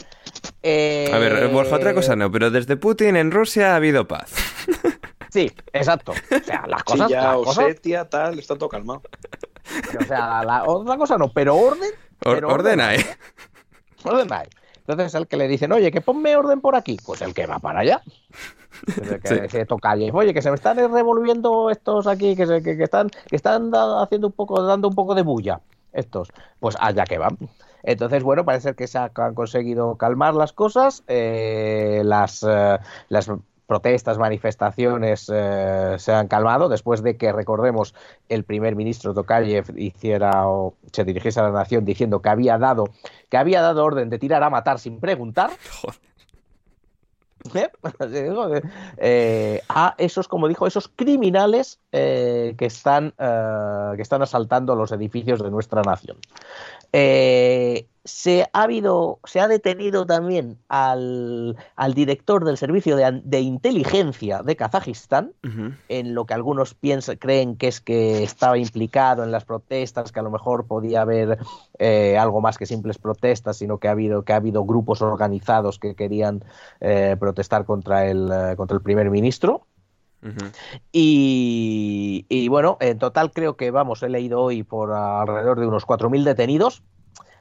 Eh, 0.65 1.09
A 1.15 1.19
ver, 1.19 1.47
Borja, 1.53 1.77
otra 1.77 1.95
cosa 1.95 2.17
no, 2.17 2.29
pero 2.33 2.51
desde 2.51 2.77
Putin 2.77 3.15
en 3.15 3.31
Rusia 3.31 3.75
ha 3.75 3.77
habido 3.77 4.09
paz. 4.09 4.33
Sí, 5.31 5.53
exacto. 5.73 6.13
O 6.13 6.45
sea, 6.45 6.65
las 6.67 6.83
cosas. 6.83 7.07
sí, 7.07 7.13
ya 7.13 7.23
las 7.23 7.37
cosas- 7.37 7.65
Osetia, 7.67 8.09
tal, 8.09 8.39
está 8.39 8.57
todo 8.57 8.69
calmado. 8.69 9.03
O 10.01 10.05
sea, 10.05 10.43
la- 10.45 10.65
otra 10.65 10.97
cosa 10.97 11.17
no, 11.19 11.29
pero 11.33 11.57
orden. 11.57 11.91
Or- 12.25 12.35
pero 12.35 12.49
orden 12.49 12.81
hay. 12.81 12.99
Orden 14.05 14.33
hay. 14.33 14.47
Entonces, 14.87 15.15
el 15.15 15.27
que 15.27 15.37
le 15.37 15.49
dicen, 15.49 15.71
oye, 15.73 15.91
que 15.91 16.01
ponme 16.01 16.35
orden 16.37 16.61
por 16.61 16.75
aquí, 16.75 16.97
pues 17.05 17.21
el 17.23 17.35
que 17.35 17.47
va 17.47 17.59
para 17.59 17.81
allá. 17.81 18.01
El 19.03 19.21
que 19.21 19.29
Sí. 19.49 19.49
se 19.51 19.67
toca 19.67 19.91
allí. 19.91 20.11
Oye, 20.13 20.33
que 20.33 20.41
se 20.43 20.51
me 20.51 20.55
están 20.57 20.77
revolviendo 20.79 21.69
estos 21.71 22.07
aquí, 22.07 22.35
que, 22.35 22.47
se- 22.47 22.63
que, 22.63 22.77
que 22.77 22.85
están, 22.85 23.11
que 23.11 23.37
están 23.37 23.71
haciendo 23.75 24.29
un 24.29 24.33
poco, 24.33 24.63
dando 24.63 24.89
un 24.89 24.95
poco 24.95 25.15
de 25.15 25.23
bulla. 25.23 25.61
Estos, 25.93 26.29
pues 26.61 26.77
allá 26.81 27.05
que 27.05 27.19
van. 27.19 27.37
Entonces, 27.83 28.23
bueno, 28.23 28.45
parece 28.45 28.75
que 28.75 28.87
se 28.87 28.99
ha- 28.99 29.11
han 29.15 29.35
conseguido 29.35 29.97
calmar 29.97 30.35
las 30.35 30.53
cosas. 30.53 31.03
eh, 31.07 32.03
las, 32.05 32.45
eh, 32.49 32.79
las 33.09 33.31
protestas, 33.69 34.19
manifestaciones 34.19 35.31
eh, 35.33 35.95
se 35.99 36.13
han 36.13 36.27
calmado 36.27 36.69
después 36.69 37.03
de 37.03 37.17
que, 37.17 37.31
recordemos, 37.33 37.95
el 38.29 38.43
primer 38.43 38.75
ministro 38.75 39.13
Tokayev 39.15 39.79
hiciera 39.79 40.49
o 40.49 40.75
se 40.91 41.05
dirigiese 41.05 41.39
a 41.39 41.45
la 41.45 41.53
nación 41.53 41.85
diciendo 41.85 42.21
que 42.23 42.31
había 42.31 42.59
dado 42.59 42.87
que 43.29 43.37
había 43.37 43.61
dado 43.61 43.85
orden 43.85 44.09
de 44.09 44.19
tirar 44.19 44.43
a 44.43 44.51
matar 44.51 44.79
sin 44.79 44.99
preguntar. 44.99 45.51
¿Eh? 47.55 47.69
Eh, 49.01 49.63
a 49.69 49.95
esos, 49.99 50.27
como 50.27 50.49
dijo, 50.49 50.67
esos 50.67 50.89
criminales 50.89 51.79
eh, 51.93 52.55
que, 52.59 52.67
están, 52.67 53.15
que 53.17 54.03
están 54.03 54.23
asaltando 54.23 54.75
los 54.75 54.91
edificios 54.93 55.41
de 55.43 55.51
nuestra 55.51 55.83
nación. 55.83 56.17
Se 58.09 58.49
ha 58.55 58.63
habido, 58.63 59.21
se 59.25 59.39
ha 59.39 59.49
detenido 59.49 60.07
también 60.07 60.57
al, 60.69 61.57
al 61.77 61.93
director 61.93 62.43
del 62.47 62.57
servicio 62.57 62.97
de, 62.97 63.41
inteligencia 63.41 64.43
de 64.43 64.57
Kazajistán, 64.57 65.33
en 65.91 66.15
lo 66.15 66.25
que 66.25 66.33
algunos 66.33 66.73
piensan, 66.73 67.17
creen 67.17 67.57
que 67.57 67.69
es 67.69 67.83
que 67.83 68.23
estaba 68.23 68.57
implicado 68.57 69.25
en 69.25 69.31
las 69.31 69.45
protestas, 69.45 70.11
que 70.11 70.21
a 70.21 70.23
lo 70.23 70.31
mejor 70.31 70.67
podía 70.67 71.03
haber 71.03 71.39
eh, 71.79 72.17
algo 72.17 72.41
más 72.41 72.57
que 72.57 72.65
simples 72.65 72.97
protestas, 72.97 73.59
sino 73.59 73.77
que 73.77 73.89
ha 73.89 73.91
habido, 73.91 74.23
que 74.23 74.33
ha 74.33 74.37
habido 74.37 74.65
grupos 74.65 75.03
organizados 75.03 75.79
que 75.79 75.95
querían 75.95 76.43
eh, 76.81 77.15
protestar 77.21 77.67
contra 77.67 78.07
el, 78.07 78.31
eh, 78.33 78.57
contra 78.57 78.75
el 78.75 78.83
primer 78.83 79.11
ministro. 79.11 79.67
Y, 80.93 82.27
y, 82.29 82.49
bueno, 82.49 82.79
en 82.81 82.99
total 82.99 83.31
creo 83.33 83.57
que, 83.57 83.71
vamos, 83.71 84.03
he 84.03 84.09
leído 84.09 84.41
hoy 84.41 84.63
por 84.63 84.93
alrededor 84.93 85.61
de 85.61 85.67
unos 85.67 85.87
4.000 85.87 86.25
detenidos, 86.25 86.83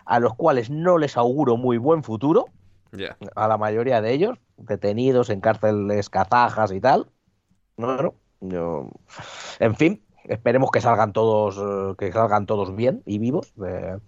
a 0.08 0.20
los 0.20 0.34
cuales 0.36 0.70
no 0.70 0.98
les 0.98 1.18
auguro 1.18 1.58
muy 1.58 1.78
buen 1.78 2.02
futuro, 2.02 2.46
a 3.36 3.48
la 3.48 3.58
mayoría 3.58 4.02
de 4.02 4.14
ellos, 4.14 4.40
detenidos 4.56 5.30
en 5.30 5.42
cárceles 5.42 6.10
kazajas 6.10 6.72
y 6.72 6.80
tal. 6.80 7.08
Bueno, 7.76 8.16
yo... 8.40 8.90
En 9.60 9.76
fin, 9.76 10.02
esperemos 10.24 10.72
que 10.72 10.82
salgan 10.82 11.12
todos, 11.12 11.58
eh, 11.58 11.96
que 11.98 12.12
salgan 12.12 12.46
todos 12.46 12.76
bien 12.76 13.04
y 13.06 13.20
vivos 13.20 13.54
de, 13.56 14.00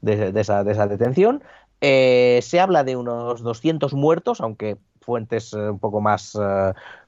de, 0.00 0.40
esa, 0.40 0.64
de 0.64 0.72
esa, 0.72 0.86
detención. 0.86 1.44
Eh, 1.82 2.40
se 2.42 2.58
habla 2.58 2.82
de 2.82 2.96
unos 2.96 3.42
200 3.42 3.92
muertos, 3.92 4.40
aunque 4.40 4.78
fuentes 5.02 5.52
eh, 5.52 5.68
un 5.70 5.78
poco 5.78 6.00
más 6.00 6.38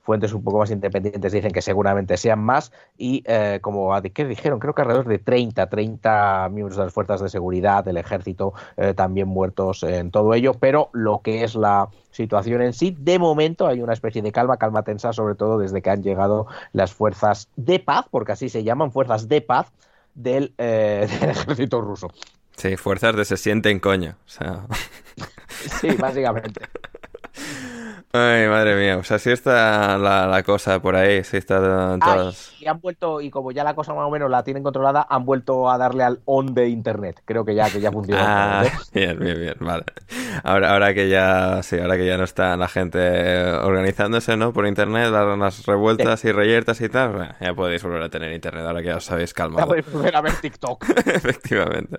fuentes 0.07 0.33
un 0.33 0.43
poco 0.43 0.61
más 0.61 0.71
independientes 0.71 1.33
dicen 1.33 1.51
que 1.51 1.61
seguramente 1.61 2.17
sean 2.17 2.39
más 2.39 2.73
y 2.97 3.23
eh, 3.27 3.59
como 3.61 3.91
¿qué 4.15 4.25
dijeron 4.25 4.61
creo 4.61 4.75
que 4.75 4.83
alrededor 4.83 5.09
de 5.09 5.19
30 5.19 5.69
30 5.69 6.49
miembros 6.51 6.79
de 6.79 6.85
las 6.85 6.93
fuerzas 6.93 7.21
de 7.21 7.29
seguridad 7.29 7.85
del 7.85 7.97
ejército 7.97 8.55
eh, 8.77 8.95
también 8.95 9.29
muertos 9.29 9.83
en 9.83 10.11
todo 10.11 10.33
ello 10.33 10.55
pero 10.55 10.89
lo 10.93 11.21
que 11.23 11.43
es 11.43 11.57
la 11.57 11.89
situación 12.13 12.63
en 12.63 12.73
sí 12.73 12.97
de 12.99 13.19
momento 13.19 13.67
hay 13.67 13.83
una 13.83 13.93
especie 13.93 14.23
de 14.23 14.33
calma 14.33 14.57
calma 14.57 14.85
tensa 14.85 15.13
sobre 15.13 15.35
todo 15.35 15.59
desde 15.59 15.83
que 15.83 15.91
han 15.91 16.03
llegado 16.03 16.47
las 16.73 16.95
fuerzas 16.95 17.49
de 17.57 17.81
paz 17.81 18.07
porque 18.11 18.33
así 18.33 18.49
se 18.49 18.63
llaman 18.63 18.93
fuerzas 18.93 19.29
de 19.29 19.41
paz 19.41 19.73
del, 20.15 20.55
eh, 20.57 21.09
del 21.21 21.31
ejército 21.31 21.81
ruso 21.81 22.09
Sí, 22.57 22.77
fuerzas 22.77 23.15
de 23.15 23.25
se 23.27 23.37
sienten 23.37 23.81
coño. 23.81 24.17
O 24.27 24.29
sea... 24.29 24.67
sí, 25.81 25.91
básicamente. 25.99 26.63
Ay, 28.17 28.49
madre 28.49 28.77
mía, 28.77 28.97
o 28.97 29.05
sea, 29.05 29.19
sí 29.19 29.31
está 29.31 29.99
la, 29.99 30.27
la 30.27 30.43
cosa 30.43 30.81
por 30.81 30.97
ahí, 30.97 31.23
sí 31.23 31.37
está 31.37 31.59
todas... 31.99 32.53
Ay, 32.53 32.65
y 32.65 32.67
han 32.67 32.81
vuelto, 32.81 33.21
y 33.21 33.31
como 33.31 33.53
ya 33.53 33.63
la 33.63 33.75
cosa 33.75 33.95
más 33.95 34.07
o 34.07 34.11
menos 34.11 34.31
la 34.31 34.43
tienen 34.43 34.63
controlada, 34.63 35.07
han 35.09 35.25
vuelto 35.25 35.71
a 35.71 35.77
darle 35.79 36.03
al 36.03 36.21
on 36.25 36.55
de 36.55 36.69
internet. 36.69 37.21
Creo 37.25 37.45
que 37.45 37.55
ya, 37.55 37.71
que 37.71 37.81
ya 37.81 37.93
funciona. 37.93 38.61
Ah, 38.61 38.65
bien, 38.95 39.19
bien, 39.19 39.39
bien, 39.39 39.55
vale. 39.61 39.85
Ahora, 40.43 40.73
ahora 40.73 40.95
que 40.95 41.09
ya, 41.09 41.63
sí, 41.63 41.79
ahora 41.79 41.97
que 41.97 42.07
ya 42.07 42.17
no 42.17 42.25
está 42.25 42.57
la 42.57 42.69
gente 42.69 43.43
organizándose, 43.43 44.37
¿no? 44.37 44.53
Por 44.53 44.67
internet, 44.67 45.11
las 45.11 45.67
revueltas 45.67 46.21
sí. 46.21 46.29
y 46.29 46.33
reyertas 46.33 46.81
y 46.81 46.89
tal, 46.89 47.13
bueno, 47.13 47.35
ya 47.41 47.55
podéis 47.55 47.83
volver 47.83 48.03
a 48.03 48.09
tener 48.09 48.33
internet, 48.33 48.65
ahora 48.67 48.81
que 48.81 48.89
ya 48.89 48.97
os 48.97 49.11
habéis 49.11 49.35
calmado. 49.35 49.61
Ya 49.61 49.67
podéis 49.67 49.93
volver 49.93 50.17
a 50.17 50.21
ver 50.21 50.33
TikTok. 50.41 50.85
efectivamente, 51.07 51.97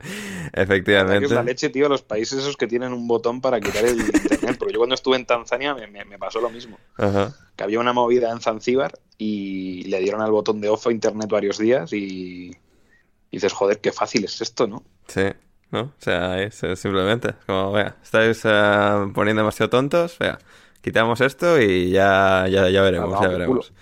efectivamente. 0.53 1.25
Es 1.25 1.31
la 1.31 1.43
leche, 1.43 1.69
tío, 1.69 1.89
los 1.89 2.01
países 2.01 2.39
esos 2.39 2.57
que 2.57 2.67
tienen 2.67 2.93
un 2.93 3.07
botón 3.07 3.41
para 3.41 3.59
quitar 3.59 3.85
el 3.85 3.99
internet, 3.99 4.57
porque 4.57 4.73
yo 4.73 4.79
cuando 4.79 4.95
estuve 4.95 5.15
en 5.15 5.25
Tanzania 5.25 5.73
me, 5.73 5.87
me, 5.87 6.05
me 6.05 6.17
pasó 6.17 6.39
lo 6.41 6.49
mismo. 6.49 6.77
Ajá. 6.97 7.33
Que 7.55 7.63
había 7.63 7.79
una 7.79 7.93
movida 7.93 8.31
en 8.31 8.39
Zanzíbar 8.39 8.99
y 9.17 9.83
le 9.83 9.99
dieron 9.99 10.21
al 10.21 10.31
botón 10.31 10.61
de 10.61 10.69
off 10.69 10.87
a 10.87 10.91
internet 10.91 11.29
varios 11.29 11.57
días 11.57 11.91
y, 11.93 12.51
y 12.51 12.55
dices, 13.31 13.53
joder, 13.53 13.79
qué 13.79 13.91
fácil 13.91 14.25
es 14.25 14.41
esto, 14.41 14.67
¿no? 14.67 14.83
Sí, 15.07 15.23
¿no? 15.71 15.81
O 15.81 15.93
sea, 15.99 16.41
es, 16.41 16.63
es 16.63 16.79
simplemente 16.79 17.33
como, 17.45 17.71
vea, 17.71 17.95
estáis 18.01 18.43
uh, 18.45 19.11
poniendo 19.13 19.41
demasiado 19.41 19.69
tontos, 19.69 20.17
vea, 20.19 20.39
quitamos 20.81 21.21
esto 21.21 21.61
y 21.61 21.91
ya, 21.91 22.45
ya, 22.49 22.69
ya 22.69 22.81
veremos, 22.81 23.11
no, 23.11 23.21
ya 23.21 23.27
veremos. 23.27 23.67
Culo. 23.67 23.77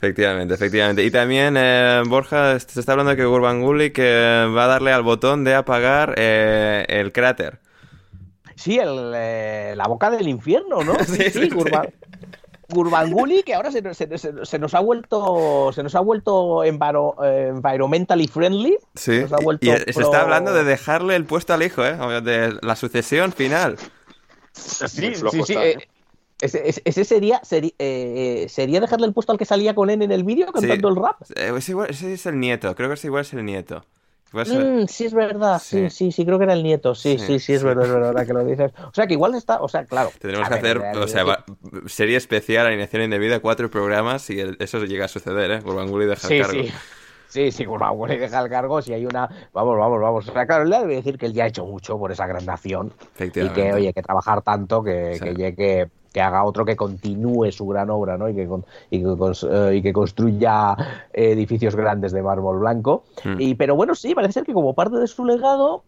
Efectivamente, 0.00 0.54
efectivamente. 0.54 1.04
Y 1.04 1.10
también, 1.10 1.56
eh, 1.58 2.02
Borja, 2.06 2.58
se 2.58 2.80
está 2.80 2.92
hablando 2.92 3.10
de 3.10 3.18
que 3.18 3.26
Gurbanguly 3.26 3.90
que 3.90 4.50
va 4.56 4.64
a 4.64 4.66
darle 4.66 4.92
al 4.92 5.02
botón 5.02 5.44
de 5.44 5.54
apagar 5.54 6.14
eh, 6.16 6.86
el 6.88 7.12
cráter. 7.12 7.58
Sí, 8.56 8.78
el, 8.78 9.12
eh, 9.14 9.74
la 9.76 9.84
boca 9.84 10.08
del 10.08 10.26
infierno, 10.26 10.82
¿no? 10.82 10.94
sí, 11.04 11.30
sí, 11.30 11.30
sí, 11.30 11.48
Gurban... 11.50 11.92
Gurbanguly, 12.72 13.42
que 13.42 13.54
ahora 13.54 13.70
se, 13.70 13.82
se, 13.94 14.18
se, 14.18 14.44
se, 14.44 14.58
nos 14.58 14.74
ha 14.74 14.80
vuelto 14.80 15.72
se 15.72 15.82
nos 15.82 15.94
ha 15.94 16.00
vuelto 16.00 16.64
enviro, 16.64 17.16
eh, 17.24 17.48
environmentally 17.48 18.28
friendly. 18.28 18.78
Sí. 18.94 19.20
Nos 19.20 19.32
ha 19.32 19.38
vuelto 19.42 19.66
y 19.66 19.70
se 19.70 19.92
pro... 19.92 20.04
está 20.04 20.22
hablando 20.22 20.52
de 20.52 20.64
dejarle 20.64 21.16
el 21.16 21.24
puesto 21.24 21.54
al 21.54 21.62
hijo, 21.62 21.84
¿eh? 21.84 21.96
De 22.22 22.58
la 22.62 22.76
sucesión 22.76 23.32
final. 23.32 23.76
Sí, 24.52 25.14
sí, 25.14 25.42
sí. 25.44 25.54
Eh, 25.56 25.88
ese, 26.40 26.82
ese, 26.84 27.04
sería 27.04 27.40
sería, 27.44 27.72
eh, 27.78 28.46
sería 28.48 28.80
dejarle 28.80 29.06
el 29.06 29.12
puesto 29.12 29.32
al 29.32 29.38
que 29.38 29.44
salía 29.44 29.74
con 29.74 29.90
él 29.90 30.00
en 30.02 30.10
el 30.10 30.24
vídeo 30.24 30.46
cantando 30.46 30.88
sí. 30.88 30.94
el 30.94 31.02
rap. 31.02 31.56
Es 31.58 31.68
igual, 31.68 31.90
ese 31.90 32.14
es 32.14 32.24
el 32.26 32.40
nieto, 32.40 32.74
creo 32.74 32.88
que 32.88 32.94
es 32.94 33.04
igual 33.04 33.22
es 33.22 33.32
el 33.34 33.44
nieto. 33.44 33.84
Mm, 34.32 34.86
sí, 34.86 35.06
es 35.06 35.14
verdad, 35.14 35.60
sí. 35.62 35.90
sí, 35.90 35.90
sí, 35.90 36.12
sí, 36.12 36.24
creo 36.24 36.38
que 36.38 36.44
era 36.44 36.52
el 36.52 36.62
nieto, 36.62 36.94
sí, 36.94 37.18
sí, 37.18 37.26
sí, 37.26 37.38
sí 37.40 37.52
es 37.54 37.64
verdad, 37.64 37.86
es 37.86 37.92
verdad 37.92 38.26
que 38.26 38.32
lo 38.32 38.44
dices. 38.44 38.72
O 38.76 38.94
sea, 38.94 39.06
que 39.06 39.14
igual 39.14 39.34
está, 39.34 39.60
o 39.60 39.68
sea, 39.68 39.84
claro. 39.84 40.10
Tenemos 40.20 40.48
que 40.48 40.54
hacer, 40.54 40.78
ver, 40.78 40.96
o 40.96 41.08
sea, 41.08 41.24
va, 41.24 41.44
serie 41.86 42.16
especial, 42.16 42.66
alineación 42.66 43.02
indebida, 43.02 43.40
cuatro 43.40 43.70
programas 43.70 44.30
y 44.30 44.38
el, 44.38 44.56
eso 44.60 44.84
llega 44.84 45.06
a 45.06 45.08
suceder, 45.08 45.50
¿eh? 45.50 45.60
Gurbanguly 45.60 46.06
deja 46.06 46.28
el 46.28 46.42
cargo. 46.42 46.62
Sí. 46.62 46.72
Sí, 47.28 47.52
sí, 47.52 47.64
Gurbanguly 47.64 48.18
deja 48.18 48.40
el 48.40 48.48
cargo. 48.48 48.82
Si 48.82 48.92
hay 48.92 49.06
una. 49.06 49.28
Vamos, 49.52 49.78
vamos, 49.78 50.00
vamos. 50.00 50.28
O 50.28 50.32
sea, 50.32 50.46
claro, 50.46 50.64
él 50.64 50.70
debe 50.70 50.96
decir 50.96 51.16
que 51.16 51.26
él 51.26 51.32
ya 51.32 51.44
ha 51.44 51.46
hecho 51.46 51.64
mucho 51.64 51.96
por 51.96 52.10
esa 52.10 52.26
gran 52.26 52.44
nación. 52.44 52.92
Y 53.20 53.30
que, 53.30 53.72
oye, 53.72 53.92
que 53.92 54.02
trabajar 54.02 54.42
tanto, 54.42 54.82
que, 54.82 55.16
que 55.22 55.34
llegue 55.34 55.90
que 56.12 56.20
haga 56.20 56.44
otro 56.44 56.64
que 56.64 56.76
continúe 56.76 57.52
su 57.52 57.66
gran 57.66 57.90
obra 57.90 58.18
¿no? 58.18 58.28
y, 58.28 58.34
que, 58.34 58.48
y, 58.90 59.00
que, 59.00 59.06
uh, 59.06 59.72
y 59.72 59.82
que 59.82 59.92
construya 59.92 60.76
edificios 61.12 61.76
grandes 61.76 62.12
de 62.12 62.22
mármol 62.22 62.58
blanco. 62.58 63.04
Mm. 63.24 63.36
Y, 63.38 63.54
pero 63.54 63.76
bueno, 63.76 63.94
sí, 63.94 64.14
parece 64.14 64.34
ser 64.34 64.44
que 64.44 64.52
como 64.52 64.74
parte 64.74 64.96
de 64.96 65.06
su 65.06 65.24
legado, 65.24 65.84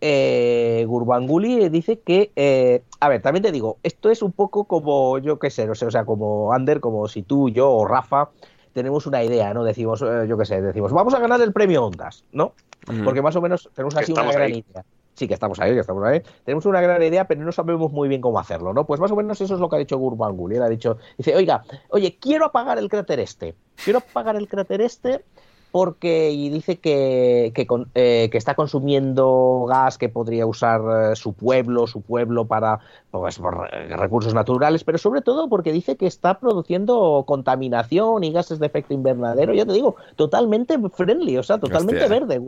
eh, 0.00 0.84
Gurbanguly 0.86 1.68
dice 1.68 1.98
que, 1.98 2.30
eh, 2.36 2.82
a 3.00 3.08
ver, 3.08 3.20
también 3.20 3.42
te 3.42 3.52
digo, 3.52 3.78
esto 3.82 4.10
es 4.10 4.22
un 4.22 4.32
poco 4.32 4.64
como, 4.64 5.18
yo 5.18 5.38
qué 5.38 5.50
sé, 5.50 5.66
no 5.66 5.74
sé, 5.74 5.86
o 5.86 5.90
sea, 5.90 6.04
como 6.04 6.52
Ander, 6.52 6.80
como 6.80 7.08
si 7.08 7.22
tú, 7.22 7.48
yo 7.50 7.70
o 7.70 7.86
Rafa 7.86 8.30
tenemos 8.72 9.06
una 9.06 9.24
idea, 9.24 9.52
¿no? 9.54 9.64
Decimos, 9.64 10.02
eh, 10.02 10.26
yo 10.28 10.38
qué 10.38 10.44
sé, 10.44 10.62
decimos, 10.62 10.92
vamos 10.92 11.14
a 11.14 11.18
ganar 11.18 11.40
el 11.40 11.52
premio 11.52 11.84
Ondas, 11.84 12.24
¿no? 12.32 12.52
Mm. 12.86 13.04
Porque 13.04 13.22
más 13.22 13.34
o 13.36 13.42
menos 13.42 13.68
tenemos 13.74 13.96
así 13.96 14.12
una 14.12 14.30
gran 14.30 14.42
ahí. 14.42 14.64
idea 14.70 14.84
sí 15.18 15.26
que 15.26 15.34
estamos 15.34 15.58
ahí, 15.58 15.74
que 15.74 15.80
estamos 15.80 16.04
ahí. 16.04 16.22
Tenemos 16.44 16.64
una 16.66 16.80
gran 16.80 17.02
idea, 17.02 17.26
pero 17.26 17.42
no 17.42 17.52
sabemos 17.52 17.92
muy 17.92 18.08
bien 18.08 18.20
cómo 18.20 18.38
hacerlo, 18.38 18.72
¿no? 18.72 18.86
Pues 18.86 19.00
más 19.00 19.10
o 19.10 19.16
menos 19.16 19.40
eso 19.40 19.54
es 19.54 19.60
lo 19.60 19.68
que 19.68 19.76
ha 19.76 19.78
dicho 19.80 19.98
Gurbanguly. 19.98 20.56
Él 20.56 20.62
ha 20.62 20.68
dicho, 20.68 20.98
dice, 21.16 21.34
oiga, 21.34 21.64
oye, 21.90 22.16
quiero 22.20 22.46
apagar 22.46 22.78
el 22.78 22.88
cráter 22.88 23.20
este. 23.20 23.54
Quiero 23.82 23.98
apagar 23.98 24.36
el 24.36 24.48
cráter 24.48 24.80
este 24.80 25.24
porque 25.70 26.30
y 26.30 26.48
dice 26.50 26.76
que, 26.76 27.52
que, 27.54 27.66
con, 27.66 27.88
eh, 27.94 28.28
que, 28.30 28.38
está 28.38 28.54
consumiendo 28.54 29.66
gas 29.68 29.98
que 29.98 30.08
podría 30.08 30.46
usar 30.46 30.80
eh, 31.12 31.16
su 31.16 31.32
pueblo, 31.32 31.86
su 31.86 32.00
pueblo 32.00 32.46
para 32.46 32.80
pues, 33.10 33.38
por 33.38 33.70
recursos 33.70 34.34
naturales, 34.34 34.84
pero 34.84 34.98
sobre 34.98 35.20
todo 35.20 35.48
porque 35.48 35.72
dice 35.72 35.96
que 35.96 36.06
está 36.06 36.38
produciendo 36.38 37.24
contaminación 37.26 38.24
y 38.24 38.32
gases 38.32 38.58
de 38.58 38.66
efecto 38.66 38.94
invernadero, 38.94 39.54
ya 39.54 39.66
te 39.66 39.72
digo, 39.72 39.96
totalmente 40.16 40.78
friendly, 40.90 41.36
o 41.38 41.42
sea, 41.42 41.58
totalmente 41.58 42.02
Hostia. 42.02 42.20
verde. 42.20 42.38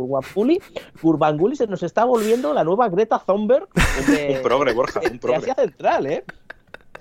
Gurbanguly 1.02 1.56
se 1.56 1.66
nos 1.66 1.82
está 1.82 2.04
volviendo 2.04 2.52
la 2.54 2.64
nueva 2.64 2.88
Greta 2.88 3.18
Thunberg 3.24 3.68
de, 4.06 4.36
un 4.36 4.42
progre, 4.42 4.72
Borja, 4.72 5.00
un 5.10 5.18
progre. 5.18 5.40
de 5.40 5.50
Asia 5.52 5.54
Central, 5.54 6.06
¿eh? 6.06 6.24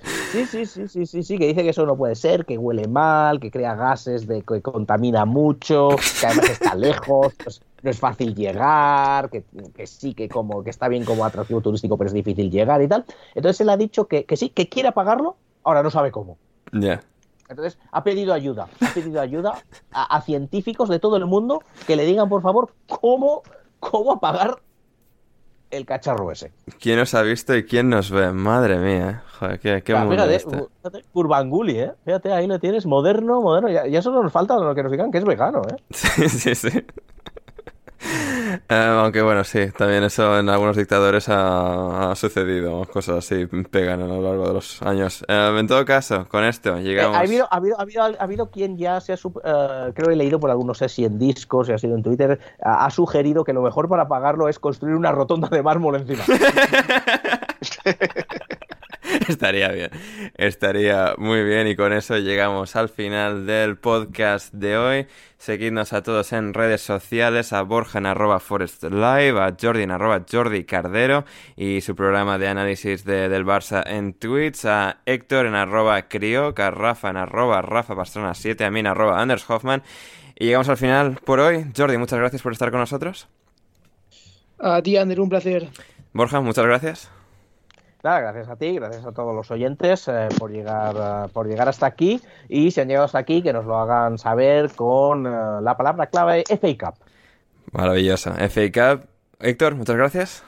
Sí, 0.02 0.46
sí, 0.46 0.66
sí, 0.66 0.88
sí, 0.88 1.06
sí, 1.06 1.22
sí, 1.22 1.38
que 1.38 1.46
dice 1.46 1.62
que 1.62 1.70
eso 1.70 1.84
no 1.86 1.96
puede 1.96 2.14
ser, 2.14 2.46
que 2.46 2.56
huele 2.56 2.86
mal, 2.88 3.40
que 3.40 3.50
crea 3.50 3.74
gases, 3.74 4.26
de, 4.26 4.42
que 4.42 4.62
contamina 4.62 5.24
mucho, 5.24 5.88
que 6.20 6.26
además 6.26 6.50
está 6.50 6.74
lejos, 6.74 7.34
pues 7.42 7.62
no 7.82 7.90
es 7.90 7.98
fácil 7.98 8.34
llegar, 8.34 9.30
que, 9.30 9.44
que, 9.74 9.86
sí, 9.86 10.14
que 10.14 10.28
como 10.28 10.62
que 10.62 10.70
está 10.70 10.88
bien 10.88 11.04
como 11.04 11.24
atractivo 11.24 11.60
turístico, 11.60 11.96
pero 11.96 12.08
es 12.08 12.14
difícil 12.14 12.50
llegar 12.50 12.80
y 12.82 12.88
tal. 12.88 13.04
Entonces 13.34 13.60
él 13.60 13.70
ha 13.70 13.76
dicho 13.76 14.06
que, 14.06 14.24
que 14.24 14.36
sí, 14.36 14.50
que 14.50 14.68
quiere 14.68 14.88
apagarlo, 14.88 15.36
ahora 15.64 15.82
no 15.82 15.90
sabe 15.90 16.10
cómo. 16.10 16.38
Ya. 16.72 16.80
Yeah. 16.80 17.02
Entonces 17.48 17.78
ha 17.90 18.04
pedido 18.04 18.32
ayuda, 18.32 18.68
ha 18.80 18.94
pedido 18.94 19.20
ayuda 19.20 19.54
a, 19.90 20.16
a, 20.16 20.20
científicos 20.22 20.88
de 20.88 21.00
todo 21.00 21.16
el 21.16 21.26
mundo 21.26 21.62
que 21.86 21.96
le 21.96 22.04
digan, 22.04 22.28
por 22.28 22.42
favor, 22.42 22.72
cómo, 22.86 23.42
cómo 23.80 24.12
apagar 24.12 24.58
el 25.70 25.86
cacharro 25.86 26.30
ese. 26.32 26.52
¿Quién 26.80 26.98
nos 26.98 27.14
ha 27.14 27.22
visto 27.22 27.54
y 27.56 27.64
quién 27.64 27.88
nos 27.88 28.10
ve? 28.10 28.32
Madre 28.32 28.78
mía, 28.78 29.22
joder, 29.38 29.58
qué, 29.60 29.82
qué 29.82 29.94
mundo 29.94 30.12
fíjate, 30.12 30.34
este. 30.36 30.66
fíjate, 30.82 31.04
Urbanguli, 31.12 31.78
¿eh? 31.78 31.92
Fíjate, 32.04 32.32
ahí 32.32 32.46
lo 32.46 32.58
tienes, 32.58 32.86
moderno, 32.86 33.40
moderno. 33.40 33.68
Ya, 33.68 33.86
ya 33.86 34.02
solo 34.02 34.22
nos 34.22 34.32
falta 34.32 34.58
lo 34.58 34.74
que 34.74 34.82
nos 34.82 34.92
digan 34.92 35.10
que 35.10 35.18
es 35.18 35.24
vegano, 35.24 35.62
¿eh? 35.62 35.76
Sí, 35.90 36.28
sí, 36.28 36.54
sí. 36.54 36.84
Eh, 38.68 38.98
aunque 39.02 39.22
bueno, 39.22 39.44
sí, 39.44 39.70
también 39.76 40.02
eso 40.04 40.38
en 40.38 40.48
algunos 40.48 40.76
dictadores 40.76 41.28
ha, 41.28 42.10
ha, 42.10 42.14
sucedido, 42.16 42.84
cosas 42.86 43.18
así 43.18 43.46
pegan 43.70 44.02
a 44.02 44.06
lo 44.06 44.20
largo 44.20 44.48
de 44.48 44.54
los 44.54 44.82
años. 44.82 45.24
Eh, 45.28 45.56
en 45.58 45.66
todo 45.66 45.84
caso, 45.84 46.26
con 46.28 46.44
esto 46.44 46.78
llegamos... 46.78 47.16
Eh, 47.16 47.18
ha, 47.18 47.22
habido, 47.22 47.48
ha, 47.50 47.56
habido, 47.56 47.78
ha, 47.78 47.82
habido, 47.82 48.02
ha 48.02 48.22
habido 48.22 48.50
quien 48.50 48.76
ya 48.78 49.00
se 49.00 49.12
ha, 49.12 49.16
uh, 49.16 49.92
creo 49.94 50.08
que 50.08 50.12
he 50.12 50.16
leído 50.16 50.40
por 50.40 50.50
algunos, 50.50 50.78
sé 50.78 50.88
si 50.88 51.04
en 51.04 51.18
discos, 51.18 51.66
si 51.66 51.72
ha 51.72 51.78
sido 51.78 51.96
en 51.96 52.02
Twitter, 52.02 52.40
ha, 52.62 52.86
ha 52.86 52.90
sugerido 52.90 53.44
que 53.44 53.52
lo 53.52 53.62
mejor 53.62 53.88
para 53.88 54.08
pagarlo 54.08 54.48
es 54.48 54.58
construir 54.58 54.94
una 54.94 55.12
rotonda 55.12 55.48
de 55.48 55.62
mármol 55.62 55.96
encima. 55.96 56.24
Estaría 59.30 59.68
bien, 59.68 59.90
estaría 60.36 61.14
muy 61.16 61.44
bien 61.44 61.68
y 61.68 61.76
con 61.76 61.92
eso 61.92 62.18
llegamos 62.18 62.74
al 62.74 62.88
final 62.88 63.46
del 63.46 63.78
podcast 63.78 64.52
de 64.52 64.76
hoy. 64.76 65.06
Seguidnos 65.38 65.92
a 65.92 66.02
todos 66.02 66.32
en 66.32 66.52
redes 66.52 66.80
sociales, 66.80 67.52
a 67.52 67.62
Borja 67.62 67.98
en 67.98 68.06
arroba 68.06 68.40
Forest 68.40 68.84
Live, 68.84 69.40
a 69.40 69.56
Jordi 69.58 69.84
en 69.84 69.92
arroba 69.92 70.24
Jordi 70.30 70.64
Cardero 70.64 71.24
y 71.56 71.80
su 71.80 71.94
programa 71.94 72.38
de 72.38 72.48
análisis 72.48 73.04
de, 73.04 73.28
del 73.28 73.46
Barça 73.46 73.84
en 73.86 74.14
Twitch, 74.14 74.64
a 74.64 74.98
Héctor 75.06 75.46
en 75.46 75.54
arroba 75.54 76.08
Crioc, 76.08 76.58
a 76.58 76.72
Rafa 76.72 77.10
en 77.10 77.16
arroba 77.16 77.62
Rafa 77.62 77.94
Pastrana 77.94 78.34
7, 78.34 78.64
a 78.64 78.70
mí 78.70 78.80
en 78.80 78.88
arroba 78.88 79.22
Anders 79.22 79.48
Hoffman. 79.48 79.82
Y 80.38 80.46
llegamos 80.46 80.68
al 80.68 80.76
final 80.76 81.18
por 81.24 81.38
hoy. 81.38 81.66
Jordi, 81.76 81.96
muchas 81.98 82.18
gracias 82.18 82.42
por 82.42 82.52
estar 82.52 82.70
con 82.70 82.80
nosotros. 82.80 83.28
A 84.58 84.82
ti, 84.82 84.96
Ander, 84.96 85.20
un 85.20 85.28
placer. 85.28 85.68
Borja, 86.12 86.40
muchas 86.40 86.66
gracias. 86.66 87.19
Nada, 88.02 88.20
gracias 88.20 88.48
a 88.48 88.56
ti, 88.56 88.76
gracias 88.76 89.04
a 89.04 89.12
todos 89.12 89.34
los 89.34 89.50
oyentes 89.50 90.08
eh, 90.08 90.28
por 90.38 90.50
llegar 90.50 90.96
uh, 90.96 91.28
por 91.30 91.46
llegar 91.46 91.68
hasta 91.68 91.84
aquí 91.84 92.20
y 92.48 92.70
si 92.70 92.80
han 92.80 92.88
llegado 92.88 93.04
hasta 93.04 93.18
aquí 93.18 93.42
que 93.42 93.52
nos 93.52 93.66
lo 93.66 93.76
hagan 93.76 94.16
saber 94.16 94.70
con 94.74 95.26
uh, 95.26 95.60
la 95.60 95.76
palabra 95.76 96.06
clave 96.06 96.44
FA 96.48 96.68
Cup. 96.78 96.94
Maravillosa, 97.72 98.36
FA 98.48 98.72
Cup. 98.72 99.06
Héctor, 99.38 99.74
muchas 99.74 99.96
gracias. 99.96 100.44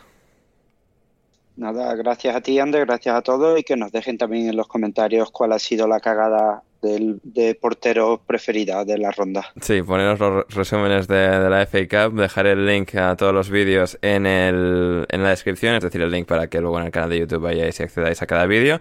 Nada, 1.57 1.95
gracias 1.95 2.35
a 2.35 2.41
ti, 2.41 2.59
Ander, 2.59 2.87
gracias 2.87 3.15
a 3.15 3.21
todos 3.21 3.59
y 3.59 3.63
que 3.63 3.77
nos 3.77 3.93
dejen 3.93 4.17
también 4.17 4.49
en 4.49 4.57
los 4.57 4.67
comentarios 4.67 5.31
cuál 5.31 5.53
ha 5.53 5.59
sido 5.59 5.87
la 5.87 6.01
cagada 6.01 6.63
del, 6.83 7.21
de 7.23 7.55
portero 7.55 8.21
preferida 8.27 8.85
de 8.85 8.99
la 8.99 9.11
ronda. 9.13 9.47
Sí, 9.61 9.83
poneros 9.83 10.19
los 10.19 10.55
resúmenes 10.55 11.09
de, 11.09 11.49
la 11.49 11.67
FA 11.67 11.87
Cup, 11.89 12.19
dejaré 12.19 12.53
el 12.53 12.67
link 12.67 12.95
a 12.97 13.17
todos 13.17 13.33
los 13.33 13.49
vídeos 13.49 13.99
en, 14.03 14.27
el, 14.27 15.07
en 15.09 15.23
la 15.23 15.31
descripción, 15.31 15.75
es 15.75 15.83
decir, 15.83 16.03
el 16.03 16.11
link 16.11 16.27
para 16.27 16.49
que 16.49 16.61
luego 16.61 16.79
en 16.79 16.87
el 16.87 16.91
canal 16.93 17.11
de 17.11 17.21
YouTube 17.21 17.43
vayáis 17.43 17.79
y 17.81 17.85
accedáis 17.85 18.21
a 18.21 18.27
cada 18.27 18.47
vídeo. 18.47 18.81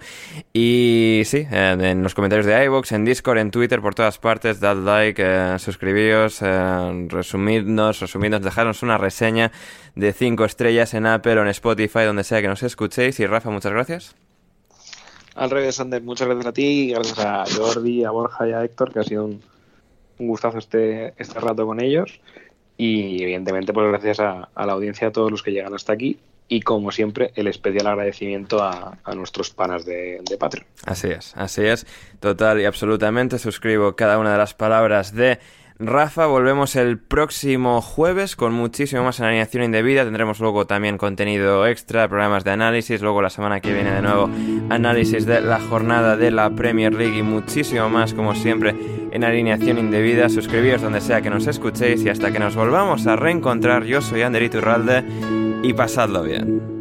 Y 0.53 1.21
sí, 1.25 1.47
en, 1.51 1.81
en 1.81 2.03
los 2.03 2.15
comentarios 2.15 2.45
de 2.45 2.65
iVoox, 2.65 2.91
en 2.91 3.05
Discord, 3.05 3.37
en 3.37 3.51
Twitter, 3.51 3.81
por 3.81 3.95
todas 3.95 4.17
partes, 4.17 4.59
dad 4.59 4.77
like, 4.77 5.21
eh, 5.23 5.59
suscribíos, 5.59 6.41
eh, 6.41 7.07
resumidnos, 7.09 7.99
resumidnos, 7.99 8.41
dejarnos 8.41 8.83
una 8.83 8.97
reseña 8.97 9.51
de 9.95 10.13
5 10.13 10.45
estrellas 10.45 10.93
en 10.93 11.05
Apple 11.05 11.37
o 11.37 11.41
en 11.41 11.49
Spotify, 11.49 12.03
donde 12.05 12.23
sea 12.23 12.41
que 12.41 12.47
nos 12.47 12.63
escuchéis. 12.63 13.19
Y 13.19 13.27
Rafa, 13.27 13.49
muchas 13.49 13.71
gracias. 13.71 14.15
Al 15.35 15.49
revés, 15.49 15.79
Ander, 15.79 16.01
muchas 16.01 16.27
gracias 16.27 16.47
a 16.47 16.53
ti, 16.53 16.91
gracias 16.91 17.19
a 17.19 17.45
Jordi, 17.45 18.03
a 18.03 18.11
Borja 18.11 18.47
y 18.47 18.51
a 18.51 18.63
Héctor, 18.63 18.91
que 18.91 18.99
ha 18.99 19.03
sido 19.03 19.25
un, 19.25 19.41
un 20.19 20.27
gustazo 20.27 20.57
este, 20.57 21.13
este 21.17 21.39
rato 21.39 21.65
con 21.65 21.81
ellos. 21.81 22.19
Y 22.77 23.21
evidentemente, 23.23 23.73
pues 23.73 23.87
gracias 23.87 24.19
a, 24.19 24.49
a, 24.55 24.65
la 24.65 24.73
audiencia, 24.73 25.09
a 25.09 25.11
todos 25.11 25.31
los 25.31 25.43
que 25.43 25.51
llegan 25.51 25.73
hasta 25.73 25.93
aquí. 25.93 26.19
Y 26.47 26.61
como 26.61 26.91
siempre, 26.91 27.31
el 27.35 27.47
especial 27.47 27.87
agradecimiento 27.87 28.61
a, 28.61 28.97
nuestros 29.15 29.51
panas 29.51 29.85
de, 29.85 30.21
Patreon. 30.37 30.67
Así 30.85 31.07
es, 31.07 31.33
así 31.37 31.61
es. 31.61 31.87
Total 32.19 32.59
y 32.59 32.65
absolutamente 32.65 33.39
suscribo 33.39 33.95
cada 33.95 34.17
una 34.17 34.33
de 34.33 34.37
las 34.37 34.53
palabras 34.53 35.15
de 35.15 35.39
Rafa, 35.83 36.27
volvemos 36.27 36.75
el 36.75 36.99
próximo 36.99 37.81
jueves 37.81 38.35
con 38.35 38.53
muchísimo 38.53 39.03
más 39.03 39.19
alineación 39.19 39.63
indebida. 39.63 40.03
Tendremos 40.03 40.39
luego 40.39 40.67
también 40.67 40.99
contenido 40.99 41.65
extra, 41.65 42.07
programas 42.07 42.43
de 42.43 42.51
análisis. 42.51 43.01
Luego 43.01 43.23
la 43.23 43.31
semana 43.31 43.61
que 43.61 43.73
viene 43.73 43.91
de 43.91 44.03
nuevo 44.03 44.29
análisis 44.69 45.25
de 45.25 45.41
la 45.41 45.59
jornada 45.59 46.17
de 46.17 46.29
la 46.29 46.51
Premier 46.51 46.93
League 46.93 47.17
y 47.17 47.23
muchísimo 47.23 47.89
más 47.89 48.13
como 48.13 48.35
siempre 48.35 48.75
en 49.11 49.23
alineación 49.23 49.79
indebida. 49.79 50.29
Suscribíos 50.29 50.83
donde 50.83 51.01
sea 51.01 51.21
que 51.21 51.31
nos 51.31 51.47
escuchéis 51.47 52.03
y 52.03 52.09
hasta 52.09 52.31
que 52.31 52.37
nos 52.37 52.55
volvamos 52.55 53.07
a 53.07 53.15
reencontrar. 53.15 53.83
Yo 53.83 54.01
soy 54.01 54.21
Ander 54.21 54.43
Iturralde 54.43 55.03
y 55.63 55.73
pasadlo 55.73 56.21
bien. 56.21 56.80